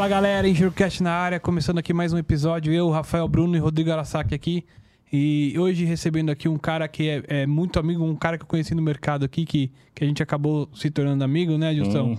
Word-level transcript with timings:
Fala 0.00 0.08
galera, 0.08 0.48
Enxurcast 0.48 1.02
na 1.02 1.12
área, 1.12 1.38
começando 1.38 1.76
aqui 1.76 1.92
mais 1.92 2.10
um 2.10 2.16
episódio. 2.16 2.72
Eu, 2.72 2.88
Rafael 2.88 3.28
Bruno 3.28 3.54
e 3.54 3.58
Rodrigo 3.58 3.92
Arasaki 3.92 4.34
aqui. 4.34 4.64
E 5.12 5.54
hoje 5.58 5.84
recebendo 5.84 6.30
aqui 6.30 6.48
um 6.48 6.56
cara 6.56 6.88
que 6.88 7.06
é, 7.06 7.22
é 7.42 7.46
muito 7.46 7.78
amigo, 7.78 8.02
um 8.02 8.16
cara 8.16 8.38
que 8.38 8.44
eu 8.44 8.48
conheci 8.48 8.74
no 8.74 8.80
mercado 8.80 9.26
aqui, 9.26 9.44
que, 9.44 9.70
que 9.94 10.02
a 10.02 10.06
gente 10.06 10.22
acabou 10.22 10.70
se 10.72 10.90
tornando 10.90 11.22
amigo, 11.22 11.58
né, 11.58 11.74
Gilson? 11.74 12.16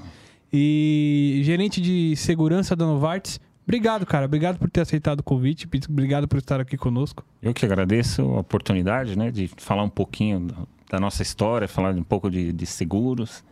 E 0.53 1.41
gerente 1.43 1.81
de 1.81 2.15
segurança 2.17 2.75
da 2.75 2.85
Novartis. 2.85 3.39
Obrigado, 3.63 4.05
cara. 4.05 4.27
Obrigado 4.27 4.59
por 4.59 4.69
ter 4.69 4.81
aceitado 4.81 5.21
o 5.21 5.23
convite. 5.23 5.67
Obrigado 5.89 6.27
por 6.27 6.37
estar 6.37 6.61
aqui 6.61 6.77
conosco. 6.77 7.25
Eu 7.41 7.51
que 7.51 7.65
agradeço 7.65 8.21
a 8.21 8.41
oportunidade, 8.41 9.17
né, 9.17 9.31
de 9.31 9.49
falar 9.57 9.81
um 9.81 9.89
pouquinho 9.89 10.49
da 10.87 10.99
nossa 10.99 11.23
história, 11.23 11.67
falar 11.67 11.95
um 11.95 12.03
pouco 12.03 12.29
de, 12.29 12.53
de 12.53 12.65
seguros, 12.67 13.43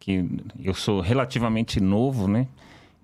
que 0.00 0.24
eu 0.58 0.72
sou 0.72 1.02
relativamente 1.02 1.82
novo, 1.82 2.26
né, 2.26 2.48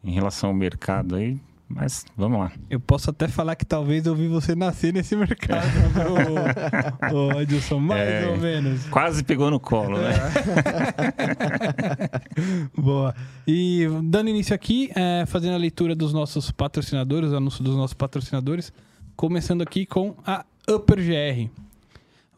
em 0.03 0.13
relação 0.13 0.51
ao 0.51 0.55
mercado 0.55 1.17
aí, 1.17 1.39
mas 1.69 2.05
vamos 2.17 2.41
lá. 2.41 2.53
Eu 2.69 2.81
posso 2.81 3.11
até 3.11 3.29
falar 3.29 3.55
que 3.55 3.65
talvez 3.65 4.05
eu 4.05 4.15
vi 4.15 4.27
você 4.27 4.57
nascer 4.57 4.93
nesse 4.93 5.15
mercado, 5.15 5.67
né, 5.95 7.13
ô, 7.13 7.37
ô, 7.37 7.41
Edilson, 7.41 7.79
mais 7.79 8.01
É, 8.01 8.27
ou 8.27 8.37
menos. 8.37 8.87
Quase 8.87 9.23
pegou 9.23 9.51
no 9.51 9.61
colo, 9.61 9.99
né? 9.99 10.11
Boa. 12.77 13.15
E 13.47 13.87
dando 14.05 14.31
início 14.31 14.55
aqui, 14.55 14.91
é, 14.95 15.25
fazendo 15.27 15.55
a 15.55 15.59
leitura 15.59 15.95
dos 15.95 16.13
nossos 16.13 16.51
patrocinadores, 16.51 17.31
o 17.31 17.37
anúncio 17.37 17.63
dos 17.63 17.77
nossos 17.77 17.95
patrocinadores, 17.95 18.73
começando 19.15 19.63
aqui 19.63 19.87
com 19.87 20.17
a 20.27 20.45
Upper 20.69 20.99
GR. 20.99 21.51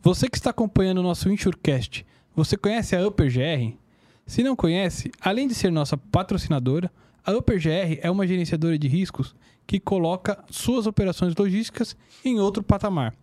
Você 0.02 0.28
que 0.28 0.36
está 0.36 0.50
acompanhando 0.50 0.98
o 0.98 1.02
nosso 1.02 1.30
Insurecast, 1.30 2.04
você 2.34 2.56
conhece 2.56 2.97
a 2.97 3.06
Upper 3.06 3.32
GR? 3.32 3.74
Se 4.26 4.42
não 4.42 4.56
conhece, 4.56 5.10
além 5.20 5.47
de 5.47 5.54
ser 5.54 5.70
nossa 5.70 5.97
patrocinadora, 5.97 6.91
a 7.25 7.33
Upper 7.33 7.61
GR 7.61 7.98
é 8.01 8.11
uma 8.11 8.27
gerenciadora 8.27 8.78
de 8.78 8.89
riscos 8.89 9.34
que 9.67 9.78
coloca 9.78 10.45
suas 10.51 10.87
operações 10.87 11.34
logísticas 11.37 11.97
em 12.25 12.41
outro 12.41 12.62
patamar. 12.62 13.15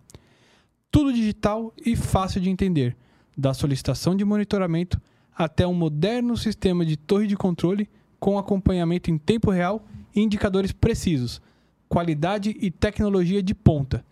Tudo 0.92 1.14
digital 1.14 1.74
e 1.86 1.96
fácil 1.96 2.42
de 2.42 2.50
entender, 2.50 2.96
da 3.38 3.54
solicitação 3.54 4.16
de 4.16 4.26
monitoramento 4.26 5.00
até 5.36 5.66
um 5.66 5.74
moderno 5.74 6.36
sistema 6.36 6.86
de 6.86 6.98
torre 6.98 7.28
de 7.28 7.36
controle 7.36 7.90
com 8.20 8.38
acompanhamento 8.38 9.10
em 9.10 9.18
tempo 9.18 9.52
real 9.52 9.86
e 10.14 10.22
indicadores 10.22 10.72
precisos, 10.72 11.42
qualidade 11.88 12.56
e 12.60 12.70
tecnologia 12.70 13.42
de 13.42 13.56
ponta. 13.56 14.06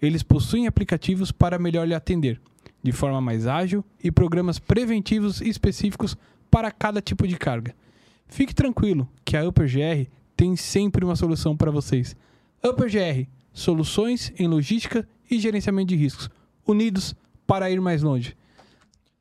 Eles 0.00 0.22
possuem 0.22 0.66
aplicativos 0.66 1.32
para 1.32 1.58
melhor 1.58 1.86
lhe 1.86 1.94
atender, 1.94 2.40
de 2.82 2.92
forma 2.92 3.20
mais 3.20 3.46
ágil 3.46 3.84
e 4.02 4.10
programas 4.10 4.58
preventivos 4.58 5.40
específicos 5.40 6.16
para 6.50 6.70
cada 6.70 7.00
tipo 7.00 7.26
de 7.26 7.36
carga. 7.36 7.74
Fique 8.26 8.54
tranquilo 8.54 9.08
que 9.24 9.36
a 9.36 9.46
UpperGR 9.46 10.08
tem 10.36 10.56
sempre 10.56 11.04
uma 11.04 11.16
solução 11.16 11.56
para 11.56 11.70
vocês. 11.70 12.16
UpperGR, 12.62 13.28
soluções 13.52 14.32
em 14.38 14.48
logística 14.48 15.06
e 15.30 15.38
gerenciamento 15.38 15.88
de 15.88 15.96
riscos, 15.96 16.28
unidos 16.66 17.14
para 17.46 17.70
ir 17.70 17.80
mais 17.80 18.02
longe. 18.02 18.36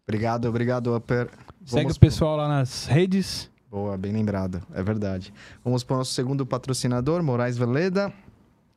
Obrigado, 0.07 0.47
obrigado, 0.47 0.95
Upper. 0.95 1.29
Segue 1.65 1.83
Vamos 1.83 1.97
o 1.97 1.99
pessoal 1.99 2.35
lá 2.37 2.47
nas 2.47 2.87
redes. 2.87 3.49
Boa, 3.69 3.97
bem 3.97 4.11
lembrado, 4.11 4.61
é 4.73 4.83
verdade. 4.83 5.33
Vamos 5.63 5.83
para 5.83 5.95
o 5.95 5.97
nosso 5.99 6.13
segundo 6.13 6.45
patrocinador, 6.45 7.23
Moraes 7.23 7.57
Veleda. 7.57 8.13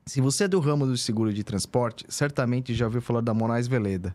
Se 0.07 0.21
você 0.21 0.45
é 0.45 0.49
do 0.49 0.61
ramo 0.61 0.87
do 0.87 0.97
seguro 0.97 1.33
de 1.33 1.43
transporte, 1.43 2.07
certamente 2.09 2.73
já 2.73 2.87
ouviu 2.87 3.03
falar 3.03 3.21
da 3.21 3.35
Moraes 3.35 3.67
Veleda. 3.67 4.15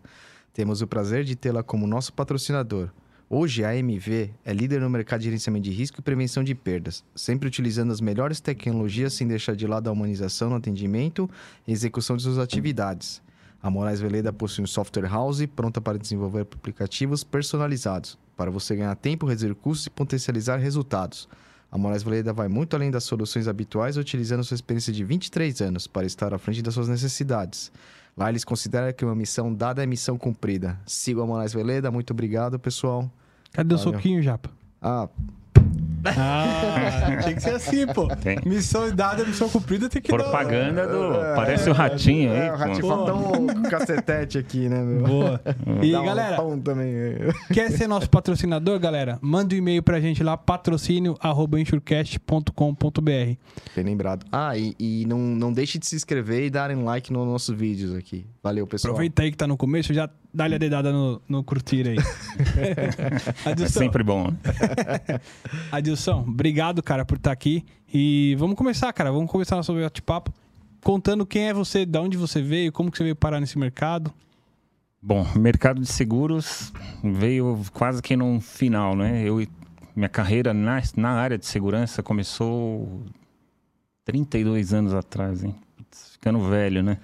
Temos 0.53 0.81
o 0.81 0.87
prazer 0.87 1.23
de 1.23 1.35
tê-la 1.35 1.63
como 1.63 1.85
nosso 1.85 2.13
patrocinador. 2.13 2.89
Hoje, 3.33 3.63
a 3.63 3.69
AMV 3.69 4.29
é 4.43 4.51
líder 4.51 4.81
no 4.81 4.89
mercado 4.89 5.21
de 5.21 5.27
gerenciamento 5.27 5.63
de 5.63 5.71
risco 5.71 6.01
e 6.01 6.03
prevenção 6.03 6.43
de 6.43 6.53
perdas, 6.53 7.01
sempre 7.15 7.47
utilizando 7.47 7.89
as 7.89 8.01
melhores 8.01 8.41
tecnologias 8.41 9.13
sem 9.13 9.25
deixar 9.25 9.55
de 9.55 9.65
lado 9.65 9.87
a 9.87 9.93
humanização 9.93 10.49
no 10.49 10.57
atendimento 10.57 11.29
e 11.65 11.71
execução 11.71 12.17
de 12.17 12.23
suas 12.23 12.37
atividades. 12.37 13.21
A 13.63 13.69
Moraes 13.69 14.01
Veleda 14.01 14.33
possui 14.33 14.65
um 14.65 14.67
software 14.67 15.07
house 15.07 15.45
pronta 15.45 15.79
para 15.79 15.97
desenvolver 15.97 16.41
aplicativos 16.41 17.23
personalizados, 17.23 18.19
para 18.35 18.51
você 18.51 18.75
ganhar 18.75 18.95
tempo, 18.97 19.25
reduzir 19.25 19.55
custos 19.55 19.87
e 19.87 19.91
potencializar 19.91 20.57
resultados. 20.57 21.29
A 21.71 21.77
Moraes 21.77 22.03
Veleda 22.03 22.33
vai 22.33 22.49
muito 22.49 22.75
além 22.75 22.91
das 22.91 23.05
soluções 23.05 23.47
habituais, 23.47 23.95
utilizando 23.95 24.43
sua 24.43 24.55
experiência 24.55 24.91
de 24.91 25.05
23 25.05 25.61
anos 25.61 25.87
para 25.87 26.05
estar 26.05 26.33
à 26.33 26.37
frente 26.37 26.61
das 26.61 26.73
suas 26.73 26.89
necessidades. 26.89 27.71
Lá 28.17 28.29
eles 28.29 28.43
consideram 28.43 28.91
que 28.91 29.05
uma 29.05 29.15
missão 29.15 29.53
dada 29.53 29.81
é 29.81 29.85
missão 29.85 30.17
cumprida. 30.17 30.77
Siga 30.85 31.21
a 31.21 31.25
Moraes 31.25 31.53
Veleda, 31.53 31.89
muito 31.89 32.11
obrigado, 32.11 32.59
pessoal. 32.59 33.09
Cadê 33.53 33.75
o 33.75 33.77
Valeu. 33.77 33.93
soquinho, 33.93 34.21
Japa? 34.21 34.49
Ah, 34.81 35.07
Ah, 36.03 37.21
tem 37.23 37.35
que 37.35 37.41
ser 37.41 37.51
assim, 37.53 37.85
pô. 37.85 38.07
Tem. 38.15 38.39
Missão 38.43 38.89
dada, 38.95 39.23
missão 39.23 39.47
cumprida 39.47 39.87
tem 39.87 40.01
que 40.01 40.09
dar. 40.11 40.17
Propaganda 40.17 40.87
do. 40.87 41.11
Parece 41.35 41.69
o 41.69 41.73
ratinho 41.73 42.31
é, 42.33 42.41
aí. 42.41 42.49
o 42.49 42.53
pô. 42.53 42.57
ratinho 42.57 42.81
Pô. 42.81 42.87
faltou 42.87 43.39
um 43.39 43.61
cacetete 43.63 44.39
aqui, 44.39 44.67
né, 44.67 44.81
meu? 44.81 45.03
Boa. 45.05 45.39
E 45.83 45.91
Dá 45.91 46.01
um 46.01 46.05
galera, 46.05 46.35
pão 46.37 46.59
também. 46.59 46.93
quer 47.53 47.69
ser 47.71 47.85
nosso 47.87 48.09
patrocinador, 48.09 48.79
galera? 48.79 49.19
Manda 49.21 49.53
um 49.53 49.57
e-mail 49.59 49.83
pra 49.83 49.99
gente 49.99 50.23
lá, 50.23 50.35
patrocínio.insurecast.com.br. 50.35 53.35
Bem 53.75 53.85
lembrado. 53.85 54.25
Ah, 54.31 54.57
e, 54.57 54.73
e 54.79 55.05
não, 55.07 55.19
não 55.19 55.53
deixe 55.53 55.77
de 55.77 55.85
se 55.85 55.95
inscrever 55.95 56.45
e 56.45 56.49
darem 56.49 56.81
like 56.83 57.13
nos 57.13 57.27
nossos 57.27 57.55
vídeos 57.55 57.93
aqui. 57.95 58.25
Valeu, 58.41 58.65
pessoal. 58.65 58.93
Aproveita 58.93 59.21
aí 59.21 59.29
que 59.31 59.37
tá 59.37 59.45
no 59.45 59.55
começo, 59.57 59.93
já 59.93 60.09
dá-lhe 60.33 60.55
a 60.55 60.57
dedada 60.57 60.91
no, 60.91 61.21
no 61.27 61.43
curtir 61.43 61.87
aí. 61.87 61.97
É 63.45 63.51
Adilson, 63.51 63.79
sempre 63.79 64.03
bom. 64.03 64.29
né? 64.31 64.37
Adilson, 65.71 66.21
obrigado, 66.27 66.81
cara, 66.81 67.05
por 67.05 67.17
estar 67.17 67.31
aqui. 67.31 67.63
E 67.93 68.35
vamos 68.39 68.55
começar, 68.55 68.91
cara. 68.93 69.11
Vamos 69.11 69.29
começar 69.29 69.55
nosso 69.55 69.73
bate-papo 69.73 70.33
contando 70.83 71.25
quem 71.25 71.49
é 71.49 71.53
você, 71.53 71.85
de 71.85 71.99
onde 71.99 72.17
você 72.17 72.41
veio, 72.41 72.71
como 72.71 72.91
que 72.91 72.97
você 72.97 73.03
veio 73.03 73.15
parar 73.15 73.39
nesse 73.39 73.57
mercado. 73.57 74.11
Bom, 75.01 75.25
mercado 75.35 75.81
de 75.81 75.87
seguros 75.87 76.71
veio 77.03 77.59
quase 77.73 78.01
que 78.01 78.15
num 78.15 78.39
final, 78.39 78.95
né? 78.95 79.23
Eu, 79.23 79.45
minha 79.95 80.09
carreira 80.09 80.53
na, 80.53 80.81
na 80.95 81.11
área 81.11 81.37
de 81.37 81.45
segurança 81.45 82.03
começou 82.03 83.01
32 84.05 84.73
anos 84.73 84.93
atrás, 84.93 85.43
hein? 85.43 85.55
Ficando 86.21 86.39
velho, 86.47 86.81
né? 86.83 86.99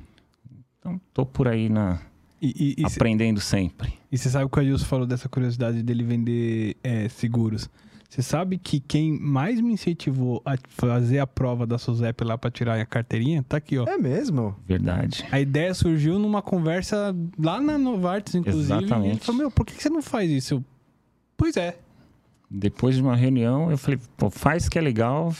Então, 0.79 1.01
tô 1.15 1.25
por 1.25 1.47
aí 1.47 1.67
na, 1.69 1.99
E, 2.39 2.75
e, 2.77 2.85
e, 2.85 2.89
cê- 2.89 2.95
aprendendo 2.97 3.39
sempre. 3.39 3.91
e 4.11 4.17
você 4.19 4.29
sabe 4.29 4.47
que 4.51 4.55
o 4.59 4.61
Adilson 4.61 4.85
falou 4.85 5.07
dessa 5.07 5.27
curiosidade 5.27 5.81
dele 5.81 6.03
vender 6.03 6.75
é, 6.83 7.09
seguros. 7.09 7.67
Você 8.09 8.21
sabe 8.21 8.57
que 8.57 8.79
quem 8.79 9.19
mais 9.19 9.59
me 9.59 9.73
incentivou 9.73 10.41
a 10.45 10.55
fazer 10.69 11.19
a 11.19 11.27
prova 11.27 11.67
da 11.67 11.77
SUSEP 11.77 12.23
lá 12.23 12.37
pra 12.37 12.49
tirar 12.49 12.79
a 12.79 12.85
carteirinha, 12.85 13.43
tá 13.43 13.57
aqui, 13.57 13.77
ó. 13.77 13.83
É 13.85 13.97
mesmo? 13.97 14.55
Verdade. 14.65 15.25
A 15.29 15.39
ideia 15.41 15.73
surgiu 15.73 16.17
numa 16.17 16.41
conversa 16.41 17.13
lá 17.37 17.59
na 17.59 17.77
Novartis, 17.77 18.33
inclusive. 18.35 18.73
E 18.73 18.77
ele 18.77 18.85
Exatamente. 18.85 19.25
falou, 19.25 19.41
meu, 19.41 19.51
por 19.51 19.65
que 19.65 19.73
você 19.81 19.89
não 19.89 20.01
faz 20.01 20.31
isso? 20.31 20.53
Eu, 20.55 20.63
pois 21.35 21.57
é. 21.57 21.77
Depois 22.49 22.95
de 22.95 23.01
uma 23.01 23.13
reunião, 23.15 23.69
eu 23.69 23.77
falei, 23.77 23.99
pô, 24.15 24.29
faz 24.29 24.69
que 24.69 24.79
é 24.79 24.81
legal. 24.81 25.33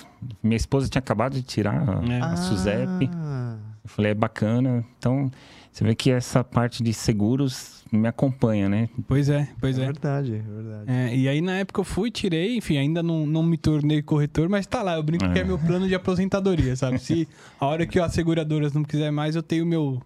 Minha 0.44 0.58
esposa 0.58 0.90
tinha 0.90 1.00
acabado 1.00 1.34
de 1.36 1.42
tirar 1.44 1.88
a, 1.90 2.04
É. 2.14 2.20
a 2.22 2.36
SUSEP. 2.36 3.10
Ah, 3.14 3.56
Eu 3.82 3.90
falei, 3.90 4.12
é 4.12 4.14
bacana. 4.14 4.84
Então, 5.00 5.32
você 5.78 5.84
vê 5.84 5.94
que 5.96 6.10
essa 6.10 6.44
parte 6.44 6.82
de 6.82 6.92
seguros 6.94 7.84
me 7.92 8.08
acompanha, 8.08 8.68
né? 8.68 8.90
Pois 9.08 9.30
é, 9.30 9.48
pois 9.62 9.78
é 9.78 9.84
é. 9.84 9.86
verdade, 9.86 10.34
é 10.36 10.40
verdade. 10.40 10.84
É, 10.92 11.16
e 11.16 11.30
aí 11.30 11.40
na 11.40 11.58
época 11.60 11.80
eu 11.82 11.86
fui, 11.86 12.10
tirei, 12.10 12.58
enfim, 12.58 12.78
ainda 12.78 13.02
não, 13.04 13.26
não 13.26 13.44
me 13.44 13.58
tornei 13.58 14.02
corretor, 14.02 14.50
mas 14.50 14.66
tá 14.66 14.82
lá, 14.82 14.96
eu 14.96 15.04
brinco 15.04 15.32
que 15.32 15.38
é 15.40 15.42
É. 15.42 15.46
meu 15.46 15.58
plano 15.60 15.88
de 15.88 15.94
aposentadoria, 15.96 16.76
sabe? 16.76 16.98
Se 17.00 17.28
a 17.60 17.66
hora 17.66 17.86
que 17.86 18.00
as 18.00 18.12
seguradoras 18.14 18.74
não 18.74 18.84
quiser 18.84 19.12
mais, 19.12 19.36
eu 19.36 19.44
tenho 19.44 19.66
meu 19.66 20.02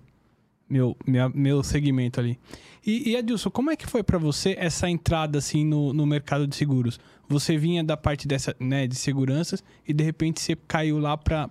meu 0.69 0.95
minha- 1.07 1.29
meu 1.29 1.63
segmento 1.63 2.19
ali. 2.19 2.37
E, 2.85 3.11
e 3.11 3.15
Adilson, 3.17 3.49
como 3.49 3.69
é 3.71 3.75
que 3.75 3.85
foi 3.87 4.03
pra 4.03 4.17
você 4.17 4.55
essa 4.57 4.89
entrada 4.89 5.37
assim 5.37 5.63
no, 5.65 5.93
no 5.93 6.05
mercado 6.05 6.45
de 6.47 6.55
seguros? 6.55 6.99
Você 7.29 7.57
vinha 7.57 7.83
da 7.83 7.95
parte 7.95 8.27
dessa, 8.27 8.55
né, 8.59 8.87
de 8.87 8.95
seguranças 8.95 9.63
e 9.87 9.93
de 9.93 10.03
repente 10.03 10.41
você 10.41 10.55
caiu 10.67 10.99
lá 10.99 11.15
pra 11.17 11.49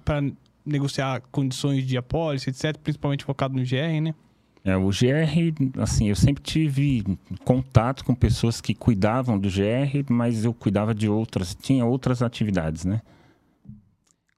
negociar 0.64 1.22
condições 1.30 1.86
de 1.86 1.96
apólice, 1.96 2.50
etc, 2.50 2.76
principalmente 2.76 3.24
focado 3.24 3.54
no 3.54 3.62
GR, 3.62 4.00
né? 4.02 4.14
É, 4.62 4.76
o 4.76 4.88
GR, 4.88 5.80
assim, 5.80 6.08
eu 6.08 6.16
sempre 6.16 6.42
tive 6.42 7.02
contato 7.44 8.04
com 8.04 8.14
pessoas 8.14 8.60
que 8.60 8.74
cuidavam 8.74 9.38
do 9.38 9.48
GR, 9.48 10.04
mas 10.10 10.44
eu 10.44 10.52
cuidava 10.52 10.94
de 10.94 11.08
outras, 11.08 11.54
tinha 11.54 11.84
outras 11.84 12.22
atividades, 12.22 12.84
né? 12.84 13.00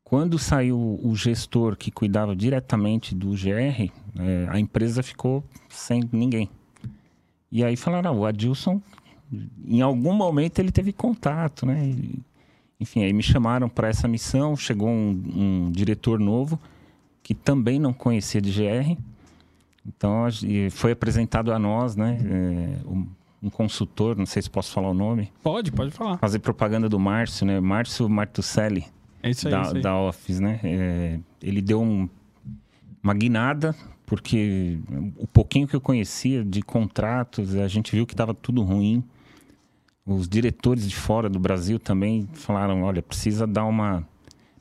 Quando 0.04 0.38
saiu 0.38 1.00
o 1.02 1.16
gestor 1.16 1.76
que 1.76 1.90
cuidava 1.90 2.36
diretamente 2.36 3.14
do 3.14 3.30
GR, 3.30 3.90
é, 4.18 4.46
a 4.48 4.60
empresa 4.60 5.02
ficou 5.02 5.42
sem 5.68 6.08
ninguém. 6.12 6.48
E 7.50 7.64
aí 7.64 7.76
falaram, 7.76 8.10
ah, 8.10 8.12
o 8.14 8.26
Adilson, 8.26 8.80
em 9.66 9.80
algum 9.80 10.12
momento 10.12 10.58
ele 10.58 10.70
teve 10.70 10.92
contato, 10.92 11.66
né? 11.66 11.94
Enfim, 12.82 13.02
aí 13.04 13.12
me 13.12 13.22
chamaram 13.22 13.68
para 13.68 13.88
essa 13.88 14.06
missão, 14.06 14.54
chegou 14.56 14.88
um, 14.88 15.22
um 15.34 15.70
diretor 15.72 16.18
novo 16.20 16.58
que 17.22 17.34
também 17.34 17.78
não 17.78 17.92
conhecia 17.92 18.40
de 18.40 18.50
GR. 18.52 18.96
Então, 19.86 20.24
foi 20.70 20.92
apresentado 20.92 21.52
a 21.52 21.58
nós, 21.58 21.96
né, 21.96 22.18
é, 22.24 22.86
um, 22.88 23.06
um 23.44 23.50
consultor, 23.50 24.16
não 24.16 24.26
sei 24.26 24.40
se 24.42 24.48
posso 24.50 24.72
falar 24.72 24.90
o 24.90 24.94
nome, 24.94 25.32
Pode, 25.42 25.72
pode 25.72 25.90
falar. 25.90 26.18
fazer 26.18 26.38
propaganda 26.38 26.88
do 26.88 26.98
Márcio, 27.00 27.44
né, 27.46 27.58
Márcio 27.60 28.08
Martucelli, 28.08 28.84
É 29.22 29.30
isso 29.30 29.48
aí, 29.48 29.52
da, 29.52 29.62
isso 29.62 29.76
aí. 29.76 29.82
da 29.82 29.96
Office, 29.98 30.38
né, 30.40 30.60
É, 30.62 31.18
ele 31.42 31.60
deu 31.60 31.80
um- 31.82 32.08
uma 33.02 33.12
guinada, 33.14 33.74
porque 34.06 34.78
o 35.16 35.26
pouquinho 35.26 35.66
que 35.66 35.74
eu 35.74 35.80
conhecia 35.80 36.44
de 36.44 36.62
contratos, 36.62 37.56
a 37.56 37.66
gente 37.66 37.90
viu 37.90 38.06
que 38.06 38.14
estava 38.14 38.32
tudo 38.34 38.62
ruim. 38.62 39.02
Os 40.04 40.28
diretores 40.28 40.88
de 40.88 40.96
fora 40.96 41.28
do 41.28 41.38
Brasil 41.38 41.78
também 41.78 42.28
falaram, 42.32 42.82
olha, 42.82 43.02
precisa 43.02 43.46
dar 43.46 43.64
uma 43.64 44.06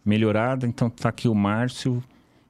melhorada, 0.06 0.68
então 0.68 0.90
tá 0.90 1.10
aqui 1.10 1.28
o 1.28 1.36
Márcio, 1.36 2.04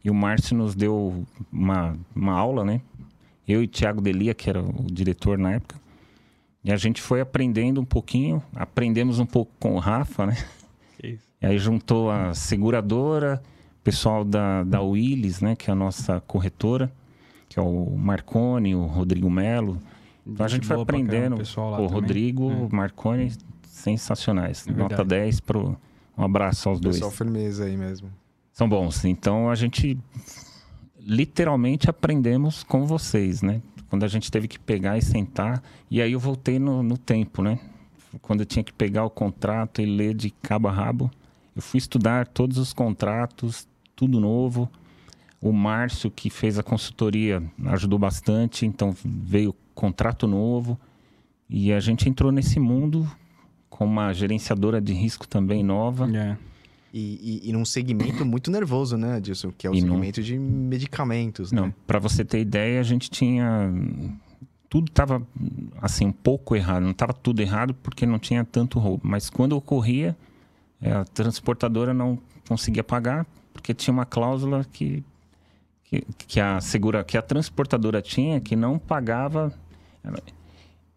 e 0.03 0.09
o 0.09 0.13
Márcio 0.13 0.57
nos 0.57 0.75
deu 0.75 1.25
uma, 1.51 1.97
uma 2.15 2.33
aula, 2.33 2.65
né? 2.65 2.81
Eu 3.47 3.63
e 3.63 3.67
Thiago 3.67 4.01
Delia, 4.01 4.33
que 4.33 4.49
era 4.49 4.61
o 4.61 4.87
diretor 4.91 5.37
na 5.37 5.53
época, 5.53 5.79
e 6.63 6.71
a 6.71 6.77
gente 6.77 7.01
foi 7.01 7.21
aprendendo 7.21 7.81
um 7.81 7.85
pouquinho, 7.85 8.41
aprendemos 8.55 9.19
um 9.19 9.25
pouco 9.25 9.51
com 9.59 9.75
o 9.75 9.79
Rafa, 9.79 10.25
né? 10.25 10.37
Que 10.99 11.07
isso. 11.07 11.31
E 11.41 11.45
aí 11.45 11.57
juntou 11.57 12.11
a 12.11 12.33
seguradora, 12.35 13.41
o 13.79 13.83
pessoal 13.83 14.23
da, 14.23 14.63
da 14.63 14.79
Willis, 14.79 15.41
né, 15.41 15.55
que 15.55 15.71
é 15.71 15.73
a 15.73 15.75
nossa 15.75 16.21
corretora, 16.21 16.91
que 17.49 17.57
é 17.57 17.61
o 17.61 17.97
Marconi, 17.97 18.75
o 18.75 18.85
Rodrigo 18.85 19.29
Melo. 19.29 19.81
Então 20.33 20.45
a 20.45 20.49
gente 20.49 20.65
foi 20.67 20.81
aprendendo. 20.81 21.37
pessoal 21.37 21.71
lá 21.71 21.77
o 21.79 21.87
também. 21.87 21.93
Rodrigo, 22.01 22.51
É. 22.51 22.55
o 22.55 22.69
Marconi, 22.75 23.31
sensacionais. 23.67 24.67
É 24.67 24.71
Nota 24.71 24.97
verdade. 24.97 25.21
10 25.25 25.39
pro. 25.41 25.77
Um 26.17 26.23
abraço 26.23 26.69
aos 26.69 26.79
dois. 26.79 26.97
Pessoal 26.97 27.11
firmeza 27.11 27.65
aí 27.65 27.75
mesmo. 27.77 28.09
São 28.51 28.67
bons. 28.67 29.05
Então 29.05 29.49
a 29.49 29.55
gente 29.55 29.97
literalmente 30.99 31.89
aprendemos 31.89 32.63
com 32.63 32.85
vocês, 32.85 33.41
né? 33.41 33.61
Quando 33.89 34.03
a 34.03 34.07
gente 34.07 34.31
teve 34.31 34.47
que 34.47 34.59
pegar 34.59 34.97
e 34.97 35.01
sentar. 35.01 35.61
E 35.89 36.01
aí 36.01 36.11
eu 36.13 36.19
voltei 36.19 36.59
no, 36.59 36.81
no 36.83 36.97
tempo, 36.97 37.41
né? 37.41 37.59
Quando 38.21 38.41
eu 38.41 38.45
tinha 38.45 38.63
que 38.63 38.73
pegar 38.73 39.03
o 39.05 39.09
contrato 39.09 39.81
e 39.81 39.85
ler 39.85 40.13
de 40.13 40.29
cabo 40.29 40.67
a 40.67 40.71
rabo. 40.71 41.09
Eu 41.55 41.61
fui 41.61 41.77
estudar 41.77 42.27
todos 42.27 42.57
os 42.57 42.71
contratos, 42.73 43.67
tudo 43.95 44.19
novo. 44.19 44.69
O 45.41 45.51
Márcio, 45.51 46.11
que 46.11 46.29
fez 46.29 46.59
a 46.59 46.63
consultoria, 46.63 47.41
ajudou 47.65 47.97
bastante. 47.97 48.65
Então 48.65 48.95
veio 49.03 49.55
contrato 49.81 50.27
novo. 50.27 50.79
E 51.49 51.73
a 51.73 51.79
gente 51.79 52.07
entrou 52.07 52.31
nesse 52.31 52.59
mundo 52.59 53.09
com 53.67 53.83
uma 53.83 54.13
gerenciadora 54.13 54.79
de 54.79 54.93
risco 54.93 55.27
também 55.27 55.63
nova. 55.63 56.07
É. 56.15 56.37
E, 56.93 57.41
e, 57.43 57.49
e 57.49 57.53
num 57.53 57.65
segmento 57.65 58.23
muito 58.25 58.51
nervoso, 58.51 58.95
né, 58.95 59.19
Dilson? 59.19 59.51
Que 59.57 59.65
é 59.65 59.69
o 59.69 59.73
E 59.73 59.81
segmento 59.81 60.21
de 60.21 60.37
medicamentos, 60.37 61.51
Não, 61.51 61.67
né? 61.67 61.73
para 61.87 61.97
você 61.97 62.23
ter 62.23 62.39
ideia, 62.39 62.79
a 62.79 62.83
gente 62.83 63.09
tinha 63.09 63.73
tudo 64.69 64.89
estava 64.89 65.21
assim 65.81 66.05
um 66.05 66.11
pouco 66.11 66.55
errado, 66.55 66.83
não 66.83 66.91
estava 66.91 67.11
tudo 67.11 67.41
errado 67.41 67.73
porque 67.73 68.05
não 68.05 68.19
tinha 68.19 68.45
tanto 68.45 68.79
roubo, 68.79 69.01
mas 69.05 69.29
quando 69.29 69.53
ocorria, 69.53 70.15
eh, 70.81 70.91
a 70.93 71.03
transportadora 71.03 71.93
não 71.93 72.17
conseguia 72.47 72.83
pagar 72.83 73.25
porque 73.53 73.73
tinha 73.73 73.93
uma 73.93 74.05
cláusula 74.05 74.65
que 74.71 75.03
que, 75.83 76.05
que 76.25 76.39
a 76.39 76.61
segura 76.61 77.03
que 77.03 77.17
a 77.17 77.21
transportadora 77.21 78.01
tinha 78.01 78.39
que 78.39 78.55
não 78.55 78.79
pagava 78.79 79.53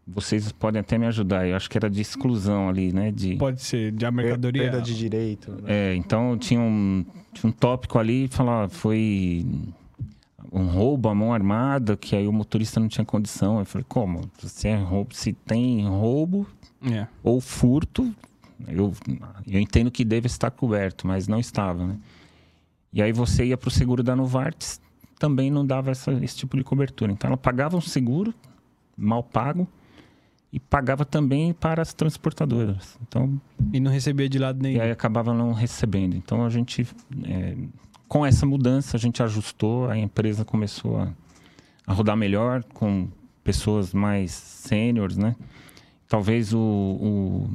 vocês 0.07 0.53
podem 0.53 0.81
até 0.81 0.99
me 0.99 1.07
ajudar, 1.07 1.49
eu 1.49 1.57
acho 1.57 1.69
que 1.69 1.79
era 1.79 1.89
de 1.89 2.01
exclusão 2.01 2.69
ali, 2.69 2.93
né, 2.93 3.11
de 3.11 3.37
Pode 3.37 3.63
ser 3.63 3.91
de 3.91 4.05
a 4.05 4.11
mercadoria. 4.11 4.63
Perda 4.65 4.83
de 4.83 4.95
direito. 4.95 5.51
Né? 5.53 5.63
é, 5.67 5.95
então 5.95 6.37
tinha 6.37 6.61
um, 6.61 7.05
tinha 7.33 7.49
um 7.49 7.53
tópico 7.53 7.99
ali, 7.99 8.29
falar 8.29 8.69
foi 8.69 9.47
um 10.53 10.67
roubo 10.67 11.09
à 11.09 11.15
mão 11.15 11.33
armada, 11.33 11.97
que 11.97 12.15
aí 12.15 12.29
o 12.29 12.33
motorista 12.33 12.79
não 12.79 12.87
tinha 12.87 13.05
condição. 13.05 13.59
Eu 13.59 13.65
falei, 13.65 13.85
como? 13.89 14.31
Se, 14.39 14.69
é 14.69 14.77
roubo, 14.77 15.15
se 15.15 15.33
tem 15.33 15.87
roubo 15.89 16.47
É. 16.83 17.07
ou 17.23 17.41
furto, 17.41 18.15
eu, 18.69 18.93
eu 19.47 19.59
entendo 19.59 19.91
que 19.91 20.05
deve 20.05 20.27
estar 20.27 20.51
coberto, 20.51 21.07
mas 21.07 21.27
não 21.27 21.41
estava, 21.41 21.87
né? 21.87 21.97
E 22.93 23.03
aí 23.03 23.13
você 23.13 23.47
ia 23.47 23.57
para 23.57 23.69
o 23.69 23.71
seguro 23.73 24.03
da 24.03 24.15
Novartis, 24.15 24.81
também 25.19 25.51
não 25.51 25.67
dava 25.67 25.91
essa, 25.91 26.13
esse 26.13 26.37
tipo 26.37 26.57
de 26.57 26.63
cobertura. 26.63 27.11
Então 27.11 27.29
ela 27.29 27.37
pagava 27.37 27.77
um 27.77 27.81
seguro 27.81 28.33
mal 28.97 29.23
pago 29.23 29.67
e 30.53 30.61
pagava 30.61 31.05
também 31.05 31.53
para 31.53 31.83
as 31.83 31.93
transportadoras. 31.93 32.99
Então 33.07 33.41
E 33.73 33.81
não 33.81 33.91
recebia 33.91 34.29
de 34.29 34.39
lado 34.39 34.63
nenhum. 34.63 34.79
e 34.79 34.81
aí 34.81 34.91
acabava 34.91 35.35
não 35.35 35.53
recebendo. 35.53 36.15
Então 36.17 36.45
a 36.45 36.51
gente, 36.51 36.87
é, 37.25 37.57
com 38.07 38.25
essa 38.25 38.47
mudança, 38.47 38.97
a 38.97 39.01
gente 39.01 39.23
ajustou, 39.23 39.89
a 39.91 39.99
empresa 39.99 40.45
começou 40.45 40.99
a, 40.99 41.09
a 41.87 41.93
rodar 41.93 42.17
melhor, 42.17 42.63
com 42.73 43.09
pessoas 43.43 43.93
mais 43.93 44.31
sêniores, 44.33 45.17
né? 45.17 45.35
Talvez 46.09 46.53
o, 46.55 46.59
o- 46.61 47.51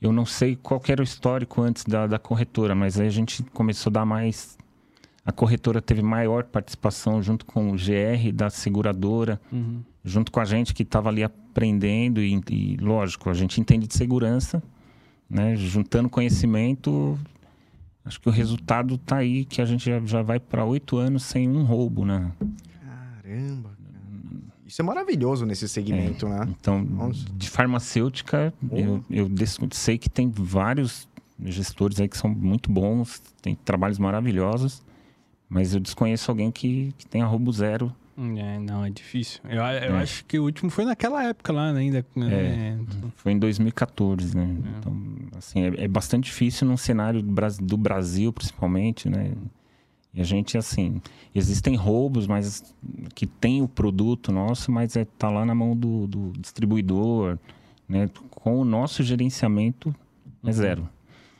Eu 0.00 0.12
não 0.12 0.24
sei 0.26 0.54
qual 0.54 0.80
era 0.86 1.00
o 1.00 1.04
histórico 1.04 1.60
antes 1.62 1.84
da, 1.84 2.06
da 2.06 2.18
corretora, 2.18 2.74
mas 2.74 3.00
aí 3.00 3.06
a 3.08 3.10
gente 3.10 3.42
começou 3.52 3.90
a 3.90 3.94
dar 3.94 4.04
mais. 4.06 4.56
A 5.26 5.32
corretora 5.32 5.82
teve 5.82 6.02
maior 6.02 6.44
participação 6.44 7.20
junto 7.20 7.44
com 7.44 7.72
o 7.72 7.74
GR 7.74 8.32
da 8.32 8.48
seguradora 8.48 9.40
Uhum. 9.50 9.82
junto 10.04 10.30
com 10.30 10.38
a 10.38 10.44
gente 10.44 10.72
que 10.72 10.84
estava 10.84 11.08
ali 11.08 11.24
aprendendo 11.24 12.22
e, 12.22 12.40
e, 12.48 12.76
lógico, 12.76 13.28
a 13.28 13.34
gente 13.34 13.60
entende 13.60 13.88
de 13.88 13.94
segurança, 13.94 14.62
né? 15.28 15.56
Juntando 15.56 16.08
conhecimento, 16.08 17.18
acho 18.04 18.20
que 18.20 18.28
o 18.28 18.32
resultado 18.32 18.94
está 18.94 19.16
aí, 19.16 19.44
que 19.44 19.60
a 19.60 19.64
gente 19.64 19.84
já, 19.84 19.98
já 20.00 20.22
vai 20.22 20.38
para 20.38 20.64
oito 20.64 20.96
anos 20.96 21.24
sem 21.24 21.48
um 21.48 21.64
roubo, 21.64 22.04
né? 22.04 22.30
Caramba. 22.80 23.70
cara. 23.70 23.86
Isso 24.64 24.80
é 24.80 24.84
maravilhoso 24.84 25.44
nesse 25.44 25.68
segmento, 25.68 26.28
né? 26.28 26.46
Então, 26.60 26.80
Nossa. 26.82 27.24
de 27.34 27.50
farmacêutica, 27.50 28.54
eu, 28.70 29.04
eu 29.10 29.28
sei 29.72 29.98
que 29.98 30.08
tem 30.08 30.30
vários 30.30 31.08
gestores 31.44 32.00
aí 32.00 32.08
que 32.08 32.16
são 32.16 32.30
muito 32.30 32.70
bons, 32.70 33.20
tem 33.42 33.54
trabalhos 33.54 33.98
maravilhosos, 33.98 34.82
mas 35.48 35.74
eu 35.74 35.80
desconheço 35.80 36.30
alguém 36.30 36.50
que, 36.50 36.92
que 36.98 37.06
tenha 37.06 37.24
roubo 37.26 37.52
zero. 37.52 37.94
É, 38.18 38.58
não, 38.58 38.82
é 38.84 38.88
difícil. 38.90 39.40
Eu, 39.44 39.56
eu 39.58 39.62
É. 39.96 40.02
acho 40.02 40.24
que 40.24 40.38
o 40.38 40.44
último 40.44 40.70
foi 40.70 40.86
naquela 40.86 41.22
época 41.22 41.52
lá 41.52 41.70
ainda. 41.70 42.04
né? 42.16 42.78
Foi 43.16 43.32
em 43.32 43.38
2014, 43.38 44.34
né? 44.34 44.44
É. 44.64 44.78
Então, 44.78 44.96
assim, 45.36 45.60
é, 45.62 45.84
é 45.84 45.88
bastante 45.88 46.24
difícil 46.24 46.66
num 46.66 46.78
cenário 46.78 47.20
do 47.22 47.30
Bras- 47.30 47.58
do 47.58 47.76
Brasil, 47.76 48.32
principalmente, 48.32 49.08
né? 49.10 49.32
E 50.14 50.20
a 50.22 50.24
gente, 50.24 50.56
assim, 50.56 51.02
existem 51.34 51.76
roubos, 51.76 52.26
mas 52.26 52.74
que 53.14 53.26
tem 53.26 53.60
o 53.60 53.68
produto 53.68 54.32
nosso, 54.32 54.72
mas 54.72 54.96
é, 54.96 55.04
tá 55.04 55.28
lá 55.28 55.44
na 55.44 55.54
mão 55.54 55.76
do, 55.76 56.06
do 56.06 56.32
distribuidor, 56.38 57.38
né? 57.86 58.08
Com 58.30 58.58
o 58.58 58.64
nosso 58.64 59.02
gerenciamento 59.02 59.94
é 60.42 60.52
zero. 60.52 60.88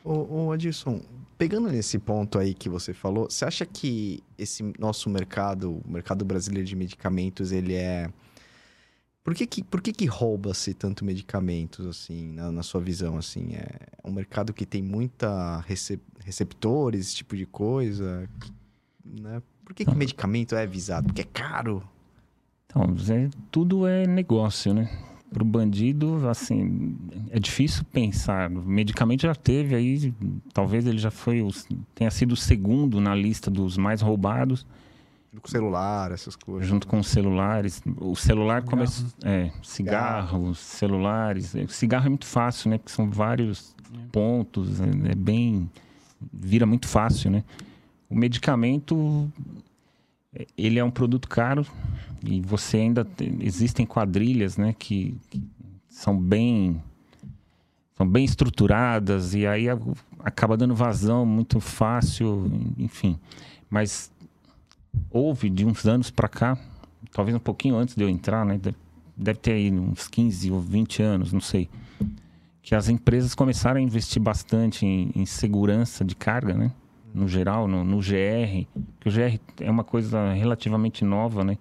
Ô, 0.03 0.45
ô 0.45 0.51
Adilson, 0.51 1.01
pegando 1.37 1.69
nesse 1.69 1.99
ponto 1.99 2.39
aí 2.39 2.53
que 2.53 2.67
você 2.67 2.93
falou, 2.93 3.29
você 3.29 3.45
acha 3.45 3.65
que 3.65 4.23
esse 4.37 4.73
nosso 4.79 5.09
mercado, 5.09 5.81
o 5.85 5.91
mercado 5.91 6.25
brasileiro 6.25 6.67
de 6.67 6.75
medicamentos, 6.75 7.51
ele 7.51 7.75
é... 7.75 8.09
Por 9.23 9.35
que 9.35 9.45
que, 9.45 9.61
por 9.61 9.81
que, 9.81 9.91
que 9.91 10.05
rouba-se 10.05 10.73
tanto 10.73 11.03
medicamentos, 11.03 11.85
assim, 11.85 12.31
na, 12.31 12.49
na, 12.49 12.63
sua 12.63 12.79
visão, 12.79 13.17
assim? 13.17 13.55
É 13.55 13.67
um 14.05 14.11
mercado 14.11 14.53
que 14.53 14.65
tem 14.65 14.81
muita 14.81 15.59
recep 15.67 16.01
receptores, 16.23 17.07
esse 17.07 17.15
tipo 17.17 17.35
de 17.35 17.45
coisa, 17.45 18.27
né? 19.03 19.41
Por 19.65 19.73
que, 19.73 19.83
que 19.83 19.95
medicamento 19.95 20.55
é 20.55 20.65
visado? 20.65 21.07
Porque 21.07 21.21
é 21.21 21.25
caro? 21.25 21.83
Então, 22.65 22.83
é, 23.13 23.29
tudo 23.51 23.85
é 23.85 24.07
negócio, 24.07 24.73
né? 24.73 24.89
Para 25.31 25.43
o 25.43 25.45
bandido, 25.45 26.27
assim, 26.29 26.95
é 27.29 27.39
difícil 27.39 27.83
pensar. 27.91 28.49
O 28.49 28.61
medicamento 28.61 29.23
já 29.23 29.35
teve 29.35 29.75
aí, 29.75 30.13
talvez 30.53 30.87
ele 30.87 30.97
já 30.97 31.11
foi, 31.11 31.45
tenha 31.93 32.09
sido 32.09 32.31
o 32.31 32.37
segundo 32.37 33.01
na 33.01 33.13
lista 33.13 33.51
dos 33.51 33.77
mais 33.77 34.01
roubados 34.01 34.65
com 35.41 35.47
celular, 35.47 36.11
essas 36.11 36.35
coisas. 36.35 36.67
Junto 36.67 36.87
com 36.87 36.99
os 36.99 37.07
celulares. 37.07 37.81
O 37.97 38.15
celular 38.15 38.63
começa. 38.63 39.05
É, 39.23 39.51
cigarros, 39.61 40.59
celulares. 40.59 41.53
O 41.53 41.67
cigarro 41.67 42.05
é 42.05 42.09
muito 42.09 42.25
fácil, 42.25 42.69
né? 42.69 42.77
Porque 42.77 42.91
são 42.91 43.09
vários 43.09 43.75
é. 43.93 43.97
pontos. 44.11 44.79
É, 44.81 45.11
é 45.11 45.15
bem. 45.15 45.69
Vira 46.33 46.65
muito 46.65 46.87
fácil, 46.87 47.31
né? 47.31 47.43
O 48.09 48.15
medicamento. 48.15 49.31
Ele 50.57 50.79
é 50.79 50.83
um 50.83 50.91
produto 50.91 51.27
caro 51.27 51.65
e 52.23 52.41
você 52.41 52.77
ainda. 52.77 53.05
Tem, 53.05 53.37
existem 53.41 53.85
quadrilhas, 53.85 54.57
né? 54.57 54.75
Que, 54.77 55.17
que 55.29 55.41
são 55.89 56.17
bem 56.17 56.81
são 57.97 58.07
bem 58.07 58.23
estruturadas 58.23 59.33
e 59.33 59.47
aí 59.47 59.65
acaba 60.19 60.55
dando 60.55 60.75
vazão 60.75 61.25
muito 61.25 61.59
fácil, 61.59 62.51
enfim. 62.77 63.17
Mas 63.67 64.11
houve 65.09 65.49
de 65.49 65.65
uns 65.65 65.85
anos 65.85 66.11
para 66.11 66.27
cá, 66.27 66.57
talvez 67.11 67.35
um 67.35 67.39
pouquinho 67.39 67.75
antes 67.75 67.95
de 67.95 68.03
eu 68.03 68.09
entrar, 68.09 68.45
né? 68.45 68.59
Deve 69.15 69.39
ter 69.39 69.53
aí 69.53 69.71
uns 69.71 70.07
15 70.07 70.51
ou 70.51 70.61
20 70.61 71.01
anos, 71.01 71.33
não 71.33 71.41
sei. 71.41 71.67
Que 72.61 72.75
as 72.75 72.87
empresas 72.87 73.33
começaram 73.33 73.79
a 73.79 73.81
investir 73.81 74.21
bastante 74.21 74.85
em, 74.85 75.11
em 75.15 75.25
segurança 75.25 76.05
de 76.05 76.15
carga, 76.15 76.53
né? 76.53 76.71
No 77.17 77.27
geral, 77.27 77.67
no, 77.67 77.83
no, 77.83 77.97
GR. 77.97 78.67
Que 78.99 79.09
o 79.09 79.11
GR 79.11 79.39
é 79.61 79.71
uma 79.71 79.83
coisa 79.83 80.33
relativamente 80.33 81.03
nova, 81.03 81.43
né? 81.43 81.57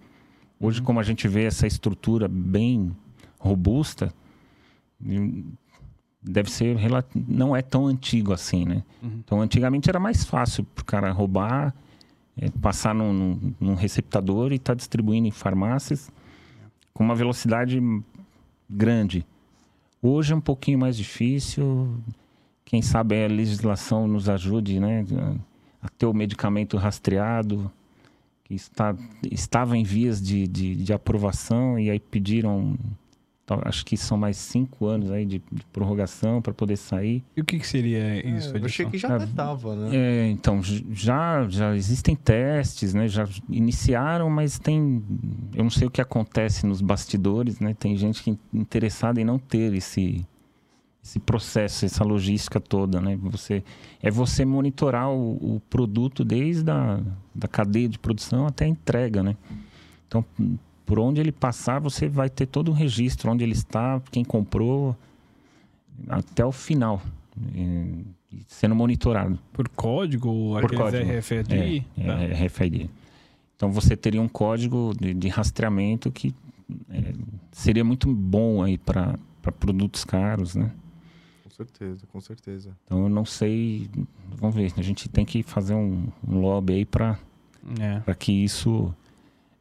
Hoje, 0.60 0.82
como 0.82 1.00
a 1.00 1.02
gente 1.02 1.26
vê 1.28 1.44
essa 1.44 1.66
estrutura 1.66 2.28
bem 2.28 2.94
robusta, 3.38 4.12
deve 6.22 6.50
ser 6.50 6.76
não 7.14 7.54
é 7.54 7.62
tão 7.62 7.86
antigo 7.86 8.32
assim, 8.32 8.64
né? 8.64 8.82
Uhum. 9.02 9.20
Então, 9.24 9.40
antigamente 9.40 9.88
era 9.88 10.00
mais 10.00 10.24
fácil 10.24 10.64
para 10.64 10.82
o 10.82 10.84
cara 10.84 11.12
roubar 11.12 11.74
é 12.38 12.50
passar 12.50 12.94
num, 12.94 13.12
num, 13.12 13.54
num, 13.58 13.74
receptador 13.74 14.52
e 14.52 14.56
estar 14.56 14.72
tá 14.72 14.76
distribuindo 14.76 15.26
em 15.26 15.30
farmácias 15.30 16.10
com 16.92 17.02
uma 17.02 17.14
velocidade 17.14 17.80
grande. 18.68 19.24
Hoje 20.02 20.34
é 20.34 20.36
um 20.36 20.40
pouquinho 20.40 20.78
mais 20.78 20.96
difícil. 20.96 21.98
Quem 22.66 22.82
sabe 22.82 23.24
a 23.24 23.28
legislação 23.28 24.08
nos 24.08 24.28
ajude 24.28 24.80
né, 24.80 25.06
a 25.80 25.88
ter 25.88 26.04
o 26.04 26.12
medicamento 26.12 26.76
rastreado, 26.76 27.70
que 28.42 28.54
está, 28.54 28.94
estava 29.30 29.78
em 29.78 29.84
vias 29.84 30.20
de, 30.20 30.46
de, 30.48 30.74
de 30.74 30.92
aprovação 30.92 31.78
e 31.78 31.88
aí 31.88 32.00
pediram 32.00 32.76
acho 33.64 33.84
que 33.84 33.96
são 33.96 34.18
mais 34.18 34.36
cinco 34.36 34.86
anos 34.86 35.12
aí 35.12 35.24
de, 35.24 35.40
de 35.52 35.64
prorrogação 35.72 36.42
para 36.42 36.52
poder 36.52 36.76
sair. 36.76 37.22
E 37.36 37.40
o 37.40 37.44
que, 37.44 37.58
que 37.60 37.66
seria 37.66 38.26
isso? 38.26 38.56
É, 38.56 38.58
eu 38.58 38.64
achei 38.64 38.86
que 38.86 38.98
já 38.98 39.16
estava, 39.16 39.72
ah, 39.72 39.76
né? 39.76 39.96
É, 39.96 40.26
então, 40.30 40.60
já, 40.62 41.46
já 41.48 41.76
existem 41.76 42.16
testes, 42.16 42.92
né? 42.92 43.06
Já 43.06 43.28
iniciaram, 43.48 44.28
mas 44.28 44.58
tem... 44.58 45.00
Eu 45.54 45.62
não 45.62 45.70
sei 45.70 45.86
o 45.86 45.90
que 45.90 46.00
acontece 46.00 46.66
nos 46.66 46.80
bastidores, 46.80 47.60
né? 47.60 47.72
Tem 47.78 47.96
gente 47.96 48.20
que 48.20 48.36
interessada 48.52 49.20
em 49.20 49.24
não 49.24 49.38
ter 49.38 49.72
esse, 49.74 50.26
esse 51.06 51.20
processo, 51.20 51.84
essa 51.84 52.02
logística 52.02 52.58
toda, 52.58 53.00
né? 53.00 53.16
Você, 53.22 53.62
é 54.02 54.10
você 54.10 54.44
monitorar 54.44 55.08
o, 55.08 55.56
o 55.56 55.62
produto 55.70 56.24
desde 56.24 56.68
a 56.68 57.00
da 57.32 57.46
cadeia 57.46 57.88
de 57.88 57.96
produção 57.96 58.44
até 58.46 58.64
a 58.64 58.68
entrega, 58.68 59.22
né? 59.22 59.36
Então, 60.08 60.24
por 60.84 60.98
onde 60.98 61.20
ele 61.20 61.30
passar, 61.30 61.78
você 61.78 62.08
vai 62.08 62.28
ter 62.28 62.46
todo 62.46 62.70
o 62.70 62.72
registro, 62.72 63.30
onde 63.30 63.44
ele 63.44 63.52
está, 63.52 64.02
quem 64.10 64.24
comprou, 64.24 64.96
até 66.08 66.44
o 66.44 66.50
final, 66.50 67.00
sendo 68.48 68.74
monitorado. 68.74 69.38
Por 69.52 69.68
código? 69.68 70.58
Por 70.60 70.74
código. 70.74 71.04
RFID? 71.18 71.52
É, 71.52 72.02
é, 72.02 72.42
é 72.42 72.46
RFID. 72.46 72.90
Então 73.54 73.70
você 73.70 73.96
teria 73.96 74.20
um 74.20 74.28
código 74.28 74.92
de, 75.00 75.14
de 75.14 75.28
rastreamento 75.28 76.10
que 76.10 76.34
é, 76.90 77.12
seria 77.52 77.84
muito 77.84 78.12
bom 78.12 78.62
aí 78.62 78.76
para 78.76 79.16
produtos 79.60 80.04
caros, 80.04 80.56
né? 80.56 80.72
Com 81.56 81.64
certeza, 81.64 82.06
com 82.12 82.20
certeza. 82.20 82.76
Então 82.84 83.04
eu 83.04 83.08
não 83.08 83.24
sei, 83.24 83.88
vamos 84.36 84.54
ver, 84.54 84.72
a 84.76 84.82
gente 84.82 85.08
tem 85.08 85.24
que 85.24 85.42
fazer 85.42 85.74
um, 85.74 86.08
um 86.26 86.40
lobby 86.40 86.74
aí 86.74 86.84
para 86.84 87.18
é. 87.80 88.14
que 88.14 88.32
isso 88.32 88.94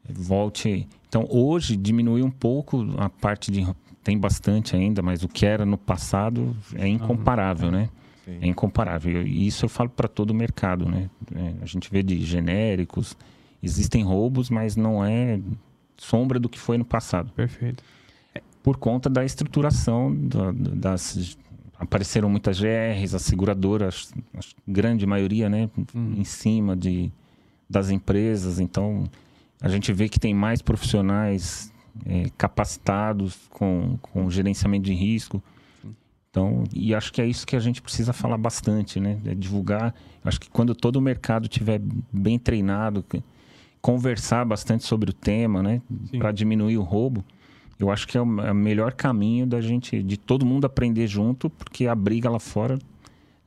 volte. 0.08 0.88
Então, 1.08 1.26
hoje 1.28 1.76
diminuiu 1.76 2.24
um 2.24 2.30
pouco 2.30 2.86
a 2.98 3.08
parte 3.08 3.50
de. 3.50 3.66
Tem 4.02 4.16
bastante 4.16 4.76
ainda, 4.76 5.02
mas 5.02 5.24
o 5.24 5.28
que 5.28 5.44
era 5.44 5.66
no 5.66 5.76
passado 5.76 6.56
é 6.76 6.86
incomparável, 6.86 7.72
né? 7.72 7.88
Sim. 8.24 8.38
É 8.40 8.46
incomparável. 8.46 9.26
E 9.26 9.46
isso 9.46 9.64
eu 9.64 9.68
falo 9.68 9.90
para 9.90 10.06
todo 10.06 10.30
o 10.30 10.34
mercado, 10.34 10.88
né? 10.88 11.10
É, 11.34 11.54
a 11.60 11.66
gente 11.66 11.90
vê 11.90 12.04
de 12.04 12.24
genéricos, 12.24 13.16
existem 13.60 14.04
roubos, 14.04 14.48
mas 14.48 14.76
não 14.76 15.04
é 15.04 15.40
sombra 15.96 16.38
do 16.38 16.48
que 16.48 16.58
foi 16.58 16.78
no 16.78 16.84
passado. 16.84 17.32
Perfeito. 17.32 17.82
Por 18.62 18.76
conta 18.76 19.10
da 19.10 19.24
estruturação 19.24 20.14
da, 20.14 20.52
das. 20.52 21.36
Apareceram 21.78 22.28
muitas 22.30 22.58
GRs, 22.58 23.14
as 23.14 23.22
seguradoras, 23.22 24.12
a 24.34 24.40
grande 24.66 25.06
maioria, 25.06 25.48
né? 25.48 25.68
Hum. 25.94 26.14
Em 26.16 26.24
cima 26.24 26.76
de, 26.76 27.12
das 27.68 27.90
empresas. 27.90 28.58
Então, 28.60 29.04
a 29.60 29.68
gente 29.68 29.92
vê 29.92 30.08
que 30.08 30.18
tem 30.18 30.34
mais 30.34 30.62
profissionais 30.62 31.72
é, 32.04 32.30
capacitados 32.36 33.36
com, 33.50 33.98
com 34.00 34.30
gerenciamento 34.30 34.84
de 34.84 34.94
risco. 34.94 35.42
Então, 36.30 36.64
e 36.74 36.94
acho 36.94 37.12
que 37.12 37.22
é 37.22 37.26
isso 37.26 37.46
que 37.46 37.56
a 37.56 37.60
gente 37.60 37.80
precisa 37.80 38.12
falar 38.12 38.36
bastante, 38.36 39.00
né? 39.00 39.18
É 39.24 39.34
divulgar. 39.34 39.94
Acho 40.22 40.38
que 40.38 40.50
quando 40.50 40.74
todo 40.74 40.96
o 40.96 41.00
mercado 41.00 41.44
estiver 41.44 41.80
bem 42.12 42.38
treinado, 42.38 43.02
conversar 43.80 44.44
bastante 44.44 44.84
sobre 44.84 45.10
o 45.10 45.12
tema, 45.14 45.62
né? 45.62 45.80
Para 46.18 46.32
diminuir 46.32 46.76
o 46.76 46.82
roubo, 46.82 47.24
eu 47.78 47.90
acho 47.90 48.08
que 48.08 48.16
é 48.16 48.20
o, 48.20 48.40
é 48.40 48.52
o 48.52 48.54
melhor 48.54 48.92
caminho 48.92 49.46
da 49.46 49.60
gente, 49.60 50.02
de 50.02 50.16
todo 50.16 50.46
mundo 50.46 50.64
aprender 50.64 51.06
junto, 51.06 51.50
porque 51.50 51.86
a 51.86 51.94
briga 51.94 52.30
lá 52.30 52.38
fora 52.38 52.78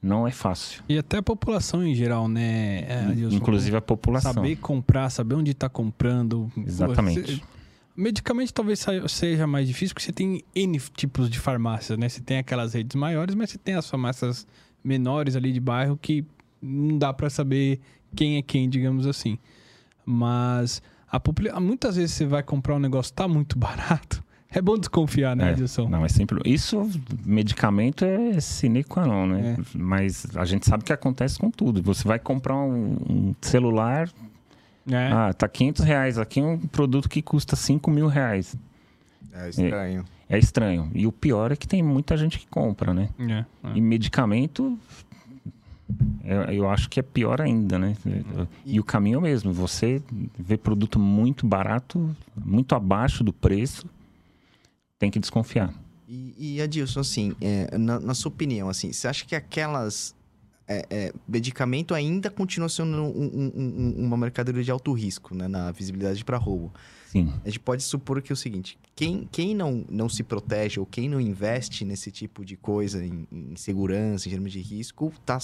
não 0.02 0.28
é 0.28 0.32
fácil. 0.32 0.84
E 0.88 0.98
até 0.98 1.18
a 1.18 1.22
população 1.22 1.86
em 1.86 1.94
geral, 1.94 2.28
né? 2.28 2.80
É, 2.82 3.14
Inclusive 3.32 3.76
a 3.76 3.82
população. 3.82 4.34
Saber 4.34 4.56
comprar, 4.58 5.10
saber 5.10 5.36
onde 5.36 5.52
está 5.52 5.68
comprando. 5.68 6.50
Exatamente. 6.56 7.44
medicamente 7.96 8.54
talvez 8.54 8.86
seja 9.08 9.46
mais 9.46 9.68
difícil, 9.68 9.94
porque 9.94 10.06
você 10.06 10.14
tem 10.14 10.44
N 10.56 10.80
tipos 10.96 11.30
de 11.30 11.40
farmácias, 11.40 11.98
né? 11.98 12.08
Você 12.08 12.22
tem 12.22 12.38
aquelas 12.38 12.74
redes 12.74 12.96
maiores, 12.96 13.36
mas 13.36 13.50
você 13.50 13.58
tem 13.58 13.76
as 13.76 13.90
farmácias 13.90 14.48
menores 14.84 15.36
ali 15.36 15.52
de 15.52 15.60
bairro 15.60 15.98
que 15.98 16.26
não 16.62 16.98
dá 16.98 17.12
para 17.14 17.30
saber 17.30 17.80
quem 18.16 18.38
é 18.38 18.42
quem, 18.42 18.70
digamos 18.70 19.06
assim. 19.06 19.38
Mas 20.06 20.82
a 21.12 21.20
população, 21.20 21.62
muitas 21.62 21.96
vezes 21.96 22.16
você 22.16 22.26
vai 22.26 22.44
comprar 22.44 22.76
um 22.76 22.80
negócio 22.80 23.14
tá 23.14 23.28
muito 23.28 23.58
barato, 23.58 24.24
é 24.52 24.62
bom 24.62 24.78
desconfiar, 24.78 25.36
né, 25.36 25.52
Edilson? 25.52 25.88
não, 25.88 26.06
é 26.06 26.10
sempre. 26.10 26.40
Isso, 26.46 26.90
medicamento 27.26 28.06
é 28.06 28.40
sine 28.40 28.84
qua 28.84 29.06
non, 29.06 29.28
né? 29.28 29.58
É. 29.58 29.78
Mas 29.78 30.26
a 30.36 30.46
gente 30.46 30.68
sabe 30.68 30.84
que 30.84 30.94
acontece 30.94 31.40
com 31.40 31.52
tudo. 31.52 31.82
Você 31.84 32.08
vai 32.08 32.20
comprar 32.20 32.56
um, 32.56 32.98
um 33.10 33.36
celular. 33.42 34.10
É. 34.90 35.12
Ah, 35.12 35.34
tá 35.34 35.48
500 35.48 35.86
reais. 35.86 36.18
Aqui 36.18 36.40
é 36.40 36.44
um 36.44 36.58
produto 36.58 37.08
que 37.08 37.22
custa 37.22 37.56
5 37.56 37.92
mil 37.92 38.08
reais. 38.08 38.56
É 39.34 39.50
estranho. 39.50 40.06
É, 40.28 40.36
é, 40.36 40.40
estranho. 40.40 40.92
E 40.94 41.06
o 41.06 41.12
pior 41.12 41.52
é 41.52 41.56
que 41.56 41.68
tem 41.68 41.84
muita 41.84 42.18
gente 42.18 42.40
que 42.40 42.48
compra, 42.48 42.94
né? 42.94 43.10
É, 43.20 43.34
é. 43.34 43.46
E 43.76 43.82
medicamento. 43.82 44.78
É, 46.24 46.56
eu 46.56 46.70
acho 46.70 46.90
que 46.90 47.00
é 47.00 47.04
pior 47.04 47.42
ainda, 47.42 47.80
né? 47.80 47.96
E, 48.66 48.80
o 48.80 48.84
caminho 48.84 49.16
é 49.16 49.18
o 49.18 49.22
mesmo. 49.22 49.52
Você 49.52 50.02
vê 50.38 50.58
produto 50.58 51.00
muito 51.00 51.48
barato, 51.48 52.16
muito 52.36 52.76
abaixo 52.76 53.24
do 53.24 53.34
preço 53.34 53.88
tem 55.00 55.10
que 55.10 55.20
desconfiar. 55.20 55.74
E, 56.08 56.56
e 56.56 56.62
Adilson, 56.62 57.00
assim, 57.00 57.36
é, 57.40 57.78
na, 57.78 58.00
na, 58.00 58.14
sua 58.14 58.30
opinião, 58.30 58.68
assim, 58.68 58.92
você 58.92 59.08
acha 59.08 59.26
que 59.26 59.36
aquelas 59.36 60.14
é, 60.68 60.86
é, 60.90 61.14
medicamento 61.28 61.96
ainda 61.96 62.30
continua 62.30 62.68
sendo 62.68 62.98
um, 62.98 63.08
um, 63.08 63.52
um, 63.56 64.06
uma 64.06 64.18
mercadoria 64.18 64.64
de 64.64 64.70
alto 64.70 64.92
risco, 64.92 65.34
né? 65.34 65.48
Na 65.48 65.72
visibilidade 65.72 66.24
para 66.26 66.38
roubo. 66.38 66.72
Sim. 67.10 67.34
A 67.44 67.48
gente 67.48 67.60
pode 67.60 67.82
supor 67.82 68.22
que 68.22 68.32
é 68.32 68.36
o 68.36 68.38
seguinte: 68.38 68.78
quem, 68.96 69.28
quem 69.32 69.56
não, 69.56 69.84
não 69.90 70.08
se 70.08 70.22
protege 70.22 70.80
ou 70.80 70.86
quem 70.86 71.10
não 71.10 71.20
investe 71.20 71.84
nesse 71.84 72.12
tipo 72.12 72.46
de 72.46 72.56
coisa, 72.56 73.04
em, 73.04 73.28
em 73.32 73.56
segurança, 73.56 74.28
em 74.28 74.32
termos 74.32 74.52
de 74.52 74.60
risco, 74.60 75.12
está 75.20 75.40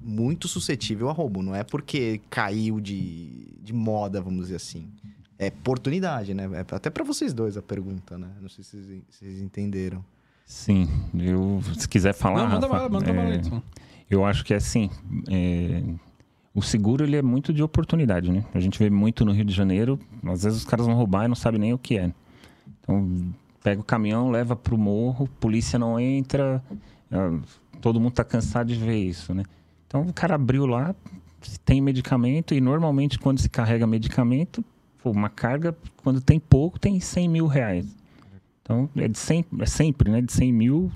muito 0.00 0.46
suscetível 0.46 1.08
a 1.08 1.12
roubo. 1.12 1.42
Não 1.42 1.56
é 1.56 1.64
porque 1.64 2.20
caiu 2.30 2.78
de, 2.78 3.48
de 3.60 3.72
moda, 3.72 4.20
vamos 4.20 4.42
dizer 4.42 4.56
assim. 4.56 4.88
É 5.36 5.48
oportunidade, 5.48 6.34
né? 6.34 6.48
É 6.52 6.60
até 6.60 6.88
para 6.88 7.02
vocês 7.02 7.34
dois 7.34 7.56
a 7.56 7.62
pergunta, 7.62 8.16
né? 8.16 8.30
Não 8.40 8.48
sei 8.48 8.62
se 8.62 8.80
vocês, 8.80 9.02
vocês 9.10 9.40
entenderam. 9.40 10.04
Sim, 10.46 10.88
eu, 11.18 11.60
se 11.76 11.88
quiser 11.88 12.14
falar. 12.14 12.44
Não, 12.44 12.50
manda 12.50 12.66
Rafa, 12.68 12.78
bala, 12.78 12.88
manda 12.88 13.10
é, 13.10 13.12
bala, 13.12 13.34
Edson. 13.34 13.60
Eu 14.08 14.24
acho 14.24 14.44
que 14.44 14.54
é 14.54 14.58
assim. 14.58 14.88
é, 15.28 15.82
o 16.58 16.62
seguro 16.62 17.04
ele 17.04 17.16
é 17.16 17.22
muito 17.22 17.52
de 17.52 17.62
oportunidade, 17.62 18.30
né? 18.30 18.44
A 18.52 18.58
gente 18.58 18.78
vê 18.78 18.90
muito 18.90 19.24
no 19.24 19.32
Rio 19.32 19.44
de 19.44 19.54
Janeiro. 19.54 19.98
Às 20.24 20.42
vezes 20.42 20.58
os 20.58 20.64
caras 20.64 20.86
vão 20.86 20.94
roubar 20.94 21.24
e 21.24 21.28
não 21.28 21.36
sabem 21.36 21.60
nem 21.60 21.72
o 21.72 21.78
que 21.78 21.96
é. 21.96 22.12
Então 22.80 23.32
pega 23.62 23.80
o 23.80 23.84
caminhão, 23.84 24.30
leva 24.30 24.56
pro 24.56 24.76
morro, 24.76 25.28
polícia 25.40 25.78
não 25.78 25.98
entra. 25.98 26.62
ah, 27.12 27.38
Todo 27.80 28.00
mundo 28.00 28.12
tá 28.12 28.24
cansado 28.24 28.72
de 28.72 28.74
ver 28.74 28.96
isso, 28.96 29.32
né? 29.32 29.44
Então 29.86 30.02
o 30.02 30.12
cara 30.12 30.34
abriu 30.34 30.66
lá, 30.66 30.94
tem 31.64 31.80
medicamento 31.80 32.54
e 32.54 32.60
normalmente 32.60 33.18
quando 33.18 33.38
se 33.38 33.48
carrega 33.48 33.86
medicamento, 33.86 34.64
uma 35.04 35.28
carga 35.28 35.76
quando 36.02 36.20
tem 36.20 36.40
pouco 36.40 36.78
tem 36.78 36.98
100 36.98 37.28
mil 37.28 37.46
reais. 37.46 37.96
Então 38.62 38.90
é 38.96 39.06
de 39.06 39.16
100, 39.16 39.44
é 39.60 39.66
sempre, 39.66 40.10
né? 40.10 40.20
De 40.20 40.32
100 40.32 40.52
mil 40.52 40.90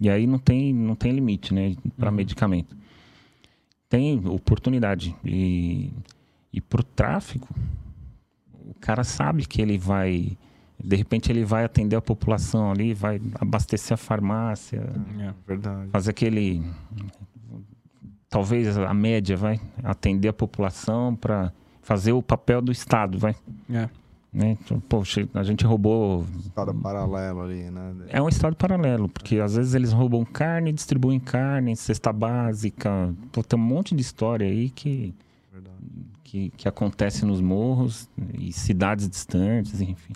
e 0.00 0.10
aí 0.10 0.26
não 0.26 0.38
tem, 0.38 0.74
não 0.74 0.96
tem 0.96 1.12
limite, 1.12 1.54
né? 1.54 1.76
Para 1.96 2.10
medicamento. 2.10 2.76
Tem 3.88 4.26
oportunidade. 4.26 5.16
E, 5.24 5.92
e 6.52 6.60
pro 6.60 6.82
tráfico, 6.82 7.48
o 8.52 8.74
cara 8.80 9.02
sabe 9.04 9.46
que 9.46 9.62
ele 9.62 9.78
vai. 9.78 10.36
De 10.82 10.94
repente 10.94 11.32
ele 11.32 11.44
vai 11.44 11.64
atender 11.64 11.96
a 11.96 12.00
população 12.02 12.70
ali, 12.70 12.94
vai 12.94 13.20
abastecer 13.40 13.94
a 13.94 13.96
farmácia, 13.96 14.80
É. 15.18 15.34
Verdade. 15.46 15.90
fazer 15.90 16.10
aquele. 16.10 16.62
Talvez 18.28 18.76
a 18.76 18.92
média, 18.92 19.36
vai 19.36 19.58
atender 19.82 20.28
a 20.28 20.32
população 20.34 21.16
para 21.16 21.50
fazer 21.80 22.12
o 22.12 22.22
papel 22.22 22.60
do 22.60 22.70
Estado, 22.70 23.18
vai. 23.18 23.34
É. 23.70 23.88
Né? 24.38 24.56
Então, 24.64 24.78
Poxa, 24.78 25.28
a 25.34 25.42
gente 25.42 25.66
roubou 25.66 26.24
Estado 26.38 26.72
paralelo 26.72 27.40
ali, 27.40 27.68
né? 27.72 27.92
é 28.06 28.22
um 28.22 28.28
estado 28.28 28.54
paralelo, 28.54 29.08
porque 29.08 29.40
às 29.40 29.56
vezes 29.56 29.74
eles 29.74 29.90
roubam 29.90 30.24
carne, 30.24 30.72
distribuem 30.72 31.18
carne, 31.18 31.74
cesta 31.74 32.12
básica. 32.12 33.12
Pô, 33.32 33.42
tem 33.42 33.58
um 33.58 33.62
monte 33.62 33.96
de 33.96 34.00
história 34.00 34.46
aí 34.46 34.70
que, 34.70 35.12
que, 36.22 36.50
que 36.50 36.68
acontece 36.68 37.24
nos 37.24 37.40
morros 37.40 38.08
e 38.38 38.52
cidades 38.52 39.08
distantes, 39.08 39.80
enfim. 39.80 40.12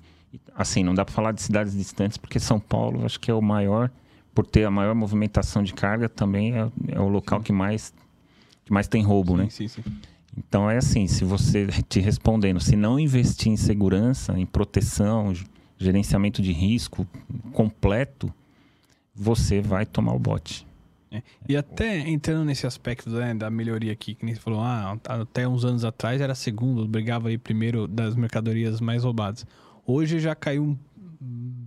Assim, 0.54 0.84
não 0.84 0.94
dá 0.94 1.04
para 1.04 1.12
falar 1.12 1.32
de 1.32 1.42
cidades 1.42 1.76
distantes, 1.76 2.16
porque 2.16 2.38
São 2.38 2.60
Paulo 2.60 3.04
acho 3.04 3.18
que 3.18 3.28
é 3.28 3.34
o 3.34 3.42
maior, 3.42 3.90
por 4.32 4.46
ter 4.46 4.64
a 4.64 4.70
maior 4.70 4.94
movimentação 4.94 5.64
de 5.64 5.74
carga, 5.74 6.08
também 6.08 6.56
é, 6.56 6.70
é 6.90 7.00
o 7.00 7.08
local 7.08 7.40
que 7.40 7.52
mais, 7.52 7.92
que 8.64 8.72
mais 8.72 8.86
tem 8.86 9.02
roubo, 9.02 9.36
né? 9.36 9.48
Sim, 9.50 9.66
sim, 9.66 9.82
sim. 9.82 10.11
Então 10.36 10.70
é 10.70 10.78
assim, 10.78 11.06
se 11.06 11.24
você 11.24 11.66
te 11.88 12.00
respondendo, 12.00 12.60
se 12.60 12.74
não 12.76 12.98
investir 12.98 13.52
em 13.52 13.56
segurança, 13.56 14.38
em 14.38 14.46
proteção, 14.46 15.32
gerenciamento 15.76 16.40
de 16.40 16.52
risco 16.52 17.06
completo, 17.52 18.32
você 19.14 19.60
vai 19.60 19.84
tomar 19.84 20.14
o 20.14 20.18
bote. 20.18 20.66
E 21.46 21.56
até 21.56 21.98
entrando 21.98 22.44
nesse 22.44 22.66
aspecto 22.66 23.10
né, 23.10 23.34
da 23.34 23.50
melhoria 23.50 23.92
aqui, 23.92 24.14
que 24.14 24.24
nem 24.24 24.34
você 24.34 24.40
falou, 24.40 24.60
ah, 24.60 24.96
até 25.04 25.46
uns 25.46 25.64
anos 25.64 25.84
atrás 25.84 26.20
era 26.20 26.34
segundo, 26.34 26.88
brigava 26.88 27.28
aí 27.28 27.36
primeiro 27.36 27.86
das 27.86 28.14
mercadorias 28.14 28.80
mais 28.80 29.04
roubadas. 29.04 29.44
Hoje 29.86 30.20
já 30.20 30.34
caiu 30.34 30.78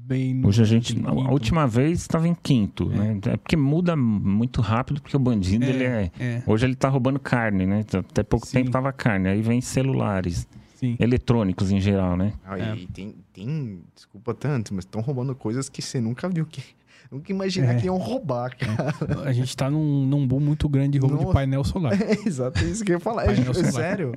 bem 0.06 0.34
no 0.34 0.48
Hoje 0.48 0.62
a 0.62 0.66
gente, 0.66 0.94
quinto. 0.94 1.10
a 1.10 1.32
última 1.32 1.68
vez 1.68 2.02
estava 2.02 2.28
em 2.28 2.36
quinto, 2.36 2.88
né? 2.90 3.20
É 3.26 3.38
porque 3.38 3.56
muda 3.58 3.96
muito 3.96 4.62
rápido, 4.62 5.02
porque 5.02 5.16
o 5.18 5.20
bandido 5.20 5.66
ele 5.66 5.84
é, 5.84 6.12
é, 6.20 6.44
hoje 6.46 6.66
ele 6.66 6.76
tá 6.76 6.88
roubando 6.90 7.20
carne, 7.20 7.66
né? 7.66 7.84
Até 7.94 8.24
pouco 8.24 8.46
Sim. 8.46 8.60
tempo 8.60 8.72
tava 8.72 8.94
carne, 8.94 9.30
aí 9.30 9.42
vem 9.42 9.60
celulares, 9.62 10.48
sim. 10.76 10.96
eletrônicos 11.00 11.72
em 11.72 11.80
geral, 11.80 12.16
né? 12.16 12.34
Ah, 12.46 12.60
É. 12.60 12.76
E 12.76 12.88
tem, 12.88 13.16
tem, 13.34 13.82
desculpa 13.96 14.34
tanto, 14.34 14.74
mas 14.74 14.86
estão 14.86 15.02
roubando 15.02 15.34
coisas 15.36 15.68
que 15.70 15.82
você 15.82 16.00
nunca 16.00 16.30
viu 16.30 16.46
que. 16.46 16.64
Nunca 17.12 17.32
imaginar 17.32 17.74
É. 17.74 17.76
que 17.80 17.86
iam 17.86 17.98
roubar, 17.98 18.56
cara. 18.58 18.94
A 19.26 19.32
gente 19.32 19.56
tá 19.56 19.70
num, 19.70 20.06
num 20.06 20.28
boom 20.28 20.40
muito 20.40 20.68
grande 20.68 20.92
de 20.94 20.98
roubo 21.00 21.18
de 21.18 21.24
Nossa. 21.24 21.34
painel 21.34 21.64
solar. 21.64 21.94
É 22.02 22.28
exato 22.28 22.64
isso 22.66 22.84
que 22.84 22.92
eu 22.92 22.96
ia 22.96 23.00
falar. 23.00 23.24
É, 23.24 23.26
Painel 23.28 23.46
ju- 23.46 23.54
solar. 23.54 23.72
sério. 23.72 24.14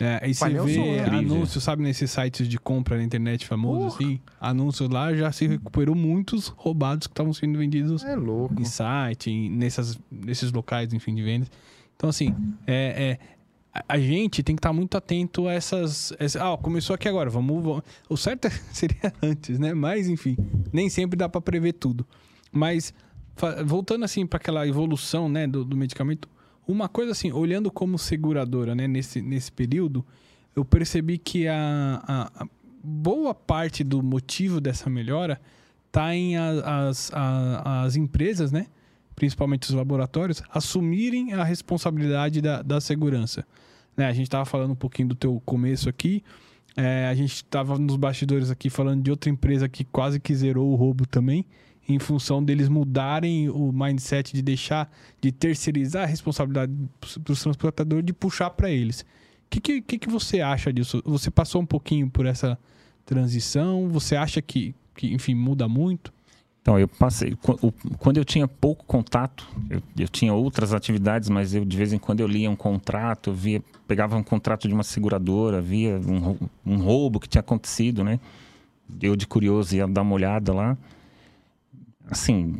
É, 0.00 0.20
aí 0.22 0.34
você 0.34 0.48
vê 0.50 0.74
solar. 0.74 1.14
anúncios, 1.14 1.64
sabe, 1.64 1.82
nesses 1.82 2.10
sites 2.10 2.46
de 2.48 2.58
compra 2.58 2.96
na 2.96 3.02
internet 3.04 3.46
famosos, 3.46 3.96
Porra. 3.96 4.06
assim. 4.10 4.20
Anúncios 4.40 4.88
lá 4.88 5.14
já 5.14 5.30
se 5.32 5.46
recuperou 5.46 5.94
muitos 5.94 6.48
roubados 6.48 7.06
que 7.06 7.12
estavam 7.12 7.32
sendo 7.32 7.58
vendidos 7.58 8.04
É 8.04 8.14
louco. 8.14 8.60
em 8.60 8.64
site, 8.64 9.30
em- 9.30 9.50
nessas, 9.50 9.98
nesses 10.10 10.52
locais, 10.52 10.92
enfim, 10.92 11.14
de 11.14 11.22
vendas. 11.22 11.50
Então, 11.96 12.08
assim, 12.10 12.34
é, 12.66 13.18
é, 13.22 13.37
a- 13.72 13.98
gente 13.98 14.42
tem 14.42 14.54
que 14.56 14.60
estar 14.60 14.72
muito 14.72 14.96
atento 14.96 15.46
a 15.48 15.52
essas. 15.52 16.12
essa- 16.18 16.52
ah, 16.52 16.56
começou 16.56 16.94
aqui 16.94 17.08
agora, 17.08 17.28
vamos, 17.30 17.62
vamos- 17.62 17.82
O 18.08 18.16
certo 18.16 18.46
é- 18.46 18.50
seria 18.72 19.12
antes, 19.22 19.58
né? 19.58 19.74
Mas, 19.74 20.08
enfim, 20.08 20.36
nem 20.72 20.88
sempre 20.88 21.16
dá 21.16 21.28
para 21.28 21.40
prever 21.40 21.74
tudo. 21.74 22.06
Mas, 22.52 22.92
voltando 23.64 24.04
assim 24.04 24.26
para 24.26 24.38
aquela 24.38 24.66
evolução 24.66 25.28
né, 25.28 25.46
do, 25.46 25.64
do 25.64 25.76
medicamento, 25.76 26.28
uma 26.66 26.88
coisa 26.88 27.12
assim, 27.12 27.32
olhando 27.32 27.70
como 27.70 27.98
seguradora, 27.98 28.74
né, 28.74 28.86
nesse, 28.88 29.22
nesse 29.22 29.50
período, 29.52 30.04
eu 30.56 30.64
percebi 30.64 31.16
que 31.18 31.46
a, 31.48 32.02
a- 32.06 32.42
a 32.44 32.46
boa 32.82 33.34
parte 33.34 33.82
do 33.84 34.02
motivo 34.02 34.60
dessa 34.60 34.88
melhora 34.90 35.40
está 35.86 36.14
em 36.14 36.36
a- 36.36 36.88
as, 36.88 37.10
as 37.64 37.96
empresas, 37.96 38.50
né? 38.52 38.66
Principalmente 39.18 39.64
os 39.64 39.74
laboratórios, 39.74 40.40
assumirem 40.48 41.34
a 41.34 41.42
responsabilidade 41.42 42.40
da, 42.40 42.62
da 42.62 42.80
segurança. 42.80 43.44
Né, 43.96 44.06
A 44.06 44.12
gente 44.12 44.28
estava 44.28 44.44
falando 44.44 44.70
um 44.70 44.76
pouquinho 44.76 45.08
do 45.08 45.16
teu 45.16 45.42
começo 45.44 45.88
aqui, 45.88 46.22
é, 46.76 47.08
a 47.08 47.14
gente 47.14 47.34
estava 47.34 47.76
nos 47.76 47.96
bastidores 47.96 48.48
aqui 48.48 48.70
falando 48.70 49.02
de 49.02 49.10
outra 49.10 49.28
empresa 49.28 49.68
que 49.68 49.82
quase 49.82 50.20
que 50.20 50.32
zerou 50.32 50.70
o 50.70 50.76
roubo 50.76 51.04
também, 51.04 51.44
em 51.88 51.98
função 51.98 52.44
deles 52.44 52.68
mudarem 52.68 53.48
o 53.48 53.72
mindset 53.72 54.32
de 54.32 54.40
deixar, 54.40 54.88
de 55.20 55.32
terceirizar 55.32 56.04
a 56.04 56.06
responsabilidade 56.06 56.72
dos 57.18 57.42
transportadores, 57.42 58.04
de 58.04 58.12
puxar 58.12 58.50
para 58.50 58.70
eles. 58.70 59.00
O 59.00 59.04
que, 59.50 59.60
que, 59.60 59.82
que, 59.82 59.98
que 59.98 60.08
você 60.08 60.40
acha 60.40 60.72
disso? 60.72 61.02
Você 61.04 61.28
passou 61.28 61.60
um 61.60 61.66
pouquinho 61.66 62.08
por 62.08 62.24
essa 62.24 62.56
transição? 63.04 63.88
Você 63.88 64.14
acha 64.14 64.40
que, 64.40 64.72
que 64.94 65.12
enfim, 65.12 65.34
muda 65.34 65.66
muito? 65.66 66.12
Então, 66.68 66.78
eu 66.78 66.86
passei. 66.86 67.34
Quando 67.98 68.18
eu 68.18 68.26
tinha 68.26 68.46
pouco 68.46 68.84
contato, 68.84 69.48
eu, 69.70 69.82
eu 69.98 70.06
tinha 70.06 70.34
outras 70.34 70.74
atividades, 70.74 71.30
mas 71.30 71.54
eu 71.54 71.64
de 71.64 71.74
vez 71.74 71.94
em 71.94 71.98
quando 71.98 72.20
eu 72.20 72.26
lia 72.26 72.50
um 72.50 72.54
contrato, 72.54 73.32
via, 73.32 73.62
pegava 73.86 74.18
um 74.18 74.22
contrato 74.22 74.68
de 74.68 74.74
uma 74.74 74.82
seguradora, 74.82 75.62
via 75.62 75.98
um, 75.98 76.36
um 76.66 76.76
roubo 76.76 77.18
que 77.18 77.26
tinha 77.26 77.40
acontecido, 77.40 78.04
né? 78.04 78.20
Eu 79.00 79.16
de 79.16 79.26
curioso 79.26 79.74
ia 79.74 79.88
dar 79.88 80.02
uma 80.02 80.14
olhada 80.14 80.52
lá. 80.52 80.76
Assim, 82.10 82.54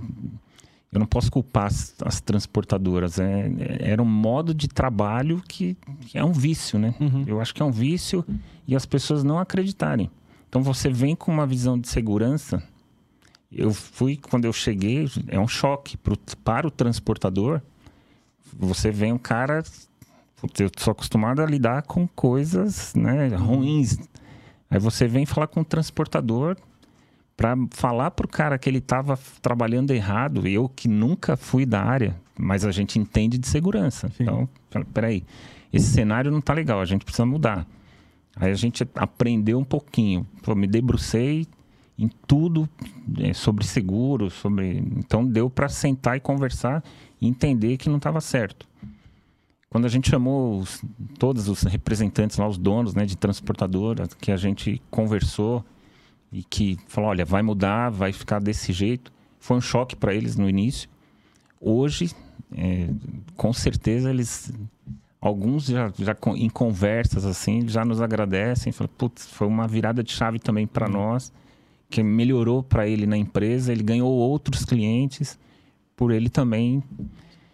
eu 0.90 0.98
não 0.98 1.06
posso 1.06 1.30
culpar 1.30 1.66
as, 1.66 1.94
as 2.02 2.18
transportadoras. 2.18 3.18
É, 3.18 3.52
é- 3.58 3.90
era 3.90 4.02
um 4.02 4.06
modo 4.06 4.54
de 4.54 4.68
trabalho 4.68 5.42
que, 5.46 5.76
que 6.06 6.16
é 6.16 6.24
um 6.24 6.32
vício, 6.32 6.78
né? 6.78 6.94
Uhum. 6.98 7.24
Eu 7.26 7.42
acho 7.42 7.54
que 7.54 7.60
é 7.60 7.64
um 7.64 7.70
vício 7.70 8.24
e 8.66 8.74
as 8.74 8.86
pessoas 8.86 9.22
não 9.22 9.38
acreditarem. 9.38 10.10
Então 10.48 10.62
você 10.62 10.88
vem 10.88 11.14
com 11.14 11.30
uma 11.30 11.46
visão 11.46 11.78
de 11.78 11.88
segurança. 11.88 12.62
Eu 13.50 13.72
fui, 13.72 14.16
quando 14.16 14.44
eu 14.44 14.52
cheguei, 14.52 15.08
é 15.28 15.40
um 15.40 15.48
choque 15.48 15.96
pro, 15.96 16.16
para 16.44 16.66
o 16.66 16.70
transportador. 16.70 17.62
Você 18.58 18.90
vem 18.90 19.12
um 19.12 19.18
cara. 19.18 19.62
Eu 20.58 20.70
sou 20.76 20.92
acostumado 20.92 21.40
a 21.42 21.46
lidar 21.46 21.82
com 21.82 22.06
coisas 22.06 22.94
né, 22.94 23.28
ruins. 23.28 23.98
Aí 24.70 24.78
você 24.78 25.08
vem 25.08 25.24
falar 25.24 25.46
com 25.46 25.60
o 25.60 25.64
transportador 25.64 26.56
para 27.36 27.56
falar 27.70 28.10
pro 28.10 28.28
cara 28.28 28.58
que 28.58 28.68
ele 28.68 28.78
estava 28.78 29.18
trabalhando 29.40 29.92
errado. 29.92 30.46
Eu 30.46 30.68
que 30.68 30.86
nunca 30.86 31.36
fui 31.36 31.64
da 31.64 31.82
área, 31.82 32.16
mas 32.38 32.64
a 32.64 32.70
gente 32.70 32.98
entende 32.98 33.38
de 33.38 33.48
segurança. 33.48 34.08
Sim. 34.10 34.24
Então, 34.24 34.48
peraí, 34.92 35.24
esse 35.72 35.86
cenário 35.86 36.30
não 36.30 36.40
tá 36.40 36.52
legal, 36.52 36.80
a 36.80 36.84
gente 36.84 37.04
precisa 37.04 37.24
mudar. 37.24 37.66
Aí 38.36 38.50
a 38.50 38.54
gente 38.54 38.86
aprendeu 38.94 39.58
um 39.58 39.64
pouquinho. 39.64 40.26
Pô, 40.42 40.54
me 40.54 40.66
debrucei 40.66 41.46
em 41.98 42.08
tudo 42.26 42.68
é, 43.18 43.32
sobre 43.34 43.64
seguro, 43.64 44.30
sobre. 44.30 44.78
Então 44.96 45.26
deu 45.26 45.50
para 45.50 45.68
sentar 45.68 46.16
e 46.16 46.20
conversar 46.20 46.82
e 47.20 47.26
entender 47.26 47.76
que 47.76 47.88
não 47.88 47.96
estava 47.96 48.20
certo. 48.20 48.68
Quando 49.68 49.84
a 49.84 49.88
gente 49.88 50.08
chamou 50.08 50.60
os- 50.60 50.82
todos 51.18 51.48
os 51.48 51.62
representantes 51.62 52.38
lá, 52.38 52.46
os 52.46 52.56
donos 52.56 52.94
né, 52.94 53.04
de 53.04 53.16
transportadora, 53.16 54.06
que 54.20 54.30
a 54.30 54.36
gente 54.36 54.80
conversou 54.90 55.64
e 56.32 56.42
que 56.42 56.78
falou, 56.86 57.10
olha, 57.10 57.24
vai 57.24 57.42
mudar, 57.42 57.90
vai 57.90 58.12
ficar 58.12 58.40
desse 58.40 58.72
jeito. 58.72 59.12
Foi 59.38 59.56
um 59.56 59.60
choque 59.60 59.96
para 59.96 60.14
eles 60.14 60.36
no 60.36 60.48
início. 60.48 60.88
Hoje 61.60 62.10
é, 62.56 62.88
com 63.36 63.52
certeza 63.52 64.10
eles 64.10 64.52
alguns 65.20 65.66
já, 65.66 65.92
já 65.98 66.16
em 66.36 66.48
conversas 66.48 67.24
assim 67.26 67.68
já 67.68 67.84
nos 67.84 68.00
agradecem 68.00 68.72
falam, 68.72 68.90
putz, 68.96 69.26
foi 69.26 69.48
uma 69.48 69.66
virada 69.66 70.02
de 70.02 70.12
chave 70.12 70.38
também 70.38 70.66
para 70.66 70.86
uhum. 70.86 70.92
nós 70.92 71.32
que 71.88 72.02
melhorou 72.02 72.62
para 72.62 72.88
ele 72.88 73.06
na 73.06 73.16
empresa 73.16 73.72
ele 73.72 73.82
ganhou 73.82 74.10
outros 74.10 74.64
clientes 74.64 75.38
por 75.96 76.12
ele 76.12 76.28
também 76.28 76.82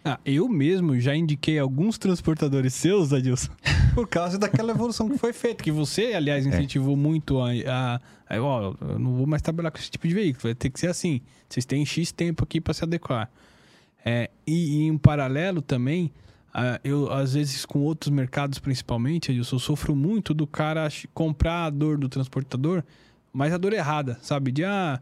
ah, 0.07 0.19
eu 0.23 0.47
mesmo 0.47 0.99
já 0.99 1.15
indiquei 1.15 1.57
alguns 1.57 1.97
transportadores 1.97 2.75
seus, 2.75 3.11
Adilson, 3.11 3.49
por 3.95 4.07
causa 4.07 4.37
daquela 4.37 4.71
evolução 4.71 5.09
que 5.09 5.17
foi 5.17 5.33
feita. 5.33 5.63
Que 5.63 5.71
você, 5.71 6.13
aliás, 6.13 6.45
é. 6.45 6.49
incentivou 6.49 6.93
é. 6.93 6.95
muito 6.95 7.41
a, 7.41 7.49
a, 7.49 8.35
a, 8.35 8.39
ó, 8.39 8.75
eu 8.81 8.99
não 8.99 9.15
vou 9.15 9.25
mais 9.25 9.41
trabalhar 9.41 9.71
com 9.71 9.79
esse 9.79 9.89
tipo 9.89 10.07
de 10.07 10.13
veículo, 10.13 10.43
vai 10.43 10.53
ter 10.53 10.69
que 10.69 10.79
ser 10.79 10.91
assim. 10.91 11.21
Vocês 11.49 11.65
têm 11.65 11.83
X 11.83 12.11
tempo 12.11 12.43
aqui 12.43 12.61
para 12.61 12.71
se 12.75 12.83
adequar. 12.83 13.31
É, 14.05 14.29
e, 14.45 14.77
e, 14.77 14.83
em 14.83 14.95
paralelo 14.95 15.59
também, 15.59 16.11
uh, 16.53 16.79
eu, 16.83 17.11
às 17.11 17.33
vezes, 17.33 17.65
com 17.65 17.79
outros 17.79 18.11
mercados 18.11 18.59
principalmente, 18.59 19.31
Adilson, 19.31 19.55
eu 19.55 19.59
sofro 19.59 19.95
muito 19.95 20.35
do 20.35 20.45
cara 20.45 20.87
comprar 21.15 21.65
a 21.65 21.69
dor 21.71 21.97
do 21.97 22.07
transportador, 22.07 22.83
mas 23.35 23.51
a 23.51 23.57
dor 23.57 23.73
errada, 23.73 24.17
sabe? 24.21 24.49
De, 24.49 24.63
ah, 24.63 25.01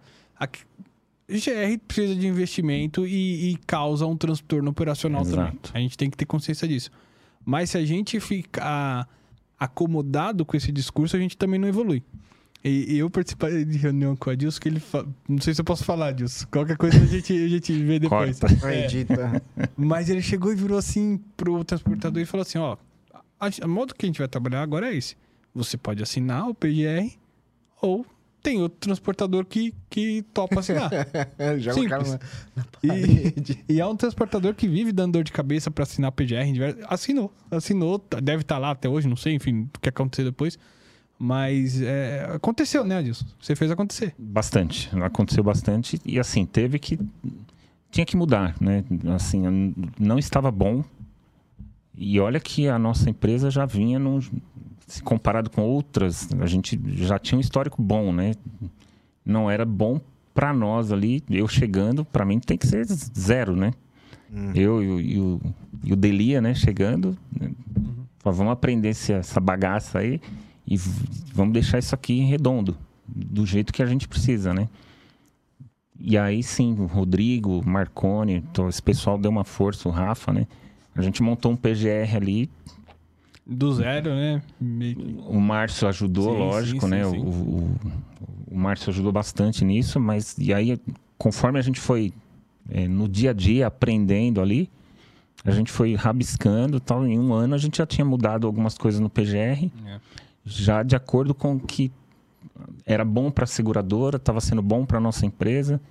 GR 1.29 1.77
precisa 1.87 2.15
de 2.15 2.25
investimento 2.25 3.05
e, 3.05 3.51
e 3.51 3.57
causa 3.67 4.07
um 4.07 4.17
transtorno 4.17 4.71
operacional 4.71 5.21
Exato. 5.21 5.35
também. 5.35 5.59
A 5.75 5.79
gente 5.79 5.95
tem 5.95 6.09
que 6.09 6.17
ter 6.17 6.25
consciência 6.25 6.67
disso. 6.67 6.89
Mas 7.45 7.69
se 7.69 7.77
a 7.77 7.85
gente 7.85 8.19
ficar 8.19 9.07
acomodado 9.59 10.43
com 10.43 10.57
esse 10.57 10.71
discurso, 10.71 11.15
a 11.15 11.19
gente 11.19 11.37
também 11.37 11.59
não 11.59 11.67
evolui. 11.67 12.01
E, 12.63 12.95
e 12.95 12.97
eu 12.97 13.07
participei 13.07 13.63
de 13.65 13.77
reunião 13.77 14.15
com 14.15 14.31
a 14.31 14.35
Dilson 14.35 14.59
que 14.59 14.69
ele 14.69 14.79
fa... 14.79 15.05
Não 15.29 15.39
sei 15.39 15.53
se 15.53 15.61
eu 15.61 15.65
posso 15.65 15.83
falar, 15.83 16.11
Dilson. 16.11 16.47
Qualquer 16.49 16.75
coisa 16.75 16.97
a 16.97 17.05
gente, 17.05 17.33
a 17.33 17.47
gente 17.47 17.71
vê 17.71 17.99
depois. 17.99 18.39
É. 18.63 19.67
Mas 19.77 20.09
ele 20.09 20.23
chegou 20.23 20.51
e 20.51 20.55
virou 20.55 20.79
assim 20.79 21.19
pro 21.37 21.63
transportador 21.63 22.19
e 22.19 22.25
falou 22.25 22.41
assim: 22.41 22.57
ó, 22.57 22.77
a, 23.39 23.49
a 23.61 23.67
modo 23.67 23.93
que 23.93 24.05
a 24.05 24.07
gente 24.07 24.17
vai 24.17 24.27
trabalhar 24.27 24.63
agora 24.63 24.91
é 24.91 24.95
esse. 24.95 25.15
Você 25.53 25.77
pode 25.77 26.01
assinar 26.01 26.49
o 26.49 26.55
PGR 26.55 27.15
ou 27.79 28.05
tem 28.43 28.61
outro 28.61 28.77
transportador 28.77 29.45
que, 29.45 29.73
que 29.89 30.21
topa 30.33 30.59
assinar. 30.59 30.91
Já 31.57 31.73
Simples. 31.73 32.19
Na, 32.55 32.65
na 32.83 32.95
e, 32.95 33.33
e 33.69 33.79
é 33.79 33.85
um 33.85 33.95
transportador 33.95 34.53
que 34.53 34.67
vive 34.67 34.91
dando 34.91 35.13
dor 35.13 35.23
de 35.23 35.31
cabeça 35.31 35.71
para 35.71 35.83
assinar 35.83 36.11
PGR. 36.11 36.35
Assinou. 36.89 37.33
Assinou. 37.49 38.05
Deve 38.21 38.41
estar 38.41 38.55
tá 38.55 38.59
lá 38.59 38.71
até 38.71 38.89
hoje, 38.89 39.07
não 39.07 39.15
sei, 39.15 39.33
enfim, 39.35 39.69
o 39.75 39.79
que 39.79 39.87
aconteceu 39.87 40.25
depois. 40.25 40.59
Mas 41.17 41.81
é, 41.81 42.27
aconteceu, 42.33 42.83
né, 42.83 42.97
Adilson? 42.97 43.25
Você 43.39 43.55
fez 43.55 43.71
acontecer. 43.71 44.13
Bastante. 44.19 44.89
Aconteceu 45.01 45.41
bastante. 45.41 45.97
E 46.05 46.19
assim, 46.19 46.45
teve 46.45 46.77
que. 46.77 46.99
Tinha 47.89 48.05
que 48.05 48.17
mudar, 48.17 48.55
né? 48.59 48.83
Assim, 49.15 49.73
não 49.97 50.19
estava 50.19 50.51
bom. 50.51 50.83
E 51.95 52.19
olha 52.19 52.39
que 52.39 52.67
a 52.67 52.77
nossa 52.77 53.09
empresa 53.09 53.51
já 53.51 53.65
vinha 53.65 53.99
num, 53.99 54.19
comparado 55.03 55.49
com 55.49 55.61
outras, 55.61 56.29
a 56.39 56.45
gente 56.45 56.79
já 56.95 57.17
tinha 57.17 57.37
um 57.37 57.41
histórico 57.41 57.81
bom, 57.81 58.11
né? 58.11 58.33
Não 59.25 59.49
era 59.49 59.65
bom 59.65 59.99
para 60.33 60.53
nós 60.53 60.91
ali, 60.91 61.23
eu 61.29 61.47
chegando, 61.47 62.03
para 62.03 62.25
mim 62.25 62.39
tem 62.39 62.57
que 62.57 62.67
ser 62.67 62.85
zero, 62.85 63.55
né? 63.55 63.71
Uhum. 64.31 64.51
Eu 64.55 65.01
e, 65.01 65.19
o, 65.19 65.41
e 65.83 65.93
o 65.93 65.95
Delia, 65.95 66.41
né, 66.41 66.53
chegando, 66.55 67.17
né? 67.39 67.51
Uhum. 67.77 68.31
vamos 68.31 68.51
aprender 68.51 68.89
essa 68.89 69.39
bagaça 69.39 69.99
aí 69.99 70.19
e 70.67 70.75
vamos 71.33 71.53
deixar 71.53 71.77
isso 71.77 71.93
aqui 71.93 72.21
redondo, 72.21 72.75
do 73.07 73.45
jeito 73.45 73.71
que 73.71 73.83
a 73.83 73.85
gente 73.85 74.07
precisa, 74.07 74.53
né? 74.53 74.67
E 75.99 76.17
aí 76.17 76.41
sim, 76.41 76.75
o 76.79 76.85
Rodrigo, 76.85 77.61
Marconi, 77.65 78.35
então, 78.35 78.67
esse 78.67 78.81
pessoal 78.81 79.17
deu 79.17 79.29
uma 79.29 79.43
força, 79.43 79.87
o 79.87 79.91
Rafa, 79.91 80.33
né? 80.33 80.47
A 80.95 81.01
gente 81.01 81.23
montou 81.23 81.51
um 81.51 81.55
PGR 81.55 82.15
ali 82.15 82.49
do 83.45 83.73
zero, 83.73 84.09
né? 84.11 84.41
O 85.27 85.39
Márcio 85.39 85.87
ajudou, 85.87 86.33
sim, 86.33 86.39
lógico, 86.39 86.85
sim, 86.85 86.91
né? 86.91 87.03
Sim, 87.03 87.17
o, 87.17 87.29
o, 87.29 87.75
o 88.51 88.57
Márcio 88.57 88.89
ajudou 88.89 89.11
bastante 89.11 89.65
nisso, 89.65 89.99
mas 89.99 90.37
e 90.37 90.53
aí, 90.53 90.79
conforme 91.17 91.59
a 91.59 91.61
gente 91.61 91.79
foi 91.79 92.13
é, 92.69 92.87
no 92.87 93.07
dia 93.07 93.31
a 93.31 93.33
dia 93.33 93.67
aprendendo 93.67 94.41
ali, 94.41 94.69
a 95.43 95.51
gente 95.51 95.71
foi 95.71 95.93
rabiscando 95.95 96.79
tal. 96.79 97.05
Em 97.05 97.19
um 97.19 97.33
ano 97.33 97.53
a 97.55 97.57
gente 97.57 97.77
já 97.77 97.85
tinha 97.85 98.05
mudado 98.05 98.47
algumas 98.47 98.77
coisas 98.77 98.99
no 98.99 99.09
PGR, 99.09 99.69
é. 99.85 99.99
já 100.45 100.83
de 100.83 100.95
acordo 100.95 101.33
com 101.33 101.55
o 101.55 101.59
que 101.59 101.91
era 102.85 103.03
bom 103.03 103.29
para 103.29 103.43
a 103.43 103.47
seguradora, 103.47 104.17
estava 104.17 104.39
sendo 104.39 104.61
bom 104.61 104.85
para 104.85 104.99
nossa 104.99 105.25
empresa. 105.25 105.81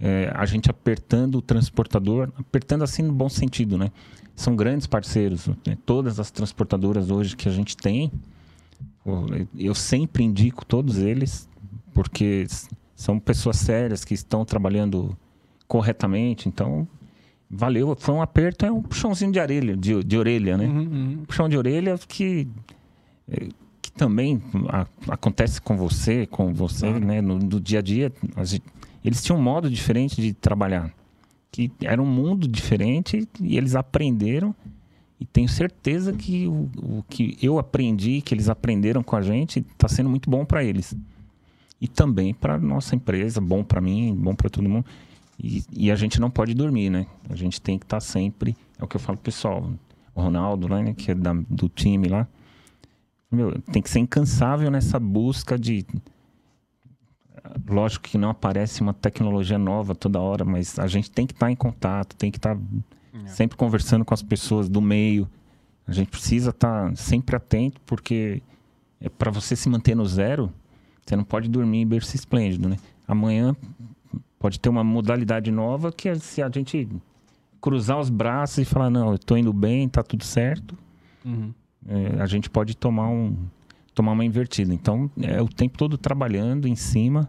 É, 0.00 0.30
a 0.32 0.46
gente 0.46 0.70
apertando 0.70 1.36
o 1.36 1.42
transportador, 1.42 2.30
apertando 2.38 2.84
assim 2.84 3.02
no 3.02 3.12
bom 3.12 3.28
sentido, 3.28 3.76
né? 3.76 3.90
São 4.38 4.54
grandes 4.54 4.86
parceiros. 4.86 5.48
Né? 5.48 5.76
Todas 5.84 6.20
as 6.20 6.30
transportadoras 6.30 7.10
hoje 7.10 7.36
que 7.36 7.48
a 7.48 7.52
gente 7.52 7.76
tem, 7.76 8.12
eu 9.58 9.74
sempre 9.74 10.22
indico 10.22 10.64
todos 10.64 10.98
eles, 10.98 11.48
porque 11.92 12.46
são 12.94 13.18
pessoas 13.18 13.56
sérias 13.56 14.04
que 14.04 14.14
estão 14.14 14.44
trabalhando 14.44 15.16
corretamente. 15.66 16.48
Então, 16.48 16.86
valeu. 17.50 17.96
Foi 17.98 18.14
um 18.14 18.22
aperto, 18.22 18.64
é 18.64 18.70
um 18.70 18.80
puxãozinho 18.80 19.32
de 19.32 19.40
orelha, 19.40 19.76
de, 19.76 20.04
de 20.04 20.16
orelha 20.16 20.56
né? 20.56 20.66
Uhum, 20.66 20.78
uhum. 20.78 21.24
Puxão 21.26 21.48
de 21.48 21.58
orelha 21.58 21.98
que, 22.06 22.46
é, 23.28 23.48
que 23.82 23.90
também 23.90 24.40
a, 24.68 24.86
acontece 25.08 25.60
com 25.60 25.76
você, 25.76 26.26
com 26.26 26.54
você, 26.54 26.88
né? 26.92 27.20
No, 27.20 27.40
no, 27.40 27.60
dia 27.60 27.80
a 27.80 27.82
dia. 27.82 28.12
Eles 29.04 29.20
tinham 29.20 29.36
um 29.36 29.42
modo 29.42 29.68
diferente 29.68 30.22
de 30.22 30.32
trabalhar 30.32 30.94
que 31.50 31.70
era 31.82 32.00
um 32.00 32.06
mundo 32.06 32.46
diferente 32.46 33.28
e 33.40 33.56
eles 33.56 33.74
aprenderam. 33.74 34.54
E 35.20 35.24
tenho 35.24 35.48
certeza 35.48 36.12
que 36.12 36.46
o, 36.46 36.70
o 36.76 37.04
que 37.08 37.36
eu 37.42 37.58
aprendi, 37.58 38.20
que 38.20 38.32
eles 38.32 38.48
aprenderam 38.48 39.02
com 39.02 39.16
a 39.16 39.22
gente, 39.22 39.60
está 39.60 39.88
sendo 39.88 40.08
muito 40.08 40.30
bom 40.30 40.44
para 40.44 40.62
eles. 40.62 40.94
E 41.80 41.88
também 41.88 42.32
para 42.32 42.58
nossa 42.58 42.94
empresa, 42.94 43.40
bom 43.40 43.64
para 43.64 43.80
mim, 43.80 44.14
bom 44.14 44.34
para 44.34 44.48
todo 44.48 44.68
mundo. 44.68 44.86
E, 45.38 45.62
e, 45.72 45.90
a 45.90 45.96
gente 45.96 46.20
não 46.20 46.30
pode 46.30 46.52
dormir, 46.52 46.90
né? 46.90 47.06
A 47.28 47.36
gente 47.36 47.60
tem 47.60 47.78
que 47.78 47.84
estar 47.84 47.98
tá 47.98 48.00
sempre. 48.00 48.56
É 48.78 48.84
o 48.84 48.88
que 48.88 48.96
eu 48.96 49.00
falo 49.00 49.18
pessoal. 49.18 49.70
O 50.14 50.20
Ronaldo, 50.20 50.68
né, 50.68 50.94
que 50.96 51.12
é 51.12 51.14
da, 51.14 51.32
do 51.32 51.68
time 51.68 52.08
lá. 52.08 52.26
Meu, 53.30 53.60
tem 53.72 53.80
que 53.80 53.90
ser 53.90 54.00
incansável 54.00 54.70
nessa 54.70 54.98
busca 54.98 55.56
de 55.56 55.86
lógico 57.68 58.08
que 58.08 58.18
não 58.18 58.30
aparece 58.30 58.80
uma 58.80 58.92
tecnologia 58.92 59.58
nova 59.58 59.94
toda 59.94 60.20
hora, 60.20 60.44
mas 60.44 60.78
a 60.78 60.86
gente 60.86 61.10
tem 61.10 61.26
que 61.26 61.32
estar 61.32 61.46
tá 61.46 61.52
em 61.52 61.56
contato, 61.56 62.16
tem 62.16 62.30
que 62.30 62.38
estar 62.38 62.54
tá 62.54 62.62
é. 63.24 63.26
sempre 63.28 63.56
conversando 63.56 64.04
com 64.04 64.14
as 64.14 64.22
pessoas 64.22 64.68
do 64.68 64.80
meio. 64.80 65.28
A 65.86 65.92
gente 65.92 66.10
precisa 66.10 66.50
estar 66.50 66.90
tá 66.90 66.96
sempre 66.96 67.36
atento, 67.36 67.80
porque 67.86 68.42
é 69.00 69.08
para 69.08 69.30
você 69.30 69.56
se 69.56 69.68
manter 69.68 69.94
no 69.94 70.06
zero, 70.06 70.52
você 71.04 71.16
não 71.16 71.24
pode 71.24 71.48
dormir 71.48 71.78
em 71.78 71.86
berço 71.86 72.14
esplêndido, 72.14 72.68
né? 72.68 72.76
Amanhã 73.06 73.56
pode 74.38 74.60
ter 74.60 74.68
uma 74.68 74.84
modalidade 74.84 75.50
nova 75.50 75.90
que 75.90 76.08
é 76.08 76.14
se 76.16 76.42
a 76.42 76.50
gente 76.50 76.88
cruzar 77.60 77.98
os 77.98 78.10
braços 78.10 78.58
e 78.58 78.64
falar, 78.64 78.90
não, 78.90 79.08
eu 79.08 79.14
estou 79.16 79.36
indo 79.36 79.52
bem, 79.52 79.86
está 79.86 80.02
tudo 80.02 80.24
certo, 80.24 80.76
uhum. 81.24 81.52
é, 81.86 82.20
a 82.20 82.26
gente 82.26 82.48
pode 82.48 82.76
tomar 82.76 83.08
um 83.08 83.36
tomar 83.94 84.12
uma 84.12 84.24
invertida. 84.24 84.72
Então, 84.72 85.10
é 85.20 85.42
o 85.42 85.48
tempo 85.48 85.76
todo 85.76 85.98
trabalhando 85.98 86.68
em 86.68 86.76
cima 86.76 87.28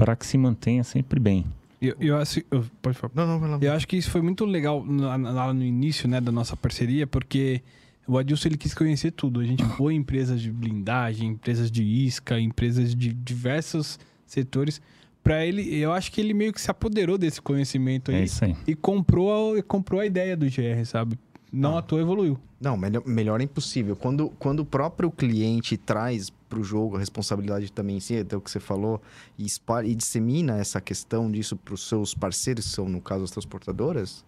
para 0.00 0.16
que 0.16 0.26
se 0.26 0.38
mantenha 0.38 0.82
sempre 0.82 1.20
bem. 1.20 1.44
Eu, 1.78 1.94
eu 2.00 2.16
acho, 2.16 2.40
eu, 2.50 2.64
pode 2.80 2.96
falar. 2.96 3.12
Não, 3.14 3.38
não, 3.38 3.48
não. 3.48 3.58
Eu 3.60 3.74
acho 3.74 3.86
que 3.86 3.98
isso 3.98 4.10
foi 4.10 4.22
muito 4.22 4.46
legal 4.46 4.82
lá 4.82 5.52
no 5.52 5.62
início, 5.62 6.08
né, 6.08 6.22
da 6.22 6.32
nossa 6.32 6.56
parceria, 6.56 7.06
porque 7.06 7.60
o 8.08 8.16
Adilson 8.16 8.48
ele 8.48 8.56
quis 8.56 8.72
conhecer 8.72 9.10
tudo. 9.10 9.40
A 9.40 9.44
gente 9.44 9.62
foi 9.76 9.92
em 9.92 9.98
empresas 9.98 10.40
de 10.40 10.50
blindagem, 10.50 11.28
empresas 11.28 11.70
de 11.70 11.82
isca, 11.82 12.40
empresas 12.40 12.94
de 12.94 13.12
diversos 13.12 13.98
setores. 14.24 14.80
Para 15.22 15.44
ele, 15.44 15.74
eu 15.76 15.92
acho 15.92 16.10
que 16.10 16.18
ele 16.18 16.32
meio 16.32 16.54
que 16.54 16.62
se 16.62 16.70
apoderou 16.70 17.18
desse 17.18 17.42
conhecimento 17.42 18.10
aí, 18.10 18.16
é 18.16 18.24
isso 18.24 18.42
aí. 18.42 18.56
e 18.66 18.74
comprou 18.74 19.58
a, 19.58 19.62
comprou 19.62 20.00
a 20.00 20.06
ideia 20.06 20.34
do 20.34 20.46
GR, 20.46 20.82
sabe? 20.86 21.18
Não 21.52 21.76
ah. 21.76 21.80
à 21.80 21.82
toa 21.82 22.00
evoluiu. 22.00 22.38
Não, 22.58 22.74
melhor, 22.74 23.02
melhor 23.06 23.40
é 23.42 23.44
impossível. 23.44 23.94
Quando, 23.94 24.30
quando 24.38 24.60
o 24.60 24.64
próprio 24.64 25.10
cliente 25.10 25.76
traz 25.76 26.32
para 26.50 26.58
o 26.58 26.64
jogo 26.64 26.96
a 26.96 26.98
responsabilidade 26.98 27.72
também 27.72 27.96
em 27.96 28.00
si, 28.00 28.18
até 28.18 28.36
o 28.36 28.40
que 28.40 28.50
você 28.50 28.60
falou, 28.60 29.00
e, 29.38 29.46
espalha, 29.46 29.86
e 29.86 29.94
dissemina 29.94 30.58
essa 30.58 30.80
questão 30.80 31.30
disso 31.30 31.56
para 31.56 31.72
os 31.72 31.88
seus 31.88 32.12
parceiros, 32.12 32.66
que 32.66 32.72
são, 32.72 32.88
no 32.88 33.00
caso, 33.00 33.24
as 33.24 33.30
transportadoras, 33.30 34.24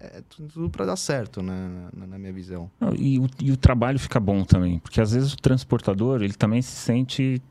é, 0.00 0.18
é 0.18 0.22
tudo 0.28 0.70
para 0.70 0.86
dar 0.86 0.96
certo, 0.96 1.42
né, 1.42 1.88
na, 1.94 2.06
na 2.06 2.18
minha 2.18 2.32
visão. 2.32 2.70
Não, 2.80 2.94
e, 2.94 3.20
o, 3.20 3.28
e 3.40 3.52
o 3.52 3.56
trabalho 3.56 3.98
fica 3.98 4.18
bom 4.18 4.42
também, 4.42 4.78
porque 4.78 5.00
às 5.00 5.12
vezes 5.12 5.34
o 5.34 5.36
transportador, 5.36 6.22
ele 6.22 6.32
também 6.34 6.62
se 6.62 6.74
sente 6.74 7.42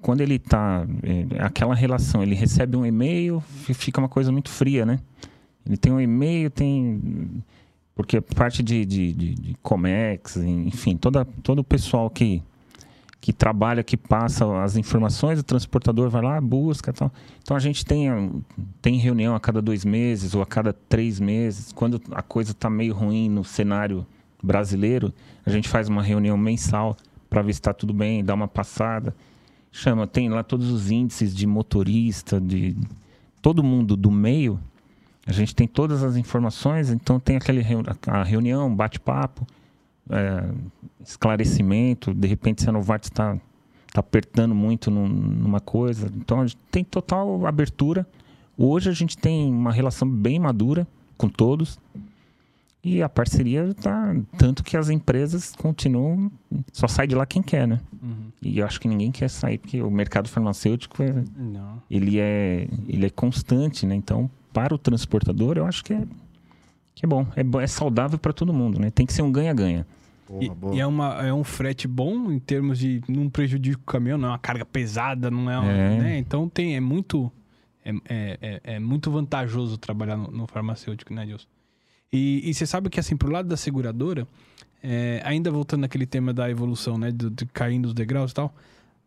quando 0.00 0.20
ele 0.20 0.36
está 0.36 0.86
é, 1.02 1.42
aquela 1.42 1.74
relação, 1.74 2.22
ele 2.22 2.34
recebe 2.34 2.76
um 2.76 2.86
e-mail, 2.86 3.40
fica 3.74 4.00
uma 4.00 4.08
coisa 4.08 4.32
muito 4.32 4.48
fria, 4.48 4.86
né? 4.86 5.00
Ele 5.66 5.76
tem 5.76 5.92
um 5.92 6.00
e-mail, 6.00 6.50
tem 6.50 7.42
porque 7.98 8.20
parte 8.20 8.62
de, 8.62 8.86
de, 8.86 9.12
de, 9.12 9.34
de 9.34 9.56
Comex, 9.60 10.36
enfim, 10.36 10.96
toda, 10.96 11.24
todo 11.42 11.58
o 11.58 11.64
pessoal 11.64 12.08
que, 12.08 12.40
que 13.20 13.32
trabalha, 13.32 13.82
que 13.82 13.96
passa 13.96 14.62
as 14.62 14.76
informações, 14.76 15.40
o 15.40 15.42
transportador 15.42 16.08
vai 16.08 16.22
lá, 16.22 16.40
busca 16.40 16.92
tal. 16.92 17.12
Então 17.42 17.56
a 17.56 17.60
gente 17.60 17.84
tem, 17.84 18.08
tem 18.80 18.96
reunião 18.96 19.34
a 19.34 19.40
cada 19.40 19.60
dois 19.60 19.84
meses 19.84 20.34
ou 20.34 20.42
a 20.42 20.46
cada 20.46 20.72
três 20.72 21.18
meses. 21.18 21.72
Quando 21.72 22.00
a 22.12 22.22
coisa 22.22 22.52
está 22.52 22.70
meio 22.70 22.94
ruim 22.94 23.28
no 23.28 23.44
cenário 23.44 24.06
brasileiro, 24.42 25.12
a 25.44 25.50
gente 25.50 25.68
faz 25.68 25.88
uma 25.88 26.02
reunião 26.02 26.36
mensal 26.38 26.96
para 27.28 27.42
ver 27.42 27.52
se 27.52 27.60
está 27.60 27.72
tudo 27.72 27.92
bem, 27.92 28.24
dá 28.24 28.34
uma 28.34 28.48
passada. 28.48 29.14
Chama, 29.72 30.06
tem 30.06 30.28
lá 30.28 30.42
todos 30.42 30.70
os 30.70 30.90
índices 30.90 31.34
de 31.34 31.46
motorista, 31.46 32.40
de 32.40 32.76
todo 33.42 33.62
mundo 33.62 33.96
do 33.96 34.10
meio. 34.10 34.58
A 35.26 35.32
gente 35.32 35.54
tem 35.54 35.66
todas 35.66 36.02
as 36.02 36.16
informações, 36.16 36.90
então 36.90 37.20
tem 37.20 37.36
aquele 37.36 37.62
a 38.06 38.22
reunião, 38.22 38.74
bate-papo 38.74 39.46
é, 40.10 40.50
esclarecimento, 41.02 42.12
de 42.14 42.26
repente 42.28 42.62
se 42.62 42.68
a 42.68 42.72
Novartis 42.72 43.10
está 43.10 43.36
tá 43.92 44.00
apertando 44.00 44.54
muito 44.54 44.90
num, 44.90 45.08
numa 45.08 45.60
coisa. 45.60 46.10
Então 46.16 46.40
a 46.40 46.46
gente 46.46 46.58
tem 46.70 46.84
total 46.84 47.46
abertura. 47.46 48.06
Hoje 48.56 48.90
a 48.90 48.92
gente 48.92 49.16
tem 49.16 49.50
uma 49.52 49.72
relação 49.72 50.08
bem 50.08 50.38
madura 50.38 50.86
com 51.16 51.28
todos. 51.28 51.78
E 52.82 53.02
a 53.02 53.08
parceria 53.08 53.74
tá 53.74 54.14
tanto 54.38 54.62
que 54.62 54.76
as 54.76 54.88
empresas 54.88 55.52
continuam, 55.54 56.30
só 56.72 56.86
sai 56.86 57.08
de 57.08 57.14
lá 57.14 57.26
quem 57.26 57.42
quer, 57.42 57.66
né? 57.66 57.80
Uhum. 58.00 58.30
E 58.40 58.60
eu 58.60 58.64
acho 58.64 58.80
que 58.80 58.86
ninguém 58.86 59.10
quer 59.10 59.28
sair 59.28 59.58
porque 59.58 59.82
o 59.82 59.90
mercado 59.90 60.28
farmacêutico 60.28 61.02
é, 61.02 61.12
ele 61.90 62.20
é 62.20 62.68
ele 62.86 63.04
é 63.04 63.10
constante, 63.10 63.84
né? 63.84 63.96
Então, 63.96 64.30
para 64.52 64.72
o 64.72 64.78
transportador, 64.78 65.58
eu 65.58 65.66
acho 65.66 65.84
que 65.84 65.92
é 65.92 66.02
que 66.94 67.04
é 67.04 67.08
bom, 67.08 67.26
é, 67.36 67.62
é 67.62 67.66
saudável 67.66 68.18
para 68.18 68.32
todo 68.32 68.52
mundo, 68.52 68.80
né? 68.80 68.90
Tem 68.90 69.04
que 69.04 69.12
ser 69.12 69.22
um 69.22 69.30
ganha-ganha. 69.30 69.86
Boa, 70.28 70.44
e, 70.44 70.50
boa. 70.50 70.74
e, 70.74 70.80
é, 70.80 70.86
uma, 70.86 71.26
é 71.26 71.32
um 71.32 71.42
frete 71.42 71.88
bom 71.88 72.30
em 72.30 72.38
termos 72.38 72.78
de 72.78 73.00
não 73.08 73.30
prejudica 73.30 73.78
o 73.78 73.84
caminhão, 73.84 74.18
não 74.18 74.28
é 74.28 74.32
uma 74.32 74.38
carga 74.38 74.64
pesada, 74.64 75.30
não 75.30 75.50
é, 75.50 75.58
uma, 75.58 75.72
é. 75.72 75.98
Né? 75.98 76.18
Então 76.18 76.48
tem, 76.48 76.76
é 76.76 76.80
muito 76.80 77.32
é, 77.84 77.90
é, 78.08 78.38
é, 78.40 78.60
é 78.74 78.78
muito 78.78 79.10
vantajoso 79.10 79.78
trabalhar 79.78 80.16
no, 80.16 80.30
no 80.30 80.46
farmacêutico, 80.46 81.14
né, 81.14 81.24
Deus? 81.24 81.48
E, 82.12 82.42
e, 82.48 82.54
você 82.54 82.66
sabe 82.66 82.90
que 82.90 83.00
assim, 83.00 83.16
pro 83.16 83.30
lado 83.30 83.48
da 83.48 83.56
seguradora, 83.56 84.26
é, 84.82 85.20
ainda 85.24 85.50
voltando 85.50 85.82
naquele 85.82 86.06
tema 86.06 86.32
da 86.32 86.50
evolução, 86.50 86.98
né, 86.98 87.10
de, 87.10 87.30
de 87.30 87.46
caindo 87.46 87.86
os 87.86 87.94
degraus 87.94 88.30
e 88.30 88.34
tal, 88.34 88.54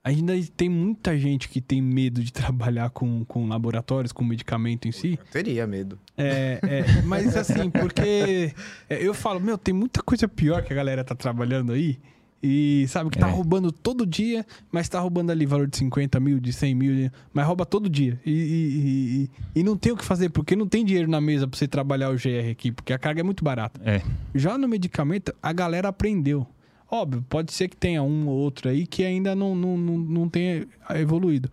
ainda 0.04 0.34
tem 0.56 0.70
muita 0.70 1.18
gente 1.18 1.48
que 1.48 1.62
tem 1.62 1.82
medo 1.82 2.24
de 2.24 2.32
trabalhar 2.34 2.90
com, 2.90 3.24
com 3.26 3.48
laboratórios, 3.48 4.12
com 4.12 4.24
medicamento 4.24 4.88
em 4.88 4.92
si. 4.92 5.20
Eu 5.20 5.32
teria 5.32 5.68
medo. 5.68 6.00
É, 6.18 6.60
é 6.64 7.02
mas 7.04 7.36
assim, 7.36 7.70
porque 7.70 8.54
é, 8.90 9.06
eu 9.06 9.14
falo, 9.14 9.40
meu, 9.40 9.58
tem 9.58 9.74
muita 9.74 10.02
coisa 10.02 10.28
pior 10.28 10.64
que 10.64 10.74
a 10.74 10.76
galera 10.76 11.04
tá 11.04 11.16
trabalhando 11.16 11.72
aí. 11.72 12.00
E 12.44 12.88
sabe 12.88 13.12
que 13.12 13.20
tá 13.20 13.28
é. 13.28 13.32
roubando 13.32 13.72
todo 13.72 14.04
dia, 14.04 14.44
mas 14.72 14.90
tá 14.90 15.00
roubando 15.00 15.32
ali 15.32 15.46
valor 15.46 15.68
de 15.68 15.78
50 15.78 16.20
mil, 16.20 16.40
de 16.40 16.52
100 16.52 16.74
mil, 16.74 17.12
mas 17.32 17.46
rouba 17.46 17.68
todo 17.68 17.88
dia. 17.88 18.20
E, 18.26 18.32
e, 18.32 19.30
e, 19.56 19.60
e 19.60 19.64
não 19.64 19.78
tem 19.78 19.92
o 19.92 19.98
que 19.98 20.04
fazer, 20.04 20.30
porque 20.30 20.56
não 20.56 20.68
tem 20.68 20.84
dinheiro 20.84 21.08
na 21.08 21.22
mesa 21.22 21.48
pra 21.48 21.56
você 21.56 21.68
trabalhar 21.68 22.10
o 22.10 22.16
GR 22.16 22.50
aqui, 22.50 22.72
porque 22.72 22.94
a 22.94 22.98
carga 22.98 23.20
é 23.20 23.24
muito 23.24 23.44
barata. 23.44 23.80
É. 23.86 24.02
Já 24.34 24.58
no 24.58 24.68
medicamento, 24.68 25.32
a 25.42 25.54
galera 25.54 25.90
aprendeu. 25.90 26.48
Óbvio, 26.92 27.26
pode 27.30 27.54
ser 27.54 27.70
que 27.70 27.78
tenha 27.78 28.04
um 28.04 28.28
ou 28.28 28.38
outro 28.38 28.68
aí 28.70 28.86
que 28.86 29.06
ainda 29.06 29.34
não, 29.34 29.56
não, 29.56 29.78
não, 29.78 29.98
não 29.98 30.30
tenha 30.30 30.68
evoluído. 30.90 31.50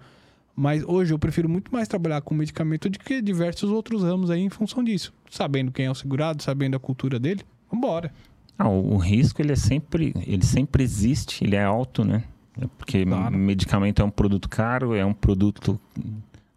Mas 0.55 0.83
hoje 0.83 1.15
eu 1.15 1.19
prefiro 1.19 1.49
muito 1.49 1.73
mais 1.73 1.87
trabalhar 1.87 2.21
com 2.23 2.35
medicamento 2.35 2.91
do 2.91 2.99
que 2.99 3.23
diversos 3.23 3.71
outros 3.71 4.03
ramos 4.03 4.29
aí 4.29 4.41
em 4.41 4.51
função 4.51 4.83
disso. 4.83 5.15
Sabendo 5.31 5.71
quem 5.71 5.87
é 5.87 5.91
o 5.91 5.95
segurado, 5.95 6.43
sabendo 6.43 6.77
a 6.77 6.81
cultura 6.81 7.21
dele, 7.21 7.43
vambora. 7.71 8.13
Ah, 8.59 8.69
o, 8.69 8.95
o 8.95 8.97
risco 8.97 9.41
ele 9.41 9.53
é 9.53 9.57
sempre, 9.57 10.13
ele 10.27 10.45
sempre 10.45 10.83
existe, 10.83 11.45
ele 11.45 11.55
é 11.55 11.63
alto, 11.63 12.05
né? 12.05 12.25
É 12.61 12.67
porque 12.77 13.07
claro. 13.07 13.39
medicamento 13.39 14.03
é 14.03 14.05
um 14.05 14.11
produto 14.11 14.49
caro, 14.49 14.93
é 14.97 15.07
um 15.07 15.15
produto, 15.15 15.81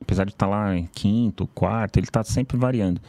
apesar 0.02 0.26
de 0.26 0.32
estar 0.32 0.48
tá 0.48 0.52
lá 0.52 0.76
em 0.76 0.90
quinto, 0.92 1.46
quarto, 1.54 1.98
ele 1.98 2.08
está 2.08 2.24
sempre 2.24 2.58
variando. 2.58 3.00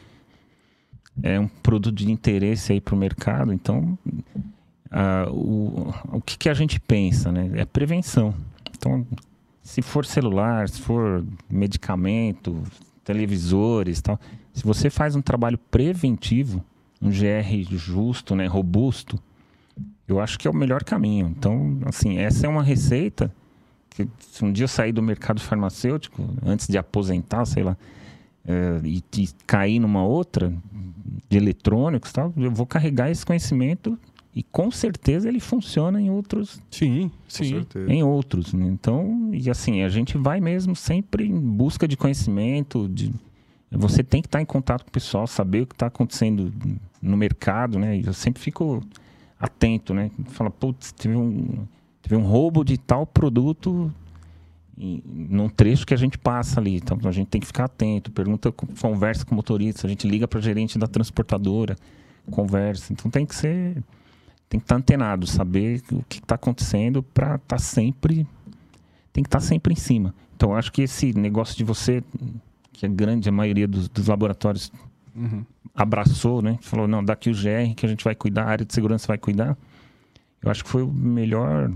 É 1.23 1.41
um 1.41 1.49
produto 1.49 1.95
de 1.95 2.13
interesse 2.13 2.73
aí 2.73 2.81
para 2.83 2.95
o 2.95 2.99
mercado, 2.99 3.55
então 3.55 3.97
uh, 4.93 5.31
o, 5.33 5.95
o 6.17 6.21
que, 6.21 6.37
que 6.37 6.49
a 6.49 6.55
gente 6.55 6.79
pensa, 6.79 7.33
né? 7.33 7.51
É 7.55 7.65
prevenção. 7.65 8.35
Então, 8.77 9.07
se 9.63 9.81
for 9.81 10.05
celular, 10.05 10.69
se 10.69 10.81
for 10.81 11.25
medicamento, 11.49 12.63
televisores 13.05 14.01
tal, 14.01 14.21
se 14.53 14.65
você 14.65 14.91
faz 14.91 15.17
um 15.17 15.23
trabalho 15.23 15.59
preventivo, 15.59 16.65
um 17.01 17.11
GR 17.11 17.77
justo, 17.77 18.37
né, 18.37 18.47
robusto, 18.47 19.19
eu 20.07 20.21
acho 20.21 20.39
que 20.39 20.47
é 20.47 20.51
o 20.51 20.55
melhor 20.55 20.85
caminho. 20.85 21.35
Então, 21.37 21.79
assim, 21.87 22.19
essa 22.19 22.47
é 22.47 22.49
uma 22.49 22.63
receita 22.63 23.33
que 23.91 24.09
se 24.19 24.45
um 24.45 24.53
dia 24.53 24.65
eu 24.65 24.69
sair 24.69 24.93
do 24.93 25.03
mercado 25.03 25.41
farmacêutico, 25.41 26.23
antes 26.45 26.67
de 26.67 26.79
aposentar, 26.79 27.45
sei 27.45 27.63
lá, 27.63 27.77
é, 28.45 28.81
e, 28.85 29.03
e 29.17 29.29
cair 29.47 29.79
numa 29.79 30.05
outra, 30.05 30.53
de 31.29 31.37
eletrônicos 31.37 32.13
tal, 32.13 32.33
eu 32.37 32.51
vou 32.51 32.67
carregar 32.67 33.11
esse 33.11 33.25
conhecimento 33.25 33.99
e 34.35 34.43
com 34.43 34.71
certeza 34.71 35.29
ele 35.29 35.41
funciona 35.41 36.01
em 36.01 36.11
outros. 36.11 36.61
Sim, 36.71 37.11
sim. 37.29 37.67
Em 37.87 38.03
outros. 38.03 38.55
Né? 38.55 38.67
Então, 38.67 39.31
e 39.33 39.51
assim, 39.51 39.83
a 39.83 39.89
gente 39.89 40.17
vai 40.17 40.41
mesmo 40.41 40.75
sempre 40.75 41.27
em 41.27 41.39
busca 41.39 41.87
de 41.87 41.97
conhecimento. 41.99 42.89
De... 42.89 43.13
Você 43.71 44.03
tem 44.03 44.23
que 44.23 44.29
estar 44.29 44.41
em 44.41 44.47
contato 44.47 44.85
com 44.85 44.89
o 44.89 44.93
pessoal, 44.93 45.27
saber 45.27 45.63
o 45.63 45.67
que 45.67 45.75
está 45.75 45.87
acontecendo 45.87 46.53
no 47.01 47.17
mercado, 47.17 47.79
né? 47.79 48.01
Eu 48.03 48.15
sempre 48.15 48.41
fico 48.41 48.83
atento, 49.39 49.93
né? 49.93 50.11
Fala, 50.29 50.51
putz, 50.51 50.93
teve 50.93 51.15
um, 51.15 51.67
teve 52.01 52.17
um 52.17 52.25
roubo 52.25 52.65
de 52.65 52.79
tal 52.79 53.07
produto 53.07 53.93
em, 54.79 55.03
num 55.05 55.49
trecho 55.51 55.87
que 55.87 55.93
a 55.93 55.97
gente 55.97 56.17
passa 56.17 56.59
ali. 56.59 56.77
Então 56.77 56.99
a 57.05 57.13
gente 57.13 57.29
tem 57.29 57.41
que 57.41 57.47
ficar 57.47 57.65
atento, 57.65 58.11
pergunta, 58.11 58.51
conversa 58.51 59.27
com 59.27 59.33
o 59.33 59.37
motorista, 59.37 59.87
a 59.87 59.91
gente 59.91 60.09
liga 60.09 60.27
para 60.27 60.39
a 60.39 60.43
gerente 60.43 60.79
da 60.79 60.87
transportadora, 60.87 61.77
conversa. 62.31 62.95
Então 62.95 63.11
tem 63.11 63.27
que 63.27 63.35
ser 63.35 63.83
tem 64.53 64.61
que 64.61 64.65
estar 64.65 64.75
tá 64.75 64.79
antenado, 64.81 65.27
saber 65.27 65.83
o 65.91 66.05
que 66.07 66.19
está 66.19 66.35
acontecendo 66.35 67.03
para 67.03 67.37
estar 67.37 67.57
tá 67.57 67.59
sempre. 67.59 68.27
Tem 69.11 69.25
que 69.25 69.29
estar 69.29 69.39
tá 69.39 69.45
sempre 69.45 69.73
em 69.73 69.77
cima. 69.77 70.15
Então, 70.37 70.55
acho 70.55 70.71
que 70.71 70.83
esse 70.83 71.15
negócio 71.15 71.57
de 71.57 71.65
você, 71.65 72.05
que 72.71 72.85
a 72.85 72.89
grande 72.89 73.31
a 73.31 73.33
maioria 73.33 73.67
dos, 73.67 73.89
dos 73.89 74.09
laboratórios 74.09 74.71
uhum. 75.17 75.43
abraçou, 75.75 76.43
né? 76.43 76.59
Falou, 76.61 76.87
não, 76.87 77.03
daqui 77.03 77.31
o 77.31 77.33
GR 77.33 77.75
que 77.75 77.87
a 77.87 77.89
gente 77.89 78.05
vai 78.05 78.15
cuidar, 78.15 78.43
a 78.43 78.51
área 78.51 78.67
de 78.67 78.75
segurança 78.75 79.07
vai 79.09 79.17
cuidar. 79.17 79.57
Eu 80.43 80.51
acho 80.51 80.63
que 80.63 80.69
foi 80.69 80.83
o 80.83 80.93
melhor 80.93 81.73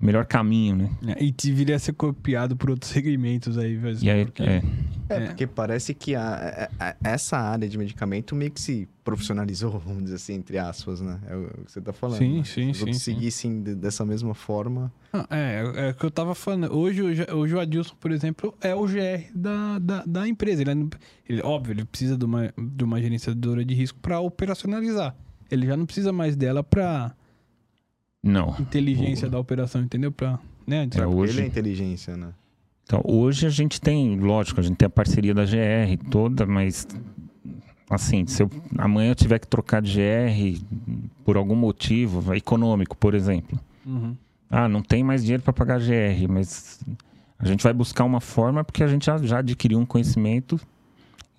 melhor 0.00 0.24
caminho, 0.24 0.76
né? 0.76 0.90
É, 1.06 1.22
e 1.22 1.32
deveria 1.32 1.78
ser 1.78 1.92
copiado 1.92 2.56
por 2.56 2.70
outros 2.70 2.90
segmentos 2.90 3.58
aí, 3.58 3.78
e 4.00 4.10
aí 4.10 4.24
porque... 4.24 4.42
é. 4.42 4.62
É, 5.08 5.16
é, 5.16 5.26
porque 5.26 5.46
parece 5.46 5.94
que 5.94 6.14
a, 6.14 6.70
a, 6.78 6.96
essa 7.04 7.36
área 7.36 7.68
de 7.68 7.76
medicamento 7.76 8.34
meio 8.34 8.50
que 8.50 8.60
se 8.60 8.88
profissionalizou, 9.02 9.78
vamos 9.78 10.04
dizer 10.04 10.16
assim, 10.16 10.34
entre 10.34 10.58
aspas, 10.58 11.00
né? 11.00 11.20
É 11.26 11.36
o 11.36 11.64
que 11.64 11.72
você 11.72 11.78
está 11.78 11.92
falando. 11.92 12.18
Sim, 12.18 12.38
né? 12.38 12.44
sim, 12.44 12.72
Se 12.72 12.84
sim. 12.84 12.92
seguissem 12.94 13.64
sim. 13.64 13.74
dessa 13.74 14.04
mesma 14.04 14.34
forma. 14.34 14.92
Ah, 15.12 15.26
é, 15.30 15.88
é 15.88 15.90
o 15.90 15.94
que 15.94 16.04
eu 16.04 16.08
estava 16.08 16.34
falando. 16.34 16.74
Hoje, 16.74 17.02
hoje 17.02 17.54
o 17.54 17.60
Adilson, 17.60 17.94
por 18.00 18.10
exemplo, 18.10 18.54
é 18.60 18.74
o 18.74 18.86
GR 18.86 19.30
da, 19.34 19.78
da, 19.78 20.04
da 20.04 20.28
empresa. 20.28 20.62
Ele, 20.62 20.70
é, 20.70 20.86
ele, 21.28 21.42
óbvio, 21.42 21.72
ele 21.72 21.84
precisa 21.84 22.16
de 22.16 22.24
uma, 22.24 22.52
de 22.56 22.84
uma 22.84 23.00
gerenciadora 23.00 23.64
de 23.64 23.74
risco 23.74 23.98
para 24.00 24.20
operacionalizar. 24.20 25.14
Ele 25.50 25.66
já 25.66 25.76
não 25.76 25.86
precisa 25.86 26.12
mais 26.12 26.34
dela 26.34 26.64
para 26.64 27.14
não. 28.24 28.56
Inteligência 28.58 29.28
o... 29.28 29.30
da 29.30 29.38
operação, 29.38 29.82
entendeu? 29.82 30.10
Pra, 30.10 30.38
né? 30.66 30.88
É, 30.94 31.06
hoje... 31.06 31.34
Ele 31.34 31.42
é 31.42 31.46
inteligência, 31.46 32.16
né? 32.16 32.32
Então, 32.84 33.00
hoje 33.04 33.46
a 33.46 33.50
gente 33.50 33.80
tem, 33.80 34.18
lógico, 34.18 34.60
a 34.60 34.62
gente 34.62 34.76
tem 34.76 34.86
a 34.86 34.90
parceria 34.90 35.34
da 35.34 35.44
GR 35.44 36.10
toda, 36.10 36.44
mas 36.44 36.86
assim, 37.88 38.26
se 38.26 38.42
eu, 38.42 38.50
amanhã 38.78 39.10
eu 39.10 39.14
tiver 39.14 39.38
que 39.38 39.46
trocar 39.46 39.80
de 39.80 39.94
GR 39.94 40.64
por 41.24 41.36
algum 41.36 41.56
motivo 41.56 42.34
econômico, 42.34 42.96
por 42.96 43.14
exemplo. 43.14 43.58
Uhum. 43.86 44.16
Ah, 44.50 44.68
não 44.68 44.82
tem 44.82 45.02
mais 45.02 45.22
dinheiro 45.22 45.42
para 45.42 45.52
pagar 45.52 45.80
GR, 45.80 46.28
mas 46.28 46.80
a 47.38 47.46
gente 47.46 47.62
vai 47.62 47.72
buscar 47.72 48.04
uma 48.04 48.20
forma 48.20 48.62
porque 48.62 48.84
a 48.84 48.86
gente 48.86 49.06
já, 49.06 49.16
já 49.18 49.38
adquiriu 49.38 49.78
um 49.78 49.86
conhecimento 49.86 50.60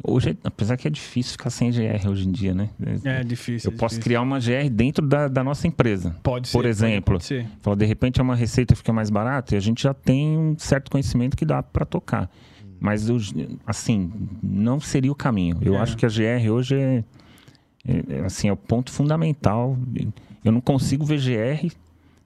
Hoje, 0.03 0.37
apesar 0.43 0.75
que 0.75 0.87
é 0.87 0.91
difícil 0.91 1.31
ficar 1.31 1.49
sem 1.49 1.71
GR 1.71 2.09
hoje 2.09 2.27
em 2.27 2.31
dia, 2.31 2.53
né? 2.53 2.69
É 3.03 3.23
difícil. 3.23 3.71
Eu 3.71 3.75
é 3.75 3.79
posso 3.79 3.95
difícil. 3.95 4.03
criar 4.03 4.21
uma 4.21 4.39
GR 4.39 4.69
dentro 4.69 5.05
da, 5.05 5.27
da 5.27 5.43
nossa 5.43 5.67
empresa. 5.67 6.15
Pode 6.21 6.49
ser. 6.49 6.53
Por 6.53 6.65
exemplo. 6.65 7.15
Pode, 7.15 7.25
ser. 7.25 7.47
Fala, 7.61 7.77
de 7.77 7.85
repente 7.85 8.19
é 8.19 8.23
uma 8.23 8.35
receita 8.35 8.75
fica 8.75 8.91
mais 8.91 9.09
barata 9.09 9.55
e 9.55 9.57
a 9.57 9.61
gente 9.61 9.81
já 9.81 9.93
tem 9.93 10.37
um 10.37 10.55
certo 10.59 10.91
conhecimento 10.91 11.37
que 11.37 11.45
dá 11.45 11.63
para 11.63 11.85
tocar. 11.85 12.29
Mas, 12.77 13.07
assim, 13.65 14.11
não 14.43 14.81
seria 14.81 15.11
o 15.11 15.15
caminho. 15.15 15.57
Eu 15.61 15.75
é. 15.75 15.79
acho 15.79 15.95
que 15.95 16.05
a 16.05 16.09
GR 16.09 16.51
hoje 16.51 16.75
é, 16.75 17.03
é, 17.87 18.03
é, 18.17 18.25
assim, 18.25 18.49
é 18.49 18.53
o 18.53 18.57
ponto 18.57 18.91
fundamental. 18.91 19.77
Eu 20.43 20.51
não 20.51 20.61
consigo 20.61 21.05
ver 21.05 21.19
GR 21.19 21.73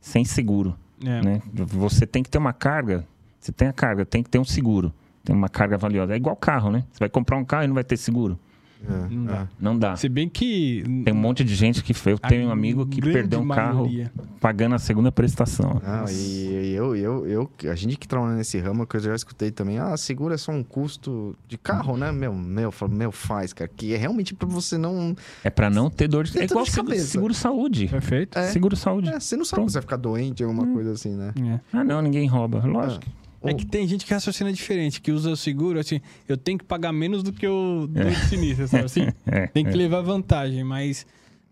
sem 0.02 0.26
seguro. 0.26 0.76
É. 1.06 1.22
Né? 1.22 1.42
Você 1.54 2.08
tem 2.08 2.24
que 2.24 2.30
ter 2.30 2.40
uma 2.40 2.52
carga. 2.52 3.06
Você 3.40 3.52
tem 3.52 3.68
a 3.68 3.74
carga, 3.74 4.06
tem 4.06 4.24
que 4.24 4.30
ter 4.30 4.40
um 4.40 4.44
seguro 4.44 4.92
tem 5.30 5.36
uma 5.36 5.48
carga 5.48 5.78
valiosa. 5.78 6.14
É 6.14 6.18
igual 6.18 6.36
carro, 6.36 6.72
né? 6.72 6.84
Você 6.92 7.00
vai 7.00 7.10
comprar 7.10 7.38
um 7.38 7.46
carro 7.46 7.64
e 7.66 7.68
não 7.68 7.76
vai 7.76 7.84
ter 7.84 7.98
seguro. 7.98 8.40
É, 8.82 9.14
Não 9.14 9.26
dá. 9.26 9.36
é. 9.36 9.48
Não 9.60 9.78
dá. 9.78 9.96
Se 9.98 10.08
bem 10.08 10.30
que. 10.30 10.82
Tem 11.04 11.14
um 11.14 11.18
monte 11.18 11.44
de 11.44 11.54
gente 11.54 11.84
que 11.84 11.94
foi. 11.94 12.14
Eu 12.14 12.20
a 12.24 12.30
tenho 12.30 12.48
um 12.48 12.52
amigo 12.52 12.86
que 12.86 13.02
perdeu 13.02 13.42
um 13.42 13.48
carro 13.50 13.82
maioria. 13.82 14.10
pagando 14.40 14.74
a 14.74 14.80
segunda 14.80 15.12
prestação. 15.12 15.82
Não, 15.86 16.10
e 16.10 16.72
eu, 16.74 16.96
eu, 16.96 17.28
eu, 17.28 17.52
a 17.70 17.76
gente 17.76 17.98
que 17.98 18.08
trabalha 18.08 18.36
nesse 18.38 18.58
ramo, 18.58 18.88
que 18.88 18.96
eu 18.96 19.02
já 19.02 19.14
escutei 19.14 19.52
também, 19.52 19.78
ah, 19.80 19.98
seguro 19.98 20.34
é 20.34 20.38
só 20.38 20.54
um 20.54 20.64
custo 20.64 21.36
de 21.46 21.58
carro, 21.58 21.98
né? 21.98 22.10
Meu, 22.14 22.34
meu, 22.34 22.74
meu 22.90 23.12
faz, 23.12 23.52
cara. 23.52 23.70
Que 23.76 23.94
é 23.94 23.98
realmente 23.98 24.34
pra 24.34 24.48
você 24.48 24.78
não. 24.78 25.14
É 25.44 25.50
pra 25.50 25.70
não 25.70 25.90
ter 25.90 26.08
dor 26.08 26.24
de 26.24 26.32
Tem 26.32 26.44
É 26.44 26.46
igual 26.46 26.64
de 26.64 26.72
seguro, 26.72 26.92
cabeça. 26.92 27.08
seguro 27.08 27.34
saúde. 27.34 27.88
Perfeito. 27.90 28.40
É. 28.40 28.44
Seguro 28.48 28.78
saúde. 28.78 29.10
É, 29.10 29.20
você 29.20 29.36
não 29.36 29.44
sabe 29.44 29.56
Pronto. 29.58 29.66
que 29.68 29.72
você 29.74 29.78
vai 29.80 29.82
ficar 29.84 29.98
doente, 29.98 30.42
alguma 30.42 30.66
coisa 30.66 30.94
assim, 30.94 31.14
né? 31.16 31.34
É. 31.38 31.78
Ah, 31.78 31.84
não, 31.84 32.02
ninguém 32.02 32.26
rouba. 32.30 32.66
Lógico. 32.66 33.04
É 33.44 33.54
que 33.54 33.66
tem 33.66 33.88
gente 33.88 34.06
que 34.06 34.14
raciocina 34.14 34.52
diferente, 34.52 35.00
que 35.00 35.12
usa 35.12 35.32
o 35.32 35.38
seguro 35.38 35.80
assim, 35.80 36.02
eu 36.28 36.36
tenho 36.38 36.58
que 36.58 36.66
pagar 36.66 36.92
menos 36.92 37.24
do 37.24 37.32
que 37.32 37.48
o 37.48 37.88
do 37.88 38.00
É. 38.02 38.12
sinistro, 38.14 38.68
sabe 38.68 38.84
assim? 38.86 39.08
É, 39.26 39.48
Tem 39.48 39.64
que 39.66 39.72
é. 39.72 39.76
levar 39.76 40.02
vantagem, 40.02 40.64
mas 40.64 41.06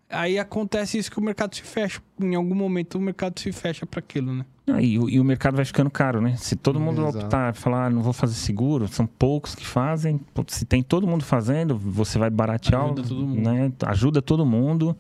aí 0.10 0.38
acontece 0.40 0.98
isso 0.98 1.10
que 1.12 1.20
o 1.20 1.22
mercado 1.24 1.56
se 1.56 1.62
fecha. 1.62 2.02
Em 2.20 2.36
algum 2.36 2.56
momento 2.56 2.98
o 2.98 3.02
mercado 3.02 3.40
se 3.40 3.52
fecha 3.52 3.86
para 3.86 4.00
aquilo, 4.00 4.34
né? 4.34 4.46
Ah, 4.70 4.82
e, 4.82 5.00
o- 5.00 5.10
e 5.10 5.18
o 5.18 5.24
mercado 5.24 5.56
vai 5.56 5.64
ficando 5.64 5.90
caro, 5.90 6.20
né? 6.20 6.36
Se 6.38 6.56
todo 6.58 6.78
mundo 6.78 7.02
Exato. 7.04 7.20
optar, 7.20 7.54
falar, 7.56 7.86
ah, 7.86 7.90
não 7.90 8.02
vou 8.02 8.12
fazer 8.12 8.34
seguro, 8.34 8.86
são 8.90 9.06
poucos 9.08 9.56
que 9.56 9.66
fazem. 9.66 10.20
Se 10.48 10.66
tem 10.66 10.84
todo 10.84 11.08
mundo 11.08 11.24
fazendo, 11.24 11.78
você 11.78 12.20
vai 12.20 12.30
baratear, 12.30 12.82
Ajuda 12.84 13.04
todo 13.04 13.26
mundo. 13.28 13.42
né? 13.50 13.72
Ajuda 13.86 14.22
todo 14.22 14.46
mundo, 14.46 14.94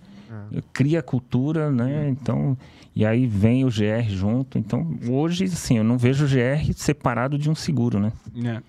cria 0.71 1.01
cultura, 1.01 1.69
né? 1.69 2.07
Então, 2.09 2.57
e 2.97 3.05
aí 3.05 3.27
vem 3.27 3.63
o 3.63 3.67
GR 3.67 4.07
junto. 4.09 4.57
Então, 4.57 4.97
hoje, 5.07 5.43
assim, 5.45 5.77
eu 5.77 5.83
não 5.83 5.97
vejo 5.97 6.25
o 6.25 6.27
GR 6.27 6.73
separado 6.75 7.37
de 7.37 7.49
um 7.49 7.53
seguro, 7.55 7.99
né? 7.99 8.11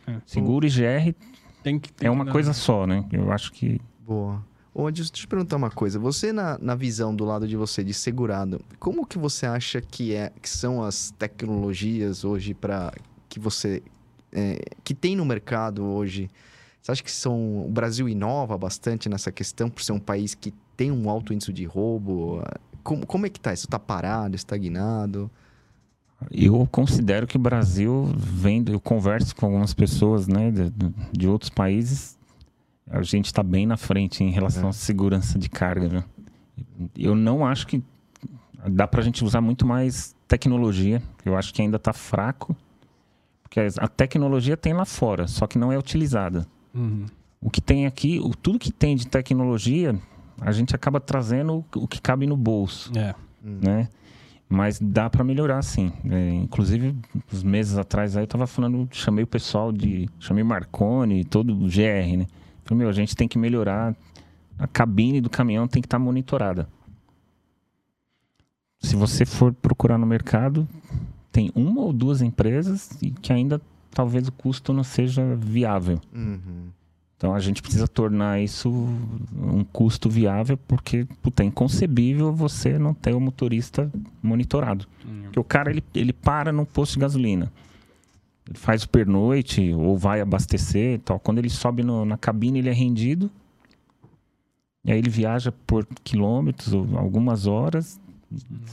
É, 0.06 0.10
é. 0.12 0.16
Seguro 0.26 0.66
e 0.66 0.68
GR 0.68 1.14
Tem 1.62 1.78
que, 1.78 1.90
tem 1.92 2.06
é 2.06 2.10
que 2.10 2.14
uma 2.14 2.24
dar- 2.26 2.32
coisa 2.32 2.52
só, 2.52 2.86
né? 2.86 3.04
Eu 3.10 3.32
acho 3.32 3.50
que 3.52 3.80
Boa. 4.06 4.44
Ô, 4.74 4.86
Adilson, 4.86 5.10
deixa 5.12 5.22
eu 5.24 5.26
te 5.26 5.28
perguntar 5.28 5.56
uma 5.56 5.70
coisa. 5.70 5.98
Você, 5.98 6.32
na, 6.32 6.58
na 6.60 6.74
visão 6.74 7.14
do 7.16 7.24
lado 7.24 7.48
de 7.48 7.56
você, 7.56 7.82
de 7.82 7.92
segurado, 7.94 8.60
como 8.78 9.06
que 9.06 9.18
você 9.18 9.46
acha 9.46 9.80
que, 9.80 10.14
é, 10.14 10.30
que 10.40 10.48
são 10.48 10.82
as 10.84 11.10
tecnologias 11.18 12.24
hoje 12.24 12.52
para 12.54 12.92
que 13.28 13.40
você... 13.40 13.82
é, 14.32 14.58
que 14.84 14.94
tem 14.94 15.16
no 15.16 15.24
mercado 15.24 15.84
hoje? 15.84 16.30
Você 16.80 16.92
acha 16.92 17.02
que 17.02 17.10
são, 17.10 17.66
o 17.66 17.70
Brasil 17.70 18.08
inova 18.08 18.56
bastante 18.56 19.08
nessa 19.08 19.32
questão 19.32 19.68
por 19.68 19.82
ser 19.82 19.92
um 19.92 19.98
país 19.98 20.34
que 20.34 20.52
tem 20.76 20.92
um 20.92 21.10
alto 21.10 21.32
índice 21.32 21.52
de 21.52 21.64
roubo? 21.64 22.42
Como, 22.88 23.04
como 23.06 23.26
é 23.26 23.28
que 23.28 23.38
tá? 23.38 23.52
Isso 23.52 23.68
tá 23.68 23.78
parado, 23.78 24.34
estagnado? 24.34 25.30
Eu 26.30 26.66
considero 26.72 27.26
que 27.26 27.36
o 27.36 27.38
Brasil, 27.38 28.10
vendo, 28.16 28.72
eu 28.72 28.80
converso 28.80 29.36
com 29.36 29.44
algumas 29.44 29.74
pessoas 29.74 30.26
né, 30.26 30.50
de, 30.50 30.72
de 31.12 31.28
outros 31.28 31.50
países, 31.50 32.16
a 32.90 33.02
gente 33.02 33.26
está 33.26 33.42
bem 33.42 33.66
na 33.66 33.76
frente 33.76 34.24
em 34.24 34.30
relação 34.30 34.68
É. 34.68 34.70
à 34.70 34.72
segurança 34.72 35.38
de 35.38 35.50
carga. 35.50 35.86
Viu? 35.86 36.04
Eu 36.96 37.14
não 37.14 37.46
acho 37.46 37.66
que 37.66 37.82
dá 38.70 38.88
para 38.88 39.02
a 39.02 39.04
gente 39.04 39.22
usar 39.22 39.42
muito 39.42 39.66
mais 39.66 40.16
tecnologia. 40.26 41.02
Eu 41.26 41.36
acho 41.36 41.52
que 41.52 41.60
ainda 41.60 41.76
está 41.76 41.92
fraco, 41.92 42.56
porque 43.42 43.60
a 43.60 43.86
tecnologia 43.86 44.56
tem 44.56 44.72
lá 44.72 44.86
fora, 44.86 45.28
só 45.28 45.46
que 45.46 45.58
não 45.58 45.70
é 45.70 45.76
utilizada. 45.78 46.46
Uhum. 46.74 47.04
O 47.38 47.50
que 47.50 47.60
tem 47.60 47.84
aqui, 47.84 48.18
o, 48.18 48.30
tudo 48.30 48.58
que 48.58 48.72
tem 48.72 48.96
de 48.96 49.06
tecnologia, 49.06 49.94
a 50.40 50.52
gente 50.52 50.74
acaba 50.74 51.00
trazendo 51.00 51.64
o, 51.74 51.86
que 51.88 52.00
cabe 52.00 52.26
no 52.26 52.36
bolso 52.36 52.90
É. 52.96 53.14
né? 53.42 53.88
Mas 54.48 54.78
dá 54.80 55.10
para 55.10 55.22
melhorar, 55.22 55.60
sim. 55.62 55.92
É, 56.08 56.30
inclusive, 56.30 56.96
uns 57.30 57.42
meses 57.42 57.76
atrás 57.76 58.16
aí 58.16 58.22
eu 58.22 58.26
tava 58.26 58.46
falando, 58.46 58.88
chamei 58.90 59.22
o 59.22 59.26
pessoal 59.26 59.70
de. 59.70 60.08
Chamei 60.18 60.42
Marconi, 60.42 61.22
todo 61.22 61.52
o 61.52 61.66
GR, 61.68 62.16
né? 62.16 62.26
Falei, 62.64 62.78
meu, 62.78 62.88
a 62.88 62.92
gente 62.92 63.14
tem 63.14 63.28
que 63.28 63.38
melhorar. 63.38 63.94
A 64.58 64.66
cabine 64.66 65.20
do 65.20 65.28
caminhão 65.28 65.68
tem 65.68 65.82
que 65.82 65.86
estar 65.86 65.98
monitorada. 65.98 66.66
Se 68.80 68.96
você 68.96 69.26
for 69.26 69.52
procurar 69.52 69.98
no 69.98 70.06
mercado, 70.06 70.66
tem 71.30 71.50
uma 71.54 71.82
ou 71.82 71.92
duas 71.92 72.22
empresas 72.22 72.90
e 73.02 73.10
que 73.10 73.32
ainda 73.32 73.60
talvez 73.90 74.28
o 74.28 74.32
custo 74.32 74.72
não 74.72 74.82
seja 74.84 75.36
viável. 75.36 76.00
Uhum. 76.14 76.68
Então 77.18 77.34
a 77.34 77.40
gente 77.40 77.60
precisa 77.60 77.88
tornar 77.88 78.40
isso 78.40 78.70
um 78.70 79.64
custo 79.64 80.08
viável, 80.08 80.56
porque 80.56 81.04
puta, 81.20 81.42
é 81.42 81.46
inconcebível 81.46 82.32
você 82.32 82.78
não 82.78 82.94
ter 82.94 83.12
o 83.12 83.18
motorista 83.20 83.90
monitorado. 84.22 84.86
Porque 85.24 85.40
o 85.40 85.44
cara 85.44 85.68
ele, 85.70 85.82
ele 85.92 86.12
para 86.12 86.52
num 86.52 86.64
posto 86.64 86.94
de 86.94 87.00
gasolina. 87.00 87.52
Ele 88.48 88.56
faz 88.56 88.84
o 88.84 88.88
pernoite 88.88 89.72
ou 89.74 89.98
vai 89.98 90.20
abastecer 90.20 90.94
e 90.94 90.98
tal. 90.98 91.18
Quando 91.18 91.38
ele 91.38 91.50
sobe 91.50 91.82
no- 91.82 92.04
na 92.04 92.16
cabine, 92.16 92.60
ele 92.60 92.68
é 92.68 92.72
rendido. 92.72 93.28
E 94.84 94.92
aí 94.92 94.98
ele 94.98 95.10
viaja 95.10 95.52
por 95.66 95.84
quilômetros 96.04 96.72
ou 96.72 96.86
algumas 96.96 97.46
horas. 97.48 98.00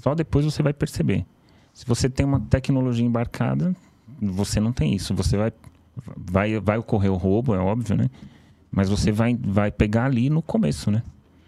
Só 0.03 0.13
depois 0.13 0.45
você 0.45 0.61
vai 0.61 0.71
perceber. 0.71 1.25
Se 1.73 1.83
você 1.85 2.07
tem 2.09 2.25
uma 2.25 2.39
tecnologia 2.39 3.05
embarcada, 3.05 3.75
você 4.21 4.59
não 4.59 4.71
tem 4.71 4.93
isso. 4.93 5.13
Você 5.15 5.35
vai, 5.35 5.51
vai, 6.15 6.59
vai 6.59 6.77
ocorrer 6.77 7.11
o 7.11 7.15
roubo, 7.17 7.53
é 7.55 7.59
óbvio, 7.59 7.97
né? 7.97 8.09
Mas 8.75 8.89
você 8.89 9.11
vai, 9.11 9.35
vai 9.41 9.71
pegar 9.71 10.05
ali 10.05 10.29
no 10.29 10.41
começo, 10.41 10.91
né? 10.91 11.01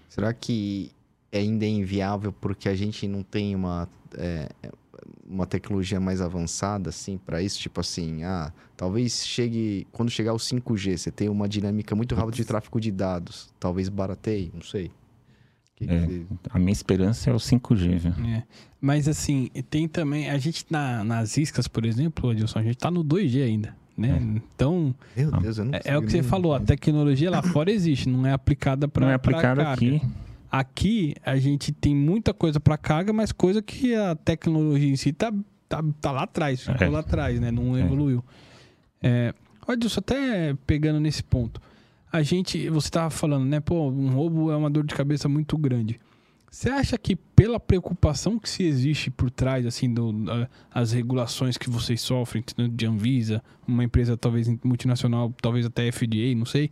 Será 0.10 0.34
que 0.34 0.90
ainda 1.32 1.66
é 1.66 1.70
inviável 1.70 2.32
porque 2.32 2.68
a 2.70 2.76
gente 2.76 3.08
não 3.08 3.22
tem 3.22 3.54
uma, 3.54 3.88
é, 4.18 4.50
uma 5.30 5.46
tecnologia 5.46 6.00
mais 6.00 6.22
avançada, 6.22 6.90
assim, 6.90 7.18
para 7.18 7.42
isso? 7.42 7.60
Tipo 7.60 7.82
assim, 7.82 8.24
ah, 8.24 8.52
talvez 8.76 9.26
chegue... 9.28 9.86
Quando 9.92 10.10
chegar 10.10 10.34
o 10.34 10.38
5G, 10.38 10.98
você 10.98 11.12
tem 11.12 11.28
uma 11.30 11.48
dinâmica 11.48 11.94
muito 11.96 12.16
rápida 12.16 12.38
de 12.38 12.46
tráfego 12.46 12.80
de 12.80 12.92
dados. 12.92 13.54
Talvez 13.60 13.90
barateie, 13.90 14.50
não 14.54 14.62
sei. 14.62 14.90
Que 15.76 15.86
que 15.86 15.94
É. 15.94 16.00
você- 16.00 16.26
A 16.50 16.58
minha 16.58 16.72
esperança 16.72 17.30
é 17.30 17.34
o 17.34 17.38
5G, 17.40 17.98
viu? 18.00 18.12
É. 18.26 18.44
Mas 18.82 19.08
assim, 19.08 19.50
tem 19.70 19.88
também. 19.88 20.28
A 20.30 20.38
gente 20.40 20.66
na, 20.72 21.04
nas 21.04 21.38
iscas, 21.38 21.68
por 21.68 21.86
exemplo, 21.86 22.32
Adilson, 22.32 22.58
a 22.60 22.64
gente 22.64 22.78
tá 22.78 22.90
no 22.90 23.04
2G 23.04 23.44
ainda. 23.44 23.77
Né? 23.98 24.20
Então, 24.54 24.94
Meu. 25.16 25.32
Deus, 25.32 25.58
eu 25.58 25.66
não 25.66 25.74
é, 25.74 25.82
é 25.86 25.98
o 25.98 26.02
que 26.04 26.12
você 26.12 26.22
nem- 26.22 26.30
falou, 26.30 26.54
a 26.54 26.60
tecnologia 26.60 27.32
lá 27.32 27.42
fora 27.42 27.72
existe, 27.72 28.08
não 28.08 28.28
é 28.28 28.32
aplicada 28.32 28.88
para 28.88 29.06
Não 29.06 29.12
é 29.12 29.16
aplicado 29.16 29.62
aqui. 29.62 30.00
Aqui 30.52 31.16
a 31.26 31.36
gente 31.38 31.72
tem 31.72 31.96
muita 31.96 32.32
coisa 32.34 32.60
para 32.60 32.78
carga, 32.78 33.12
mas 33.12 33.32
coisa 33.32 33.62
que 33.62 33.96
a 33.96 34.16
tecnologia 34.16 34.88
em 34.90 34.96
si 34.96 35.12
tá, 35.12 35.34
tá, 35.68 35.84
tá 36.00 36.12
lá 36.12 36.24
atrás, 36.24 36.62
ficou 36.62 36.88
É. 36.88 36.90
lá 36.90 37.00
atrás, 37.00 37.40
né? 37.40 37.50
Não 37.52 37.76
É. 37.76 37.82
evoluiu. 37.82 38.24
É, 39.02 39.34
olha, 39.68 39.78
Dilson, 39.78 40.00
até 40.00 40.56
pegando 40.68 41.00
nesse 41.00 41.24
ponto. 41.24 41.60
A 42.12 42.22
gente, 42.22 42.70
você 42.70 42.90
tava 42.90 43.10
falando, 43.10 43.46
né? 43.46 43.60
Pô, 43.60 43.90
um 43.90 44.10
roubo 44.12 44.52
é 44.52 44.56
uma 44.56 44.70
dor 44.70 44.86
de 44.86 44.94
cabeça 44.96 45.28
muito 45.28 45.58
grande. 45.58 46.00
Você 46.50 46.70
acha 46.70 46.98
que 46.98 47.16
pela 47.16 47.60
preocupação 47.60 48.40
que 48.40 48.50
se 48.50 48.64
existe 48.64 49.12
por 49.12 49.30
trás, 49.30 49.66
assim, 49.66 49.94
do, 49.94 50.12
da- 50.14 50.50
as 50.74 50.92
regulações 50.92 51.58
que 51.58 51.70
vocês 51.70 52.00
sofrem, 52.02 52.44
de 52.72 52.86
Anvisa, 52.86 53.44
uma 53.68 53.84
empresa 53.84 54.16
talvez 54.18 54.48
multinacional, 54.64 55.34
talvez 55.42 55.66
até 55.66 55.92
FDA, 55.92 56.34
não 56.36 56.46
sei, 56.46 56.72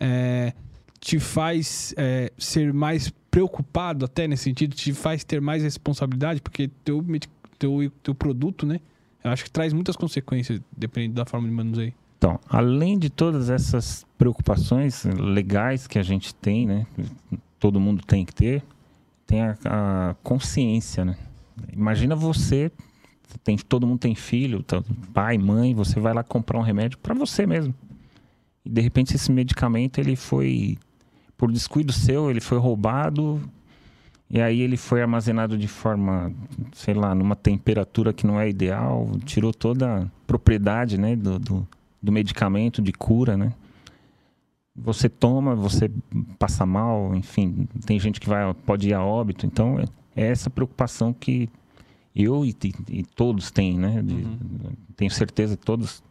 é, 0.00 0.54
te 0.98 1.18
faz 1.18 1.94
é, 1.96 2.32
ser 2.38 2.72
mais 2.72 3.12
preocupado 3.30 4.04
até 4.06 4.26
nesse 4.26 4.44
sentido, 4.44 4.74
te 4.74 4.92
faz 4.92 5.22
ter 5.22 5.40
mais 5.40 5.62
responsabilidade, 5.62 6.40
porque 6.40 6.68
teu, 6.84 7.04
teu, 7.58 7.92
teu 8.02 8.14
produto, 8.14 8.66
né? 8.66 8.80
Eu 9.22 9.30
acho 9.30 9.44
que 9.44 9.50
traz 9.50 9.72
muitas 9.74 9.96
consequências, 9.96 10.60
dependendo 10.74 11.14
da 11.16 11.26
forma 11.26 11.46
de 11.46 11.54
manuseio. 11.54 11.92
Então, 12.16 12.40
além 12.48 12.98
de 12.98 13.08
todas 13.10 13.48
essas 13.50 14.04
preocupações 14.18 15.04
legais 15.04 15.86
que 15.86 15.98
a 15.98 16.02
gente 16.02 16.34
tem, 16.34 16.66
né? 16.66 16.86
Todo 17.58 17.78
mundo 17.78 18.02
tem 18.06 18.24
que 18.24 18.34
ter, 18.34 18.62
tem 19.30 19.42
a, 19.42 19.56
a 19.64 20.14
consciência, 20.24 21.04
né? 21.04 21.16
Imagina 21.72 22.16
você, 22.16 22.68
tem, 23.44 23.56
todo 23.56 23.86
mundo 23.86 24.00
tem 24.00 24.16
filho, 24.16 24.60
tá, 24.60 24.82
pai, 25.14 25.38
mãe, 25.38 25.72
você 25.72 26.00
vai 26.00 26.12
lá 26.12 26.24
comprar 26.24 26.58
um 26.58 26.62
remédio 26.62 26.98
para 26.98 27.14
você 27.14 27.46
mesmo. 27.46 27.72
E 28.64 28.68
de 28.68 28.80
repente 28.80 29.14
esse 29.14 29.30
medicamento 29.30 30.00
ele 30.00 30.16
foi, 30.16 30.76
por 31.36 31.52
descuido 31.52 31.92
seu, 31.92 32.28
ele 32.28 32.40
foi 32.40 32.58
roubado 32.58 33.40
e 34.28 34.40
aí 34.40 34.60
ele 34.62 34.76
foi 34.76 35.00
armazenado 35.00 35.56
de 35.56 35.68
forma, 35.68 36.32
sei 36.72 36.94
lá, 36.94 37.14
numa 37.14 37.36
temperatura 37.36 38.12
que 38.12 38.26
não 38.26 38.40
é 38.40 38.48
ideal, 38.48 39.12
tirou 39.24 39.54
toda 39.54 40.02
a 40.02 40.06
propriedade, 40.26 40.98
né, 40.98 41.14
do, 41.14 41.38
do, 41.38 41.68
do 42.02 42.10
medicamento 42.10 42.82
de 42.82 42.92
cura, 42.92 43.36
né? 43.36 43.52
Você 44.84 45.08
toma, 45.08 45.54
você 45.54 45.90
passa 46.38 46.64
mal, 46.66 47.14
enfim, 47.14 47.68
tem 47.86 47.98
gente 48.00 48.20
que 48.20 48.28
vai 48.28 48.52
pode 48.54 48.88
ir 48.88 48.94
a 48.94 49.02
óbito, 49.04 49.46
então 49.46 49.78
é, 49.78 49.84
é 50.22 50.26
essa 50.28 50.48
preocupação 50.50 51.12
que 51.12 51.48
eu 52.14 52.44
e, 52.44 52.50
e- 52.64 52.98
e 53.00 53.02
todos 53.04 53.50
têm, 53.50 53.78
né? 53.78 54.02
De- 54.02 54.26
Tenho 54.96 55.10
certeza 55.10 55.56
que 55.56 55.64
todos 55.64 56.02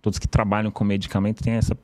todos 0.00 0.18
que 0.18 0.28
trabalham 0.28 0.70
com 0.70 0.84
medicamento 0.84 1.42
têm 1.42 1.54
essa 1.54 1.76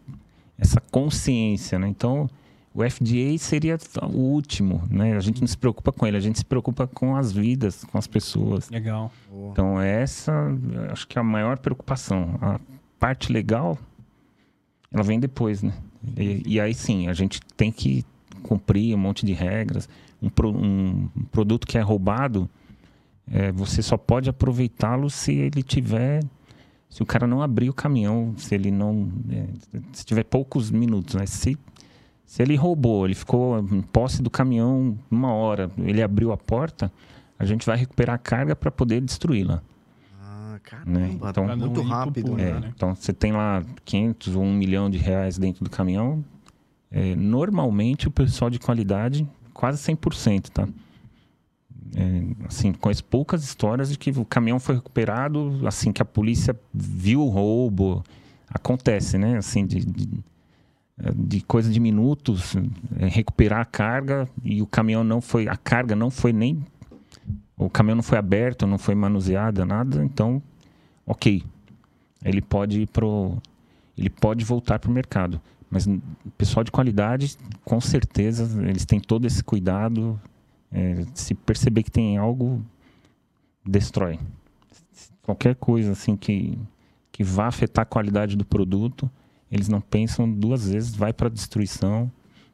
essa 0.59 0.81
consciência, 0.81 1.79
né? 1.79 1.89
Então 1.89 2.29
o 2.73 2.83
FDA 2.83 3.37
seria 3.39 3.77
o 4.03 4.17
último, 4.17 4.83
né? 4.91 5.17
A 5.17 5.21
gente 5.21 5.41
não 5.41 5.47
se 5.49 5.57
preocupa 5.59 5.93
com 5.93 6.07
ele, 6.07 6.17
a 6.17 6.21
gente 6.21 6.39
se 6.39 6.45
preocupa 6.45 6.87
com 6.87 7.17
as 7.17 7.33
vidas, 7.33 7.85
com 7.85 7.99
as 7.99 8.07
pessoas. 8.07 8.69
Legal. 8.71 9.11
Então 9.53 9.81
essa, 9.81 10.33
acho 10.91 11.07
que 11.09 11.19
é 11.19 11.21
a 11.21 11.25
maior 11.25 11.59
preocupação. 11.59 12.37
A 12.41 12.59
parte 12.99 13.33
legal, 13.33 13.77
ela 14.93 15.03
vem 15.03 15.19
depois, 15.21 15.63
né? 15.63 15.73
E, 16.17 16.43
e 16.47 16.61
aí 16.61 16.75
sim, 16.75 17.09
a 17.09 17.13
gente 17.13 17.41
tem 17.57 17.71
que 17.73 18.05
cumprir 18.43 18.95
um 18.95 18.99
monte 18.99 19.25
de 19.25 19.33
regras. 19.33 19.89
Um, 20.23 20.29
pro- 20.29 20.51
um 20.57 21.09
produto 21.31 21.67
que 21.67 21.77
é 21.77 21.81
roubado, 21.81 22.49
é, 23.31 23.53
você 23.53 23.83
só 23.83 23.97
pode 23.97 24.29
aproveitá-lo 24.31 25.11
se 25.11 25.33
ele 25.33 25.63
tiver. 25.63 26.23
Se 26.89 27.03
o 27.03 27.07
cara 27.07 27.27
não 27.27 27.43
abrir 27.43 27.69
o 27.69 27.75
caminhão, 27.75 28.35
se 28.37 28.55
ele 28.55 28.71
não. 28.71 29.11
é, 29.31 29.47
se 29.93 30.05
tiver 30.05 30.25
poucos 30.25 30.71
minutos, 30.71 31.15
né? 31.17 31.27
Se, 31.27 31.59
se 32.25 32.43
ele 32.43 32.55
roubou, 32.55 33.05
ele 33.05 33.15
ficou 33.15 33.59
em 33.59 33.83
posse 33.83 34.23
do 34.23 34.31
caminhão 34.31 34.97
uma 35.11 35.33
hora, 35.33 35.71
ele 35.79 36.03
abriu 36.03 36.31
a 36.33 36.37
porta, 36.37 36.93
a 37.39 37.45
gente 37.45 37.67
vai 37.67 37.77
recuperar 37.77 38.15
a 38.15 38.19
carga 38.19 38.55
para 38.55 38.71
poder 38.71 39.01
destruí-la. 39.01 39.61
Ah, 40.73 40.83
Né? 40.87 41.17
caramba. 41.21 41.31
Então- 41.31 41.47
não 41.47 41.57
muito 41.57 41.83
rápido. 41.83 42.25
pulo, 42.27 42.37
né? 42.37 42.51
É, 42.51 42.61
né? 42.61 42.73
Então 42.75 42.95
você 42.95 43.12
tem 43.12 43.33
lá 43.33 43.62
500 43.85 44.35
ou 44.37 44.43
1 44.43 44.53
milhão 44.55 44.89
de 44.91 44.99
reais 44.99 45.39
dentro 45.39 45.62
do 45.65 45.71
caminhão. 45.71 46.25
É, 46.91 47.15
normalmente 47.17 48.07
o 48.07 48.11
pessoal 48.11 48.51
de 48.51 48.59
qualidade, 48.59 49.27
quase 49.53 49.79
100%, 49.79 50.51
tá? 50.51 50.69
É, 51.97 52.47
assim, 52.47 52.73
conheço 52.73 53.05
poucas 53.05 53.45
histórias 53.45 53.89
de 53.91 53.99
que 53.99 54.11
o 54.11 54.25
caminhão 54.25 54.59
foi 54.59 54.77
recuperado 54.77 55.61
assim 55.67 55.93
que 55.93 56.03
a 56.03 56.05
polícia 56.05 56.59
viu 56.73 57.21
o 57.21 57.29
roubo. 57.29 58.03
Acontece, 58.49 59.17
né? 59.19 59.37
Assim, 59.37 59.67
de, 59.67 59.85
de, 59.85 60.09
de 61.15 61.41
coisa 61.43 61.71
de 61.71 61.79
minutos, 61.81 62.55
é, 62.99 63.07
recuperar 63.09 63.61
a 63.61 63.65
carga 63.65 64.29
e 64.43 64.62
o 64.62 64.67
caminhão 64.67 65.03
não 65.05 65.21
foi, 65.21 65.49
a 65.49 65.57
carga 65.57 65.95
não 65.97 66.11
foi 66.11 66.33
nem, 66.33 66.65
o 67.57 67.69
caminhão 67.69 67.97
não 67.97 68.03
foi 68.03 68.19
aberto, 68.19 68.67
não 68.67 68.79
foi 68.79 68.95
manuseada, 68.95 69.65
nada. 69.65 70.05
Então, 70.05 70.43
ok, 71.07 71.43
ele 72.25 72.41
pode 72.43 72.83
ir 72.83 72.87
pro, 72.89 73.37
ele 73.97 74.11
pode 74.11 74.45
voltar 74.45 74.79
para 74.79 74.91
o 74.91 74.95
mercado. 74.95 75.41
Mas 75.71 75.87
o 75.87 76.01
pessoal 76.39 76.63
de 76.63 76.71
qualidade, 76.71 77.37
com 77.65 77.81
certeza, 77.81 78.63
eles 78.63 78.85
têm 78.85 79.01
todo 79.01 79.27
esse 79.27 79.43
cuidado. 79.43 80.21
é, 80.71 81.05
se 81.15 81.35
perceber 81.35 81.83
que 81.85 81.91
tem 81.91 82.17
algo, 82.19 82.61
destrói. 83.65 84.19
Qualquer 85.23 85.55
coisa 85.55 85.93
assim 85.93 86.17
que, 86.17 86.59
que 87.13 87.23
vá 87.25 87.47
afetar 87.47 87.83
a 87.83 87.87
qualidade 87.87 88.37
do 88.37 88.45
produto, 88.45 89.11
eles 89.51 89.69
não 89.69 89.81
pensam 89.81 90.31
duas 90.31 90.69
vezes, 90.69 90.95
vai 90.95 91.13
para 91.13 91.29
destruição 91.29 92.11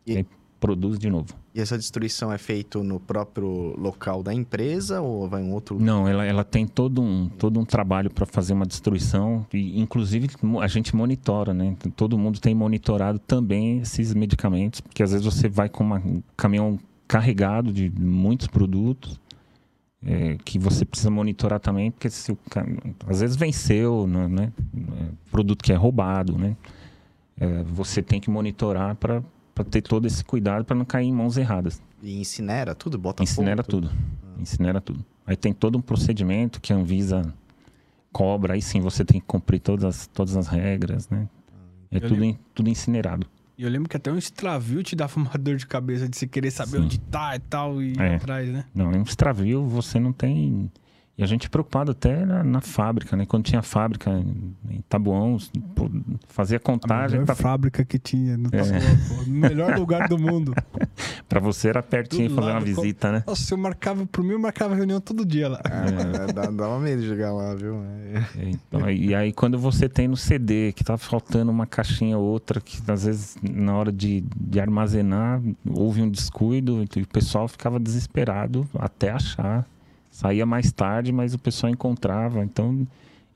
E- 0.07 0.19
e, 0.21 0.27
produz 0.61 0.99
de 0.99 1.09
novo. 1.09 1.35
E 1.53 1.61
essa 1.61 1.77
destruição 1.77 2.33
é 2.33 2.39
feita 2.39 2.81
no 2.81 3.01
próprio 3.01 3.75
local 3.77 4.23
da 4.23 4.33
empresa 4.33 5.01
ou 5.01 5.29
vai 5.29 5.43
em 5.43 5.53
outro 5.53 5.81
Não, 5.81 6.07
ela, 6.07 6.25
ela 6.25 6.45
tem 6.45 6.65
todo 6.65 7.03
um, 7.03 7.29
todo 7.29 7.59
um 7.59 7.65
trabalho 7.65 8.09
para 8.09 8.25
fazer 8.25 8.53
uma 8.53 8.65
destruição 8.65 9.45
e, 9.53 9.81
inclusive, 9.81 10.29
a 10.61 10.69
gente 10.69 10.95
monitora, 10.95 11.53
né? 11.53 11.77
Todo 11.97 12.17
mundo 12.17 12.39
tem 12.39 12.55
monitorado 12.55 13.19
também 13.19 13.79
esses 13.81 14.15
medicamentos, 14.15 14.81
porque 14.81 15.03
às 15.03 15.11
vezes 15.11 15.25
você 15.27 15.49
vai 15.49 15.69
com 15.69 15.83
uma- 15.83 15.99
um 15.99 16.23
caminhão 16.37 16.79
carregado 17.09 17.73
de 17.73 17.91
muitos 17.91 18.47
produtos 18.47 19.19
é, 20.07 20.39
que 20.45 20.59
você 20.59 20.85
precisa 20.85 21.11
monitorar 21.11 21.59
também, 21.61 21.91
porque 21.91 22.09
se 22.09 22.31
o, 22.33 22.39
às 23.09 23.21
vezes 23.21 23.37
venceu, 23.37 24.07
né? 24.07 24.29
né? 24.29 24.53
É, 24.99 25.07
produto 25.31 25.63
que 25.63 25.73
é 25.73 25.77
roubado, 25.77 26.39
né? 26.39 26.57
É, 27.39 27.63
você 27.65 28.01
tem 28.01 28.21
que 28.21 28.31
monitorar 28.31 28.95
para 28.95 29.23
ter 29.65 29.83
todo 29.83 30.07
esse 30.07 30.25
cuidado 30.25 30.65
para 30.65 30.77
não 30.77 30.85
cair 30.85 31.07
em 31.07 31.13
mãos 31.13 31.37
erradas. 31.37 31.81
E 32.03 32.19
incinera 32.21 32.75
tudo? 32.75 32.99
Bota 32.99 33.23
Incinera 33.23 33.63
fogo, 33.63 33.69
tudo. 33.83 33.91
Incinera 34.39 34.81
tudo. 34.81 35.05
Aí 35.27 35.37
tem 35.37 35.53
todo 35.53 35.77
um 35.77 35.81
procedimento 35.83 36.61
que 36.61 36.73
a 36.73 36.77
Anvisa 36.77 37.33
cobra, 38.13 38.55
aí 38.55 38.63
sim 38.63 38.81
você 38.81 39.05
tem 39.05 39.21
que 39.21 39.27
cumprir 39.27 39.61
todas 39.61 39.85
as, 39.85 40.07
todas 40.09 40.37
as 40.37 40.49
regras, 40.49 41.09
né? 41.09 41.29
É 41.91 41.97
Eu 41.97 42.01
tudo, 42.03 42.21
lembro- 42.21 42.41
tudo 42.55 42.69
incinerado. 42.71 43.27
E 43.59 43.63
eu 43.63 43.69
lembro 43.71 43.89
que 43.89 43.97
até 43.97 44.11
um 44.11 44.17
extravio 44.17 44.83
te 44.83 44.97
dava 44.97 45.15
uma 45.21 45.31
dor 45.39 45.57
de 45.57 45.67
cabeça 45.67 46.09
de 46.09 46.17
você 46.17 46.27
querer 46.27 46.51
saber 46.51 46.79
Sim. 46.79 46.85
onde 46.85 46.99
tá 46.99 47.37
e 47.37 47.39
tal 47.41 47.83
e 47.83 47.93
ir 47.93 48.01
É. 48.01 48.15
atrás, 48.17 48.49
né? 48.49 48.65
Não, 48.75 48.87
um 48.91 49.03
extravio 49.03 49.65
você 49.67 50.01
não 50.01 50.13
tem. 50.13 50.71
E 51.21 51.23
a 51.23 51.27
gente 51.27 51.51
preocupado 51.51 51.91
até 51.91 52.25
na, 52.25 52.43
na 52.43 52.63
fábrica, 52.63 53.15
né? 53.15 53.27
Quando 53.27 53.45
tinha 53.45 53.61
fábrica 53.61 54.11
em 54.11 54.55
em 54.71 54.81
Tabuão, 54.89 55.37
fazia 56.29 56.57
A 56.57 56.61
contagem 56.61 57.21
melhor 57.21 57.27
pra, 57.27 57.35
fábrica 57.35 57.85
que 57.85 57.99
tinha 57.99 58.37
no 58.39 58.49
É. 58.53 58.63
Taboão, 58.63 58.97
pô. 59.09 59.15
No 59.31 59.35
melhor 59.41 59.79
lugar 59.79 60.09
do 60.09 60.17
mundo. 60.19 60.55
pra 61.29 61.41
você 61.41 61.69
era 61.69 61.83
pertinho 61.83 62.31
fazer 62.31 62.41
uma 62.41 62.53
lado, 62.55 62.61
com- 62.75 62.81
visita, 62.83 63.13
né? 63.13 63.25
Nossa, 63.27 63.53
eu 63.53 63.59
marcava, 63.59 64.07
por 64.07 64.25
mim 64.25 64.31
eu 64.33 64.39
marcava 64.39 64.75
reunião 64.75 65.01
todo 65.01 65.25
dia 65.27 65.49
lá. 65.49 65.61
É, 65.65 66.33
dá, 66.33 66.47
dava 66.47 66.79
medo 66.79 67.03
de 67.03 67.09
jogar 67.09 67.33
lá, 67.33 67.55
viu? 67.55 67.83
É. 67.85 68.19
É, 68.39 68.51
então, 68.51 68.91
e 68.91 69.15
aí 69.15 69.33
quando 69.33 69.59
você 69.59 69.89
tem 69.89 70.09
no 70.09 70.17
CD 70.17 70.73
que 70.73 70.83
tá 70.83 70.97
faltando 70.97 71.51
uma 71.51 71.67
caixinha 71.67 72.17
ou 72.17 72.25
outra, 72.25 72.61
que 72.61 72.79
às 72.91 73.05
vezes 73.05 73.37
na 73.43 73.77
hora 73.77 73.93
de, 73.93 74.25
de 74.37 74.59
armazenar 74.59 75.43
houve 75.69 76.01
um 76.01 76.09
descuido 76.09 76.83
e 76.97 77.03
o 77.03 77.07
pessoal 77.09 77.47
ficava 77.47 77.79
desesperado 77.79 78.67
até 78.79 79.11
achar. 79.11 79.67
Saía 80.21 80.45
mais 80.45 80.71
tarde, 80.71 81.13
mas 81.13 81.33
o 81.33 81.39
pessoal 81.39 81.73
encontrava. 81.73 82.45
Então, 82.45 82.87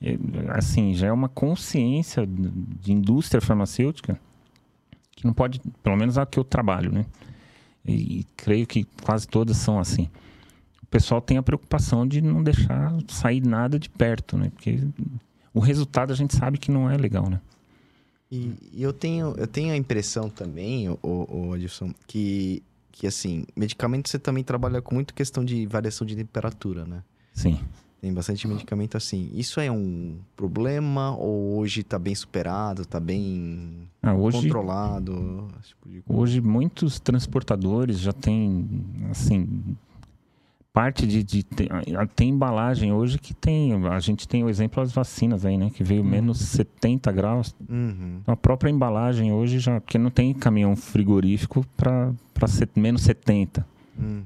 é, 0.03 0.19
assim, 0.51 0.93
já 0.93 1.07
é 1.07 1.13
uma 1.13 1.31
consciência 1.31 2.27
de 2.27 2.93
indústria 2.93 3.41
farmacêutica 3.41 4.21
que 5.13 5.25
não 5.25 5.33
pode, 5.33 5.63
pelo 5.83 5.97
menos 5.97 6.19
a 6.19 6.27
que 6.27 6.39
eu 6.39 6.45
trabalho, 6.45 6.93
né? 6.93 7.07
E, 7.87 8.21
e 8.21 8.27
creio 8.37 8.67
que 8.67 8.85
quase 9.03 9.27
todas 9.27 9.57
são 9.57 9.79
assim 9.79 10.11
o 10.83 10.87
pessoal 10.87 11.21
tem 11.21 11.39
a 11.39 11.43
preocupação 11.43 12.07
de 12.07 12.21
não 12.21 12.43
deixar 12.43 12.95
sair 13.09 13.41
nada 13.41 13.79
de 13.79 13.89
perto, 13.89 14.37
né? 14.37 14.51
Porque 14.55 14.79
o 15.53 15.59
resultado 15.59 16.13
a 16.13 16.17
gente 16.17 16.37
sabe 16.37 16.59
que 16.59 16.71
não 16.71 16.91
é 16.91 16.97
legal, 16.97 17.29
né? 17.29 17.41
E, 18.31 18.55
eu, 18.77 18.93
tenho, 18.93 19.35
eu 19.39 19.47
tenho 19.47 19.73
a 19.73 19.77
impressão 19.77 20.29
também, 20.29 20.89
o, 20.89 20.99
o, 21.03 21.55
que, 22.07 22.63
que 22.95 23.09
assim, 23.09 23.45
medicamento 23.57 24.09
você 24.09 24.19
também 24.21 24.45
trabalha 24.45 24.81
com 24.81 24.95
muito 24.95 25.13
questão 25.15 25.45
de 25.45 25.67
variação 25.67 26.07
de 26.07 26.15
temperatura, 26.15 26.87
né? 26.87 27.03
Sim. 27.33 27.59
Tem 28.01 28.13
bastante 28.13 28.47
medicamento 28.47 28.97
assim. 28.97 29.31
Isso 29.35 29.59
é 29.59 29.71
um 29.71 30.19
problema 30.37 31.17
ou 31.17 31.57
hoje 31.59 31.83
tá 31.83 31.99
bem 31.99 32.15
superado, 32.15 32.85
tá 32.87 33.01
bem 33.01 33.89
Ah, 34.03 34.15
hoje, 34.15 34.43
controlado? 34.43 35.49
tipo 35.63 36.15
hoje 36.21 36.41
muitos 36.41 37.01
transportadores 37.01 37.99
já 37.99 38.13
têm, 38.13 38.69
assim, 39.11 39.77
parte 40.75 41.07
de, 41.07 41.23
de 41.23 41.45
tem, 41.45 41.69
ah, 41.71 42.05
tem 42.05 42.31
embalagem 42.31 42.93
hoje 42.93 43.17
que 43.17 43.33
tem, 43.33 43.73
a 43.87 44.01
gente 44.01 44.27
tem 44.27 44.43
o 44.43 44.49
exemplo 44.49 44.83
das 44.83 44.93
vacinas 44.93 45.47
aí, 45.47 45.57
né? 45.57 45.71
Que 45.73 45.85
veio 45.85 46.03
menos 46.03 46.41
70 46.41 47.13
graus. 47.13 47.55
Uhum. 47.71 48.21
A 48.27 48.35
própria 48.35 48.69
embalagem 48.71 49.33
hoje 49.33 49.61
já, 49.61 49.81
porque 49.81 49.97
não 49.97 50.11
tem 50.11 50.35
caminhão 50.35 50.75
frigorífico 50.75 51.65
para 51.77 52.13
menos 52.75 53.03
70. 53.03 53.65
Uhum. 53.97 54.25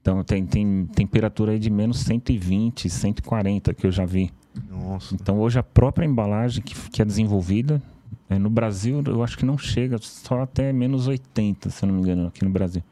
Então 0.00 0.22
tem, 0.22 0.46
tem 0.46 0.86
temperatura 0.86 1.52
aí 1.52 1.58
de 1.58 1.68
menos 1.68 1.98
120, 1.98 2.88
140 2.88 3.74
que 3.74 3.84
eu 3.84 3.90
já 3.90 4.06
vi. 4.06 4.32
Nossa. 4.70 5.16
Então 5.16 5.40
hoje 5.40 5.58
a 5.58 5.62
própria 5.64 6.06
embalagem 6.06 6.62
que, 6.62 6.74
que 6.88 7.02
é 7.02 7.04
desenvolvida, 7.04 7.82
é, 8.28 8.38
no 8.38 8.48
Brasil 8.48 9.02
eu 9.04 9.24
acho 9.24 9.36
que 9.36 9.44
não 9.44 9.58
chega, 9.58 9.98
só 9.98 10.42
até 10.42 10.72
menos 10.72 11.08
80, 11.08 11.68
se 11.68 11.84
eu 11.84 11.88
não 11.88 11.96
me 11.96 12.02
engano, 12.02 12.28
aqui 12.28 12.44
no 12.44 12.50
Brasil. 12.50 12.82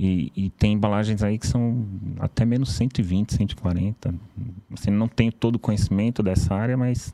E, 0.00 0.30
e 0.36 0.50
tem 0.50 0.74
embalagens 0.74 1.24
aí 1.24 1.36
que 1.36 1.46
são 1.46 1.84
até 2.20 2.44
menos 2.44 2.72
120, 2.74 3.34
140. 3.34 4.14
Assim, 4.72 4.90
não 4.90 5.08
tenho 5.08 5.32
todo 5.32 5.56
o 5.56 5.58
conhecimento 5.58 6.22
dessa 6.22 6.54
área, 6.54 6.76
mas... 6.76 7.12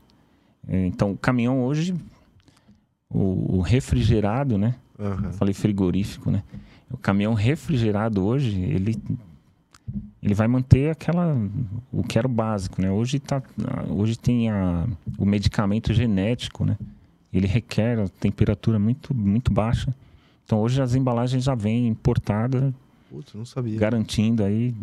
é, 0.67 0.85
então 0.85 1.13
o 1.13 1.17
caminhão 1.17 1.63
hoje, 1.63 1.95
o, 3.09 3.57
o 3.57 3.61
refrigerado, 3.61 4.55
né? 4.55 4.75
Eu 5.25 5.33
falei 5.33 5.53
frigorífico, 5.53 6.29
né? 6.29 6.43
O 6.91 6.97
caminhão 6.97 7.33
refrigerado 7.33 8.23
hoje, 8.23 8.61
ele 8.61 8.95
ele 10.21 10.33
vai 10.33 10.47
manter 10.47 10.89
aquela 10.89 11.37
o 11.91 12.03
que 12.03 12.17
era 12.17 12.27
o 12.27 12.31
básico, 12.31 12.81
né? 12.81 12.91
Hoje 12.91 13.19
tá 13.19 13.41
hoje 13.89 14.17
tem 14.17 14.49
a, 14.51 14.87
o 15.17 15.25
medicamento 15.25 15.91
genético, 15.91 16.63
né? 16.63 16.77
Ele 17.33 17.47
requer 17.47 17.99
a 17.99 18.07
temperatura 18.07 18.77
muito 18.77 19.13
muito 19.13 19.51
baixa. 19.51 19.93
Então 20.45 20.59
hoje 20.61 20.81
as 20.81 20.93
embalagens 20.95 21.43
já 21.43 21.55
vêm 21.55 21.87
importadas, 21.87 22.73
Putz, 23.09 23.33
não 23.33 23.45
sabia. 23.45 23.79
garantindo 23.79 24.43
aí 24.43 24.73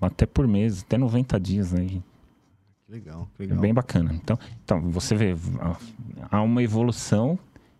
até 0.00 0.24
por 0.26 0.46
mês, 0.46 0.82
até 0.82 0.96
90 0.96 1.38
dias 1.40 1.74
aí. 1.74 2.00
Que 2.86 2.92
legal, 2.92 3.28
que 3.36 3.42
É 3.42 3.46
legal. 3.46 3.60
bem 3.60 3.74
bacana. 3.74 4.12
Então, 4.14 4.38
então 4.64 4.80
você 4.90 5.14
vê, 5.16 5.34
há 6.30 6.42
uma 6.42 6.62
evolução 6.62 7.38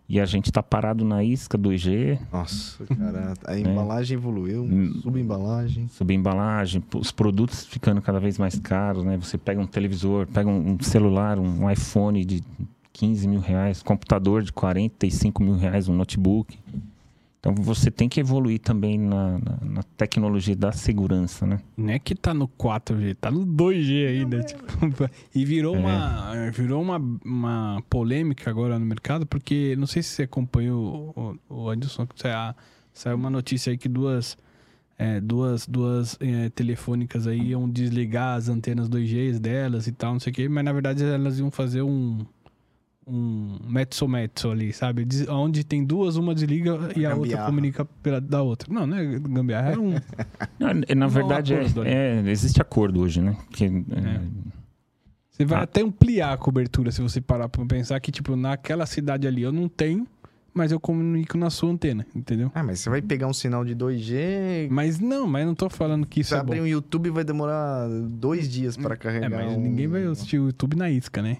e 0.09 0.19
a 0.19 0.25
gente 0.25 0.51
tá 0.51 0.61
parado 0.61 1.03
na 1.05 1.23
isca 1.23 1.57
do 1.57 1.71
IG, 1.73 2.19
Nossa, 2.31 2.85
cara, 2.85 3.33
a 3.45 3.57
embalagem 3.57 4.15
evoluiu, 4.17 4.63
Hum. 4.63 4.99
subembalagem. 5.01 5.87
subembalagem, 5.87 6.83
os 6.95 7.11
produtos 7.11 7.65
ficando 7.65 8.01
cada 8.01 8.19
vez 8.19 8.37
mais 8.37 8.59
caros, 8.59 9.03
né? 9.03 9.17
Você 9.17 9.37
pega 9.37 9.59
um 9.61 9.65
televisor, 9.67 10.27
pega 10.27 10.49
um 10.49 10.71
um 10.73 10.79
celular, 10.81 11.39
um 11.39 11.69
iPhone 11.71 12.23
de 12.25 12.43
15 12.93 13.27
mil 13.27 13.39
reais, 13.39 13.81
computador 13.81 14.43
de 14.43 14.51
45 14.53 15.41
mil 15.43 15.55
reais, 15.55 15.87
um 15.87 15.95
notebook. 15.95 16.57
Então 17.45 17.53
você 17.53 17.91
tem 17.91 18.09
que 18.09 18.19
evoluir 18.19 18.59
também 18.59 18.97
na, 18.97 19.37
na, 19.37 19.57
na 19.61 19.83
tecnologia 19.95 20.55
da 20.55 20.71
segurança, 20.71 21.45
né? 21.45 21.59
Não 21.77 21.93
é 21.93 21.99
que 21.99 22.15
tá 22.15 22.33
no 22.33 22.47
4G, 22.47 23.15
tá 23.21 23.29
no 23.29 23.45
2G 23.45 24.07
ainda. 24.07 24.41
Tipo, 24.41 24.63
e 25.35 25.45
virou, 25.45 25.75
É. 25.75 25.79
uma, 25.79 26.49
virou 26.51 26.81
uma, 26.81 26.97
uma 27.23 27.83
polêmica 27.87 28.49
agora 28.49 28.79
no 28.79 28.85
mercado, 28.87 29.27
porque 29.27 29.75
não 29.77 29.85
sei 29.85 30.01
se 30.01 30.09
você 30.09 30.23
acompanhou 30.23 31.13
o, 31.15 31.55
o 31.55 31.69
Adilson, 31.69 32.07
que 32.07 32.19
saiu, 32.19 32.55
saiu 32.91 33.15
uma 33.15 33.29
notícia 33.29 33.69
aí 33.69 33.77
que 33.77 33.87
duas, 33.87 34.35
é, 34.97 35.21
duas, 35.21 35.67
duas 35.67 36.17
é, 36.19 36.49
telefônicas 36.49 37.27
aí 37.27 37.49
iam 37.49 37.69
desligar 37.69 38.37
as 38.37 38.49
antenas 38.49 38.89
2G 38.89 39.37
delas 39.37 39.85
e 39.85 39.91
tal, 39.91 40.13
não 40.13 40.19
sei 40.19 40.31
o 40.31 40.35
quê, 40.35 40.49
mas 40.49 40.65
na 40.65 40.73
verdade 40.73 41.03
elas 41.03 41.37
iam 41.37 41.51
fazer 41.51 41.83
um. 41.83 42.25
Um 43.07 43.59
metso-metso 43.67 44.49
ali, 44.49 44.73
sabe? 44.73 45.07
Onde 45.29 45.63
tem 45.63 45.85
duas, 45.85 46.15
uma 46.15 46.33
desliga 46.33 46.71
e 46.95 47.05
a 47.05 47.09
outra 47.09 47.15
Gambiarra. 47.15 47.45
comunica 47.45 47.85
pela, 47.85 48.19
da 48.19 48.41
outra. 48.41 48.73
Não, 48.73 48.87
não 48.87 48.97
é 48.97 49.19
gambiarra, 49.19 49.73
é 49.73 49.77
um. 49.77 49.93
Na, 50.57 50.95
na 50.95 51.07
verdade, 51.07 51.53
é, 51.53 51.65
é- 51.85 52.23
existe 52.31 52.59
acordo 52.59 53.01
hoje, 53.01 53.21
né? 53.21 53.37
Que, 53.51 53.65
é, 53.65 54.21
Você 55.29 55.45
vai 55.45 55.59
Ah. 55.59 55.63
até 55.63 55.81
ampliar 55.81 56.33
a 56.33 56.37
cobertura 56.37 56.91
se 56.91 56.99
você 57.01 57.21
parar 57.21 57.47
pra 57.47 57.63
pensar 57.65 57.99
que, 57.99 58.11
tipo, 58.11 58.35
naquela 58.35 58.85
cidade 58.87 59.27
ali 59.27 59.43
eu 59.43 59.51
não 59.51 59.67
tenho, 59.69 60.07
mas 60.51 60.71
eu 60.71 60.79
comunico 60.79 61.37
na 61.37 61.49
sua 61.51 61.69
antena, 61.69 62.07
entendeu? 62.15 62.49
Ah, 62.55 62.63
mas 62.63 62.79
você 62.79 62.89
vai 62.89 63.01
pegar 63.03 63.27
um 63.27 63.33
sinal 63.33 63.63
de 63.65 63.75
2G. 63.75 64.67
Mas 64.71 64.97
não, 64.99 65.27
mas 65.27 65.45
não 65.45 65.53
tô 65.53 65.69
falando 65.69 66.07
que 66.07 66.21
isso 66.21 66.29
Você 66.29 66.35
é 66.35 66.37
bom. 66.39 66.43
abrir 66.53 66.61
um 66.61 66.65
YouTube 66.67 67.09
vai 67.11 67.23
demorar 67.23 67.87
dois 68.09 68.49
dias 68.49 68.75
para 68.77 68.95
carregar. 68.95 69.25
É, 69.27 69.29
mas 69.45 69.57
um- 69.57 69.59
ninguém 69.61 69.87
vai 69.87 70.05
assistir 70.05 70.39
o 70.39 70.45
YouTube 70.47 70.75
na 70.75 70.89
isca, 70.89 71.21
né? 71.21 71.37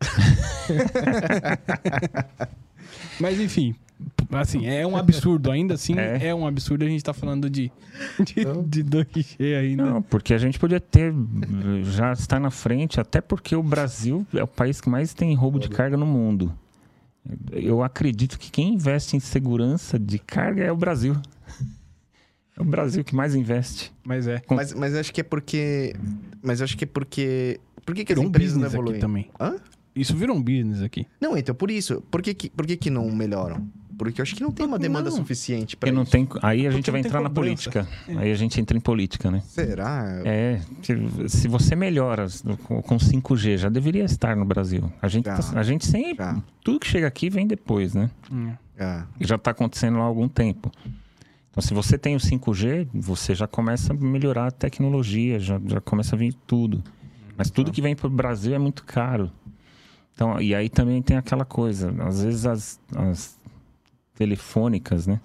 mas 3.20 3.40
enfim, 3.40 3.74
assim, 4.30 4.66
é 4.66 4.86
um 4.86 4.96
absurdo. 4.96 5.50
Ainda 5.50 5.74
assim, 5.74 5.98
é, 5.98 6.28
É. 6.28 6.34
um 6.34 6.46
absurdo 6.46 6.84
a 6.84 6.88
gente 6.88 7.02
tá 7.02 7.12
falando 7.12 7.48
de, 7.48 7.70
de, 8.20 8.34
de 8.66 8.84
2G 8.84 9.58
ainda. 9.58 9.84
Não, 9.84 10.02
porque 10.02 10.34
a 10.34 10.38
gente 10.38 10.58
podia 10.58 10.80
ter, 10.80 11.12
já 11.84 12.12
está 12.12 12.38
na 12.38 12.50
frente, 12.50 13.00
até 13.00 13.20
porque 13.20 13.56
o 13.56 13.62
Brasil 13.62 14.26
é 14.34 14.42
o 14.42 14.46
país 14.48 14.80
que 14.80 14.88
mais 14.88 15.14
tem 15.14 15.34
roubo 15.34 15.58
de 15.58 15.68
carga 15.68 15.96
no 15.96 16.06
mundo. 16.06 16.52
Eu 17.50 17.82
acredito 17.82 18.38
que 18.38 18.50
quem 18.52 18.74
investe 18.74 19.16
em 19.16 19.20
segurança 19.20 19.98
de 19.98 20.18
carga 20.18 20.62
é 20.62 20.70
o 20.70 20.76
Brasil. 20.76 21.16
É 22.56 22.62
o 22.62 22.64
Brasil 22.64 23.02
que 23.02 23.14
mais 23.14 23.34
investe. 23.34 23.92
Mas 24.04 24.28
é. 24.28 24.40
Mas, 24.48 24.72
mas 24.72 24.94
acho 24.94 25.12
que 25.12 25.20
é 25.20 25.24
porque. 25.24 25.94
Mas 26.40 26.62
acho 26.62 26.76
que 26.76 26.84
é 26.84 26.86
porque. 26.86 27.58
Por 27.84 27.94
que, 27.94 28.04
que 28.04 28.12
as 28.12 28.18
um 28.18 28.24
empresas 28.24 28.56
não 28.56 28.66
evoluem? 28.66 29.00
também. 29.00 29.28
Hã? 29.40 29.56
Isso 29.96 30.14
virou 30.14 30.36
um 30.36 30.42
business 30.42 30.82
aqui. 30.82 31.06
Não, 31.20 31.36
então 31.36 31.54
por 31.54 31.70
isso. 31.70 32.02
Por 32.10 32.20
que, 32.22 32.34
que, 32.34 32.50
por 32.50 32.66
que, 32.66 32.76
que 32.76 32.90
não 32.90 33.10
melhoram? 33.10 33.66
Porque 33.98 34.20
eu 34.20 34.22
acho 34.24 34.34
que 34.36 34.42
não 34.42 34.52
tem 34.52 34.66
uma 34.66 34.78
demanda 34.78 35.08
Não. 35.08 35.16
suficiente 35.16 35.74
para 35.74 35.86
Porque 35.86 35.96
não 35.96 36.02
isso. 36.02 36.12
tem, 36.12 36.28
aí 36.42 36.66
a 36.66 36.70
gente 36.70 36.80
Porque 36.82 36.90
vai 36.90 37.00
entrar 37.00 37.22
na 37.22 37.30
cobrança. 37.30 37.70
política. 37.70 37.88
Aí 38.20 38.30
a 38.30 38.34
gente 38.34 38.60
entra 38.60 38.76
em 38.76 38.80
política, 38.80 39.30
né? 39.30 39.40
Será? 39.46 40.20
É, 40.22 40.60
se, 40.82 41.28
se 41.30 41.48
você 41.48 41.74
melhora 41.74 42.26
com, 42.64 42.82
com 42.82 42.96
5G, 42.98 43.56
já 43.56 43.70
deveria 43.70 44.04
estar 44.04 44.36
no 44.36 44.44
Brasil. 44.44 44.92
A 45.00 45.08
gente, 45.08 45.24
Já. 45.24 45.38
tá- 45.38 45.58
a 45.58 45.62
gente 45.62 45.86
sempre. 45.86 46.16
Já. 46.22 46.42
Tudo 46.62 46.78
que 46.78 46.86
chega 46.86 47.06
aqui 47.06 47.30
vem 47.30 47.46
depois, 47.46 47.94
né? 47.94 48.10
Ah, 48.78 49.06
E 49.18 49.26
já 49.26 49.36
está 49.36 49.52
acontecendo 49.52 49.96
lá 49.96 50.04
há 50.04 50.06
algum 50.06 50.28
tempo. 50.28 50.70
Então, 51.50 51.62
se 51.62 51.72
você 51.72 51.96
tem 51.96 52.14
o 52.14 52.20
5G, 52.20 52.86
você 52.92 53.34
já 53.34 53.46
começa 53.46 53.94
a 53.94 53.96
melhorar 53.96 54.48
a 54.48 54.50
tecnologia, 54.50 55.38
já, 55.40 55.58
já 55.66 55.80
começa 55.80 56.14
a 56.14 56.18
vir 56.18 56.34
tudo. 56.46 56.84
Mas 57.34 57.48
tudo 57.50 57.72
que 57.72 57.80
vem 57.80 57.96
para 57.96 58.08
o 58.08 58.10
Brasil 58.10 58.54
é 58.54 58.58
muito 58.58 58.84
caro. 58.84 59.32
Então, 60.16 60.40
e 60.40 60.54
aí 60.54 60.70
também 60.70 61.02
tem 61.02 61.18
aquela 61.18 61.44
coisa, 61.44 61.94
às 62.02 62.22
vezes 62.22 62.46
as, 62.46 62.80
as 62.96 63.38
telefônicas, 64.14 65.06
né? 65.06 65.20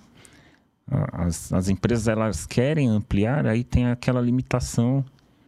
As, 1.13 1.53
as 1.53 1.69
empresas 1.69 2.09
elas 2.09 2.45
querem 2.45 2.89
ampliar, 2.89 3.45
aí 3.47 3.63
tem 3.63 3.87
aquela 3.87 4.19
limitação 4.19 5.05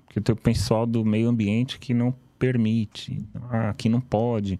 que 0.09 0.21
tem 0.21 0.31
o 0.31 0.37
pessoal 0.37 0.85
do 0.85 1.03
meio 1.03 1.27
ambiente 1.27 1.77
que 1.77 1.93
não 1.93 2.15
permite, 2.39 3.21
ah, 3.51 3.73
que 3.77 3.89
não 3.89 3.99
pode. 3.99 4.57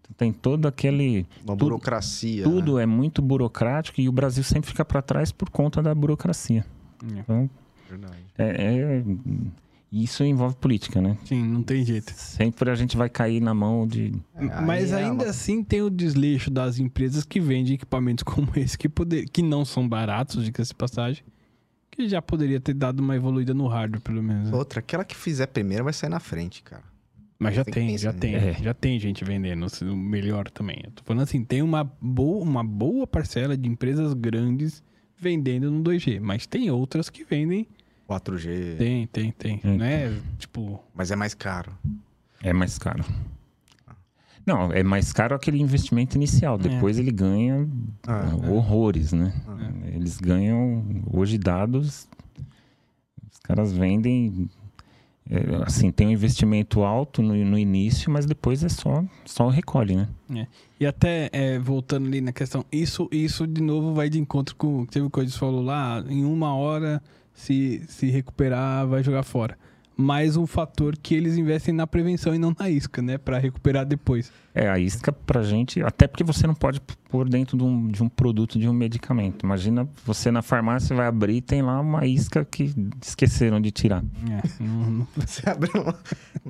Então, 0.00 0.14
tem 0.16 0.32
todo 0.32 0.66
aquele 0.66 1.24
uma 1.44 1.54
Tudo- 1.56 1.56
burocracia. 1.66 2.42
tudo 2.42 2.76
né? 2.76 2.82
é 2.82 2.86
muito 2.86 3.22
burocrático 3.22 4.00
e 4.00 4.08
o 4.08 4.12
Brasil 4.12 4.42
sempre 4.42 4.68
fica 4.68 4.84
para 4.84 5.00
trás 5.00 5.30
por 5.30 5.48
conta 5.50 5.80
da 5.80 5.94
burocracia. 5.94 6.66
É. 7.14 7.18
Então, 7.20 7.48
Verdade. 7.88 8.16
é, 8.36 8.46
é- 8.48 9.04
isso 9.90 10.22
envolve 10.22 10.54
política, 10.56 11.00
né? 11.00 11.16
Sim, 11.24 11.42
não 11.44 11.62
tem 11.62 11.84
jeito. 11.84 12.12
Sempre 12.12 12.70
a 12.70 12.74
gente 12.74 12.96
vai 12.96 13.08
cair 13.08 13.40
na 13.40 13.54
mão 13.54 13.86
de. 13.86 14.12
É, 14.34 14.60
Mas 14.60 14.92
aí 14.92 15.02
é 15.02 15.06
ainda 15.06 15.24
uma- 15.24 15.30
assim 15.30 15.62
tem 15.64 15.80
o 15.82 15.88
desleixo 15.90 16.50
das 16.50 16.78
empresas 16.78 17.24
que 17.24 17.40
vendem 17.40 17.74
equipamentos 17.74 18.22
como 18.24 18.48
esse, 18.56 18.76
que, 18.76 18.88
poder, 18.88 19.26
que 19.28 19.42
não 19.42 19.64
são 19.64 19.88
baratos, 19.88 20.44
diga-se 20.44 20.70
de 20.70 20.74
passagem, 20.74 21.24
que 21.90 22.08
já 22.08 22.20
poderia 22.20 22.60
ter 22.60 22.74
dado 22.74 23.00
uma 23.00 23.16
evoluída 23.16 23.54
no 23.54 23.66
hardware, 23.66 24.02
pelo 24.02 24.22
menos. 24.22 24.50
né? 24.50 24.56
Outra, 24.56 24.80
aquela 24.80 25.04
que 25.04 25.16
fizer 25.16 25.46
primeiro 25.46 25.84
vai 25.84 25.92
sair 25.92 26.10
na 26.10 26.20
frente, 26.20 26.62
cara. 26.62 26.82
Mas 27.40 27.54
já 27.54 27.64
tem 27.64 27.96
já 27.96 28.12
tem, 28.12 28.34
É. 28.34 28.52
já 28.60 28.74
tem 28.74 28.98
gente 28.98 29.24
vendendo 29.24 29.64
o 29.82 29.96
melhor 29.96 30.50
também. 30.50 30.80
Eu 30.84 30.90
tô 30.90 31.02
falando 31.04 31.22
assim, 31.22 31.44
tem 31.44 31.62
uma 31.62 31.84
boa, 32.00 32.42
uma 32.42 32.64
boa 32.64 33.06
parcela 33.06 33.56
de 33.56 33.68
empresas 33.68 34.12
grandes 34.12 34.82
vendendo 35.16 35.70
no 35.70 35.80
2G, 35.82 36.20
mas 36.20 36.46
tem 36.46 36.68
outras 36.70 37.08
que 37.08 37.22
vendem, 37.24 37.66
4G. 38.08 38.76
tem, 38.78 39.06
tem, 39.06 39.30
tem, 39.32 39.60
Hum. 39.64 39.76
né? 39.76 40.16
Tipo, 40.38 40.82
Mas 40.94 41.10
é 41.10 41.16
mais 41.16 41.34
caro. 41.34 41.72
É 42.42 42.52
mais 42.52 42.78
caro. 42.78 43.04
Não, 44.46 44.72
é 44.72 44.82
mais 44.82 45.12
caro 45.12 45.34
aquele 45.34 45.60
investimento 45.60 46.16
inicial. 46.16 46.56
Depois 46.56 46.98
ele 46.98 47.10
ganha 47.12 47.68
Ah, 48.06 48.30
horrores, 48.50 49.12
né? 49.12 49.32
Ah. 49.46 49.70
Eles 49.92 50.16
ganham 50.18 51.02
hoje 51.12 51.36
dados. 51.36 52.08
Os 53.30 53.38
caras 53.40 53.72
vendem. 53.72 54.48
é, 55.30 55.62
assim, 55.66 55.90
tem 55.92 56.06
um 56.06 56.10
investimento 56.10 56.82
alto 56.82 57.20
no, 57.20 57.34
no 57.44 57.58
início, 57.58 58.10
mas 58.10 58.24
depois 58.24 58.64
é 58.64 58.70
só, 58.70 59.04
só 59.26 59.48
recolhe, 59.48 59.94
né? 59.94 60.48
E 60.80 60.86
até, 60.86 61.28
é, 61.32 61.58
voltando 61.58 62.06
ali 62.06 62.22
na 62.22 62.32
questão, 62.32 62.64
isso, 62.72 63.06
isso 63.12 63.46
de 63.46 63.60
novo 63.60 63.92
vai 63.92 64.08
de 64.08 64.18
encontro 64.18 64.56
com 64.56 64.82
o 64.82 64.86
que 64.86 64.98
o 64.98 65.10
Coides 65.10 65.36
falou 65.36 65.60
lá, 65.62 66.02
em 66.08 66.24
uma 66.24 66.54
hora, 66.54 67.02
se, 67.38 67.82
se 67.88 68.06
recuperar, 68.10 68.86
vai 68.86 69.02
jogar 69.02 69.22
fora. 69.22 69.56
Mais 70.00 70.36
um 70.36 70.46
fator 70.46 70.96
que 70.96 71.12
eles 71.12 71.36
investem 71.36 71.74
na 71.74 71.84
prevenção 71.84 72.32
e 72.32 72.38
não 72.38 72.54
na 72.56 72.70
isca, 72.70 73.02
né? 73.02 73.18
Pra 73.18 73.36
recuperar 73.36 73.84
depois. 73.84 74.30
É, 74.54 74.68
a 74.68 74.78
isca 74.78 75.10
pra 75.12 75.42
gente, 75.42 75.82
até 75.82 76.06
porque 76.06 76.22
você 76.22 76.46
não 76.46 76.54
pode 76.54 76.80
pôr 77.10 77.28
dentro 77.28 77.58
de 77.58 77.64
um, 77.64 77.88
de 77.88 78.00
um 78.00 78.08
produto, 78.08 78.60
de 78.60 78.68
um 78.68 78.72
medicamento. 78.72 79.42
Imagina 79.44 79.88
você 80.04 80.30
na 80.30 80.40
farmácia 80.40 80.94
vai 80.94 81.08
abrir 81.08 81.38
e 81.38 81.40
tem 81.40 81.62
lá 81.62 81.80
uma 81.80 82.06
isca 82.06 82.44
que 82.44 82.72
esqueceram 83.04 83.60
de 83.60 83.72
tirar. 83.72 84.04
É, 84.30 84.62
não- 84.62 85.04
Você 85.16 85.50
abre 85.50 85.68
uma, 85.74 85.96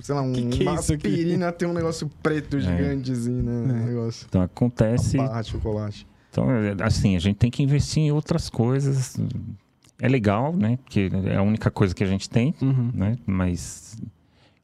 sei 0.03 0.15
lá, 0.15 0.21
um, 0.21 0.33
Que 0.35 0.47
que 0.49 0.67
é 0.67 0.71
uma 0.71 0.79
aspirina, 0.79 1.51
tem 1.51 1.67
um 1.67 1.73
negócio 1.73 2.11
preto 2.23 2.61
gigantezinho, 2.61 3.43
né? 3.43 3.53
Um 3.83 3.87
negócio. 3.87 4.27
Então 4.29 4.43
acontece. 4.43 5.17
Uma 5.17 5.27
barra 5.29 5.41
de 5.41 5.49
chocolate. 5.49 6.07
Então, 6.31 6.51
é, 6.51 6.77
assim, 6.83 7.17
a 7.17 7.19
gente 7.19 7.37
tem 7.37 7.51
que 7.51 7.63
investir 7.63 8.03
em 8.03 8.13
outras 8.13 8.51
coisas. 8.51 9.17
É 10.01 10.09
legal, 10.09 10.55
né? 10.55 10.79
Porque 10.85 11.11
é 11.27 11.37
a 11.37 11.43
única 11.43 11.71
coisa 11.71 11.95
que 11.95 12.05
a 12.05 12.07
gente 12.07 12.31
tem, 12.31 12.55
Uhum. 12.63 12.91
né? 12.95 13.17
Mas 13.27 13.97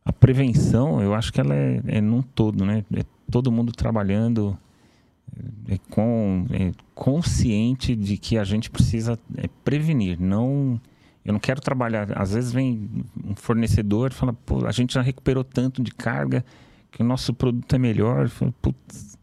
a 0.05 0.13
prevenção, 0.13 1.01
eu 1.03 1.15
acho 1.15 1.33
que 1.33 1.41
ela 1.41 1.55
é, 1.55 1.81
é 1.87 2.01
num 2.01 2.23
todo, 2.23 2.65
né? 2.65 2.85
É 2.95 3.03
todo 3.31 3.51
mundo 3.51 3.73
trabalhando 3.73 4.57
é, 5.69 5.79
com, 5.91 6.47
é, 6.51 6.71
consciente 6.95 7.97
de 7.97 8.17
que 8.17 8.39
a 8.39 8.45
gente 8.45 8.71
precisa 8.71 9.19
é, 9.37 9.49
prevenir, 9.65 10.21
não... 10.21 10.81
Eu 11.25 11.33
não 11.33 11.41
quero 11.41 11.59
trabalhar... 11.61 12.13
Às 12.19 12.35
vezes 12.35 12.53
vem 12.53 12.91
um 13.25 13.35
fornecedor 13.35 14.11
e 14.11 14.15
fala, 14.15 14.35
pô, 14.35 14.67
a 14.67 14.71
gente 14.71 14.93
já 14.93 15.01
recuperou 15.01 15.43
tanto 15.43 15.83
de 15.83 15.91
carga 15.91 16.45
que 16.91 17.03
o 17.03 17.05
nosso 17.05 17.33
produto 17.33 17.75
é 17.75 17.79
melhor. 17.79 18.29
Falo, 18.29 18.53
putz... 18.61 19.14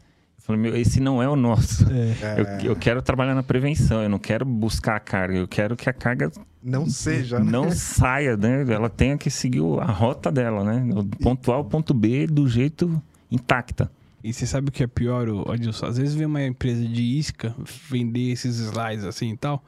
Falo, 0.44 0.58
meu, 0.58 0.76
esse 0.76 1.00
não 1.00 1.22
é 1.22 1.30
o 1.30 1.36
nosso. 1.36 1.86
É. 1.92 2.62
Eu, 2.64 2.72
eu 2.72 2.76
quero 2.76 3.02
trabalhar 3.02 3.36
na 3.36 3.44
prevenção, 3.44 4.02
eu 4.02 4.10
não 4.10 4.18
quero 4.20 4.44
buscar 4.44 4.96
a 4.96 5.00
carga, 5.00 5.36
eu 5.38 5.48
quero 5.48 5.76
que 5.76 5.90
a 5.90 5.94
carga 5.94 6.32
Não 6.64 6.90
seja, 6.90 7.40
né? 7.40 7.52
não 7.52 7.70
saia, 7.72 8.36
né? 8.36 8.66
Ela 8.74 8.90
tenha 8.90 9.18
que 9.18 9.30
seguir 9.30 9.62
o- 9.62 9.80
a 9.80 9.86
rota 9.86 10.32
dela, 10.32 10.64
né? 10.64 10.94
Do 10.94 11.06
ponto 11.18 11.52
A 11.52 11.56
ao 11.56 11.66
ponto 11.66 11.94
B 11.94 12.26
do 12.28 12.48
jeito 12.50 13.02
intacta. 13.30 13.92
E 14.24 14.32
você 14.34 14.46
sabe 14.46 14.70
o 14.70 14.72
que 14.72 14.84
é 14.84 14.88
pior, 14.88 15.28
Adilson? 15.52 15.86
Às 15.86 15.98
vezes 15.98 16.14
vem 16.16 16.26
uma 16.28 16.44
empresa 16.44 16.84
de 16.88 17.02
isca 17.02 17.56
vender 17.90 18.32
esses 18.32 18.58
slides 18.60 19.06
assim 19.06 19.32
e 19.34 19.38
tal. 19.38 19.64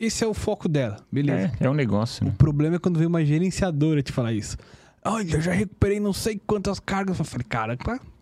Esse 0.00 0.22
é 0.22 0.26
o 0.26 0.34
foco 0.34 0.68
dela, 0.68 0.98
beleza. 1.10 1.52
É, 1.60 1.64
é 1.66 1.70
um 1.70 1.74
negócio, 1.74 2.24
né? 2.24 2.30
O 2.30 2.34
problema 2.34 2.76
é 2.76 2.78
quando 2.78 2.98
vem 2.98 3.06
uma 3.08 3.24
gerenciadora 3.24 4.00
te 4.02 4.12
falar 4.12 4.32
isso. 4.32 4.56
Olha, 5.04 5.34
eu 5.34 5.40
já 5.40 5.52
recuperei 5.52 5.98
não 5.98 6.12
sei 6.12 6.40
quantas 6.46 6.78
cargas. 6.78 7.18
Eu 7.18 7.24
falei, 7.24 7.46
cara, 7.48 7.76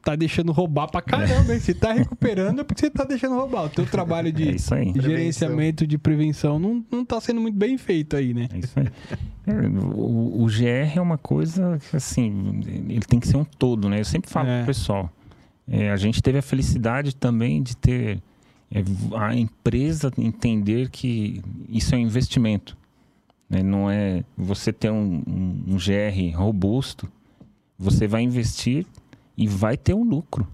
tá, 0.06 0.14
deixando 0.16 0.52
roubar 0.52 0.88
pra 0.88 1.02
caramba, 1.02 1.52
hein? 1.52 1.58
Se 1.58 1.74
tá 1.74 1.92
recuperando 1.92 2.60
é 2.60 2.64
porque 2.64 2.80
você 2.82 2.90
tá 2.90 3.02
deixando 3.04 3.34
roubar. 3.34 3.64
O 3.64 3.68
teu 3.68 3.84
trabalho 3.86 4.28
É 4.28 4.32
de 4.32 4.48
aí. 4.72 4.92
gerenciamento 5.00 5.84
de 5.86 5.98
prevenção 5.98 6.58
não, 6.60 6.84
não 6.90 7.04
tá 7.04 7.20
sendo 7.20 7.40
muito 7.40 7.56
bem 7.56 7.76
feito 7.76 8.16
aí, 8.16 8.32
né? 8.32 8.48
É 8.54 8.58
isso 8.58 8.78
aí. 8.78 8.86
É, 9.48 9.52
o, 9.94 10.42
o 10.44 10.46
GR 10.46 10.96
é 10.96 11.00
uma 11.00 11.18
coisa 11.18 11.78
que, 11.90 11.96
assim, 11.96 12.60
ele 12.88 13.00
tem 13.06 13.18
que 13.18 13.26
ser 13.26 13.36
um 13.36 13.44
todo, 13.44 13.88
né? 13.88 13.98
Eu 14.00 14.04
sempre 14.04 14.30
falo 14.30 14.48
É. 14.48 14.58
pro 14.58 14.66
pessoal. 14.68 15.10
é, 15.68 15.90
a 15.90 15.96
gente 15.96 16.22
teve 16.22 16.38
a 16.38 16.42
felicidade 16.42 17.14
também 17.14 17.60
de 17.62 17.76
ter 17.76 18.20
é 18.70 18.82
a 19.16 19.34
empresa 19.36 20.12
entender 20.18 20.88
que 20.90 21.40
isso 21.68 21.94
é 21.94 21.98
um 21.98 22.00
investimento. 22.00 22.76
Né? 23.48 23.62
Não 23.62 23.88
é 23.90 24.24
você 24.36 24.72
ter 24.72 24.90
um, 24.90 25.22
um, 25.26 25.62
um 25.68 25.76
GR 25.76 26.36
robusto, 26.36 27.08
você 27.78 28.06
vai 28.08 28.22
investir 28.22 28.84
e 29.36 29.46
vai 29.46 29.76
ter 29.76 29.94
um 29.94 30.02
lucro. 30.04 30.46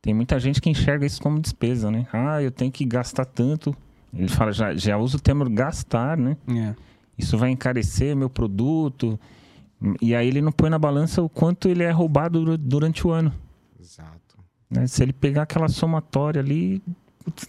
Tem 0.00 0.12
muita 0.12 0.38
gente 0.40 0.60
que 0.60 0.68
enxerga 0.68 1.06
isso 1.06 1.22
como 1.22 1.38
despesa, 1.40 1.90
né? 1.90 2.06
Ah, 2.12 2.42
eu 2.42 2.50
tenho 2.50 2.72
que 2.72 2.84
gastar 2.84 3.24
tanto. 3.24 3.74
Ele 4.12 4.28
fala, 4.28 4.52
já, 4.52 4.74
já 4.74 4.96
usa 4.98 5.16
o 5.16 5.20
termo 5.20 5.48
gastar, 5.48 6.16
né? 6.16 6.36
É. 6.48 6.74
Isso 7.16 7.38
vai 7.38 7.50
encarecer 7.50 8.16
meu 8.16 8.28
produto. 8.28 9.18
E 10.00 10.14
aí 10.14 10.26
ele 10.28 10.40
não 10.40 10.50
põe 10.52 10.68
na 10.70 10.78
balança 10.78 11.22
o 11.22 11.28
quanto 11.28 11.68
ele 11.68 11.82
é 11.82 11.90
roubado 11.90 12.58
durante 12.58 13.06
o 13.06 13.10
ano. 13.10 13.32
Exato. 13.80 14.38
Né? 14.70 14.86
Se 14.86 15.02
ele 15.02 15.12
pegar 15.12 15.42
aquela 15.42 15.68
somatória 15.68 16.40
ali, 16.40 16.82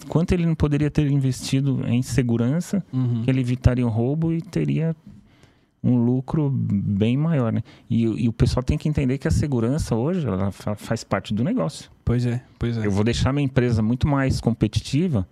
quanto 0.08 0.32
ele 0.34 0.46
não 0.46 0.56
poderia 0.56 0.92
ter 0.92 1.10
investido 1.10 1.86
em 1.88 2.02
segurança, 2.02 2.84
Uhum. 2.94 3.24
que 3.24 3.30
ele 3.32 3.42
evitaria 3.42 3.86
um 3.86 3.90
roubo 3.90 4.32
e 4.32 4.42
teria 4.42 4.96
um 5.84 5.98
lucro 5.98 6.50
bem 6.50 7.18
maior, 7.18 7.52
né? 7.52 7.62
E, 7.90 8.04
e 8.04 8.30
o 8.30 8.34
pessoal 8.34 8.64
tem 8.64 8.78
que 8.78 8.88
entender 8.88 9.18
que 9.18 9.28
a 9.28 9.32
segurança 9.32 9.96
hoje 9.96 10.26
ela 10.26 10.50
fa- 10.52 10.76
faz 10.76 11.04
parte 11.04 11.34
do 11.34 11.44
negócio. 11.44 11.92
Pois 12.06 12.26
é, 12.26 12.42
pois 12.58 12.78
é. 12.78 12.86
Eu 12.86 12.92
vou 12.92 13.04
deixar 13.04 13.34
minha 13.34 13.44
empresa 13.46 13.82
muito 13.82 14.08
mais 14.08 14.40
competitiva. 14.40 15.28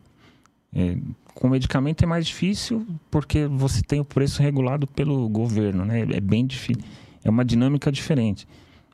É, 0.73 0.97
com 1.33 1.47
medicamento 1.49 2.03
é 2.03 2.05
mais 2.07 2.25
difícil 2.27 2.85
porque 3.09 3.45
você 3.47 3.81
tem 3.81 3.99
o 3.99 4.05
preço 4.05 4.41
regulado 4.41 4.85
pelo 4.87 5.27
governo, 5.29 5.85
né? 5.85 6.01
É 6.11 6.19
bem 6.19 6.45
difícil. 6.45 6.83
É 7.23 7.29
uma 7.29 7.45
dinâmica 7.45 7.91
diferente. 7.91 8.47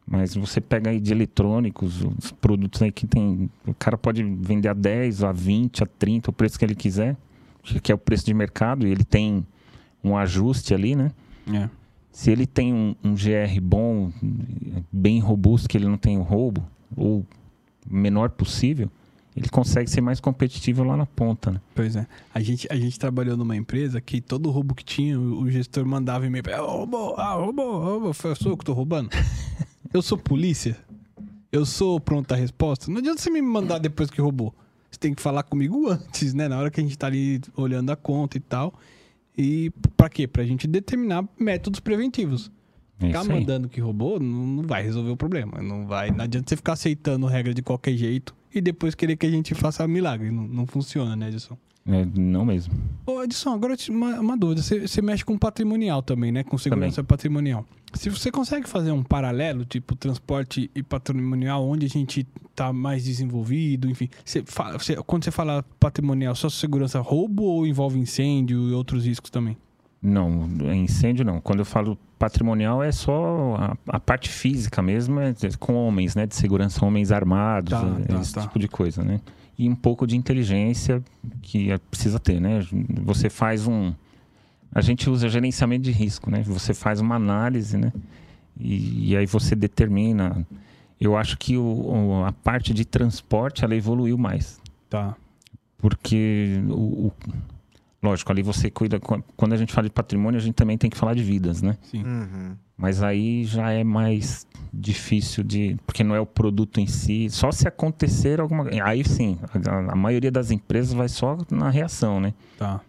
Mas 0.09 0.35
você 0.35 0.61
pega 0.61 0.89
aí 0.91 0.99
de 1.01 1.11
eletrônicos, 1.11 2.01
os 2.17 2.31
produtos 2.31 2.81
aí 2.81 2.91
que 2.91 3.05
tem. 3.05 3.49
O 3.65 3.73
cara 3.73 3.97
pode 3.97 4.23
vender 4.23 4.69
a 4.69 4.73
10, 4.73 5.23
a 5.23 5.31
20, 5.31 5.83
a 5.83 5.85
30, 5.85 6.29
o 6.29 6.33
preço 6.33 6.57
que 6.57 6.63
ele 6.63 6.75
quiser, 6.75 7.17
que 7.83 7.91
é 7.91 7.95
o 7.95 7.97
preço 7.97 8.25
de 8.25 8.33
mercado, 8.33 8.87
e 8.87 8.91
ele 8.91 9.03
tem 9.03 9.45
um 10.03 10.15
ajuste 10.15 10.73
ali, 10.73 10.95
né? 10.95 11.11
É. 11.53 11.69
Se 12.11 12.31
ele 12.31 12.47
tem 12.47 12.73
um, 12.73 12.95
um 13.03 13.13
GR 13.13 13.61
bom, 13.61 14.11
bem 14.91 15.19
robusto, 15.19 15.69
que 15.69 15.77
ele 15.77 15.87
não 15.87 15.97
tem 15.97 16.17
o 16.17 16.23
roubo, 16.23 16.65
ou 16.95 17.19
o 17.19 17.25
menor 17.87 18.29
possível, 18.29 18.89
ele 19.37 19.49
consegue 19.49 19.87
ser 19.87 20.01
mais 20.01 20.19
competitivo 20.19 20.83
lá 20.83 20.97
na 20.97 21.05
ponta, 21.05 21.51
né? 21.51 21.61
Pois 21.75 21.95
é. 21.95 22.07
A 22.33 22.41
gente, 22.41 22.67
a 22.71 22.75
gente 22.75 22.97
trabalhou 22.97 23.37
numa 23.37 23.55
empresa 23.55 24.01
que 24.01 24.19
todo 24.19 24.49
roubo 24.49 24.73
que 24.73 24.83
tinha, 24.83 25.19
o, 25.19 25.47
gestor 25.47 25.85
mandava 25.85 26.25
e-mail 26.25 26.43
pra 26.43 26.57
ah, 26.57 26.61
roubou, 26.61 27.13
ah, 27.15 27.33
roubou, 27.33 27.79
roubou. 27.79 28.13
Foi, 28.13 28.33
sou 28.35 28.53
eu 28.53 28.57
que 28.57 28.65
tô 28.65 28.73
roubando? 28.73 29.11
eu 29.93 30.01
sou 30.01 30.17
polícia? 30.17 30.75
Eu 31.51 31.67
sou 31.67 31.99
pronta 31.99 32.35
resposta? 32.35 32.89
Não 32.89 32.97
adianta 32.97 33.21
você 33.21 33.29
me 33.29 33.41
mandar 33.41 33.77
depois 33.77 34.09
que 34.09 34.19
roubou. 34.19 34.55
Você 34.89 34.99
tem 34.99 35.13
que 35.13 35.21
falar 35.21 35.43
comigo 35.43 35.87
antes, 35.87 36.33
né? 36.33 36.47
Na 36.47 36.57
hora 36.57 36.71
que 36.71 36.81
a 36.81 36.83
gente 36.83 36.97
tá 36.97 37.05
ali 37.05 37.39
olhando 37.55 37.91
a 37.91 37.95
conta 37.95 38.37
e 38.37 38.41
tal. 38.41 38.73
E 39.37 39.71
pra 39.95 40.09
quê? 40.09 40.27
Pra 40.27 40.43
gente 40.43 40.67
determinar 40.67 41.23
métodos 41.39 41.79
preventivos. 41.79 42.51
É 42.99 43.07
Ficar 43.07 43.23
mandando 43.23 43.69
que 43.69 43.79
roubou 43.79 44.19
não, 44.19 44.47
não 44.47 44.63
vai 44.63 44.81
resolver 44.81 45.11
o 45.11 45.17
problema. 45.17 45.61
Não 45.61 45.85
vai. 45.85 46.09
Não 46.09 46.23
adianta 46.23 46.49
você 46.49 46.55
ficar 46.55 46.73
aceitando 46.73 47.27
regra 47.27 47.53
de 47.53 47.61
qualquer 47.61 47.95
jeito 47.95 48.35
e 48.53 48.59
depois 48.59 48.95
querer 48.95 49.15
que 49.15 49.25
a 49.25 49.29
gente 49.29 49.53
faça 49.53 49.87
milagre. 49.87 50.31
Não, 50.31 50.47
não 50.47 50.65
funciona, 50.65 51.15
né, 51.15 51.29
Edson? 51.29 51.57
É, 51.87 52.05
não 52.15 52.43
mesmo. 52.45 52.73
Ô, 53.05 53.23
Edson, 53.23 53.51
agora 53.53 53.75
uma, 53.89 54.19
uma 54.19 54.37
dúvida. 54.37 54.61
Você, 54.61 54.85
você 54.87 55.01
mexe 55.01 55.23
com 55.23 55.37
patrimonial 55.37 56.01
também, 56.01 56.31
né? 56.31 56.43
Com 56.43 56.57
segurança 56.57 57.01
patrimonial. 57.03 57.65
Se 57.93 58.09
você 58.09 58.29
consegue 58.29 58.67
fazer 58.67 58.91
um 58.91 59.01
paralelo, 59.01 59.63
tipo 59.63 59.95
transporte 59.95 60.69
e 60.75 60.83
patrimonial, 60.83 61.65
onde 61.65 61.85
a 61.85 61.89
gente 61.89 62.27
tá 62.53 62.73
mais 62.73 63.05
desenvolvido, 63.05 63.89
enfim. 63.89 64.09
Você 64.25 64.43
fala, 64.45 64.77
você- 64.77 64.95
quando 64.97 65.23
você 65.23 65.31
fala 65.31 65.63
patrimonial, 65.79 66.35
só 66.35 66.49
segurança 66.49 66.99
roubo 66.99 67.43
ou 67.43 67.65
envolve 67.65 67.97
incêndio 67.97 68.69
e 68.69 68.73
outros 68.73 69.05
riscos 69.05 69.29
também? 69.29 69.55
Não, 70.01 70.45
incêndio 70.75 71.23
não. 71.25 71.39
Quando 71.39 71.59
eu 71.59 71.65
falo 71.65 71.97
patrimonial 72.19 72.83
é 72.83 72.91
só 72.91 73.55
a, 73.57 73.77
a 73.95 73.99
parte 73.99 74.29
física 74.29 74.81
mesmo, 74.81 75.19
é 75.19 75.33
com 75.57 75.73
homens, 75.75 76.15
né? 76.15 76.25
De 76.27 76.35
segurança, 76.35 76.85
homens 76.85 77.11
armados, 77.11 77.71
Tá, 77.71 77.97
é, 78.01 78.03
tá, 78.05 78.21
esse 78.21 78.33
tá. 78.33 78.41
tipo 78.41 78.59
de 78.59 78.67
coisa, 78.67 79.03
né? 79.03 79.21
E 79.57 79.67
um 79.67 79.75
pouco 79.75 80.05
de 80.05 80.15
inteligência 80.15 81.03
que 81.41 81.71
é- 81.71 81.77
precisa 81.77 82.19
ter, 82.19 82.39
né? 82.39 82.59
Você 83.03 83.29
faz 83.29 83.65
um... 83.67 83.93
A 84.71 84.81
gente 84.81 85.09
usa 85.09 85.27
gerenciamento 85.29 85.83
de 85.83 85.91
risco, 85.91 86.29
né? 86.29 86.43
Você 86.43 86.73
faz 86.73 86.99
uma 86.99 87.15
análise, 87.15 87.77
né? 87.77 87.91
E, 88.59 89.11
e 89.11 89.17
aí 89.17 89.25
você 89.25 89.55
determina... 89.55 90.45
Eu 90.99 91.15
acho 91.15 91.37
que 91.37 91.55
o- 91.57 91.61
o- 91.63 92.25
a 92.25 92.31
parte 92.31 92.73
de 92.73 92.83
transporte, 92.85 93.63
ela 93.63 93.75
evoluiu 93.75 94.17
mais. 94.17 94.59
Tá. 94.89 95.15
Porque 95.77 96.59
o, 96.69 97.07
o- 97.07 97.13
lógico, 98.07 98.31
ali 98.31 98.41
você 98.41 98.69
cuida. 98.69 98.99
Quando 99.35 99.53
a 99.53 99.57
gente 99.57 99.73
fala 99.73 99.87
de 99.87 99.93
patrimônio, 99.93 100.39
a 100.39 100.41
gente 100.43 100.55
também 100.55 100.77
tem 100.77 100.89
que 100.89 100.97
falar 100.97 101.13
de 101.13 101.23
vidas, 101.23 101.61
né? 101.61 101.77
Sim. 101.83 102.03
Uhum. 102.03 102.55
Mas 102.77 103.01
aí 103.01 103.43
já 103.43 103.71
é 103.71 103.83
mais 103.83 104.45
difícil 104.73 105.43
de. 105.43 105.77
Porque 105.85 106.03
não 106.03 106.15
é 106.15 106.19
o 106.19 106.25
produto 106.25 106.79
em 106.79 106.85
si. 106.87 107.27
Só 107.29 107.51
se 107.51 107.67
acontecer 107.67 108.39
alguma. 108.39 108.67
Aí 108.83 109.03
sim, 109.03 109.37
a, 109.67 109.93
a 109.93 109.95
maioria 109.95 110.31
das 110.31 110.51
empresas 110.51 110.93
vai 110.93 111.07
só 111.09 111.37
na 111.49 111.69
reação, 111.69 112.19
né? 112.19 112.33
Tá. 112.57 112.81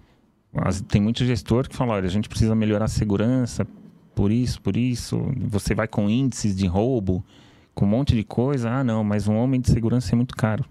As- 0.55 0.81
tem 0.83 1.01
muito 1.01 1.25
gestor 1.25 1.69
que 1.69 1.75
fala: 1.77 1.95
olha, 1.95 2.07
a 2.07 2.11
gente 2.11 2.29
precisa 2.29 2.55
melhorar 2.55 2.85
a 2.85 2.89
segurança 2.89 3.67
por 4.15 4.31
isso, 4.31 4.61
por 4.61 4.77
isso. 4.77 5.21
Você 5.49 5.75
vai 5.75 5.89
com 5.89 6.09
índices 6.11 6.55
de 6.57 6.67
roubo, 6.67 7.25
com 7.75 7.87
um 7.87 7.89
monte 7.89 8.15
de 8.15 8.25
coisa. 8.25 8.71
Ah, 8.71 8.85
não, 8.85 9.03
mas 9.03 9.27
um 9.27 9.37
homem 9.37 9.61
de 9.61 9.71
segurança 9.71 10.15
é 10.15 10.17
muito 10.17 10.37
caro. 10.37 10.65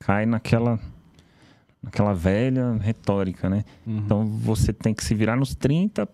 Cai 0.00 0.26
naquela, 0.26 0.78
naquela 1.84 2.14
velha 2.14 2.76
retórica, 2.80 3.48
né? 3.48 3.64
Uhum. 3.86 3.98
Então 3.98 4.26
você 4.26 4.72
tem 4.72 4.94
que 4.94 5.04
se 5.04 5.14
virar 5.14 5.36
nos 5.36 5.54
30, 5.54 6.08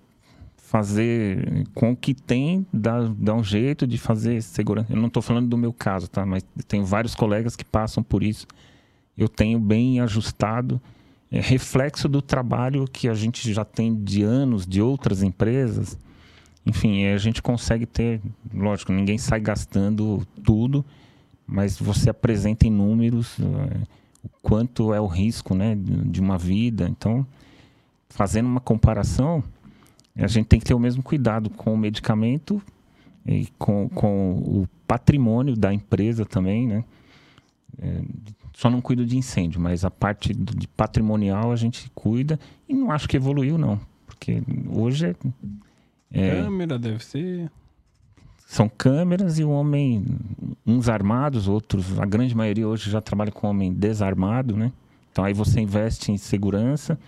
fazer 0.57 1.67
com 1.75 1.93
o 1.93 1.97
que 1.97 2.15
tem, 2.15 2.67
dar, 2.73 3.09
dar 3.09 3.35
um 3.35 3.43
jeito 3.43 3.87
de 3.87 3.99
fazer 3.99 4.43
segurança. 4.43 4.93
Eu 4.93 4.97
não 4.97 5.09
estou 5.09 5.23
falando 5.23 5.49
do 5.49 5.59
meu 5.59 5.73
caso, 5.73 6.09
tá? 6.09 6.25
Mas 6.25 6.45
tenho 6.69 6.85
vários 6.85 7.15
colegas 7.15 7.57
que 7.57 7.65
passam 7.65 8.03
por 8.03 8.23
isso. 8.23 8.47
Eu 9.17 9.29
tenho 9.29 9.59
bem 9.59 10.01
ajustado. 10.01 10.81
É 11.31 11.41
reflexo 11.41 12.09
do 12.09 12.21
trabalho 12.21 12.85
que 12.87 13.09
a 13.09 13.15
gente 13.15 13.53
já 13.53 13.65
tem 13.65 13.95
de 13.95 14.23
anos 14.23 14.67
de 14.67 14.81
outras 14.83 15.23
empresas. 15.23 15.99
Enfim, 16.67 17.05
a 17.07 17.19
gente 17.19 17.41
consegue 17.41 17.87
ter, 17.87 18.21
lógico, 18.53 18.93
ninguém 18.93 19.19
sai 19.19 19.41
gastando 19.41 20.27
tudo, 20.45 20.85
mas 21.47 21.79
você 21.79 22.11
apresenta 22.11 22.67
em 22.67 22.71
números 22.71 23.37
eh, 23.41 23.81
o 24.23 24.29
quanto 24.43 24.93
é 24.93 25.01
o 25.01 25.07
risco, 25.07 25.55
né, 25.55 25.77
de 25.77 26.21
uma 26.21 26.39
vida. 26.39 26.89
Então, 26.89 27.27
fazendo 28.09 28.47
uma 28.47 28.61
comparação, 28.61 29.43
a 30.17 30.27
gente 30.27 30.47
tem 30.47 30.59
que 30.59 30.67
ter 30.67 30.75
o 30.75 30.79
mesmo 30.79 31.03
cuidado 31.03 31.51
com 31.51 31.73
o 31.73 31.79
medicamento 31.79 32.61
e 33.27 33.47
com, 33.59 33.89
com 33.89 34.33
o 34.33 34.69
patrimônio 34.87 35.57
da 35.57 35.73
empresa 35.73 36.25
também, 36.25 36.67
né? 36.67 36.85
É, 37.81 38.03
só 38.53 38.69
não 38.69 38.81
cuido 38.81 39.07
de 39.07 39.17
incêndio, 39.17 39.61
mas 39.61 39.85
a 39.85 39.91
parte 39.91 40.35
de 40.35 40.67
patrimonial 40.69 41.53
a 41.53 41.57
gente 41.57 41.91
cuida 41.95 42.39
e 42.69 42.75
não 42.75 42.91
acho 42.91 43.09
que 43.09 43.17
evoluiu 43.17 43.57
não, 43.57 43.81
porque 44.07 44.43
hoje 44.69 45.07
é, 45.07 45.15
é, 46.13 46.43
Câmera 46.43 46.79
deve 46.79 47.05
ser. 47.05 47.51
São 48.51 48.69
câmeras 48.69 49.39
e 49.39 49.45
o 49.45 49.51
homem, 49.51 50.05
uns 50.67 50.89
armados, 50.89 51.47
outros, 51.47 51.97
a 52.01 52.05
grande 52.05 52.35
maioria 52.35 52.67
hoje 52.67 52.91
já 52.91 53.01
trabalha 53.01 53.31
com 53.31 53.47
homem 53.47 53.73
desarmado, 53.73 54.57
né? 54.57 54.73
Então 55.13 55.25
aí 55.25 55.33
você 55.33 55.61
investe 55.61 56.11
em 56.11 56.17
segurança, 56.17 56.99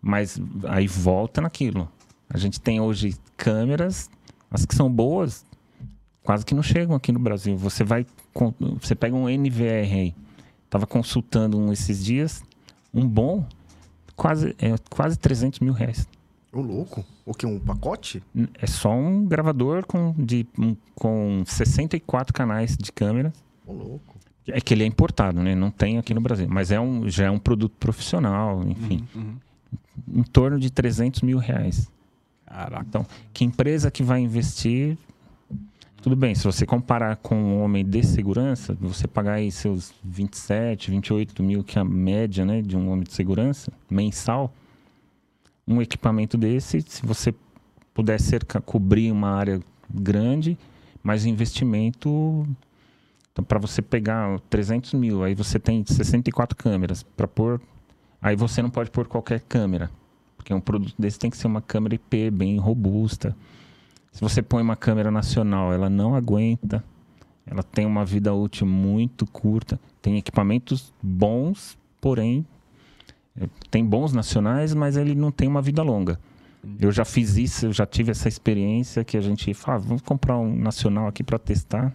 mas 0.00 0.40
aí 0.62 0.86
volta 0.86 1.40
naquilo. 1.40 1.90
A 2.30 2.38
gente 2.38 2.60
tem 2.60 2.80
hoje 2.80 3.16
câmeras, 3.36 4.08
as 4.48 4.64
que 4.64 4.76
são 4.76 4.88
boas, 4.88 5.44
quase 6.22 6.46
que 6.46 6.54
não 6.54 6.62
chegam 6.62 6.94
aqui 6.94 7.10
no 7.10 7.18
Brasil. 7.18 7.56
Você 7.56 7.82
vai, 7.82 8.06
você 8.80 8.94
pega 8.94 9.16
um 9.16 9.28
NVR 9.28 9.92
aí, 9.92 10.14
tava 10.70 10.86
consultando 10.86 11.58
um 11.58 11.72
esses 11.72 12.04
dias, 12.04 12.44
um 12.94 13.08
bom, 13.08 13.44
quase, 14.14 14.54
é, 14.60 14.76
quase 14.88 15.18
300 15.18 15.58
mil 15.58 15.72
reais. 15.72 16.06
O 16.56 16.62
louco? 16.62 17.04
O 17.24 17.34
que? 17.34 17.44
Um 17.44 17.58
pacote? 17.60 18.22
É 18.60 18.66
só 18.66 18.90
um 18.92 19.26
gravador 19.26 19.84
com, 19.86 20.14
de, 20.16 20.46
um- 20.58 20.74
com 20.94 21.42
64 21.44 22.32
canais 22.32 22.76
de 22.76 22.90
câmera. 22.90 23.32
O 23.66 23.72
louco. 23.72 24.16
É 24.48 24.60
que 24.60 24.72
ele 24.72 24.84
é 24.84 24.86
importado, 24.86 25.42
né? 25.42 25.54
Não 25.54 25.70
tem 25.70 25.98
aqui 25.98 26.14
no 26.14 26.20
Brasil. 26.20 26.46
Mas 26.48 26.70
é 26.70 26.80
um, 26.80 27.08
já 27.10 27.26
é 27.26 27.30
um 27.30 27.38
produto 27.38 27.74
profissional, 27.78 28.62
enfim. 28.66 29.06
Uhum. 29.14 29.36
Em 30.14 30.22
torno 30.22 30.58
de 30.58 30.70
300 30.70 31.22
mil 31.22 31.38
reais. 31.38 31.90
Caraca. 32.46 32.86
Então, 32.88 33.06
que 33.34 33.44
empresa 33.44 33.90
que 33.90 34.02
vai 34.02 34.20
investir... 34.20 34.96
Tudo 36.00 36.14
bem, 36.14 36.36
se 36.36 36.44
você 36.44 36.64
comparar 36.64 37.16
com 37.16 37.34
um 37.34 37.60
homem 37.62 37.84
de 37.84 38.02
segurança, 38.04 38.76
você 38.80 39.08
pagar 39.08 39.34
aí 39.34 39.50
seus 39.50 39.92
27, 40.04 40.92
28 40.92 41.42
mil, 41.42 41.64
que 41.64 41.78
é 41.78 41.82
a 41.82 41.84
média 41.84 42.44
né, 42.44 42.62
de 42.62 42.76
um 42.76 42.88
homem 42.92 43.02
de 43.02 43.12
segurança, 43.12 43.72
mensal, 43.90 44.54
um 45.66 45.82
equipamento 45.82 46.36
desse, 46.38 46.80
se 46.82 47.04
você 47.04 47.34
puder 47.92 48.20
cerca, 48.20 48.60
cobrir 48.60 49.10
uma 49.10 49.30
área 49.30 49.60
grande, 49.90 50.56
mas 51.02 51.24
investimento 51.24 52.46
Então, 53.32 53.44
para 53.44 53.58
você 53.58 53.82
pegar 53.82 54.40
300 54.48 54.94
mil, 54.94 55.22
aí 55.22 55.34
você 55.34 55.58
tem 55.58 55.84
64 55.84 56.56
câmeras 56.56 57.02
para 57.02 57.28
pôr. 57.28 57.60
Aí 58.20 58.34
você 58.34 58.62
não 58.62 58.70
pode 58.70 58.90
pôr 58.90 59.06
qualquer 59.06 59.40
câmera, 59.40 59.90
porque 60.36 60.54
um 60.54 60.60
produto 60.60 60.94
desse 60.98 61.18
tem 61.18 61.30
que 61.30 61.36
ser 61.36 61.46
uma 61.46 61.60
câmera 61.60 61.94
IP 61.94 62.30
bem 62.30 62.56
robusta. 62.58 63.36
Se 64.10 64.20
você 64.22 64.40
põe 64.40 64.62
uma 64.62 64.76
câmera 64.76 65.10
nacional, 65.10 65.72
ela 65.72 65.90
não 65.90 66.14
aguenta. 66.14 66.82
Ela 67.46 67.62
tem 67.62 67.84
uma 67.84 68.04
vida 68.04 68.32
útil 68.32 68.66
muito 68.66 69.26
curta. 69.26 69.78
Tem 70.00 70.16
equipamentos 70.16 70.92
bons, 71.02 71.76
porém 72.00 72.44
tem 73.70 73.84
bons 73.84 74.12
nacionais, 74.12 74.74
mas 74.74 74.96
ele 74.96 75.14
não 75.14 75.30
tem 75.30 75.48
uma 75.48 75.62
vida 75.62 75.82
longa. 75.82 76.18
Eu 76.80 76.90
já 76.90 77.04
fiz 77.04 77.36
isso, 77.36 77.66
eu 77.66 77.72
já 77.72 77.86
tive 77.86 78.10
essa 78.10 78.28
experiência 78.28 79.04
que 79.04 79.16
a 79.16 79.20
gente 79.20 79.54
fala, 79.54 79.76
ah, 79.76 79.80
vamos 79.80 80.02
comprar 80.02 80.36
um 80.36 80.54
nacional 80.56 81.06
aqui 81.06 81.22
para 81.22 81.38
testar. 81.38 81.94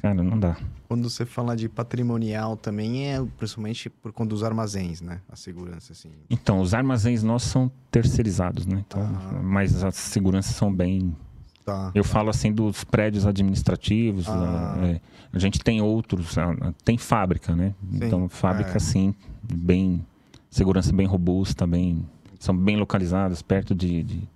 Cara, 0.00 0.22
não 0.22 0.38
dá. 0.38 0.56
Quando 0.86 1.08
você 1.08 1.24
fala 1.26 1.56
de 1.56 1.68
patrimonial 1.68 2.56
também 2.56 3.08
é 3.08 3.24
principalmente 3.36 3.90
por 3.90 4.12
conta 4.12 4.30
dos 4.30 4.44
armazéns, 4.44 5.00
né? 5.00 5.20
A 5.28 5.36
segurança, 5.36 5.92
assim. 5.92 6.10
Então, 6.30 6.60
os 6.60 6.72
armazéns 6.72 7.22
nossos 7.22 7.50
são 7.50 7.70
terceirizados, 7.90 8.66
né? 8.66 8.84
Então, 8.86 9.02
ah. 9.02 9.40
Mas 9.42 9.82
as 9.82 9.96
seguranças 9.96 10.54
são 10.54 10.72
bem. 10.72 11.16
Tá, 11.64 11.90
Eu 11.94 12.04
falo 12.04 12.30
assim 12.30 12.52
dos 12.52 12.84
prédios 12.84 13.26
administrativos. 13.26 14.28
Ah. 14.28 14.76
É, 14.82 15.00
a 15.32 15.38
gente 15.38 15.58
tem 15.58 15.82
outros, 15.82 16.36
tem 16.84 16.96
fábrica, 16.96 17.54
né? 17.54 17.74
Sim. 17.90 18.04
Então, 18.04 18.28
fábrica, 18.28 18.76
é. 18.76 18.80
sim, 18.80 19.14
bem. 19.42 20.06
Segurança 20.50 20.92
bem 20.92 21.06
robusta, 21.06 21.66
bem. 21.66 22.04
São 22.38 22.56
bem 22.56 22.76
localizadas, 22.76 23.42
perto 23.42 23.74
de, 23.74 24.02
de 24.02 24.28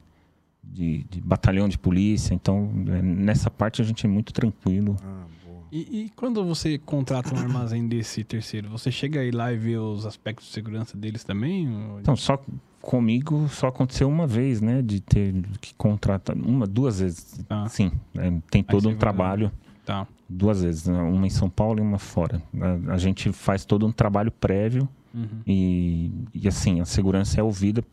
de, 0.72 1.04
de, 1.10 1.20
batalhão 1.20 1.68
de 1.68 1.78
polícia. 1.78 2.32
Então, 2.32 2.70
é, 2.88 3.02
nessa 3.02 3.50
parte 3.50 3.82
a 3.82 3.84
gente 3.84 4.06
é 4.06 4.08
muito 4.08 4.32
tranquilo. 4.32 4.96
Ah, 5.04 5.24
e, 5.70 6.04
e, 6.04 6.10
quando 6.16 6.44
você 6.44 6.78
contrata 6.78 7.34
um 7.34 7.38
armazém 7.38 7.86
desse 7.86 8.22
terceiro, 8.24 8.68
você 8.68 8.90
chega 8.90 9.20
aí 9.20 9.30
lá 9.30 9.52
e 9.52 9.56
vê 9.56 9.76
os 9.76 10.06
aspectos 10.06 10.46
de 10.46 10.52
segurança 10.52 10.96
deles 10.96 11.24
também? 11.24 11.66
Então, 12.00 12.14
só 12.14 12.42
comigo 12.80 13.48
só 13.48 13.68
aconteceu 13.68 14.08
uma 14.08 14.26
vez, 14.26 14.60
né? 14.60 14.82
De 14.82 15.00
ter 15.00 15.34
que 15.60 15.74
contratar. 15.74 16.36
Uma, 16.36 16.66
duas 16.66 17.00
vezes. 17.00 17.42
Tá. 17.48 17.68
Sim. 17.68 17.92
É, 18.16 18.30
tem 18.50 18.62
todo 18.62 18.88
um 18.88 18.96
trabalho. 18.96 19.50
Tá. 19.84 20.06
Duas 20.28 20.62
vezes. 20.62 20.86
Né, 20.86 21.00
uma 21.00 21.26
em 21.26 21.30
São 21.30 21.48
Paulo 21.48 21.78
e 21.78 21.82
uma 21.82 21.98
fora. 21.98 22.42
A, 22.60 22.92
a 22.92 22.98
gente 22.98 23.32
faz 23.32 23.64
todo 23.64 23.86
um 23.86 23.92
trabalho 23.92 24.30
prévio. 24.30 24.86
Uhum. 25.14 25.42
E, 25.46 26.10
e 26.34 26.48
assim, 26.48 26.80
a 26.80 26.84
segurança 26.84 27.40
é 27.40 27.42
ouvida. 27.42 27.84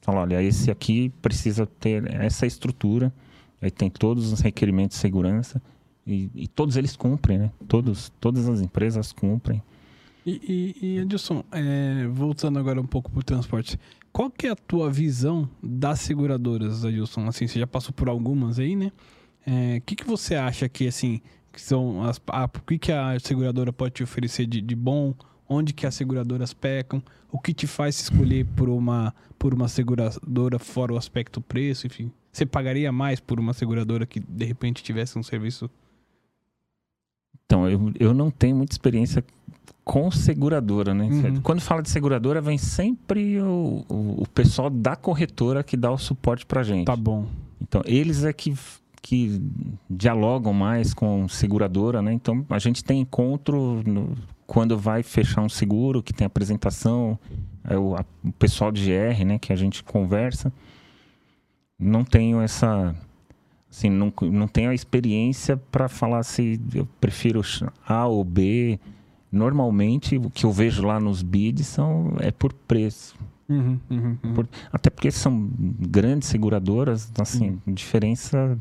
Fala, 0.00 0.20
olha, 0.20 0.42
esse 0.42 0.70
aqui 0.70 1.10
precisa 1.20 1.66
ter 1.66 2.08
essa 2.14 2.46
estrutura. 2.46 3.12
Aí 3.60 3.70
tem 3.70 3.90
todos 3.90 4.32
os 4.32 4.40
requerimentos 4.40 4.96
de 4.96 5.00
segurança 5.00 5.60
e, 6.06 6.30
e, 6.34 6.46
todos 6.46 6.76
eles 6.76 6.94
cumprem, 6.94 7.38
né? 7.38 7.50
Todos, 7.66 8.12
todas 8.20 8.48
as 8.48 8.60
empresas 8.60 9.12
cumprem. 9.12 9.60
E, 10.24 10.74
e, 10.80 10.86
e 10.86 10.98
Edilson, 10.98 11.42
é, 11.50 12.06
voltando 12.06 12.58
agora 12.58 12.80
um 12.80 12.86
pouco 12.86 13.10
para 13.10 13.20
o 13.20 13.24
transporte, 13.24 13.78
qual 14.12 14.30
que 14.30 14.46
é 14.46 14.50
a 14.50 14.56
tua 14.56 14.90
visão 14.90 15.48
das 15.62 16.00
seguradoras, 16.00 16.84
Edilson? 16.84 17.26
Assim, 17.26 17.46
você 17.46 17.58
já 17.58 17.66
passou 17.66 17.92
por 17.92 18.08
algumas 18.08 18.58
aí, 18.58 18.76
né? 18.76 18.92
O 19.46 19.50
é, 19.50 19.80
que, 19.80 19.96
que 19.96 20.04
você 20.04 20.34
acha 20.36 20.68
que, 20.68 20.86
assim, 20.86 21.20
que 21.52 21.60
são 21.60 22.02
as, 22.02 22.20
a, 22.28 22.44
o 22.44 22.62
que, 22.66 22.78
que 22.78 22.92
a 22.92 23.18
seguradora 23.18 23.72
pode 23.72 23.94
te 23.94 24.02
oferecer 24.02 24.46
de, 24.46 24.60
de 24.60 24.76
bom? 24.76 25.14
Onde 25.48 25.72
que 25.72 25.86
as 25.86 25.94
seguradoras 25.94 26.52
pecam? 26.52 27.02
O 27.30 27.38
que 27.38 27.54
te 27.54 27.66
faz 27.66 28.00
escolher 28.00 28.44
por 28.56 28.68
uma, 28.68 29.14
por 29.38 29.54
uma 29.54 29.68
seguradora 29.68 30.58
fora 30.58 30.92
o 30.92 30.96
aspecto 30.96 31.40
preço, 31.40 31.86
enfim? 31.86 32.10
Você 32.32 32.44
pagaria 32.44 32.90
mais 32.90 33.20
por 33.20 33.38
uma 33.38 33.52
seguradora 33.52 34.04
que, 34.06 34.20
de 34.20 34.44
repente, 34.44 34.82
tivesse 34.82 35.18
um 35.18 35.22
serviço 35.22 35.70
então, 37.46 37.68
eu, 37.68 37.92
eu 37.98 38.12
não 38.12 38.30
tenho 38.30 38.56
muita 38.56 38.74
experiência 38.74 39.24
com 39.84 40.10
seguradora, 40.10 40.92
né? 40.92 41.04
Uhum. 41.04 41.40
Quando 41.40 41.60
fala 41.60 41.80
de 41.80 41.88
seguradora, 41.88 42.40
vem 42.40 42.58
sempre 42.58 43.40
o, 43.40 43.84
o, 43.88 44.22
o, 44.22 44.28
pessoal 44.34 44.68
da 44.68 44.96
corretora 44.96 45.62
que 45.62 45.76
dá 45.76 45.90
o 45.92 45.96
suporte 45.96 46.44
pra 46.44 46.64
gente. 46.64 46.86
Tá 46.86 46.96
bom. 46.96 47.24
Então, 47.60 47.82
eles 47.86 48.24
é 48.24 48.32
que, 48.32 48.52
que 49.06 49.40
dialogam 49.88 50.52
mais 50.52 50.92
com 50.92 51.28
seguradora, 51.28 52.02
né? 52.02 52.12
Então, 52.12 52.44
a 52.50 52.58
gente 52.58 52.82
tem 52.82 53.02
encontro 53.02 53.80
no, 53.86 54.16
quando 54.48 54.76
vai 54.76 55.04
fechar 55.04 55.42
um 55.42 55.48
seguro, 55.48 56.02
que 56.02 56.12
tem 56.12 56.26
apresentação, 56.26 57.16
é 57.62 57.78
o, 57.78 57.94
a, 57.94 58.04
o 58.24 58.32
pessoal 58.32 58.72
de 58.72 58.84
GR, 58.84 59.24
né? 59.24 59.38
Que 59.38 59.52
a 59.52 59.56
gente 59.56 59.84
conversa. 59.84 60.52
Não 61.78 62.02
tenho 62.02 62.40
essa 62.40 62.96
Assim, 63.70 63.90
não, 63.90 64.12
não 64.22 64.48
tenho 64.48 64.70
a 64.70 64.74
experiência 64.74 65.56
para 65.56 65.88
falar 65.88 66.22
se 66.24 66.60
eu 66.74 66.88
prefiro 67.00 67.42
A 67.86 68.06
ou 68.06 68.24
B. 68.24 68.80
Normalmente, 69.30 70.16
o 70.16 70.30
que 70.30 70.46
eu 70.46 70.50
vejo 70.50 70.84
lá 70.84 70.98
nos 70.98 71.22
bids 71.22 71.66
são, 71.66 72.16
é 72.18 72.32
por 72.32 72.52
preço. 72.52 73.14
Uhum, 73.48 73.78
uhum, 73.88 74.18
uhum. 74.24 74.34
Por, 74.34 74.48
até 74.72 74.90
porque 74.90 75.10
são 75.10 75.48
grandes 75.56 76.28
seguradoras, 76.28 77.12
assim, 77.20 77.60
uhum. 77.66 77.74
diferença. 77.74 78.58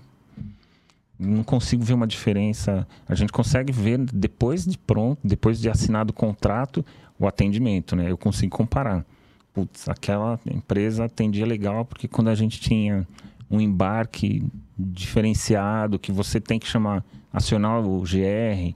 Não 1.18 1.44
consigo 1.44 1.84
ver 1.84 1.94
uma 1.94 2.08
diferença. 2.08 2.88
A 3.08 3.16
gente 3.16 3.32
consegue 3.32 3.72
ver 3.72 3.98
depois 4.00 4.66
de 4.66 4.78
pronto, 4.78 5.20
depois 5.24 5.60
de 5.60 5.70
assinado 5.70 6.12
o 6.12 6.14
contrato, 6.14 6.86
o 7.18 7.28
atendimento, 7.28 7.96
né? 7.96 8.12
Eu 8.12 8.18
consigo 8.18 8.56
comparar. 8.56 9.06
Putz, 9.54 9.88
aquela 9.88 10.40
empresa 10.46 11.06
atendia 11.06 11.46
legal, 11.46 11.86
porque 11.86 12.08
quando 12.08 12.28
a 12.28 12.36
gente 12.36 12.60
tinha 12.60 13.08
um 13.50 13.62
embarque 13.62 14.44
diferenciado, 14.78 15.98
que 15.98 16.12
você 16.12 16.42
tem 16.42 16.60
que 16.60 16.68
chamar, 16.68 17.04
acionar 17.32 17.80
o 17.80 18.02
GR 18.02 18.76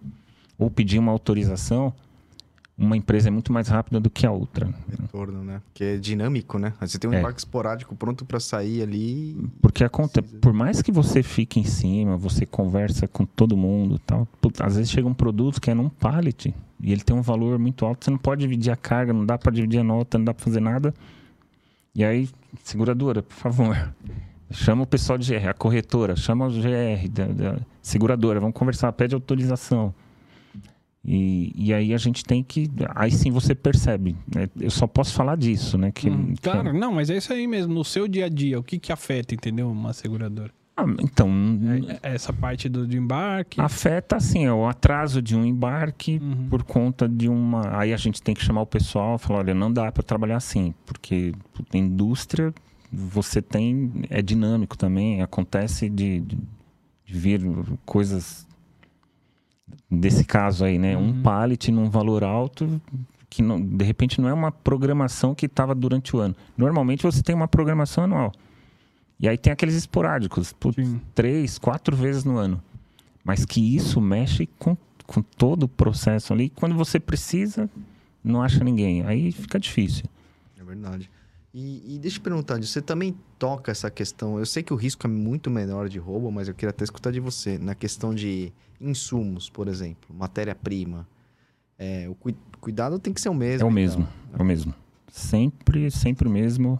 ou 0.57 0.71
pedir 0.71 0.99
uma 0.99 1.11
autorização, 1.11 1.93
uma 2.79 2.95
empresa 2.95 3.27
é 3.27 3.31
muito 3.31 3.51
mais 3.51 3.67
rápida 3.67 3.99
do 3.99 4.09
que 4.09 4.25
a 4.25 4.31
outra. 4.31 4.73
Retorno, 4.89 5.43
né? 5.43 5.61
Que 5.73 5.83
é 5.83 5.97
dinâmico, 5.97 6.57
né? 6.57 6.73
Você 6.79 6.97
tem 6.97 7.09
um 7.09 7.13
é. 7.13 7.19
embarque 7.19 7.39
esporádico 7.39 7.95
pronto 7.95 8.23
para 8.25 8.39
sair 8.39 8.81
ali. 8.81 9.37
Porque 9.61 9.83
a 9.83 9.89
conta, 9.89 10.23
por 10.23 10.53
mais 10.53 10.81
que 10.81 10.91
você 10.91 11.21
fique 11.21 11.59
em 11.59 11.65
cima, 11.65 12.15
você 12.15 12.45
conversa 12.45 13.07
com 13.07 13.25
todo 13.25 13.57
mundo, 13.57 13.99
tal, 13.99 14.27
às 14.59 14.77
vezes 14.77 14.89
chega 14.89 15.07
um 15.07 15.13
produto 15.13 15.59
que 15.59 15.69
é 15.69 15.73
num 15.73 15.89
pallet 15.89 16.53
e 16.81 16.91
ele 16.91 17.01
tem 17.01 17.15
um 17.15 17.21
valor 17.21 17.59
muito 17.59 17.85
alto, 17.85 18.05
você 18.05 18.11
não 18.11 18.17
pode 18.17 18.41
dividir 18.41 18.71
a 18.71 18.75
carga, 18.77 19.11
não 19.11 19.25
dá 19.25 19.37
para 19.37 19.51
dividir 19.51 19.79
a 19.79 19.83
nota, 19.83 20.17
não 20.17 20.25
dá 20.25 20.33
para 20.33 20.43
fazer 20.43 20.61
nada. 20.61 20.93
E 21.93 22.03
aí, 22.03 22.29
seguradora, 22.63 23.21
por 23.21 23.35
favor, 23.35 23.75
Chama 24.51 24.81
o 24.81 24.87
pessoal 24.87 25.15
de 25.15 25.31
GR, 25.31 25.47
a 25.47 25.53
corretora, 25.53 26.15
chama 26.15 26.47
o 26.47 26.49
GR, 26.49 27.07
da, 27.11 27.25
da 27.25 27.59
seguradora, 27.83 28.39
vamos 28.39 28.55
conversar, 28.55 28.91
pede 28.93 29.13
autorização. 29.13 29.93
E, 31.11 31.51
e 31.55 31.73
aí 31.73 31.91
a 31.91 31.97
gente 31.97 32.23
tem 32.23 32.43
que. 32.43 32.69
Aí 32.93 33.09
sim 33.09 33.31
você 33.31 33.55
percebe. 33.55 34.15
Né? 34.31 34.47
Eu 34.61 34.69
só 34.69 34.85
posso 34.85 35.11
falar 35.11 35.35
disso, 35.35 35.75
né? 35.75 35.91
Que, 35.91 36.07
hum, 36.07 36.35
claro, 36.39 36.71
não, 36.71 36.93
mas 36.93 37.09
é 37.09 37.17
isso 37.17 37.33
aí 37.33 37.47
mesmo. 37.47 37.73
No 37.73 37.83
seu 37.83 38.07
dia 38.07 38.27
a 38.27 38.29
dia, 38.29 38.59
o 38.59 38.63
que, 38.63 38.77
que 38.77 38.91
afeta, 38.91 39.33
entendeu? 39.33 39.71
Uma 39.71 39.91
seguradora. 39.91 40.51
Ah, 40.77 40.85
então. 40.99 41.31
É, 42.03 42.11
é 42.11 42.13
essa 42.13 42.31
parte 42.31 42.69
do, 42.69 42.85
do, 42.85 42.95
embarque. 42.95 43.59
Afeta, 43.59 44.17
assim, 44.17 44.45
é 44.45 44.53
o 44.53 44.67
atraso 44.67 45.19
de 45.19 45.35
um 45.35 45.43
embarque 45.43 46.19
uhum. 46.21 46.47
por 46.47 46.61
conta 46.61 47.09
de 47.09 47.27
uma. 47.27 47.79
Aí 47.79 47.91
a 47.91 47.97
gente 47.97 48.21
tem 48.21 48.35
que 48.35 48.45
chamar 48.45 48.61
o 48.61 48.67
pessoal 48.67 49.15
e 49.15 49.17
falar: 49.19 49.39
olha, 49.39 49.55
não 49.55 49.73
dá 49.73 49.91
para 49.91 50.03
trabalhar 50.03 50.37
assim, 50.37 50.75
porque 50.85 51.33
a 51.73 51.77
indústria 51.77 52.53
você 52.91 53.41
tem 53.41 53.91
é 54.11 54.21
dinâmico 54.21 54.77
também 54.77 55.21
acontece 55.21 55.89
de, 55.89 56.21
de, 56.21 56.37
de 57.05 57.13
vir 57.13 57.41
coisas 57.85 58.47
desse 59.89 60.23
caso 60.23 60.65
aí 60.65 60.77
né? 60.77 60.95
Uhum. 60.95 61.09
um 61.09 61.21
pallet 61.21 61.71
num 61.71 61.89
valor 61.89 62.23
alto 62.23 62.81
que 63.29 63.41
não, 63.41 63.61
de 63.61 63.85
repente 63.85 64.19
não 64.19 64.27
é 64.27 64.33
uma 64.33 64.51
programação 64.51 65.35
que 65.35 65.45
estava 65.45 65.75
durante 65.75 66.15
o 66.15 66.19
ano. 66.19 66.35
Normalmente 66.57 67.03
você 67.03 67.21
tem 67.21 67.35
uma 67.35 67.47
programação 67.47 68.05
anual. 68.05 68.31
E 69.19 69.27
aí 69.27 69.37
tem 69.37 69.53
aqueles 69.53 69.75
esporádicos 69.75 70.51
por 70.51 70.73
três 71.13 71.59
quatro 71.59 71.95
vezes 71.95 72.23
no 72.23 72.37
ano. 72.37 72.61
Mas 73.23 73.45
que 73.45 73.75
isso 73.75 74.01
mexe 74.01 74.47
com, 74.57 74.75
com 75.05 75.21
todo 75.21 75.63
o 75.63 75.67
processo 75.67 76.33
ali. 76.33 76.49
Quando 76.49 76.73
você 76.73 76.99
precisa 76.99 77.69
não 78.23 78.41
acha 78.41 78.63
ninguém. 78.63 79.05
Aí 79.05 79.31
fica 79.31 79.59
difícil. 79.59 80.05
É 80.59 80.63
verdade 80.63 81.09
e, 81.59 81.95
e, 81.95 81.99
deixa 81.99 82.19
eu 82.19 82.21
perguntar, 82.21 82.57
você 82.57 82.81
também 82.81 83.13
toca 83.37 83.69
essa 83.69 83.91
questão. 83.91 84.39
Eu 84.39 84.45
sei 84.45 84.63
que 84.63 84.71
o 84.71 84.77
risco 84.77 85.05
é 85.05 85.09
muito 85.09 85.49
menor 85.49 85.89
de 85.89 85.99
roubo, 85.99 86.31
mas 86.31 86.47
eu 86.47 86.53
queria 86.53 86.69
até 86.69 86.85
escutar 86.85 87.11
de 87.11 87.19
você 87.19 87.57
na 87.57 87.75
questão 87.75 88.15
de 88.15 88.53
insumos, 88.79 89.49
por 89.49 89.67
exemplo, 89.67 90.15
matéria-prima. 90.15 91.05
É, 91.77 92.07
o 92.09 92.15
cu, 92.15 92.33
cuidado 92.61 92.97
tem 92.97 93.13
que 93.13 93.19
ser 93.19 93.27
o 93.27 93.33
mesmo. 93.33 93.67
É 93.67 93.69
o 93.69 93.73
mesmo, 93.73 94.07
então. 94.29 94.39
é 94.39 94.41
o 94.41 94.45
mesmo. 94.45 94.73
Sempre, 95.11 95.91
sempre 95.91 96.29
o 96.29 96.31
mesmo. 96.31 96.79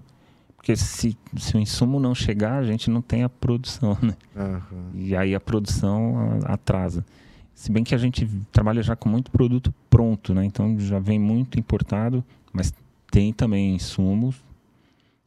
Porque 0.55 0.75
se, 0.77 1.17
se 1.38 1.57
o 1.57 1.59
insumo 1.59 1.99
não 1.99 2.15
chegar, 2.15 2.59
a 2.59 2.63
gente 2.63 2.89
não 2.89 3.01
tem 3.01 3.23
a 3.23 3.30
produção, 3.30 3.97
né? 4.01 4.15
Uhum. 4.34 4.91
E 4.93 5.13
aí 5.13 5.36
a 5.36 5.41
produção 5.41 6.39
atrasa. 6.45 7.05
Se 7.53 7.69
bem 7.69 7.84
que 7.84 7.93
a 7.93 7.97
gente 7.97 8.25
trabalha 8.49 8.82
já 8.82 8.95
com 8.95 9.09
muito 9.09 9.30
produto 9.30 9.73
pronto, 9.89 10.34
né? 10.34 10.45
Então 10.45 10.80
já 10.80 10.99
vem 10.99 11.19
muito 11.19 11.59
importado, 11.59 12.23
mas 12.53 12.73
tem 13.11 13.34
também 13.34 13.75
insumos 13.75 14.41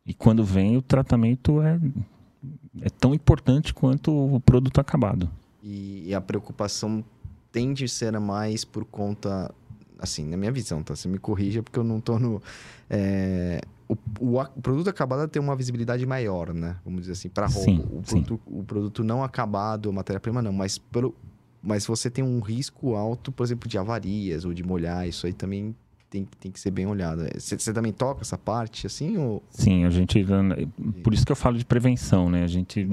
e 0.04 0.12
quando 0.12 0.44
vem, 0.44 0.76
o 0.76 0.82
tratamento 0.82 1.62
é, 1.62 1.80
é 2.80 2.90
tão 2.90 3.14
importante 3.14 3.72
quanto 3.72 4.12
o 4.12 4.40
produto 4.40 4.80
acabado. 4.80 5.30
E, 5.62 6.08
e 6.08 6.14
a 6.14 6.20
preocupação 6.20 7.04
tende 7.52 7.84
a 7.84 7.88
ser 7.88 8.18
mais 8.18 8.64
por 8.64 8.84
conta, 8.84 9.54
assim, 9.98 10.26
na 10.26 10.36
minha 10.36 10.50
visão, 10.50 10.82
tá? 10.82 10.96
Você 10.96 11.08
me 11.08 11.18
corrija 11.18 11.62
porque 11.62 11.78
eu 11.78 11.84
não 11.84 12.00
tô 12.00 12.18
no... 12.18 12.42
é, 12.90 13.60
o, 13.88 13.96
o, 14.18 14.40
o 14.40 14.62
produto 14.62 14.88
acabado 14.88 15.28
tem 15.28 15.40
uma 15.40 15.54
visibilidade 15.54 16.04
maior, 16.04 16.52
né? 16.52 16.76
Vamos 16.84 17.02
dizer 17.02 17.12
assim, 17.12 17.28
para 17.28 17.46
roubo. 17.46 17.64
Sim, 17.64 17.84
o, 17.92 18.02
sim. 18.04 18.22
produto, 18.22 18.40
o 18.46 18.64
produto 18.64 19.04
não 19.04 19.22
acabado, 19.22 19.88
a 19.88 19.92
matéria-prima 19.92 20.42
não, 20.42 20.52
mas 20.52 20.78
pelo... 20.78 21.14
Mas 21.64 21.86
você 21.86 22.10
tem 22.10 22.24
um 22.24 22.40
risco 22.40 22.96
alto, 22.96 23.30
por 23.30 23.44
exemplo, 23.44 23.68
de 23.68 23.78
avarias 23.78 24.44
ou 24.44 24.52
de 24.52 24.64
molhar, 24.64 25.06
isso 25.06 25.28
aí 25.28 25.32
também 25.32 25.76
tem, 26.12 26.28
tem 26.38 26.52
que 26.52 26.60
ser 26.60 26.70
bem 26.70 26.86
olhado. 26.86 27.22
Você, 27.34 27.72
também 27.72 27.90
toca 27.90 28.20
essa 28.20 28.36
parte, 28.36 28.86
assim, 28.86 29.16
ou... 29.16 29.42
Sim, 29.48 29.86
a 29.86 29.90
gente. 29.90 30.22
Por 31.02 31.14
isso 31.14 31.24
que 31.24 31.32
eu 31.32 31.36
falo 31.36 31.56
de 31.56 31.64
prevenção, 31.64 32.28
né? 32.28 32.44
A 32.44 32.46
gente. 32.46 32.86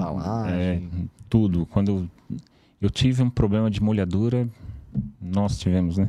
É, 0.48 0.80
tudo. 1.28 1.66
Quando 1.66 2.08
eu 2.80 2.88
tive 2.88 3.22
um 3.22 3.28
problema 3.28 3.70
de 3.70 3.82
molhadura, 3.82 4.48
nós 5.20 5.58
tivemos, 5.58 5.98
né? 5.98 6.08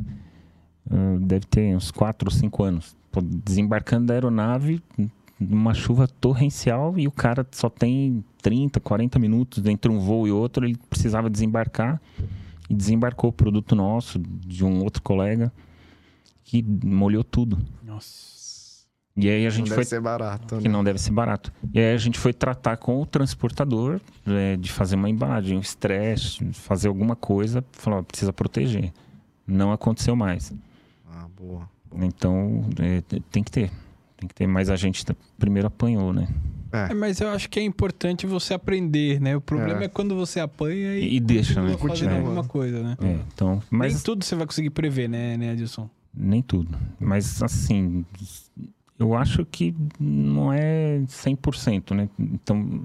Ah, 0.90 1.18
Deve 1.20 1.46
ter 1.46 1.76
uns 1.76 1.92
4 1.92 2.30
ou 2.30 2.32
5 2.32 2.64
anos. 2.64 2.96
Desembarcando 3.44 4.08
da 4.08 4.14
aeronave, 4.14 4.82
numa 5.38 5.74
chuva 5.74 6.08
torrencial, 6.08 6.98
e 6.98 7.10
o 7.10 7.12
cara 7.12 7.46
só 7.52 7.70
tem 7.70 8.24
30, 8.42 8.80
40 8.80 9.20
minutos 9.20 9.66
entre 9.66 9.92
um 9.92 10.00
voo 10.00 10.26
e 10.26 10.32
outro, 10.32 10.66
ele 10.66 10.78
precisava 10.90 11.30
desembarcar. 11.30 12.02
E 12.70 12.74
desembarcou 12.74 13.32
o 13.32 13.34
produto 13.34 13.76
nosso, 13.76 14.18
de 14.18 14.64
um 14.64 14.82
outro 14.82 15.02
colega, 15.02 15.52
que 16.52 16.62
molhou 16.86 17.24
tudo. 17.24 17.58
Nossa. 17.82 18.86
E 19.16 19.30
aí 19.30 19.42
a 19.46 19.50
Não 19.50 19.56
gente 19.56 19.66
deve 19.70 19.76
foi 19.76 19.86
ser 19.86 20.02
barato, 20.02 20.58
que 20.58 20.64
né? 20.68 20.70
não 20.70 20.84
deve 20.84 21.00
ser 21.00 21.12
barato. 21.12 21.52
E 21.74 21.80
aí 21.80 21.94
a 21.94 21.98
gente 21.98 22.18
foi 22.20 22.34
tratar 22.34 22.76
com 22.78 23.02
o 23.02 23.06
transportador 23.06 24.02
é, 24.26 24.58
de 24.58 24.70
fazer 24.70 24.96
uma 24.98 25.10
embalagem, 25.10 25.58
um 25.58 25.62
estresse, 25.62 26.44
fazer 26.54 26.88
alguma 26.90 27.16
coisa, 27.16 27.64
falou, 27.72 28.00
ó, 28.00 28.04
precisa 28.04 28.34
proteger. 28.34 28.92
Não 29.48 29.72
aconteceu 29.72 30.14
mais. 30.16 30.54
Ah, 31.10 31.28
boa. 31.38 31.70
Então, 31.94 32.66
é, 32.80 33.02
tem 33.30 33.44
que 33.44 33.52
ter. 33.52 33.72
Tem 34.18 34.28
que 34.28 34.36
ter, 34.36 34.48
mas 34.48 34.70
a 34.70 34.76
gente 34.76 35.06
tá- 35.06 35.16
primeiro 35.40 35.68
apanhou, 35.68 36.12
né? 36.14 36.28
É, 36.72 36.94
mas 36.94 37.20
eu 37.20 37.30
acho 37.30 37.50
que 37.50 37.60
é 37.60 37.64
importante 37.64 38.26
você 38.28 38.54
aprender, 38.54 39.20
né? 39.20 39.36
O 39.36 39.42
problema 39.42 39.82
é, 39.82 39.86
É. 39.86 39.88
quando 39.90 40.16
você 40.16 40.40
apanha 40.40 40.96
e, 40.98 41.16
E 41.16 41.20
deixa, 41.20 41.56
continua 41.56 41.64
né? 41.66 41.78
fazendo 41.78 41.90
Continua. 41.90 42.18
alguma 42.18 42.44
coisa, 42.46 42.82
né? 42.84 42.98
É, 43.02 43.20
então, 43.34 43.56
Nem 43.56 43.64
mas 43.72 44.04
tudo 44.04 44.24
você 44.24 44.36
vai 44.36 44.46
conseguir 44.46 44.70
prever, 44.70 45.10
né, 45.10 45.36
né, 45.38 45.52
Adilson? 45.52 45.90
Nem 46.14 46.42
tudo. 46.42 46.78
Mas 47.00 47.42
assim, 47.42 48.06
eu 49.00 49.16
acho 49.16 49.46
que 49.46 49.76
não 50.00 50.52
é 50.54 51.00
100%, 51.08 51.94
né? 51.96 52.10
Então, 52.20 52.84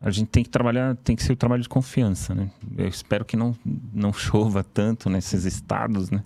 a 0.00 0.10
gente 0.10 0.28
tem 0.28 0.42
que 0.44 0.50
trabalhar, 0.50 0.94
tem 0.96 1.16
que 1.16 1.22
ser 1.22 1.32
o 1.32 1.36
trabalho 1.36 1.62
de 1.62 1.68
confiança, 1.68 2.34
né? 2.34 2.50
Eu 2.76 2.88
espero 2.88 3.24
que 3.24 3.36
não, 3.36 3.54
não 3.92 4.12
chova 4.14 4.62
tanto 4.62 5.08
nesses 5.10 5.44
estados, 5.44 6.10
né? 6.10 6.22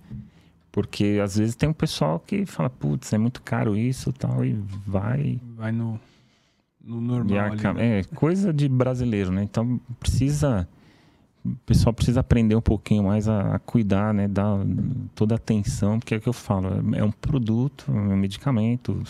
Porque 0.71 1.19
às 1.23 1.35
vezes 1.37 1.55
tem 1.55 1.67
um 1.67 1.73
pessoal 1.73 2.19
que 2.19 2.45
fala, 2.45 2.69
putz, 2.69 3.11
é 3.11 3.17
muito 3.17 3.41
caro 3.41 3.75
isso 3.75 4.11
e 4.11 4.13
tal, 4.13 4.45
e 4.45 4.53
vai. 4.85 5.39
Vai 5.57 5.71
no, 5.71 5.99
no 6.83 7.01
normal 7.01 7.37
ali, 7.45 7.59
acaba- 7.59 7.79
né? 7.79 7.99
É 7.99 8.03
coisa 8.03 8.53
de 8.53 8.69
brasileiro, 8.69 9.31
né? 9.31 9.43
Então 9.43 9.79
precisa. 9.99 10.67
O 11.45 11.55
pessoal 11.65 11.93
precisa 11.93 12.19
aprender 12.19 12.55
um 12.55 12.61
pouquinho 12.61 13.03
mais 13.03 13.27
a, 13.27 13.55
a 13.55 13.59
cuidar, 13.59 14.13
né? 14.13 14.27
Dar 14.27 14.59
toda 15.15 15.35
a 15.35 15.37
atenção, 15.37 15.97
porque 15.99 16.13
é 16.13 16.17
o 16.17 16.21
que 16.21 16.27
eu 16.27 16.33
falo, 16.33 16.67
é 16.95 17.03
um 17.03 17.11
produto, 17.11 17.85
é 17.87 17.91
um 17.91 18.17
medicamento, 18.17 19.01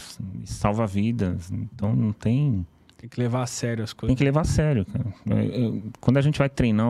salva 0.45 0.85
vidas. 0.85 1.51
Então 1.51 1.95
não 1.95 2.11
tem. 2.13 2.65
Tem 2.97 3.09
que 3.09 3.19
levar 3.19 3.43
a 3.43 3.47
sério 3.47 3.83
as 3.83 3.91
Tem 3.91 3.99
coisas. 3.99 4.17
que 4.17 4.23
levar 4.23 4.41
a 4.41 4.45
sério, 4.45 4.85
cara. 4.85 5.05
É, 5.29 5.45
é, 5.45 5.81
Quando 6.01 6.17
a 6.17 6.21
gente 6.21 6.37
vai 6.37 6.49
treinar, 6.49 6.89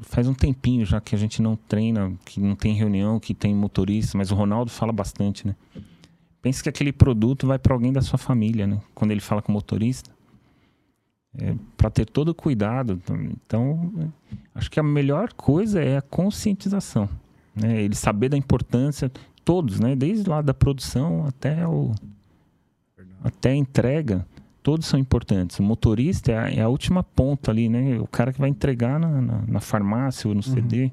faz 0.00 0.26
um 0.26 0.32
tempinho 0.34 0.84
já 0.86 1.00
que 1.00 1.14
a 1.14 1.18
gente 1.18 1.42
não 1.42 1.56
treina, 1.56 2.12
que 2.24 2.40
não 2.40 2.56
tem 2.56 2.74
reunião, 2.74 3.20
que 3.20 3.34
tem 3.34 3.54
motorista, 3.54 4.16
mas 4.16 4.30
o 4.30 4.34
Ronaldo 4.34 4.70
fala 4.70 4.92
bastante, 4.92 5.46
né? 5.46 5.54
Pense 6.40 6.62
que 6.62 6.68
aquele 6.68 6.90
produto 6.92 7.46
vai 7.46 7.58
para 7.58 7.74
alguém 7.74 7.92
da 7.92 8.00
sua 8.00 8.18
família, 8.18 8.66
né? 8.66 8.80
Quando 8.94 9.10
ele 9.12 9.20
fala 9.20 9.40
com 9.42 9.52
o 9.52 9.54
motorista. 9.54 10.10
É, 11.38 11.54
para 11.78 11.90
ter 11.90 12.04
todo 12.04 12.28
o 12.28 12.34
cuidado. 12.34 13.00
Então, 13.44 14.12
acho 14.54 14.70
que 14.70 14.78
a 14.78 14.82
melhor 14.82 15.32
coisa 15.32 15.82
é 15.82 15.96
a 15.96 16.02
conscientização. 16.02 17.08
Né? 17.56 17.82
Ele 17.82 17.94
saber 17.94 18.28
da 18.28 18.36
importância, 18.36 19.10
todos, 19.44 19.80
né? 19.80 19.96
Desde 19.96 20.28
lá 20.28 20.42
da 20.42 20.52
produção 20.52 21.26
até 21.26 21.66
o 21.66 21.92
até 23.24 23.50
a 23.50 23.54
entrega, 23.54 24.26
todos 24.62 24.86
são 24.86 24.98
importantes. 24.98 25.58
O 25.58 25.62
motorista 25.62 26.32
é 26.32 26.38
a, 26.38 26.50
é 26.50 26.60
a 26.60 26.68
última 26.68 27.02
ponta 27.02 27.50
ali, 27.50 27.68
né? 27.68 27.98
O 28.00 28.06
cara 28.06 28.32
que 28.32 28.40
vai 28.40 28.50
entregar 28.50 28.98
na, 28.98 29.20
na, 29.20 29.42
na 29.46 29.60
farmácia 29.60 30.28
ou 30.28 30.34
no 30.34 30.42
CD. 30.42 30.90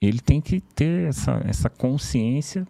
Ele 0.00 0.20
tem 0.20 0.40
que 0.40 0.60
ter 0.60 1.08
essa, 1.08 1.42
essa 1.44 1.68
consciência. 1.70 2.66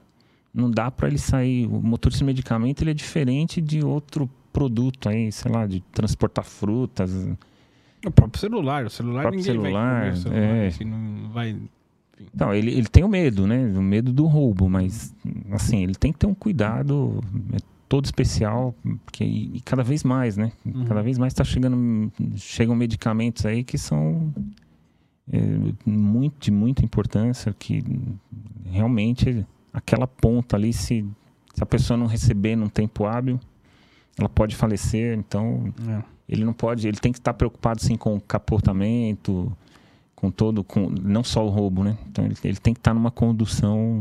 Não 0.52 0.70
dá 0.70 0.90
para 0.90 1.08
ele 1.08 1.18
sair. 1.18 1.66
O 1.66 1.80
motorista 1.80 2.18
de 2.18 2.24
medicamento 2.24 2.82
ele 2.82 2.90
é 2.90 2.94
diferente 2.94 3.60
de 3.60 3.84
outro 3.84 4.28
produto 4.54 5.08
aí, 5.08 5.30
sei 5.32 5.50
lá, 5.50 5.66
de 5.66 5.80
transportar 5.92 6.44
frutas. 6.44 7.12
O 8.06 8.10
próprio 8.10 8.40
celular. 8.40 8.86
O 8.86 8.90
celular 8.90 9.22
próprio 9.22 9.40
ninguém 9.40 9.54
celular, 9.54 10.00
vai 10.00 10.10
comer 10.10 10.12
o 10.12 10.16
celular. 10.16 10.56
é. 10.56 10.66
assim, 10.68 10.84
não 10.84 11.30
vai... 11.30 11.56
Não, 12.32 12.54
ele, 12.54 12.70
ele 12.72 12.86
tem 12.86 13.02
o 13.02 13.08
medo, 13.08 13.44
né? 13.46 13.66
O 13.76 13.82
medo 13.82 14.12
do 14.12 14.24
roubo, 14.26 14.70
mas 14.70 15.12
assim, 15.50 15.82
ele 15.82 15.96
tem 15.96 16.12
que 16.12 16.18
ter 16.20 16.26
um 16.26 16.34
cuidado 16.34 17.20
é, 17.52 17.56
todo 17.88 18.04
especial, 18.04 18.72
porque 19.04 19.24
e, 19.24 19.56
e 19.56 19.60
cada 19.60 19.82
vez 19.82 20.04
mais, 20.04 20.36
né? 20.36 20.52
Uhum. 20.64 20.84
Cada 20.84 21.02
vez 21.02 21.18
mais 21.18 21.32
está 21.32 21.42
chegando 21.42 22.12
chegam 22.36 22.76
medicamentos 22.76 23.44
aí 23.44 23.64
que 23.64 23.76
são 23.76 24.32
é, 25.30 25.38
muito 25.84 26.36
de 26.38 26.52
muita 26.52 26.84
importância, 26.84 27.52
que 27.58 27.82
realmente 28.70 29.44
aquela 29.72 30.06
ponta 30.06 30.56
ali, 30.56 30.72
se, 30.72 31.04
se 31.52 31.62
a 31.62 31.66
pessoa 31.66 31.96
não 31.96 32.06
receber 32.06 32.54
num 32.54 32.68
tempo 32.68 33.06
hábil, 33.06 33.40
ela 34.18 34.28
pode 34.28 34.54
falecer, 34.56 35.16
então 35.18 35.72
É. 35.88 36.02
ele 36.28 36.44
não 36.44 36.52
pode, 36.52 36.86
ele 36.86 36.96
tem 36.98 37.12
que 37.12 37.18
estar 37.18 37.34
preocupado 37.34 37.82
sim 37.82 37.96
com 37.96 38.16
o 38.16 38.20
comportamento, 38.20 39.52
com 40.14 40.30
todo, 40.30 40.64
com 40.64 40.88
não 40.88 41.22
só 41.24 41.44
o 41.44 41.48
roubo, 41.50 41.84
né? 41.84 41.96
Então 42.08 42.24
ele, 42.24 42.36
ele 42.44 42.56
tem 42.56 42.72
que 42.72 42.80
estar 42.80 42.94
numa 42.94 43.10
condução 43.10 44.00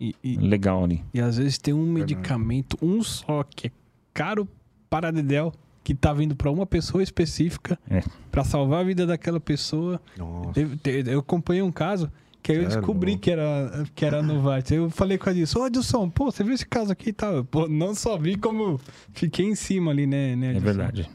E, 0.00 0.14
e, 0.22 0.36
legal 0.36 0.84
ali. 0.84 1.02
e 1.12 1.20
às 1.20 1.36
vezes 1.38 1.58
tem 1.58 1.74
um 1.74 1.90
medicamento, 1.90 2.78
um 2.80 3.02
só, 3.02 3.42
que 3.42 3.68
é 3.68 3.70
caro 4.14 4.46
para 4.88 5.10
dedéu, 5.10 5.52
que 5.82 5.94
tá 5.94 6.12
vindo 6.12 6.36
para 6.36 6.50
uma 6.50 6.66
pessoa 6.66 7.02
específica, 7.02 7.78
É. 7.90 8.02
para 8.30 8.44
salvar 8.44 8.80
a 8.80 8.84
vida 8.84 9.06
daquela 9.06 9.40
pessoa. 9.40 10.00
Nossa. 10.16 10.52
Te- 10.82 11.04
Eu 11.06 11.20
acompanhei 11.20 11.62
um 11.62 11.72
caso 11.72 12.10
que 12.42 12.52
aí 12.52 12.58
eu 12.58 12.64
é 12.64 12.66
descobri 12.66 13.16
que 13.16 13.30
era, 13.30 13.84
que 13.94 14.04
era 14.04 14.22
Novartis. 14.22 14.72
Eu 14.72 14.90
falei 14.90 15.18
com 15.18 15.28
a 15.28 15.32
Adilson, 15.32 15.60
ô 15.60 15.62
Adilson, 15.64 16.10
pô, 16.10 16.26
você 16.26 16.42
viu 16.42 16.54
esse 16.54 16.66
caso 16.66 16.92
aqui 16.92 17.10
e 17.10 17.12
tal? 17.12 17.44
Pô, 17.44 17.68
não 17.68 17.94
só 17.94 18.16
vi 18.16 18.36
como 18.36 18.80
fiquei 19.12 19.46
em 19.46 19.54
cima 19.54 19.90
ali, 19.90 20.06
né, 20.06 20.34
né 20.36 20.56
É 20.56 20.60
verdade. 20.60 21.08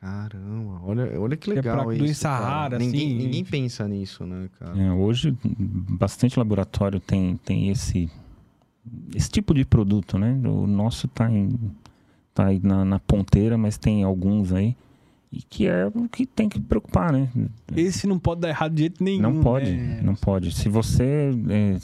Caramba, 0.00 0.80
olha, 0.84 1.20
olha 1.20 1.36
que 1.36 1.46
Que 1.46 1.52
é 1.52 1.54
legal 1.56 1.84
pra 1.84 1.94
isso. 1.94 2.04
doença 2.04 2.28
cara. 2.28 2.44
rara, 2.44 2.78
ninguém, 2.78 3.08
assim. 3.08 3.18
ninguém 3.18 3.44
pensa 3.44 3.88
nisso, 3.88 4.24
né, 4.24 4.48
cara? 4.58 4.80
É, 4.80 4.92
hoje 4.92 5.36
bastante 5.44 6.38
laboratório 6.38 7.00
tem, 7.00 7.36
tem 7.36 7.68
esse 7.68 8.08
esse 9.14 9.28
tipo 9.28 9.52
de 9.52 9.64
produto, 9.64 10.16
né? 10.18 10.40
O 10.44 10.66
nosso 10.66 11.08
tá 11.08 11.30
em 11.30 11.50
tá 12.32 12.46
aí 12.46 12.60
na, 12.62 12.84
na 12.84 13.00
ponteira, 13.00 13.58
mas 13.58 13.76
tem 13.76 14.04
alguns 14.04 14.52
aí 14.52 14.76
e 15.30 15.42
que 15.42 15.66
é 15.66 15.86
o 15.86 16.08
que 16.08 16.24
tem 16.24 16.48
que 16.48 16.58
preocupar, 16.58 17.12
né? 17.12 17.28
Esse 17.76 18.06
não 18.06 18.18
pode 18.18 18.40
dar 18.40 18.48
errado 18.48 18.74
de 18.74 18.80
jeito 18.80 19.04
nenhum. 19.04 19.20
Não 19.20 19.40
pode, 19.42 19.70
né? 19.70 20.00
não 20.02 20.14
pode. 20.14 20.52
Se 20.52 20.68
você 20.68 21.30
é, 21.50 21.76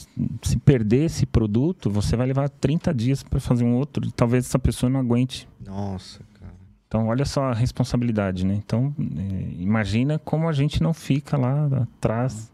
se 0.42 0.56
perder 0.58 1.04
esse 1.04 1.26
produto, 1.26 1.90
você 1.90 2.16
vai 2.16 2.26
levar 2.26 2.48
30 2.48 2.92
dias 2.94 3.22
para 3.22 3.38
fazer 3.38 3.64
um 3.64 3.74
outro. 3.74 4.06
E 4.06 4.12
talvez 4.12 4.46
essa 4.46 4.58
pessoa 4.58 4.88
não 4.88 5.00
aguente. 5.00 5.46
Nossa, 5.64 6.20
cara. 6.40 6.54
Então, 6.88 7.08
olha 7.08 7.26
só 7.26 7.44
a 7.44 7.54
responsabilidade, 7.54 8.46
né? 8.46 8.54
Então, 8.54 8.94
é, 8.98 9.62
imagina 9.62 10.18
como 10.18 10.48
a 10.48 10.52
gente 10.52 10.82
não 10.82 10.94
fica 10.94 11.36
lá 11.36 11.66
atrás 11.82 12.50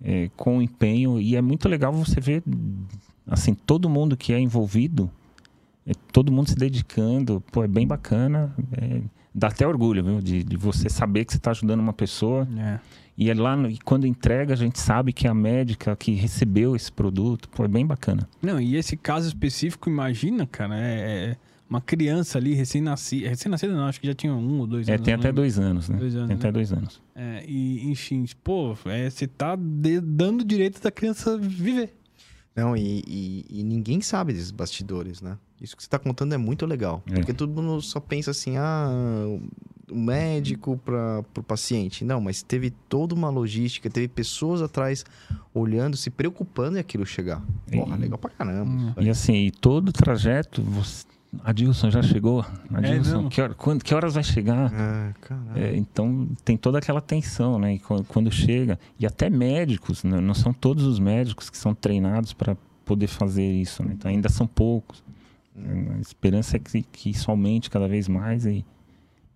é, 0.00 0.30
com 0.36 0.62
empenho. 0.62 1.20
E 1.20 1.34
é 1.34 1.42
muito 1.42 1.68
legal 1.68 1.92
você 1.92 2.20
ver, 2.20 2.44
assim, 3.26 3.52
todo 3.52 3.90
mundo 3.90 4.16
que 4.16 4.32
é 4.32 4.38
envolvido, 4.38 5.10
é, 5.84 5.92
todo 6.12 6.30
mundo 6.30 6.50
se 6.50 6.54
dedicando. 6.54 7.42
Pô, 7.50 7.64
é 7.64 7.68
bem 7.68 7.84
bacana. 7.84 8.54
é, 8.80 9.00
dá 9.34 9.48
até 9.48 9.66
orgulho, 9.66 10.02
viu? 10.04 10.20
De, 10.20 10.42
de 10.44 10.56
você 10.56 10.88
saber 10.88 11.24
que 11.24 11.32
você 11.32 11.38
está 11.38 11.50
ajudando 11.50 11.80
uma 11.80 11.92
pessoa. 11.92 12.46
É. 12.58 12.78
E 13.16 13.28
é 13.30 13.34
lá, 13.34 13.54
no- 13.56 13.68
e 13.70 13.78
quando 13.78 14.06
entrega, 14.06 14.54
a 14.54 14.56
gente 14.56 14.78
sabe 14.78 15.12
que 15.12 15.26
é 15.26 15.30
a 15.30 15.34
médica 15.34 15.94
que 15.94 16.12
recebeu 16.12 16.74
esse 16.74 16.90
produto. 16.90 17.48
Pô, 17.50 17.64
é 17.64 17.68
bem 17.68 17.86
bacana. 17.86 18.28
Não, 18.40 18.58
e 18.60 18.76
esse 18.76 18.96
caso 18.96 19.28
específico, 19.28 19.90
imagina, 19.90 20.46
cara, 20.46 20.74
é, 20.78 21.32
é 21.32 21.36
uma 21.68 21.80
criança 21.82 22.38
ali 22.38 22.54
recém-nascida. 22.54 23.28
Recém-nascida 23.28 23.74
não, 23.74 23.84
acho 23.86 24.00
que 24.00 24.06
já 24.06 24.14
tinha 24.14 24.32
um 24.32 24.60
ou 24.60 24.66
dois 24.66 24.88
É, 24.88 24.94
anos. 24.94 25.04
tem 25.04 25.12
não 25.14 25.20
até 25.20 25.32
dois 25.32 25.58
anos, 25.58 25.88
né? 25.90 25.98
Dois 25.98 26.14
anos, 26.16 26.28
tem 26.28 26.36
né? 26.36 26.40
até 26.40 26.50
dois 26.52 26.72
anos. 26.72 27.02
É, 27.14 27.44
e, 27.46 27.90
enfim, 27.90 28.24
pô, 28.42 28.74
é, 28.86 29.10
você 29.10 29.26
tá 29.26 29.54
de- 29.54 30.00
dando 30.00 30.40
o 30.40 30.44
direito 30.44 30.80
da 30.82 30.90
criança 30.90 31.36
viver. 31.36 31.94
Não, 32.56 32.74
e, 32.76 33.02
e- 33.06 33.44
e 33.50 33.62
ninguém 33.62 34.00
sabe 34.00 34.32
desses 34.32 34.50
bastidores, 34.50 35.20
né? 35.20 35.36
Isso 35.60 35.76
que 35.76 35.82
você 35.82 35.88
tá 35.88 35.98
contando 35.98 36.32
é 36.34 36.38
muito 36.38 36.64
legal. 36.66 37.02
É. 37.10 37.14
Porque 37.16 37.32
todo 37.34 37.50
mundo 37.62 37.82
só 37.82 38.00
pensa 38.00 38.30
assim, 38.30 38.56
ah, 38.56 38.88
o 39.90 39.94
médico 39.96 40.78
para 40.84 41.22
o 41.36 41.42
paciente. 41.42 42.04
Não, 42.04 42.20
mas 42.20 42.42
teve 42.42 42.70
toda 42.88 43.14
uma 43.14 43.28
logística, 43.28 43.90
teve 43.90 44.08
pessoas 44.08 44.62
atrás 44.62 45.04
olhando, 45.52 45.96
se 45.96 46.08
preocupando 46.10 46.76
em 46.78 46.80
aquilo 46.80 47.04
chegar. 47.04 47.42
Porra, 47.70 47.96
E- 47.96 48.00
legal 48.00 48.18
pra 48.18 48.30
caramba. 48.30 48.70
Hum. 48.70 48.94
E 49.00 49.10
assim, 49.10 49.34
e 49.34 49.50
todo 49.50 49.88
o 49.88 49.92
trajeto, 49.92 50.62
você... 50.62 51.04
Adilson 51.44 51.90
já 51.92 52.02
chegou? 52.02 52.44
Adilson, 52.72 53.16
mesmo? 53.18 53.30
que, 53.30 53.40
hora- 53.40 53.54
quando- 53.54 53.84
que 53.84 53.94
horas 53.94 54.14
vai 54.14 54.22
chegar? 54.24 54.72
É, 54.72 55.12
caralho. 55.20 55.62
É, 55.64 55.76
então 55.76 56.28
tem 56.44 56.56
toda 56.56 56.78
aquela 56.78 57.00
tensão, 57.00 57.56
né? 57.58 57.74
E 57.74 57.78
quando, 57.78 58.04
quando 58.04 58.32
chega, 58.32 58.80
e 58.98 59.06
até 59.06 59.30
médicos, 59.30 60.02
né? 60.02 60.20
não 60.20 60.34
são 60.34 60.52
todos 60.52 60.84
os 60.84 60.98
médicos 60.98 61.48
que 61.48 61.56
são 61.56 61.72
treinados 61.72 62.32
para 62.32 62.56
poder 62.84 63.06
fazer 63.06 63.46
isso, 63.48 63.84
né? 63.84 63.92
Então 63.96 64.10
ainda 64.10 64.28
são 64.28 64.44
poucos. 64.44 65.04
A 65.96 66.00
esperança 66.00 66.56
é 66.56 66.60
que, 66.60 66.82
que 66.82 67.10
isso 67.10 67.30
aumente 67.30 67.68
cada 67.70 67.86
vez 67.88 68.08
mais 68.08 68.46
e, 68.46 68.64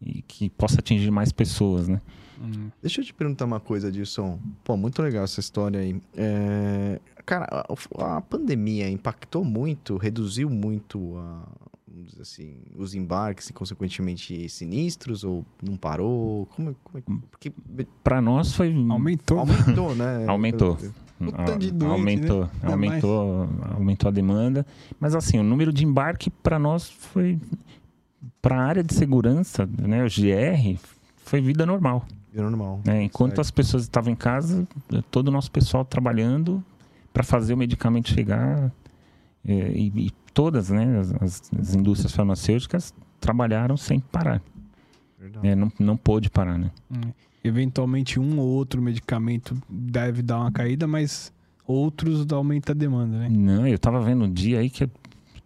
e 0.01 0.23
que 0.23 0.49
possa 0.51 0.81
atingir 0.81 1.11
mais 1.11 1.33
pessoas, 1.33 1.89
né? 1.89 2.01
Hum. 2.41 2.69
Deixa 2.83 3.01
eu 3.01 3.05
te 3.05 3.15
perguntar 3.15 3.45
uma 3.45 3.61
coisa, 3.61 3.91
Dilson. 3.93 4.39
Pô, 4.65 4.77
muito 4.77 5.01
legal 5.01 5.25
essa 5.25 5.41
história 5.41 5.81
aí. 5.81 6.01
É, 6.17 7.01
Cara, 7.25 7.47
a, 7.51 8.17
a 8.17 8.21
pandemia 8.21 8.91
impactou 8.91 9.45
muito, 9.45 9.97
reduziu 9.97 10.51
muito 10.51 11.17
a- 11.17 11.49
vamos 11.89 12.11
dizer 12.11 12.23
assim, 12.23 12.57
os 12.77 12.93
embarques 12.95 13.49
e, 13.49 13.53
consequentemente, 13.53 14.47
sinistros? 14.49 15.23
Ou 15.25 15.47
não 15.63 15.77
parou? 15.77 16.45
Como, 16.55 16.75
como 16.85 16.99
é 16.99 17.01
que... 17.01 17.13
Porque 17.31 17.53
Para 18.03 18.21
nós 18.21 18.53
foi 18.53 18.75
Aumentou. 18.91 19.39
aumentou, 19.39 19.95
né? 19.95 20.27
Aumentou. 20.29 20.77
De 21.59 21.71
doente, 21.71 21.93
aumentou, 21.93 22.41
né? 22.45 22.51
Aumentou, 22.73 23.49
aumentou 23.75 24.09
a 24.09 24.11
demanda. 24.13 24.67
Mas 25.01 25.15
assim, 25.15 25.39
o 25.39 25.43
número 25.43 25.73
de 25.73 25.85
embarque 25.85 26.31
para 26.31 26.59
nós 26.59 26.89
foi 26.91 27.39
para 28.41 28.57
a 28.59 28.65
área 28.65 28.83
de 28.83 28.93
segurança, 28.95 29.69
né, 29.79 30.03
o 30.05 30.09
GR, 30.09 30.79
foi 31.25 31.41
vida 31.41 31.65
normal. 31.65 32.07
É 32.35 32.41
normal. 32.43 32.81
né? 32.85 33.03
Enquanto 33.03 33.31
Certo. 33.31 33.41
as 33.43 33.51
pessoas 33.51 33.83
estavam 33.85 34.13
em 34.13 34.17
casa, 34.17 34.67
todo 35.11 35.29
o 35.29 35.31
nosso 35.31 35.51
pessoal 35.51 35.85
trabalhando 35.85 36.63
para 37.13 37.23
fazer 37.23 37.55
o 37.55 37.57
medicamento 37.57 38.11
chegar 38.11 38.71
é, 39.47 39.53
e, 39.73 40.07
e 40.07 40.11
todas, 40.33 40.69
né, 40.71 40.99
as, 40.99 41.15
as- 41.23 41.43
as 41.59 41.75
indústrias 41.75 42.13
farmacêuticas 42.13 42.93
trabalharam 43.21 43.77
sem 43.77 44.01
parar. 44.01 44.43
Verdade. 45.19 45.47
né? 45.47 45.55
Não, 45.55 45.73
não 45.79 45.97
pôde 45.97 46.29
parar, 46.29 46.59
né? 46.59 46.71
Hum. 46.91 47.01
Eventualmente 47.45 48.19
um 48.19 48.39
ou 48.39 48.47
outro 48.49 48.81
medicamento 48.81 49.55
deve 49.69 50.23
dar 50.23 50.41
uma 50.41 50.51
caída, 50.51 50.87
mas 50.87 51.31
outros 51.67 52.27
aumenta 52.33 52.73
a 52.73 52.75
demanda, 52.75 53.19
né? 53.19 53.29
Não, 53.31 53.67
eu 53.67 53.79
tava 53.79 54.01
vendo 54.01 54.25
um 54.25 54.33
dia 54.33 54.61
aí 54.61 54.71
que 54.71 54.89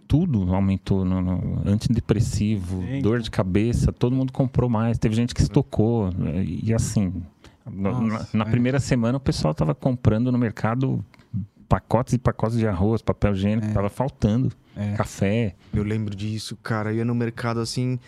tudo 0.06 0.54
aumentou 0.54 1.04
no, 1.04 1.20
no 1.20 1.62
antidepressivo, 1.68 2.82
É, 2.84 3.00
dor 3.00 3.16
então. 3.16 3.18
de 3.24 3.30
cabeça, 3.30 3.92
todo 3.92 4.14
mundo 4.14 4.32
comprou 4.32 4.70
mais, 4.70 4.96
teve 4.96 5.14
gente 5.14 5.34
que 5.34 5.42
estocou 5.42 6.10
né, 6.12 6.44
e 6.44 6.72
assim, 6.72 7.12
na- 7.66 7.92
na, 7.92 8.00
Nossa, 8.00 8.36
na 8.38 8.44
é. 8.44 8.50
primeira 8.50 8.78
semana 8.80 9.18
o 9.18 9.20
pessoal 9.20 9.52
tava 9.52 9.74
comprando 9.74 10.30
no 10.32 10.38
mercado 10.38 11.04
pacotes 11.68 12.14
e 12.14 12.18
pacotes 12.18 12.56
de 12.56 12.66
arroz, 12.66 13.02
papel 13.02 13.32
higiênico, 13.34 13.66
É. 13.66 13.72
tava 13.72 13.90
faltando, 13.90 14.50
É. 14.74 14.92
café. 14.94 15.54
Eu 15.74 15.82
lembro 15.82 16.14
disso, 16.16 16.56
cara. 16.62 16.90
Eu 16.92 16.98
ia 16.98 17.04
no 17.04 17.14
mercado 17.14 17.60
assim, 17.60 17.98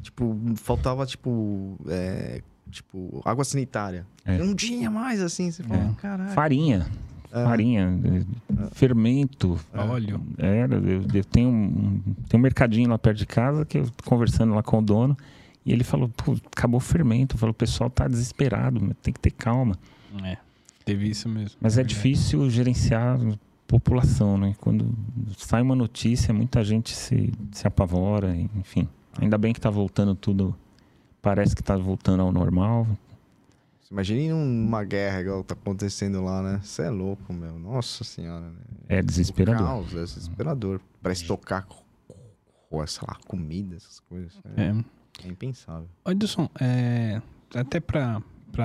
tipo, 0.00 0.34
faltava, 0.56 1.04
tipo, 1.04 1.76
é, 1.88 2.40
tipo, 2.72 3.22
água 3.24 3.44
sanitária. 3.44 4.04
É. 4.24 4.40
Eu 4.40 4.46
não 4.46 4.54
tinha 4.56 4.90
mais, 4.90 5.20
assim. 5.20 5.50
Você 5.50 5.62
fala, 5.62 5.90
É. 5.96 6.00
caralho. 6.00 6.30
Farinha, 6.32 6.86
É. 7.32 7.44
farinha, 7.44 8.00
eh, 8.04 8.24
fermento. 8.72 9.58
Óleo. 9.72 10.20
Era, 10.38 10.74
eu, 10.76 11.04
eu 11.14 11.24
tenho 11.24 11.48
um, 11.50 12.00
tem 12.28 12.38
um 12.38 12.42
mercadinho 12.42 12.88
lá 12.90 12.98
perto 12.98 13.18
de 13.18 13.26
casa 13.26 13.64
que 13.64 13.78
eu 13.78 13.84
tô 13.90 14.04
conversando 14.08 14.54
lá 14.54 14.62
com 14.62 14.78
o 14.78 14.82
dono 14.82 15.16
e 15.64 15.72
ele 15.72 15.84
falou, 15.84 16.08
pô, 16.08 16.36
acabou 16.50 16.78
o 16.78 16.80
fermento. 16.80 17.36
Eu 17.36 17.38
falei, 17.38 17.50
o 17.52 17.54
pessoal 17.54 17.88
tá 17.88 18.08
desesperado, 18.08 18.80
mas 18.82 18.96
tem 19.02 19.12
que 19.14 19.20
ter 19.20 19.30
calma. 19.30 19.76
É. 20.24 20.36
Teve 20.84 21.08
isso 21.08 21.28
mesmo. 21.28 21.56
Mas 21.60 21.74
é 21.74 21.76
Verdade. 21.76 21.94
difícil 21.94 22.50
gerenciar 22.50 23.16
a 23.20 23.38
população, 23.68 24.36
né? 24.36 24.54
Quando 24.60 24.92
sai 25.38 25.62
uma 25.62 25.76
notícia, 25.76 26.34
muita 26.34 26.62
gente 26.64 26.94
se, 26.94 27.32
se 27.52 27.66
apavora, 27.66 28.36
enfim. 28.56 28.88
Ainda 29.20 29.38
bem 29.38 29.52
que 29.52 29.60
tá 29.60 29.70
voltando 29.70 30.14
tudo, 30.14 30.54
parece 31.22 31.54
que 31.56 31.62
tá 31.62 31.76
voltando 31.76 32.20
ao 32.20 32.32
normal. 32.32 32.86
Imagine 33.90 34.32
uma 34.32 34.82
guerra 34.84 35.20
igual 35.20 35.44
tá 35.44 35.54
acontecendo 35.54 36.22
lá, 36.24 36.42
né? 36.42 36.60
Você 36.62 36.82
é 36.82 36.90
louco, 36.90 37.32
meu. 37.32 37.58
Nossa 37.58 38.02
senhora. 38.04 38.46
Né? 38.50 38.56
É 38.88 39.00
O 39.00 39.02
desesperador. 39.04 39.66
caos, 39.66 39.92
é 39.94 40.00
desesperador. 40.02 40.80
Pra 41.02 41.12
estocar, 41.12 41.66
sei 42.86 43.02
lá, 43.06 43.16
comida, 43.28 43.76
essas 43.76 44.00
coisas. 44.00 44.32
É, 44.56 44.62
É. 44.68 44.84
é 45.24 45.28
impensável. 45.28 45.86
Edson, 46.06 46.48
é, 46.58 47.20
até 47.54 47.80
para 47.80 48.22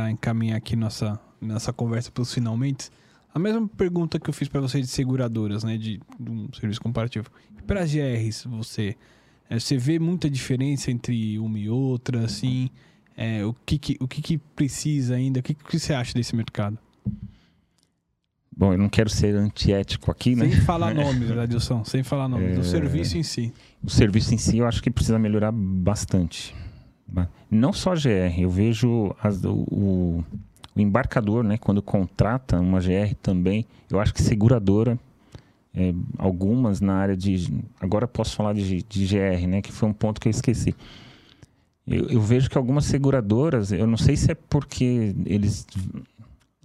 encaminhar 0.10 0.58
aqui 0.58 0.78
nossa, 0.78 1.20
nossa 1.42 1.74
conversa 1.74 2.10
pelos 2.10 2.34
finalmente, 2.34 2.90
a 3.34 3.38
mesma 3.38 3.68
pergunta 3.68 4.18
que 4.20 4.30
eu 4.30 4.34
fiz 4.34 4.48
para 4.48 4.62
você 4.62 4.80
de 4.80 4.88
seguradoras, 4.88 5.62
né, 5.66 5.78
de, 5.78 6.00
de 6.18 6.32
um 6.32 6.48
serviço 6.54 6.80
comparativo. 6.82 7.30
Para 7.68 7.82
as 7.82 7.92
GRs, 7.92 8.46
você, 8.46 8.96
é, 9.50 9.60
você 9.60 9.78
vê 9.78 9.98
muita 10.00 10.30
diferença 10.30 10.92
entre 10.92 11.38
uma 11.40 11.58
e 11.60 11.70
outra, 11.70 12.26
assim, 12.26 12.70
é, 13.16 13.44
o, 13.46 13.54
que, 13.66 13.78
que, 13.78 13.98
o 14.00 14.08
que, 14.08 14.22
que 14.22 14.38
precisa 14.38 15.16
ainda, 15.16 15.40
o 15.40 15.44
que, 15.44 15.54
que 15.54 15.80
você 15.80 15.94
acha 15.94 16.14
desse 16.14 16.36
mercado? 16.36 16.78
Bom, 18.56 18.74
eu 18.74 18.78
não 18.78 18.90
quero 18.90 19.10
ser 19.10 19.36
antiético 19.36 20.10
aqui, 20.10 20.36
né? 20.36 20.50
Sem 20.50 20.62
falar 20.62 20.94
nomes, 20.96 21.30
Adilson, 21.32 21.84
sem 21.86 22.02
falar 22.04 22.28
nomes, 22.28 22.56
do 22.56 22.62
É. 22.62 22.64
serviço 22.64 23.18
em 23.18 23.24
si. 23.24 23.54
O 23.84 23.90
serviço 23.90 24.34
em 24.34 24.38
si 24.38 24.58
eu 24.58 24.68
acho 24.68 24.82
que 24.82 24.90
precisa 24.90 25.20
melhorar 25.20 25.52
bastante. 25.52 26.56
Ba- 27.08 27.30
Não 27.52 27.72
só 27.72 27.92
a 27.94 27.96
GR, 27.96 28.40
eu 28.40 28.50
vejo 28.50 29.16
as- 29.22 29.44
o, 29.44 29.54
o- 29.72 30.26
o 30.76 30.80
embarcador, 30.82 31.44
né, 31.44 31.58
quando 31.58 31.82
contrata 31.84 32.60
uma 32.60 32.80
GR 32.80 33.14
também, 33.22 33.66
eu 33.92 34.00
acho 34.00 34.12
que 34.14 34.22
seguradora, 34.24 34.98
é, 35.78 35.94
algumas 36.18 36.82
na 36.82 36.96
área 36.96 37.16
de. 37.16 37.54
Agora 37.80 38.08
posso 38.08 38.36
falar 38.36 38.54
de, 38.54 38.82
de 38.82 39.06
GR, 39.06 39.48
né, 39.48 39.62
que 39.62 39.72
foi 39.72 39.88
um 39.88 39.94
ponto 39.94 40.20
que 40.20 40.28
eu 40.28 40.32
esqueci. 40.32 40.76
Eu, 41.86 42.08
eu 42.08 42.20
vejo 42.20 42.50
que 42.50 42.58
algumas 42.58 42.86
seguradoras, 42.86 43.72
eu 43.72 43.86
não 43.86 43.96
sei 43.96 44.18
se 44.18 44.32
é 44.32 44.36
porque 44.36 45.16
eles. 45.24 45.68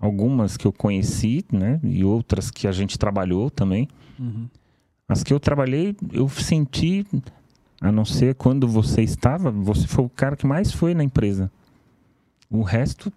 Algumas 0.01 0.57
que 0.57 0.67
eu 0.67 0.73
conheci, 0.73 1.45
né, 1.53 1.79
e 1.85 2.03
outras 2.03 2.51
que 2.51 2.67
a 2.67 2.73
gente 2.73 2.99
trabalhou 2.99 3.51
também. 3.51 3.87
Uhum. 4.19 4.49
As 5.07 5.23
que 5.23 5.33
eu 5.33 5.39
trabalhei, 5.39 5.95
eu 6.11 6.27
senti, 6.31 7.07
a 7.81 7.93
não 7.93 8.05
ser 8.05 8.35
quando 8.35 8.67
você 8.67 9.03
estava, 9.03 9.51
você 9.51 9.87
foi 9.87 10.05
o 10.07 10.09
cara 10.09 10.37
que 10.37 10.47
mais 10.47 10.73
foi 10.73 10.95
na 10.95 11.05
empresa. 11.05 11.53
O 12.51 12.63
resto, 12.63 13.13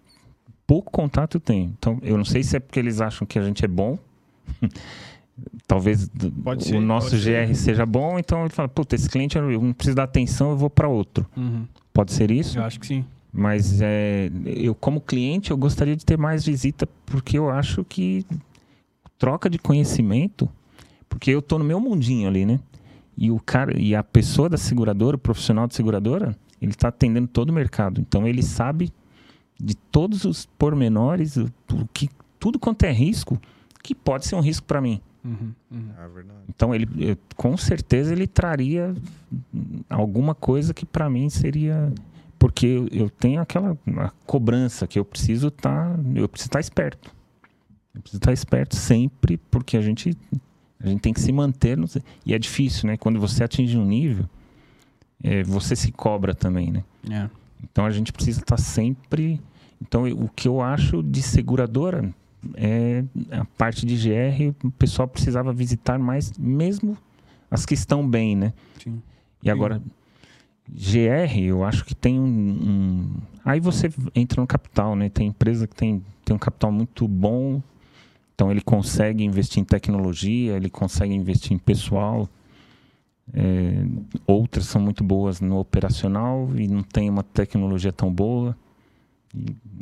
pouco 0.66 0.92
contato 0.92 1.38
eu 1.38 1.40
tenho. 1.40 1.74
Então, 1.76 1.98
eu 2.02 2.18
não 2.18 2.24
sei 2.24 2.42
se 2.42 2.56
é 2.56 2.60
porque 2.60 2.78
eles 2.78 3.00
acham 3.00 3.26
que 3.26 3.38
a 3.38 3.42
gente 3.42 3.64
é 3.64 3.68
bom. 3.68 3.98
Talvez 5.66 6.08
Pode 6.42 6.62
o 6.62 6.66
ser, 6.66 6.80
nosso 6.80 7.10
pode 7.10 7.22
ser. 7.22 7.46
GR 7.46 7.54
seja 7.54 7.84
bom, 7.84 8.18
então 8.18 8.40
ele 8.42 8.50
fala, 8.50 8.68
puta, 8.68 8.94
esse 8.94 9.08
cliente 9.08 9.36
eu 9.36 9.60
não 9.60 9.72
preciso 9.72 9.96
dar 9.96 10.04
atenção, 10.04 10.50
eu 10.50 10.56
vou 10.56 10.70
para 10.70 10.88
outro. 10.88 11.26
Uhum. 11.36 11.66
Pode 11.92 12.12
ser 12.12 12.30
isso? 12.30 12.58
Eu 12.58 12.64
acho 12.64 12.80
que 12.80 12.86
sim. 12.86 13.04
Mas 13.32 13.82
é, 13.82 14.30
eu, 14.46 14.74
como 14.74 15.00
cliente, 15.00 15.50
eu 15.50 15.56
gostaria 15.56 15.94
de 15.94 16.06
ter 16.06 16.16
mais 16.16 16.44
visita, 16.44 16.88
porque 17.04 17.36
eu 17.36 17.50
acho 17.50 17.84
que 17.84 18.24
troca 19.18 19.50
de 19.50 19.58
conhecimento, 19.58 20.48
porque 21.08 21.30
eu 21.30 21.42
tô 21.42 21.58
no 21.58 21.64
meu 21.64 21.78
mundinho 21.78 22.28
ali, 22.28 22.46
né? 22.46 22.58
E 23.16 23.30
o 23.30 23.38
cara, 23.38 23.78
e 23.78 23.94
a 23.94 24.02
pessoa 24.02 24.48
da 24.48 24.56
seguradora, 24.56 25.16
o 25.16 25.18
profissional 25.18 25.66
de 25.66 25.74
seguradora, 25.74 26.36
ele 26.60 26.70
está 26.70 26.88
atendendo 26.88 27.28
todo 27.28 27.50
o 27.50 27.52
mercado. 27.52 28.00
Então 28.00 28.26
ele 28.26 28.42
sabe 28.42 28.90
de 29.58 29.74
todos 29.74 30.24
os 30.24 30.46
pormenores, 30.46 31.36
o, 31.36 31.50
o 31.72 31.88
que 31.92 32.10
tudo 32.38 32.58
quanto 32.58 32.84
é 32.84 32.92
risco, 32.92 33.40
que 33.82 33.94
pode 33.94 34.26
ser 34.26 34.34
um 34.34 34.40
risco 34.40 34.66
para 34.66 34.80
mim. 34.80 35.00
Uhum. 35.26 35.52
Uhum. 35.70 35.88
É 35.98 36.08
verdade. 36.08 36.38
Então 36.48 36.74
ele, 36.74 36.88
eu- 36.98 37.18
com 37.36 37.56
certeza 37.56 38.12
ele 38.12 38.26
traria 38.26 38.94
alguma 39.90 40.34
coisa 40.34 40.72
que 40.72 40.86
para 40.86 41.10
mim 41.10 41.28
seria 41.28 41.92
porque 42.38 42.66
eu, 42.66 42.88
eu 42.92 43.10
tenho 43.10 43.40
aquela 43.40 43.76
cobrança 44.26 44.86
que 44.86 44.98
eu 44.98 45.04
preciso 45.04 45.48
estar, 45.48 45.98
eu 46.14 46.28
preciso 46.28 46.48
estar 46.48 46.60
esperto. 46.60 47.10
Eu 47.94 48.00
preciso 48.02 48.18
estar 48.20 48.32
esperto 48.32 48.76
sempre 48.76 49.38
porque 49.50 49.76
a 49.76 49.80
gente 49.80 50.16
a 50.78 50.88
gente 50.88 51.00
tem 51.00 51.12
que 51.14 51.20
se 51.20 51.32
manter 51.32 51.76
no, 51.76 51.86
e 52.24 52.34
é 52.34 52.38
difícil, 52.38 52.86
né? 52.86 52.96
Quando 52.98 53.18
você 53.18 53.42
atinge 53.42 53.78
um 53.78 53.86
nível, 53.86 54.28
é, 55.24 55.42
você 55.42 55.74
se 55.74 55.90
cobra 55.90 56.34
também, 56.34 56.70
né? 56.70 56.84
É. 57.10 57.28
Então 57.64 57.86
a 57.86 57.90
gente 57.90 58.12
precisa 58.12 58.40
estar 58.40 58.58
sempre. 58.58 59.40
Então 59.80 60.06
eu- 60.06 60.18
o 60.20 60.28
que 60.28 60.46
eu 60.46 60.60
acho 60.60 61.02
de 61.02 61.22
seguradora 61.22 62.14
é 62.54 63.04
a 63.30 63.44
parte 63.44 63.84
de 63.86 63.94
GR, 63.96 64.54
o 64.66 64.70
pessoal 64.70 65.06
precisava 65.08 65.52
visitar 65.52 65.98
mais, 65.98 66.32
mesmo 66.38 66.96
as 67.50 67.64
que 67.66 67.74
estão 67.74 68.08
bem, 68.08 68.34
né? 68.36 68.52
Sim. 68.82 69.00
E 69.42 69.50
agora 69.50 69.80
GR, 70.68 71.38
eu 71.44 71.64
acho 71.64 71.84
que 71.84 71.94
tem 71.94 72.18
um, 72.18 72.24
um- 72.26 73.10
aí 73.44 73.60
você 73.60 73.88
entra 74.14 74.40
no 74.40 74.46
capital, 74.46 74.96
né? 74.96 75.08
Tem 75.08 75.28
empresa 75.28 75.66
que 75.66 75.74
tem 75.74 76.02
tem 76.24 76.34
um 76.34 76.38
capital 76.40 76.72
muito 76.72 77.06
bom, 77.06 77.62
então 78.34 78.50
ele 78.50 78.60
consegue 78.60 79.22
investir 79.22 79.60
em 79.62 79.64
tecnologia, 79.64 80.56
ele 80.56 80.68
consegue 80.68 81.14
investir 81.14 81.52
em 81.52 81.58
pessoal. 81.58 82.28
É, 83.32 83.84
outras 84.26 84.66
são 84.66 84.80
muito 84.80 85.04
boas 85.04 85.40
no 85.40 85.58
operacional 85.58 86.48
e 86.56 86.66
não 86.66 86.82
tem 86.82 87.08
uma 87.08 87.22
tecnologia 87.22 87.92
tão 87.92 88.12
boa. 88.12 88.56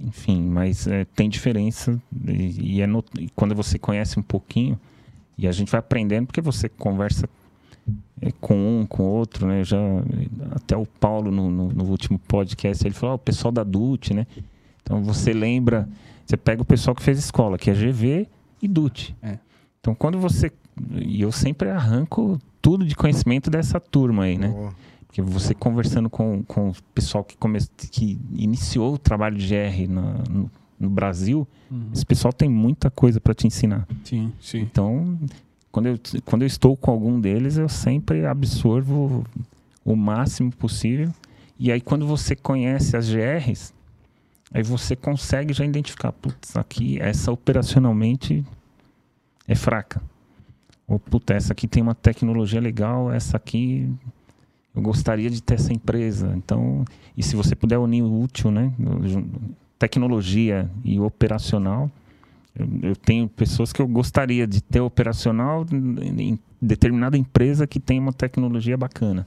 Enfim, 0.04 0.42
mas 0.42 0.86
é, 0.86 1.04
tem 1.04 1.28
diferença 1.28 2.00
e, 2.26 2.76
e 2.76 2.80
é 2.80 2.86
no, 2.86 3.04
e 3.18 3.28
quando 3.30 3.54
você 3.54 3.78
conhece 3.78 4.18
um 4.18 4.22
pouquinho 4.22 4.78
e 5.38 5.46
a 5.46 5.52
gente 5.52 5.70
vai 5.70 5.78
aprendendo 5.78 6.26
porque 6.26 6.40
você 6.40 6.68
conversa 6.68 7.28
é, 8.20 8.32
com 8.40 8.54
um, 8.54 8.86
com 8.86 9.02
outro, 9.02 9.46
né? 9.46 9.64
Já 9.64 9.78
até 10.52 10.76
o 10.76 10.86
Paulo 10.86 11.30
no, 11.30 11.50
no, 11.50 11.68
no 11.68 11.84
último 11.84 12.18
podcast 12.18 12.86
ele 12.86 12.94
falou, 12.94 13.14
oh, 13.14 13.16
o 13.16 13.18
pessoal 13.18 13.52
da 13.52 13.62
DUT, 13.62 14.12
né? 14.12 14.26
Então 14.82 15.02
você 15.02 15.32
lembra, 15.32 15.88
você 16.26 16.36
pega 16.36 16.62
o 16.62 16.64
pessoal 16.64 16.94
que 16.94 17.02
fez 17.02 17.18
escola, 17.18 17.56
que 17.56 17.70
é 17.70 17.74
GV 17.74 18.28
e 18.60 18.68
DUT. 18.68 19.14
É. 19.22 19.38
Então 19.80 19.94
quando 19.94 20.18
você 20.18 20.52
e 20.96 21.22
eu 21.22 21.30
sempre 21.30 21.70
arranco 21.70 22.38
tudo 22.60 22.84
de 22.84 22.96
conhecimento 22.96 23.50
dessa 23.50 23.78
turma 23.78 24.24
aí, 24.24 24.36
né? 24.36 24.48
Boa. 24.48 24.74
Porque 25.14 25.22
você 25.22 25.54
conversando 25.54 26.10
com, 26.10 26.42
com 26.42 26.70
o 26.70 26.74
pessoal 26.92 27.22
que, 27.22 27.36
come, 27.36 27.60
que 27.92 28.18
iniciou 28.32 28.94
o 28.94 28.98
trabalho 28.98 29.36
de 29.38 29.46
GR 29.46 29.86
na- 29.88 30.24
no, 30.28 30.50
no 30.80 30.90
Brasil, 30.90 31.46
Uhum. 31.70 31.88
esse 31.92 32.04
pessoal 32.04 32.32
tem 32.32 32.48
muita 32.50 32.90
coisa 32.90 33.20
para 33.20 33.32
te 33.32 33.46
ensinar. 33.46 33.86
Sim, 34.02 34.32
sim. 34.40 34.58
Então, 34.62 35.16
quando 35.70 35.86
eu, 35.86 36.00
quando 36.24 36.42
eu 36.42 36.46
estou 36.48 36.76
com 36.76 36.90
algum 36.90 37.20
deles, 37.20 37.56
eu 37.56 37.68
sempre 37.68 38.26
absorvo 38.26 39.24
o 39.84 39.94
máximo 39.94 40.50
possível. 40.50 41.08
E 41.60 41.70
aí, 41.70 41.80
quando 41.80 42.08
você 42.08 42.34
conhece 42.34 42.96
as 42.96 43.08
GRs, 43.08 43.72
aí 44.52 44.64
você 44.64 44.96
consegue 44.96 45.54
já 45.54 45.64
identificar, 45.64 46.10
putz, 46.10 46.56
aqui, 46.56 47.00
essa 47.00 47.30
operacionalmente 47.30 48.44
é 49.46 49.54
fraca. 49.54 50.02
Ou, 50.88 50.98
putz, 50.98 51.30
essa 51.30 51.52
aqui 51.52 51.68
tem 51.68 51.82
uma 51.84 51.94
tecnologia 51.94 52.60
legal, 52.60 53.12
essa 53.12 53.36
aqui 53.36 53.88
eu 54.74 54.82
gostaria 54.82 55.30
de 55.30 55.42
ter 55.42 55.54
essa 55.54 55.72
empresa. 55.72 56.32
Então, 56.36 56.84
e 57.16 57.22
se 57.22 57.36
você 57.36 57.54
puder 57.54 57.78
unir 57.78 58.02
o 58.02 58.20
útil, 58.22 58.50
né? 58.50 58.72
Tecnologia 59.78 60.70
e 60.84 60.98
operacional, 60.98 61.90
eu, 62.56 62.68
eu 62.82 62.96
tenho 62.96 63.28
pessoas 63.28 63.72
que 63.72 63.80
eu 63.80 63.86
gostaria 63.86 64.46
de 64.46 64.62
ter 64.62 64.80
operacional 64.80 65.66
em 65.72 66.38
determinada 66.60 67.16
empresa 67.16 67.66
que 67.66 67.78
tem 67.78 67.98
uma 67.98 68.12
tecnologia 68.12 68.76
bacana. 68.76 69.26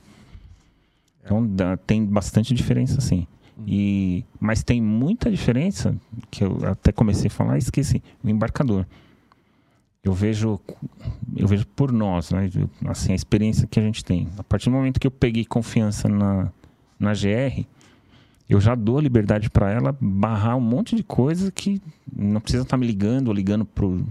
Então 1.23 1.45
dá- 1.45 1.77
tem 1.77 2.03
bastante 2.05 2.53
diferença 2.53 3.01
sim. 3.01 3.27
E, 3.65 4.23
mas 4.39 4.63
tem 4.63 4.81
muita 4.81 5.31
diferença, 5.31 5.95
que 6.29 6.43
eu 6.43 6.59
até 6.63 6.91
comecei 6.91 7.27
a 7.27 7.31
falar 7.31 7.55
e 7.55 7.59
esqueci, 7.59 8.03
o 8.23 8.29
embarcador. 8.29 8.85
Eu 10.07 10.13
vejo, 10.13 10.57
eu 11.35 11.47
vejo 11.47 11.67
por 11.67 11.91
nós, 11.91 12.31
né? 12.31 12.49
assim, 12.85 13.11
a 13.11 13.15
experiência 13.15 13.67
que 13.67 13.77
a 13.77 13.83
gente 13.83 14.05
tem. 14.05 14.29
A 14.37 14.43
partir 14.43 14.69
do 14.69 14.71
momento 14.71 15.01
que 15.01 15.07
eu 15.07 15.11
peguei 15.11 15.43
confiança 15.43 16.07
na, 16.07 16.49
na 16.97 17.11
GR, 17.11 17.65
eu 18.49 18.61
já 18.61 18.73
dou 18.73 19.01
liberdade 19.01 19.49
para 19.49 19.69
ela 19.69 19.95
barrar 19.99 20.55
um 20.55 20.61
monte 20.61 20.95
de 20.95 21.03
coisa 21.03 21.51
que 21.51 21.81
não 22.15 22.39
precisa 22.39 22.63
estar 22.63 22.77
me 22.77 22.87
ligando 22.87 23.27
ou 23.27 23.33
ligando 23.33 23.65
pro, 23.65 24.05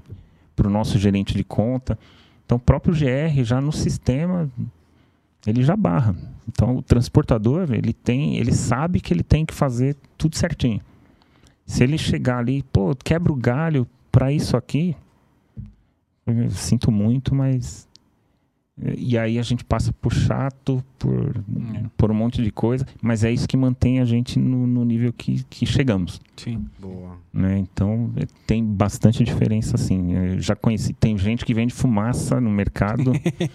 pro 0.55 0.69
nosso 0.69 0.99
gerente 0.99 1.35
de 1.35 1.43
conta. 1.43 1.99
Então, 2.45 2.59
o 2.59 2.61
próprio 2.61 2.95
GR 2.95 3.43
já 3.43 3.59
no 3.59 3.73
sistema 3.73 4.51
ele 5.47 5.63
já 5.63 5.77
barra. 5.77 6.15
Então, 6.47 6.77
o 6.77 6.83
transportador 6.83 7.73
ele 7.73 7.95
tem, 7.95 8.37
ele 8.37 8.53
sabe 8.53 9.01
que 9.01 9.15
ele 9.15 9.23
tem 9.23 9.47
que 9.47 9.55
fazer 9.55 9.97
tudo 10.19 10.37
certinho. 10.37 10.83
Se 11.65 11.83
ele 11.83 11.97
chegar 11.97 12.39
ali, 12.39 12.63
pô, 12.65 12.95
quebra 12.95 13.33
o 13.33 13.37
galho 13.37 13.87
para 14.13 14.31
isso 14.31 14.57
aqui, 14.59 14.95
sinto 16.51 16.91
muito, 16.91 17.35
mas 17.35 17.87
e 18.99 19.17
aí 19.17 19.39
a 19.39 19.43
gente 19.43 19.65
passa 19.65 19.91
por 19.91 20.13
chato, 20.13 20.85
por 20.99 21.39
Hum. 21.49 21.89
por 21.97 22.11
um 22.11 22.15
monte 22.15 22.43
de 22.43 22.51
coisa, 22.51 22.85
mas 23.01 23.25
é 23.25 23.33
isso 23.33 23.49
que 23.49 23.57
mantém 23.57 24.01
a 24.01 24.05
gente 24.05 24.39
no, 24.39 24.67
no 24.67 24.85
nível 24.85 25.13
que, 25.15 25.43
que 25.45 25.65
chegamos, 25.65 26.21
Sim. 26.37 26.63
Boa. 26.79 27.17
né? 27.33 27.57
Então 27.59 28.13
é, 28.17 28.27
tem 28.47 28.63
bastante 28.63 29.25
diferença, 29.25 29.77
assim. 29.77 30.13
Eu 30.13 30.41
já 30.41 30.55
conheci, 30.55 30.93
tem 30.93 31.17
gente 31.17 31.43
que 31.45 31.55
vende 31.55 31.73
fumaça 31.73 32.39
no 32.41 32.51
mercado, 32.51 33.13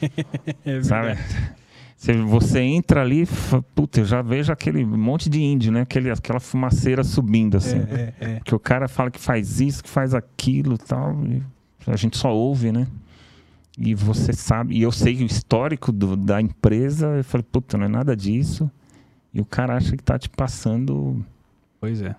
É 0.65 0.81
sabe? 0.81 1.17
Você, 1.95 2.13
você 2.13 2.59
entra 2.61 3.01
ali, 3.01 3.27
puta, 3.75 3.99
eu 3.99 4.05
já 4.05 4.23
vejo 4.23 4.51
aquele 4.51 4.83
monte 4.83 5.29
de 5.29 5.39
índio, 5.39 5.71
né? 5.71 5.81
Aquele, 5.81 6.09
aquela 6.09 6.39
fumaceira 6.39 7.03
subindo, 7.03 7.57
assim. 7.57 7.77
É, 7.77 8.13
é, 8.19 8.31
é. 8.31 8.35
Porque 8.37 8.55
o 8.55 8.59
cara 8.59 8.87
fala 8.87 9.11
que 9.11 9.19
faz 9.19 9.61
isso, 9.61 9.83
que 9.83 9.89
faz 9.89 10.15
aquilo 10.15 10.73
e 10.73 10.77
tal. 10.79 11.15
A 11.87 11.95
gente 11.95 12.17
só 12.17 12.33
ouve, 12.33 12.71
né? 12.71 12.87
E 13.77 13.95
você 13.95 14.33
sabe, 14.33 14.75
e 14.77 14.81
eu 14.81 14.91
sei 14.91 15.15
que 15.15 15.23
o 15.23 15.25
histórico 15.25 15.91
do- 15.91 16.17
da 16.17 16.41
empresa, 16.41 17.07
eu 17.07 17.23
falei, 17.23 17.45
puta, 17.49 17.77
não 17.77 17.85
é 17.85 17.87
nada 17.87 18.15
disso. 18.15 18.69
E 19.33 19.39
o 19.39 19.45
cara 19.45 19.77
acha 19.77 19.95
que 19.95 20.03
tá 20.03 20.19
te 20.19 20.29
passando. 20.29 21.23
Pois 21.79 22.01
é. 22.01 22.13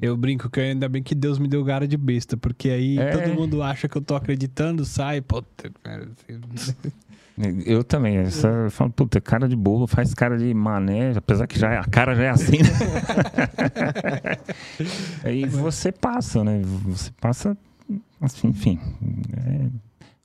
Eu 0.00 0.14
brinco 0.16 0.50
que 0.50 0.60
ainda 0.60 0.86
bem 0.88 1.02
que 1.02 1.14
Deus 1.14 1.38
me 1.38 1.48
deu 1.48 1.64
cara 1.64 1.88
de 1.88 1.96
besta, 1.96 2.36
porque 2.36 2.68
aí 2.68 2.98
É. 2.98 3.10
todo 3.10 3.34
mundo 3.34 3.62
acha 3.62 3.88
que 3.88 3.96
eu 3.96 4.02
tô 4.02 4.14
acreditando, 4.14 4.84
sai, 4.84 5.22
puta. 5.22 5.70
Eu 7.66 7.84
também, 7.84 8.16
eu 8.16 8.70
falo, 8.70 8.90
puta, 8.90 9.20
cara 9.20 9.46
de 9.46 9.54
burro, 9.54 9.86
faz 9.86 10.14
cara 10.14 10.38
de 10.38 10.54
mané, 10.54 11.12
apesar 11.14 11.46
que 11.46 11.58
já 11.58 11.70
é- 11.70 11.76
a 11.78 11.84
cara 11.84 12.14
já 12.14 12.22
é 12.24 12.30
assim, 12.30 12.56
né? 12.56 12.70
Aí 15.22 15.44
você 15.46 15.92
passa, 15.92 16.42
né? 16.42 16.62
Você 16.86 17.10
passa, 17.20 17.54
assim, 18.20 18.48
enfim. 18.48 18.78
é, 19.36 19.66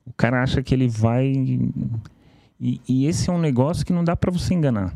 o 0.05 0.13
cara 0.13 0.41
acha 0.43 0.61
que 0.63 0.73
ele 0.73 0.87
vai. 0.87 1.25
E, 2.59 2.79
e 2.87 3.05
esse 3.07 3.29
é 3.29 3.33
um 3.33 3.39
negócio 3.39 3.85
que 3.85 3.93
não 3.93 4.03
dá 4.03 4.15
pra 4.15 4.31
você 4.31 4.53
enganar. 4.53 4.93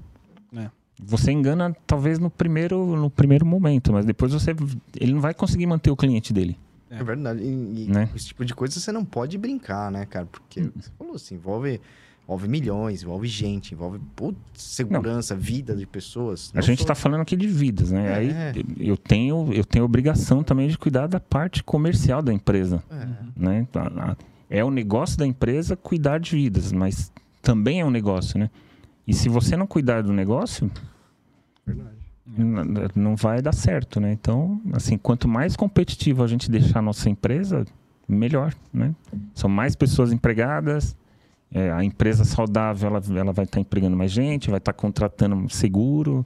É. 0.56 0.70
Você 1.04 1.32
engana 1.32 1.76
talvez 1.86 2.20
no 2.20 2.30
primeiro, 2.30 2.96
no 2.96 3.10
primeiro 3.10 3.46
momento, 3.46 3.92
mas 3.92 4.06
depois 4.06 4.32
você. 4.34 4.56
Ele 5.00 5.14
não 5.14 5.20
vai 5.22 5.34
conseguir 5.34 5.66
manter 5.66 5.92
o 5.92 5.96
cliente 5.96 6.32
dele. 6.32 6.58
É 6.90 7.04
verdade. 7.04 7.42
E, 7.44 7.86
e 7.86 7.88
Né? 7.90 8.10
esse 8.16 8.28
tipo 8.28 8.46
de 8.46 8.54
coisa 8.54 8.80
você 8.80 8.92
não 8.92 9.04
pode 9.04 9.38
brincar, 9.38 9.92
né, 9.92 10.06
cara? 10.06 10.26
Porque 10.28 10.62
Hum. 10.62 10.72
você 10.76 10.90
falou 10.98 11.16
assim, 11.16 11.36
envolve, 11.36 11.82
envolve 12.26 12.48
milhões, 12.48 13.04
envolve 13.04 13.28
gente, 13.28 13.74
envolve 13.74 14.00
putz, 14.16 14.38
segurança, 14.56 15.36
vida 15.36 15.76
de 15.76 15.86
pessoas. 15.86 16.52
A 16.54 16.58
Não 16.58 16.62
gente 16.64 16.82
está 16.82 16.96
falando 16.96 17.22
aqui 17.22 17.36
de 17.38 17.48
vidas, 17.48 17.92
né? 17.92 18.08
É. 18.08 18.16
Aí 18.16 18.66
eu 18.80 18.98
tenho, 18.98 19.54
eu 19.54 19.64
tenho 19.64 19.86
obrigação 19.86 20.44
também 20.44 20.68
de 20.68 20.78
cuidar 20.78 21.06
da 21.08 21.20
parte 21.20 21.64
comercial 21.64 22.22
da 22.22 22.34
empresa, 22.34 22.84
É, 22.92 23.08
né? 23.36 23.68
A- 23.76 24.16
É 24.50 24.64
o 24.64 24.70
negócio 24.72 25.18
da 25.18 25.26
empresa 25.26 25.76
cuidar 25.76 26.20
de 26.20 26.36
vidas, 26.36 26.72
mas 26.72 27.12
também 27.42 27.82
é 27.82 27.86
um 27.86 27.90
negócio, 27.92 28.38
né? 28.40 28.50
E 29.08 29.14
se 29.14 29.28
você 29.30 29.56
não 29.58 29.66
cuidar 29.68 30.02
do 30.04 30.12
negócio, 30.14 30.70
verdade. 31.66 31.96
não 32.96 33.16
vai 33.16 33.42
dar 33.42 33.54
certo, 33.54 34.00
né? 34.00 34.12
Então, 34.12 34.62
assim, 34.74 34.98
quanto 34.98 35.28
mais 35.28 35.56
competitivo 35.56 36.24
a 36.24 36.28
gente 36.28 36.50
deixar 36.50 36.80
a 36.80 36.82
nossa 36.82 37.10
empresa, 37.10 37.66
melhor, 38.08 38.54
né? 38.74 38.94
São 39.34 39.50
mais 39.50 39.76
pessoas 39.76 40.12
empregadas, 40.12 40.96
é, 41.52 41.72
a 41.72 41.84
empresa 41.84 42.26
saudável, 42.26 42.90
ela, 42.90 43.02
ela 43.18 43.32
vai 43.32 43.46
estar 43.46 43.60
empregando 43.60 43.96
mais 43.96 44.12
gente, 44.12 44.50
vai 44.50 44.58
estar 44.58 44.74
contratando 44.74 45.50
seguro, 45.50 46.24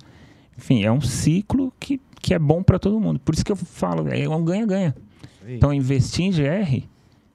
enfim, 0.57 0.83
é 0.83 0.91
um 0.91 1.01
ciclo 1.01 1.73
que, 1.79 2.01
que 2.21 2.33
é 2.33 2.39
bom 2.39 2.63
para 2.63 2.79
todo 2.79 2.99
mundo. 2.99 3.19
Por 3.19 3.33
isso 3.33 3.45
que 3.45 3.51
eu 3.51 3.55
falo, 3.55 4.07
é 4.09 4.27
um 4.27 4.43
ganha-ganha. 4.43 4.95
Então, 5.47 5.73
investir 5.73 6.25
em 6.25 6.31
GR, 6.31 6.85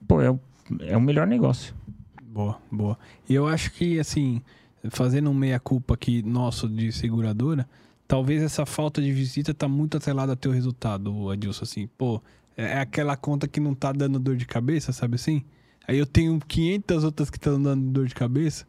pô, 0.06 0.20
é 0.20 0.30
o, 0.30 0.38
é 0.80 0.96
o 0.96 1.00
melhor 1.00 1.26
negócio. 1.26 1.74
Boa, 2.22 2.58
boa. 2.70 2.98
E 3.28 3.34
eu 3.34 3.46
acho 3.46 3.72
que, 3.72 3.98
assim, 3.98 4.42
fazendo 4.90 5.30
um 5.30 5.34
meia-culpa 5.34 5.94
aqui 5.94 6.22
nosso 6.22 6.68
de 6.68 6.92
seguradora, 6.92 7.66
talvez 8.06 8.42
essa 8.42 8.66
falta 8.66 9.00
de 9.00 9.12
visita 9.12 9.54
tá 9.54 9.66
muito 9.66 9.96
atrelada 9.96 10.32
ao 10.32 10.36
teu 10.36 10.52
resultado, 10.52 11.30
Adilson, 11.30 11.64
assim. 11.64 11.88
Pô, 11.98 12.20
é 12.56 12.64
é 12.64 12.80
aquela 12.80 13.16
conta 13.16 13.48
que 13.48 13.60
não 13.60 13.74
tá 13.74 13.92
dando 13.92 14.18
dor 14.18 14.36
de 14.36 14.46
cabeça, 14.46 14.92
sabe 14.92 15.16
assim? 15.16 15.42
Aí 15.86 15.98
eu 15.98 16.06
tenho 16.06 16.38
500 16.46 17.04
outras 17.04 17.30
que 17.30 17.36
estão 17.36 17.60
dando 17.62 17.82
dor 17.90 18.06
de 18.06 18.14
cabeça. 18.14 18.64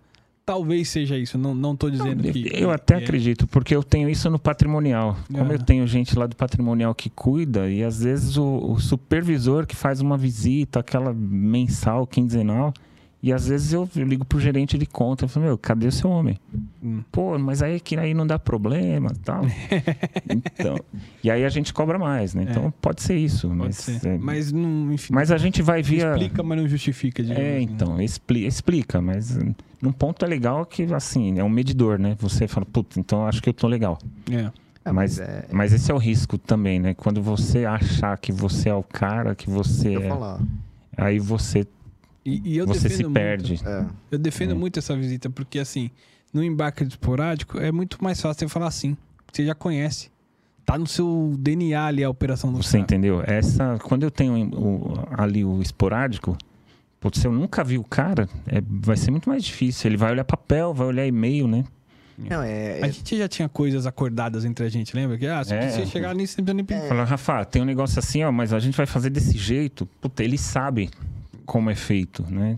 Talvez 0.45 0.89
seja 0.89 1.17
isso, 1.17 1.39
não, 1.39 1.55
não 1.55 1.75
tô 1.75 1.89
dizendo 1.89 2.23
Não, 2.23 2.31
que... 2.31 2.47
eu 2.53 2.69
até 2.69 2.93
é- 2.93 2.97
acredito, 2.97 3.47
porque 3.47 3.75
eu 3.75 3.81
tenho 3.81 4.07
isso 4.07 4.29
no 4.29 4.37
patrimonial. 4.37 5.17
Como 5.33 5.51
Ah. 5.51 5.55
eu 5.55 5.59
tenho 5.59 5.87
gente 5.87 6.15
lá 6.19 6.27
do 6.27 6.35
patrimonial 6.35 6.93
que 6.93 7.09
cuida, 7.09 7.67
e 7.67 7.83
às 7.83 8.01
vezes 8.03 8.37
o, 8.37 8.73
o 8.73 8.79
supervisor 8.79 9.65
que 9.65 9.75
faz 9.75 10.01
uma 10.01 10.15
visita, 10.15 10.81
aquela 10.81 11.11
mensal, 11.13 12.05
quinzenal, 12.05 12.71
e 13.27 13.33
às 13.33 13.47
vezes 13.47 13.73
eu, 13.73 13.89
eu 13.95 14.05
ligo 14.05 14.23
pro 14.23 14.39
gerente 14.39 14.77
de 14.77 14.85
conta, 14.85 15.25
eu 15.25 15.29
falo, 15.29 15.47
meu, 15.47 15.57
cadê 15.57 15.87
o 15.87 15.91
seu 15.91 16.09
homem? 16.11 16.37
Hum. 16.83 17.01
Pô, 17.11 17.37
mas 17.39 17.63
aí 17.63 17.79
que 17.79 17.97
aí 17.97 18.13
não 18.13 18.27
dá 18.27 18.37
problema 18.37 19.09
e 19.11 19.17
tal. 19.19 19.41
então, 20.29 20.79
e 21.23 21.31
aí 21.31 21.43
a 21.43 21.49
gente 21.49 21.73
cobra 21.73 21.97
mais, 21.97 22.33
né? 22.35 22.45
Então 22.49 22.71
pode 22.81 23.01
ser 23.01 23.15
isso. 23.17 23.47
Pode 23.47 23.59
mas, 23.59 23.75
ser. 23.77 24.05
é, 24.07 24.17
Mas, 24.19 24.51
não, 24.51 24.93
enfim... 24.93 25.11
mas 25.13 25.31
a 25.31 25.37
gente 25.37 25.61
vai 25.61 25.81
via. 25.81 26.11
Explica, 26.11 26.43
mas 26.43 26.57
não 26.59 26.67
justifica, 26.67 27.23
digamos 27.23 27.43
É, 27.43 27.55
assim. 27.57 27.63
então, 27.63 28.01
expli- 28.01 28.45
explica, 28.45 29.01
mas 29.01 29.37
num 29.81 29.91
ponto 29.91 30.23
é 30.23 30.27
legal 30.27 30.65
que, 30.65 30.83
assim, 30.93 31.39
é 31.39 31.43
um 31.43 31.49
medidor, 31.49 31.97
né? 31.97 32.15
Você 32.19 32.47
fala, 32.47 32.65
putz, 32.65 32.97
então 32.97 33.21
eu 33.21 33.27
acho 33.27 33.41
que 33.41 33.49
eu 33.49 33.53
tô 33.53 33.67
legal. 33.67 33.97
É. 34.31 34.51
É, 34.87 34.91
mas- 34.91 35.17
é, 35.19 35.45
Mas 35.51 35.73
esse 35.73 35.91
é 35.91 35.95
o 35.95 35.97
risco 35.97 36.37
também, 36.37 36.79
né? 36.79 36.93
Quando 36.93 37.19
você 37.21 37.65
achar 37.65 38.15
que 38.19 38.31
você 38.31 38.69
é 38.69 38.75
o 38.75 38.83
cara, 38.83 39.33
que 39.33 39.49
você 39.49 39.95
eu 39.97 40.01
é, 40.03 40.07
falar. 40.09 40.39
aí 40.95 41.17
você, 41.17 41.65
E, 42.25 42.41
e 42.43 42.57
eu 42.57 42.65
você 42.65 42.81
defendo 42.89 42.97
se 42.97 43.03
muito- 43.03 43.13
perde. 43.13 43.61
É, 43.65 43.85
Eu 44.11 44.17
defendo 44.19 44.53
Hum. 44.55 44.59
muito 44.59 44.79
essa 44.79 44.95
visita, 44.95 45.29
porque 45.29 45.59
assim, 45.59 45.91
no 46.33 46.43
embarque 46.43 46.83
esporádico, 46.83 47.59
é 47.59 47.71
muito 47.71 48.03
mais 48.03 48.19
fácil 48.19 48.39
você 48.47 48.51
falar 48.53 48.67
assim. 48.67 48.97
Você 49.31 49.45
já 49.45 49.53
conhece. 49.53 50.09
Tá 50.65 50.77
no 50.77 50.87
seu 50.87 51.35
DNA 51.37 51.85
ali 51.85 52.03
a 52.03 52.09
operação 52.09 52.51
do 52.51 52.57
Você 52.63 52.71
cara. 52.71 52.81
entendeu? 52.83 53.21
Essa, 53.25 53.77
quando 53.83 54.01
eu 54.03 54.09
tenho 54.09 54.33
o- 54.57 55.03
ali 55.15 55.45
o 55.45 55.61
esporádico, 55.61 56.35
putz, 56.99 57.19
se 57.19 57.27
eu 57.27 57.31
nunca 57.31 57.63
vi 57.63 57.77
o 57.77 57.83
cara, 57.83 58.27
é- 58.47 58.61
vai 58.67 58.97
ser 58.97 59.11
muito 59.11 59.29
mais 59.29 59.43
difícil. 59.43 59.87
Ele 59.87 59.97
vai 59.97 60.11
olhar 60.11 60.23
papel, 60.25 60.73
vai 60.73 60.87
olhar 60.87 61.05
e-mail, 61.05 61.47
né? 61.47 61.63
Não, 62.17 62.41
é, 62.41 62.81
A 62.81 62.87
é- 62.87 62.91
gente 62.91 63.15
já 63.17 63.27
tinha 63.27 63.47
coisas 63.47 63.85
acordadas 63.85 64.43
entre 64.45 64.65
a 64.65 64.69
gente, 64.69 64.95
lembra? 64.95 65.17
Que, 65.17 65.27
ah, 65.27 65.43
se 65.43 65.53
É. 65.53 65.69
você 65.69 65.85
chegar 65.85 66.15
nisso, 66.15 66.33
você 66.33 66.41
não 66.41 66.45
precisa 66.45 66.53
nem 66.55 66.65
pedir. 66.65 66.87
Fala, 66.89 67.03
Rafa, 67.03 67.45
tem 67.45 67.61
um 67.61 67.65
negócio 67.65 67.99
assim, 67.99 68.23
ó, 68.23 68.31
mas 68.31 68.51
a 68.53 68.57
gente 68.59 68.75
vai 68.75 68.85
fazer 68.87 69.09
desse 69.11 69.37
jeito. 69.37 69.85
Puta, 70.01 70.23
ele 70.23 70.37
sabe 70.37 70.89
como 71.45 71.69
é 71.69 71.75
feito, 71.75 72.23
né? 72.29 72.57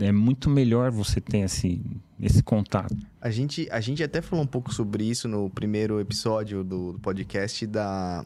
É, 0.00 0.06
é 0.06 0.12
muito 0.12 0.48
melhor 0.48 0.90
você 0.90 1.20
ter 1.20 1.38
esse, 1.38 1.80
esse 2.20 2.42
contato. 2.42 2.96
A 3.20 3.30
gente, 3.30 3.68
a 3.70 3.80
gente 3.80 4.02
até 4.02 4.22
falou 4.22 4.44
um 4.44 4.48
pouco 4.48 4.72
sobre 4.72 5.04
isso 5.04 5.28
no 5.28 5.50
primeiro 5.50 6.00
episódio 6.00 6.62
do, 6.62 6.92
do 6.92 6.98
podcast 7.00 7.66
da, 7.66 8.24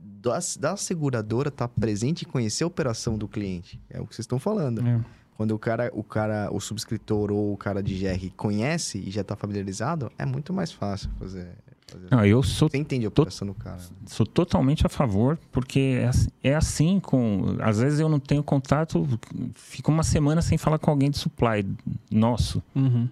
da, 0.00 0.38
da 0.58 0.76
seguradora 0.76 1.48
estar 1.48 1.68
presente 1.68 2.22
e 2.22 2.24
conhecer 2.24 2.64
a 2.64 2.66
operação 2.66 3.18
do 3.18 3.28
cliente. 3.28 3.80
É 3.90 4.00
o 4.00 4.06
que 4.06 4.14
vocês 4.14 4.24
estão 4.24 4.38
falando. 4.38 4.86
É. 4.86 5.00
Quando 5.36 5.52
o 5.52 5.58
cara, 5.58 5.90
o 5.94 6.04
cara, 6.04 6.50
o 6.52 6.60
subscritor 6.60 7.32
ou 7.32 7.52
o 7.52 7.56
cara 7.56 7.82
de 7.82 7.98
GR 7.98 8.30
conhece 8.36 8.98
e 8.98 9.10
já 9.10 9.22
está 9.22 9.34
familiarizado, 9.34 10.10
é 10.18 10.24
muito 10.24 10.52
mais 10.52 10.70
fácil 10.70 11.10
fazer. 11.18 11.48
Fazer- 11.92 12.08
Não, 12.10 12.24
eu 12.24 12.42
sou 12.42 12.68
Você 12.68 12.78
entende 12.78 13.04
a 13.06 13.08
operação 13.08 13.46
do 13.46 13.54
cara. 13.54 13.76
né? 13.76 13.82
sou 14.06 14.26
totalmente 14.26 14.84
a 14.86 14.88
favor, 14.88 15.38
porque 15.50 15.98
é 16.00 16.06
assim, 16.06 16.28
é 16.42 16.54
assim 16.54 17.00
com. 17.00 17.56
Às 17.60 17.78
vezes 17.80 18.00
eu 18.00 18.08
não 18.08 18.18
tenho 18.20 18.42
contato, 18.42 19.06
fico 19.54 19.90
uma 19.90 20.02
semana 20.02 20.42
sem 20.42 20.56
falar 20.58 20.78
com 20.78 20.90
alguém 20.90 21.10
de 21.10 21.18
supply 21.18 21.64
nosso. 22.10 22.62
Uhum. 22.74 23.08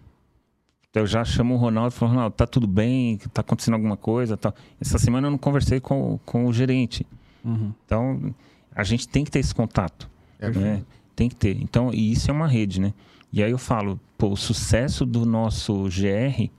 Eu 0.93 1.07
já 1.07 1.25
chamo 1.25 1.55
o 1.55 1.57
Ronaldo 1.57 1.95
e 1.95 1.97
falo, 1.97 2.11
Ronaldo, 2.13 2.35
tá 2.35 2.47
tudo 2.47 2.67
bem? 2.67 3.17
Tá 3.33 3.43
acontecendo 3.43 3.75
alguma 3.75 3.97
coisa? 3.97 4.37
Tal. 4.37 4.53
Essa 4.81 4.99
semana 4.99 5.29
eu 5.29 5.31
não 5.31 5.39
conversei 5.39 5.79
com, 5.79 6.19
com 6.27 6.47
o 6.47 6.53
gerente. 6.53 7.07
Uhum. 7.45 7.73
Então, 7.87 8.35
a 8.75 8.83
gente 8.83 9.07
tem 9.09 9.25
que 9.25 9.31
ter 9.31 9.39
esse 9.39 9.55
contato. 9.55 10.11
É 10.41 10.51
né? 10.51 10.83
Tem 11.15 11.29
que 11.29 11.37
ter. 11.37 11.57
Então, 11.63 11.91
e 11.95 12.11
isso 12.11 12.29
é 12.29 12.35
uma 12.35 12.49
rede, 12.49 12.81
né? 12.81 12.93
E 13.33 13.41
aí 13.41 13.53
eu 13.53 13.59
falo, 13.59 14.01
pô, 14.19 14.31
o 14.31 14.37
sucesso 14.37 15.07
do 15.07 15.25
nosso 15.25 15.85
GR 15.85 16.51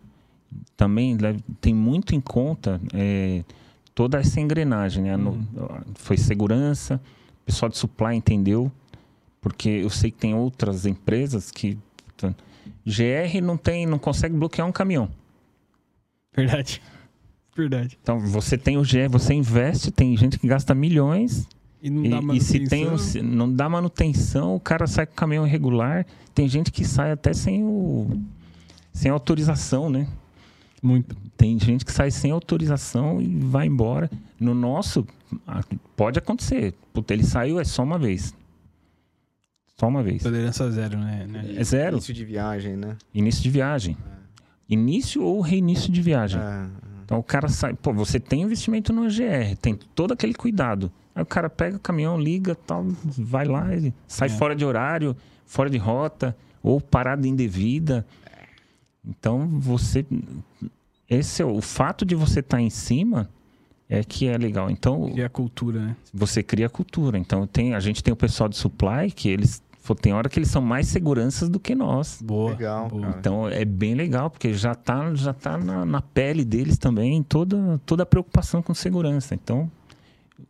também 0.75 1.17
tem 1.59 1.73
muito 1.73 2.15
em 2.15 2.21
conta 2.21 2.79
é, 2.93 3.43
toda 3.93 4.19
essa 4.19 4.39
engrenagem, 4.39 5.03
né? 5.03 5.17
No- 5.17 5.45
foi 5.95 6.17
segurança, 6.17 6.99
o 7.41 7.45
pessoal 7.45 7.69
de 7.69 7.77
supply 7.77 8.15
entendeu, 8.15 8.71
porque 9.39 9.69
eu 9.69 9.89
sei 9.89 10.11
que 10.11 10.17
tem 10.17 10.33
outras 10.35 10.85
empresas 10.85 11.51
que 11.51 11.77
puta, 12.07 12.35
GR 12.85 13.41
não 13.43 13.57
tem, 13.57 13.85
não 13.85 13.99
consegue 13.99 14.35
bloquear 14.35 14.67
um 14.67 14.71
caminhão. 14.71 15.09
Verdade. 16.35 16.81
Verdade. 17.55 17.97
Então 18.01 18.19
você 18.19 18.57
tem 18.57 18.77
o 18.77 18.81
GR, 18.81 19.09
você 19.09 19.33
investe, 19.33 19.91
tem 19.91 20.15
gente 20.15 20.39
que 20.39 20.47
gasta 20.47 20.73
milhões 20.73 21.45
E 21.81 21.89
não 21.89 22.03
dá 22.21 22.33
e 22.33 22.39
se 22.39 22.61
tem 22.65 22.83
um, 22.85 22.91
manutenção. 22.91 22.97
se 22.97 23.21
não 23.21 23.51
dá 23.53 23.67
manutenção, 23.67 24.55
o 24.55 24.59
cara 24.59 24.87
sai 24.87 25.05
com 25.05 25.11
o 25.11 25.15
caminhão 25.15 25.45
irregular. 25.45 26.05
Tem 26.33 26.47
gente 26.47 26.71
que 26.71 26.85
sai 26.85 27.11
até 27.11 27.33
sem 27.33 27.61
o 27.63 28.07
sem 28.93 29.11
autorização, 29.11 29.89
né? 29.89 30.07
Muito. 30.81 31.15
Tem 31.37 31.59
gente 31.59 31.85
que 31.85 31.91
sai 31.91 32.09
sem 32.11 32.31
autorização 32.31 33.21
e 33.21 33.27
vai 33.39 33.67
embora. 33.67 34.09
No 34.39 34.53
nosso 34.53 35.05
pode 35.95 36.17
acontecer. 36.17 36.73
Puta, 36.93 37.13
ele 37.13 37.23
saiu 37.23 37.59
é 37.59 37.63
só 37.63 37.83
uma 37.83 37.99
vez. 37.99 38.33
Só 39.79 39.87
uma 39.87 40.03
vez. 40.03 40.21
Tolerância 40.23 40.69
zero, 40.71 40.97
né? 40.99 41.25
né? 41.27 41.53
É 41.55 41.63
zero. 41.63 41.97
Início 41.97 42.13
de 42.13 42.25
viagem, 42.25 42.75
né? 42.77 42.97
Início 43.13 43.43
de 43.43 43.49
viagem. 43.49 43.97
Início 44.69 45.23
ou 45.23 45.41
reinício 45.41 45.91
de 45.91 46.01
viagem. 46.01 46.39
É, 46.41 46.67
Então 47.03 47.19
o 47.19 47.23
cara 47.23 47.47
sai, 47.47 47.73
pô, 47.73 47.91
você 47.93 48.19
tem 48.19 48.41
investimento 48.43 48.93
no 48.93 49.03
GR, 49.03 49.55
tem 49.61 49.75
todo 49.95 50.13
aquele 50.13 50.33
cuidado. 50.33 50.91
Aí 51.13 51.21
o 51.21 51.25
cara 51.25 51.49
pega 51.49 51.75
o 51.75 51.79
caminhão, 51.79 52.19
liga, 52.19 52.55
tal, 52.55 52.85
vai 53.03 53.45
lá, 53.45 53.73
ele 53.73 53.93
sai 54.07 54.29
É. 54.29 54.31
fora 54.31 54.55
de 54.55 54.63
horário, 54.63 55.15
fora 55.45 55.69
de 55.69 55.77
rota, 55.77 56.35
ou 56.63 56.79
parada 56.79 57.27
indevida. 57.27 58.05
Então 59.05 59.47
você. 59.59 60.05
Esse 61.09 61.41
é 61.41 61.45
o, 61.45 61.61
fato 61.61 62.05
de 62.05 62.15
você 62.15 62.39
estar 62.39 62.61
em 62.61 62.69
cima 62.69 63.29
é 63.89 64.03
que 64.03 64.27
é 64.27 64.37
legal. 64.37 64.69
Então 64.69 65.11
E 65.13 65.21
a 65.21 65.27
cultura, 65.27 65.81
né? 65.81 65.95
você 66.13 66.41
cria 66.41 66.69
cultura. 66.69 67.17
Então 67.17 67.45
tem, 67.45 67.73
a 67.73 67.79
gente 67.79 68.01
tem 68.01 68.13
o 68.13 68.17
pessoal 68.17 68.47
de 68.47 68.55
supply 68.55 69.11
que 69.11 69.27
eles. 69.27 69.61
tem 70.01 70.13
hora 70.13 70.29
que 70.29 70.39
eles 70.39 70.49
são 70.49 70.61
mais 70.61 70.87
seguranças 70.87 71.49
do 71.49 71.59
que 71.59 71.75
nós. 71.75 72.21
Boa. 72.21 72.51
Legal, 72.51 72.87
boa. 72.87 73.15
Então 73.19 73.49
é 73.49 73.65
bem 73.65 73.93
legal, 73.93 74.29
porque 74.29 74.53
já 74.53 74.73
tá, 74.73 75.13
já 75.13 75.33
tá 75.33 75.57
na, 75.57 75.83
na 75.83 76.01
pele 76.01 76.45
deles 76.45 76.77
também 76.77 77.21
toda, 77.21 77.81
toda 77.85 78.03
a 78.03 78.05
preocupação 78.05 78.61
com 78.61 78.73
segurança. 78.73 79.35
Então, 79.35 79.69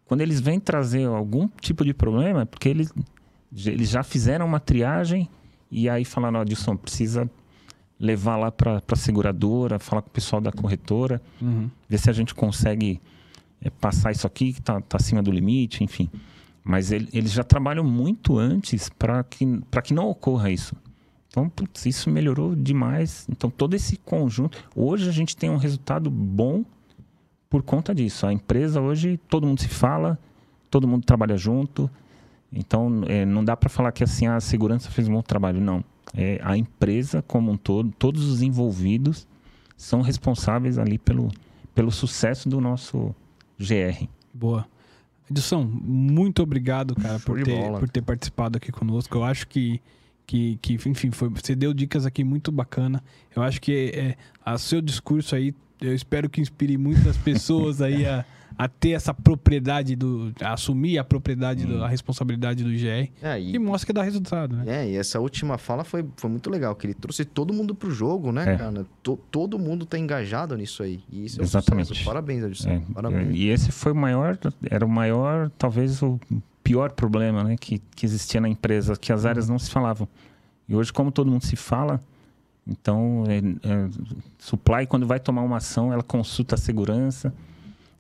quando 0.06 0.22
eles 0.22 0.40
vêm 0.40 0.60
trazer 0.60 1.06
algum 1.06 1.48
tipo 1.60 1.84
de 1.84 1.95
problema, 1.95 2.41
é 2.41 2.45
porque 2.45 2.69
eles, 2.69 2.94
eles 3.65 3.90
já 3.90 4.03
fizeram 4.03 4.45
uma 4.45 4.60
triagem 4.60 5.28
e 5.72 5.90
aí 5.90 6.06
falaram, 6.06 6.41
ó, 6.41 6.44
Dilson, 6.44 6.76
precisa 6.76 7.28
levar 8.02 8.36
lá 8.36 8.52
para 8.52 8.82
a 8.91 8.95
seguradora, 8.95 9.78
falar 9.80 10.02
com 10.02 10.10
o 10.10 10.11
pessoal 10.11 10.41
da 10.41 10.52
corretora, 10.52 11.22
Uhum. 11.41 11.69
ver 11.88 11.98
se 11.99 12.10
a 12.10 12.14
gente 12.14 12.34
consegue 12.36 12.99
é, 13.64 13.69
passar 13.69 14.11
isso 14.11 14.26
aqui 14.26 14.53
que 14.53 14.61
tá, 14.61 14.82
tá 14.82 14.98
acima 14.98 15.22
do 15.22 15.30
limite, 15.32 15.84
enfim. 15.84 16.10
Mas 16.64 16.91
ele- 16.91 17.07
eles 17.14 17.32
já 17.32 17.44
trabalham 17.44 17.84
muito 17.84 18.40
antes 18.40 18.90
para 18.90 19.23
que, 19.23 19.45
pra 19.69 19.84
que 19.84 19.94
não 19.94 20.10
ocorra 20.10 20.49
isso. 20.49 20.76
Então, 21.28 21.48
putz, 21.48 21.86
isso 21.86 22.10
melhorou 22.10 22.56
demais. 22.56 23.28
Então, 23.30 23.52
todo 23.52 23.76
esse 23.76 23.98
conjunto. 23.98 24.57
Hoje 24.76 25.07
a 25.07 25.11
gente 25.11 25.38
tem 25.38 25.48
um 25.49 25.57
resultado 25.57 26.10
bom 26.10 26.65
por 27.49 27.61
conta 27.61 27.94
disso. 27.94 28.26
A 28.26 28.34
empresa 28.34 28.82
hoje, 28.82 29.18
todo 29.30 29.45
mundo 29.45 29.61
se 29.61 29.68
fala, 29.68 30.18
todo 30.72 30.88
mundo 30.88 31.06
trabalha 31.06 31.38
junto. 31.38 31.88
Então, 32.52 33.03
é, 33.07 33.26
não 33.26 33.45
dá 33.45 33.56
para 33.56 33.69
falar 33.69 33.91
que 33.91 34.03
assim, 34.03 34.26
a 34.28 34.40
segurança 34.40 34.90
fez 34.90 35.07
um 35.07 35.14
bom 35.14 35.22
trabalho. 35.22 35.61
Não. 35.61 35.84
É, 36.14 36.40
a 36.44 36.58
empresa 36.58 37.22
como 37.22 37.52
um 37.52 37.58
todo, 37.58 37.92
todos 37.98 38.26
os 38.26 38.42
envolvidos 38.42 39.28
são 39.78 40.02
responsáveis 40.02 40.78
ali 40.78 40.98
pelo, 40.98 41.30
pelo 41.74 41.92
sucesso 41.92 42.50
do 42.50 42.60
nosso 42.60 43.16
GR. 43.58 44.08
Boa. 44.34 44.68
Edson, 45.30 45.64
muito 45.64 46.44
obrigado, 46.44 46.94
cara, 46.96 47.18
Show 47.18 47.36
por 47.36 47.44
ter, 47.44 47.56
bola. 47.56 47.80
por 47.80 47.90
ter 47.90 48.02
participado 48.02 48.58
aqui 48.58 48.72
conosco. 48.72 49.18
Eu 49.18 49.24
acho 49.24 49.48
que, 49.48 49.82
que, 50.28 50.58
que 50.62 50.74
enfim, 50.74 51.10
foi, 51.12 51.30
você 51.30 51.56
deu 51.56 51.74
dicas 51.74 52.06
aqui 52.06 52.24
muito 52.24 52.52
bacana. 52.52 53.02
Eu 53.34 53.42
acho 53.42 53.62
que 53.62 53.92
é, 53.96 54.18
a 54.44 54.58
seu 54.58 54.82
discurso 54.82 55.36
aí, 55.36 55.56
eu 55.80 55.96
espero 55.96 56.30
que 56.30 56.42
inspire 56.42 56.78
muitas 56.78 57.16
pessoas 57.18 57.82
aí 57.82 58.06
a, 58.06 58.26
a 58.57 58.68
ter 58.68 58.91
essa 58.91 59.14
propriedade 59.14 59.95
do. 59.95 60.32
a 60.41 60.53
assumir 60.53 60.98
a 60.98 61.03
propriedade, 61.03 61.65
do- 61.65 61.84
a 61.84 61.88
responsabilidade 61.88 62.64
do 62.64 62.69
GR. 62.69 63.10
É, 63.22 63.40
E 63.40 63.56
e, 63.56 63.60
mostra 63.60 63.88
que 63.88 63.94
dá 63.94 64.03
resultado, 64.03 64.56
né? 64.56 64.64
é, 64.68 64.90
e 64.91 64.95
essa 64.95 65.19
última 65.19 65.57
fala 65.57 65.84
foi, 65.84 66.06
foi 66.18 66.30
muito 66.30 66.49
legal, 66.49 66.76
que 66.76 66.86
ele 66.88 66.94
trouxe 66.94 67.26
todo 67.26 67.53
mundo 67.53 67.73
pro 67.73 67.90
jogo, 67.91 68.32
né, 68.32 68.53
É. 68.53 68.57
cara? 68.57 68.86
To- 69.02 69.18
todo 69.32 69.57
mundo 69.57 69.86
tá 69.86 69.98
engajado 69.98 70.56
nisso 70.57 70.84
aí. 70.84 71.02
E 71.11 71.26
isso 71.26 71.40
é 71.40 71.41
um 71.41 71.45
Exatamente. 71.45 71.88
sucesso. 71.88 72.06
Parabéns, 72.06 72.44
Edson. 72.44 72.69
É, 72.69 72.82
Parabéns. 72.94 73.30
e 73.38 73.48
esse 73.48 73.72
foi 73.72 73.91
o 73.91 73.95
maior, 73.95 74.38
era 74.69 74.86
o 74.86 74.90
maior, 74.90 75.49
talvez 75.57 76.02
o 76.02 76.19
pior 76.64 76.91
problema 76.91 77.44
né, 77.44 77.56
que, 77.60 77.82
que 77.95 78.06
existia 78.06 78.40
na 78.40 78.48
empresa, 78.49 78.95
que 78.95 79.11
as 79.11 79.26
áreas 79.26 79.49
não 79.49 79.57
se 79.57 79.72
falavam. 79.72 80.07
E 80.69 80.76
hoje, 80.76 80.94
como 80.94 81.11
todo 81.11 81.30
mundo 81.32 81.44
se 81.44 81.56
fala, 81.56 81.99
então, 82.68 83.23
é, 83.28 83.38
é, 83.68 83.90
supply, 84.38 84.86
quando 84.88 85.06
vai 85.07 85.19
tomar 85.19 85.41
uma 85.41 85.57
ação, 85.57 85.91
ela 85.91 86.03
consulta 86.03 86.56
a 86.56 86.57
segurança. 86.57 87.34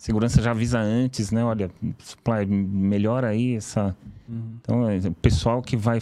Segurança 0.01 0.41
já 0.41 0.49
avisa 0.49 0.79
antes, 0.79 1.29
né? 1.29 1.43
Olha, 1.45 1.69
supply, 1.99 2.43
melhora 2.47 3.27
aí 3.27 3.55
essa. 3.55 3.95
Uhum. 4.27 4.55
Então, 4.59 4.89
é, 4.89 4.97
o 4.97 5.11
pessoal 5.13 5.61
que 5.61 5.77
vai, 5.77 5.99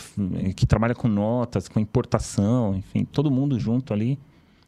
que 0.55 0.65
trabalha 0.65 0.95
com 0.95 1.09
notas, 1.09 1.67
com 1.67 1.81
importação, 1.81 2.75
enfim, 2.75 3.03
todo 3.03 3.29
mundo 3.29 3.59
junto 3.59 3.93
ali 3.93 4.17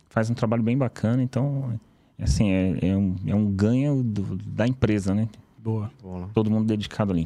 faz 0.09 0.29
um 0.29 0.33
trabalho 0.33 0.61
bem 0.61 0.77
bacana. 0.77 1.23
Então, 1.23 1.79
é, 2.19 2.25
assim, 2.25 2.49
é, 2.51 2.89
é 2.89 2.97
um, 2.97 3.15
é 3.25 3.33
um 3.33 3.49
ganho 3.49 4.03
do- 4.03 4.35
da 4.35 4.67
empresa, 4.67 5.15
né? 5.15 5.29
Boa. 5.57 5.89
Bola. 6.03 6.29
Todo 6.33 6.51
mundo 6.51 6.67
dedicado 6.67 7.13
ali. 7.13 7.25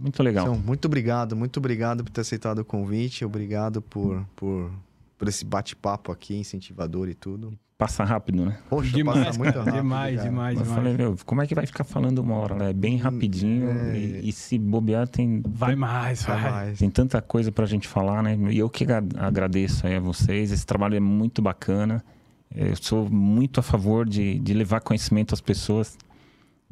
Muito 0.00 0.20
legal. 0.20 0.48
Então, 0.48 0.58
muito 0.60 0.86
obrigado, 0.86 1.36
muito 1.36 1.58
obrigado 1.58 2.02
por 2.02 2.10
ter 2.10 2.22
aceitado 2.22 2.58
o 2.58 2.64
convite. 2.64 3.24
Obrigado 3.24 3.80
por, 3.80 4.26
por, 4.34 4.68
por 5.16 5.28
esse 5.28 5.44
bate-papo 5.44 6.10
aqui, 6.10 6.34
incentivador 6.34 7.08
e 7.08 7.14
tudo. 7.14 7.56
Passa 7.78 8.02
rápido, 8.02 8.44
né? 8.44 8.58
Poxa, 8.68 8.90
Demais, 8.90 9.24
passa 9.24 9.38
muito 9.38 9.56
rápido. 9.56 9.72
demais, 9.74 10.16
cara. 10.16 10.28
demais, 10.28 10.56
Eu 10.58 10.62
demais. 10.64 10.78
falei, 10.82 10.96
meu, 10.96 11.16
como 11.24 11.42
é 11.42 11.46
que 11.46 11.54
vai 11.54 11.64
ficar 11.64 11.84
falando 11.84 12.18
uma 12.18 12.34
hora? 12.34 12.56
né? 12.56 12.70
É 12.70 12.72
bem 12.72 12.96
rapidinho 12.96 13.70
é. 13.70 13.96
e, 13.96 14.28
e 14.28 14.32
se 14.32 14.58
bobear 14.58 15.06
tem, 15.06 15.40
Vai 15.46 15.76
mais, 15.76 16.24
vai. 16.24 16.40
Vai 16.42 16.50
mais. 16.50 16.78
tem 16.80 16.90
tanta 16.90 17.22
coisa 17.22 17.52
pra 17.52 17.66
gente 17.66 17.86
falar, 17.86 18.20
né? 18.20 18.36
E 18.50 18.58
eu 18.58 18.68
que 18.68 18.82
agra- 18.82 19.04
agradeço 19.16 19.86
aí 19.86 19.94
a 19.94 20.00
vocês. 20.00 20.50
Esse 20.50 20.66
trabalho 20.66 20.96
é 20.96 21.00
muito 21.00 21.40
bacana. 21.40 22.04
Eu 22.52 22.74
sou 22.74 23.08
muito 23.08 23.60
a 23.60 23.62
favor 23.62 24.04
de, 24.08 24.40
de 24.40 24.54
levar 24.54 24.80
conhecimento 24.80 25.32
às 25.32 25.40
pessoas. 25.40 25.96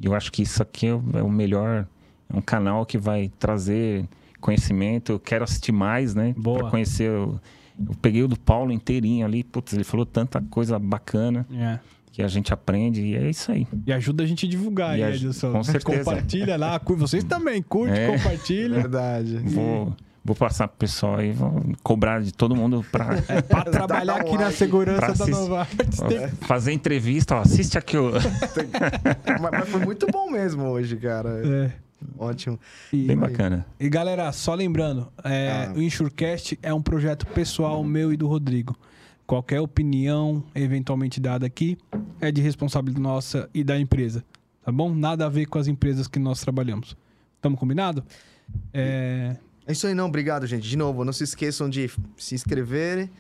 E 0.01 0.07
eu 0.07 0.15
acho 0.15 0.33
que 0.33 0.43
isso 0.43 0.61
aqui 0.61 0.89
é 0.89 0.93
o, 0.95 1.03
é 1.15 1.23
melhor. 1.23 1.87
É 2.29 2.37
um 2.37 2.43
canal 2.43 2.85
que 2.85 2.99
vai 2.99 3.31
trazer 3.39 4.05
conhecimento. 4.41 5.13
Eu 5.13 5.21
quero 5.21 5.45
assistir 5.45 5.71
mais, 5.71 6.17
né? 6.17 6.35
Boa. 6.37 6.63
Para 6.63 6.71
conhecer 6.71 7.13
o- 7.13 7.39
Eu 7.79 7.95
peguei 8.01 8.23
o 8.23 8.29
do 8.29 8.39
Paulo 8.39 8.73
inteirinho 8.73 9.25
ali, 9.27 9.43
putz, 9.45 9.73
ele 9.75 9.85
falou 9.85 10.07
tanta 10.07 10.41
coisa 10.41 10.79
bacana 10.79 11.47
É. 11.53 11.79
que 12.13 12.23
a 12.23 12.29
gente 12.29 12.53
aprende 12.53 13.03
e 13.03 13.15
é 13.17 13.29
isso 13.29 13.53
aí. 13.53 13.67
E 13.87 13.93
ajuda 13.93 14.23
a 14.25 14.27
gente 14.27 14.47
a 14.47 14.49
divulgar 14.49 14.99
E 14.99 15.03
Edilson. 15.03 15.53
com 15.53 15.63
certeza. 15.63 15.99
Compartilha 16.05 16.57
lá. 16.57 16.81
Vocês 16.97 17.23
também, 17.25 17.61
curte, 17.63 17.99
É. 17.99 18.07
compartilha. 18.07 18.77
Verdade. 18.77 19.37
Vou, 19.45 19.95
vou 20.25 20.35
passar 20.35 20.69
pro 20.69 20.79
pessoal 20.79 21.17
aí, 21.17 21.33
vou 21.33 21.63
cobrar 21.83 22.23
de 22.23 22.33
todo 22.33 22.57
mundo 22.57 22.83
pra 22.91 23.21
Pra 23.49 23.63
trabalhar 23.71 24.15
Dá 24.19 24.25
um 24.25 24.29
aqui 24.29 24.39
na 24.39 24.51
segurança 24.51 25.15
da. 25.15 25.27
Novartis. 25.31 26.01
Tem- 26.01 26.29
fazer 26.47 26.73
entrevista, 26.73 27.35
ó, 27.37 27.41
assiste 27.41 27.77
aqui 27.77 27.99
o... 27.99 28.13
mas, 29.41 29.51
mas 29.53 29.69
foi 29.69 29.81
muito 29.85 30.07
bom 30.11 30.31
mesmo 30.31 30.65
hoje, 30.65 30.97
cara. 30.97 31.43
É. 31.45 31.86
Ótimo. 32.19 32.59
E, 32.93 33.05
Bem 33.07 33.17
bacana. 33.17 33.67
e 33.79 33.89
galera, 33.89 34.31
só 34.33 34.55
lembrando, 34.55 35.09
é, 35.25 35.69
Ah. 35.69 35.73
o 35.77 35.83
Insurecast 35.83 36.59
é 36.63 36.73
um 36.73 36.83
projeto 36.83 37.27
pessoal 37.27 37.83
meu 37.85 38.13
e 38.13 38.17
do 38.17 38.27
Rodrigo. 38.27 38.77
Qualquer 39.27 39.61
opinião 39.61 40.43
eventualmente 40.55 41.19
dada 41.21 41.45
aqui 41.47 41.77
é 42.21 42.31
de 42.31 42.41
responsabilidade 42.41 43.03
nossa 43.03 43.51
e 43.53 43.65
da 43.65 43.79
empresa. 43.79 44.25
Tá 44.65 44.71
bom? 44.71 44.95
Nada 44.95 45.27
a 45.27 45.29
ver 45.29 45.47
com 45.47 45.59
as 45.59 45.67
empresas 45.69 46.07
que 46.09 46.19
nós 46.19 46.41
trabalhamos. 46.41 46.97
Tamo 47.41 47.57
combinado? 47.57 48.05
É, 48.73 49.37
É 49.67 49.73
isso 49.73 49.87
aí, 49.87 49.95
não. 49.95 50.07
Obrigado, 50.07 50.47
gente. 50.47 50.69
De 50.69 50.77
novo, 50.77 51.05
não 51.05 51.13
se 51.13 51.25
esqueçam 51.25 51.69
de 51.69 51.91
se 52.17 52.35
inscrever, 52.37 53.11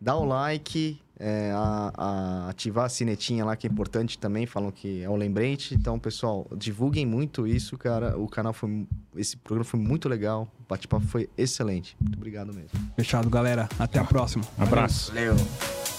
dar 0.00 0.16
o 0.16 0.24
like, 0.26 1.00
é, 1.18 1.50
a- 1.54 1.92
a- 1.96 2.48
ativar 2.50 2.84
a 2.84 2.88
sinetinha 2.88 3.44
lá, 3.44 3.56
que 3.56 3.66
é 3.66 3.70
importante 3.70 4.18
também. 4.18 4.46
Falam 4.46 4.70
que 4.70 5.02
é 5.02 5.08
um 5.10 5.16
lembrete. 5.16 5.74
Então, 5.74 5.98
pessoal, 5.98 6.46
divulguem 6.56 7.06
muito 7.06 7.46
isso, 7.46 7.76
cara. 7.78 8.18
O 8.18 8.28
canal 8.28 8.52
foi. 8.52 8.86
Esse 9.16 9.36
programa 9.36 9.64
foi 9.64 9.80
muito 9.80 10.08
legal. 10.08 10.48
O 10.60 10.68
bate-papo 10.68 11.06
foi 11.06 11.28
excelente. 11.38 11.96
Muito 12.00 12.16
obrigado 12.16 12.52
mesmo. 12.54 12.70
fechado, 12.96 13.30
galera. 13.30 13.68
Até 13.78 13.98
a 13.98 14.04
próxima. 14.04 14.44
Abraço. 14.58 15.12
Valeu. 15.12 15.95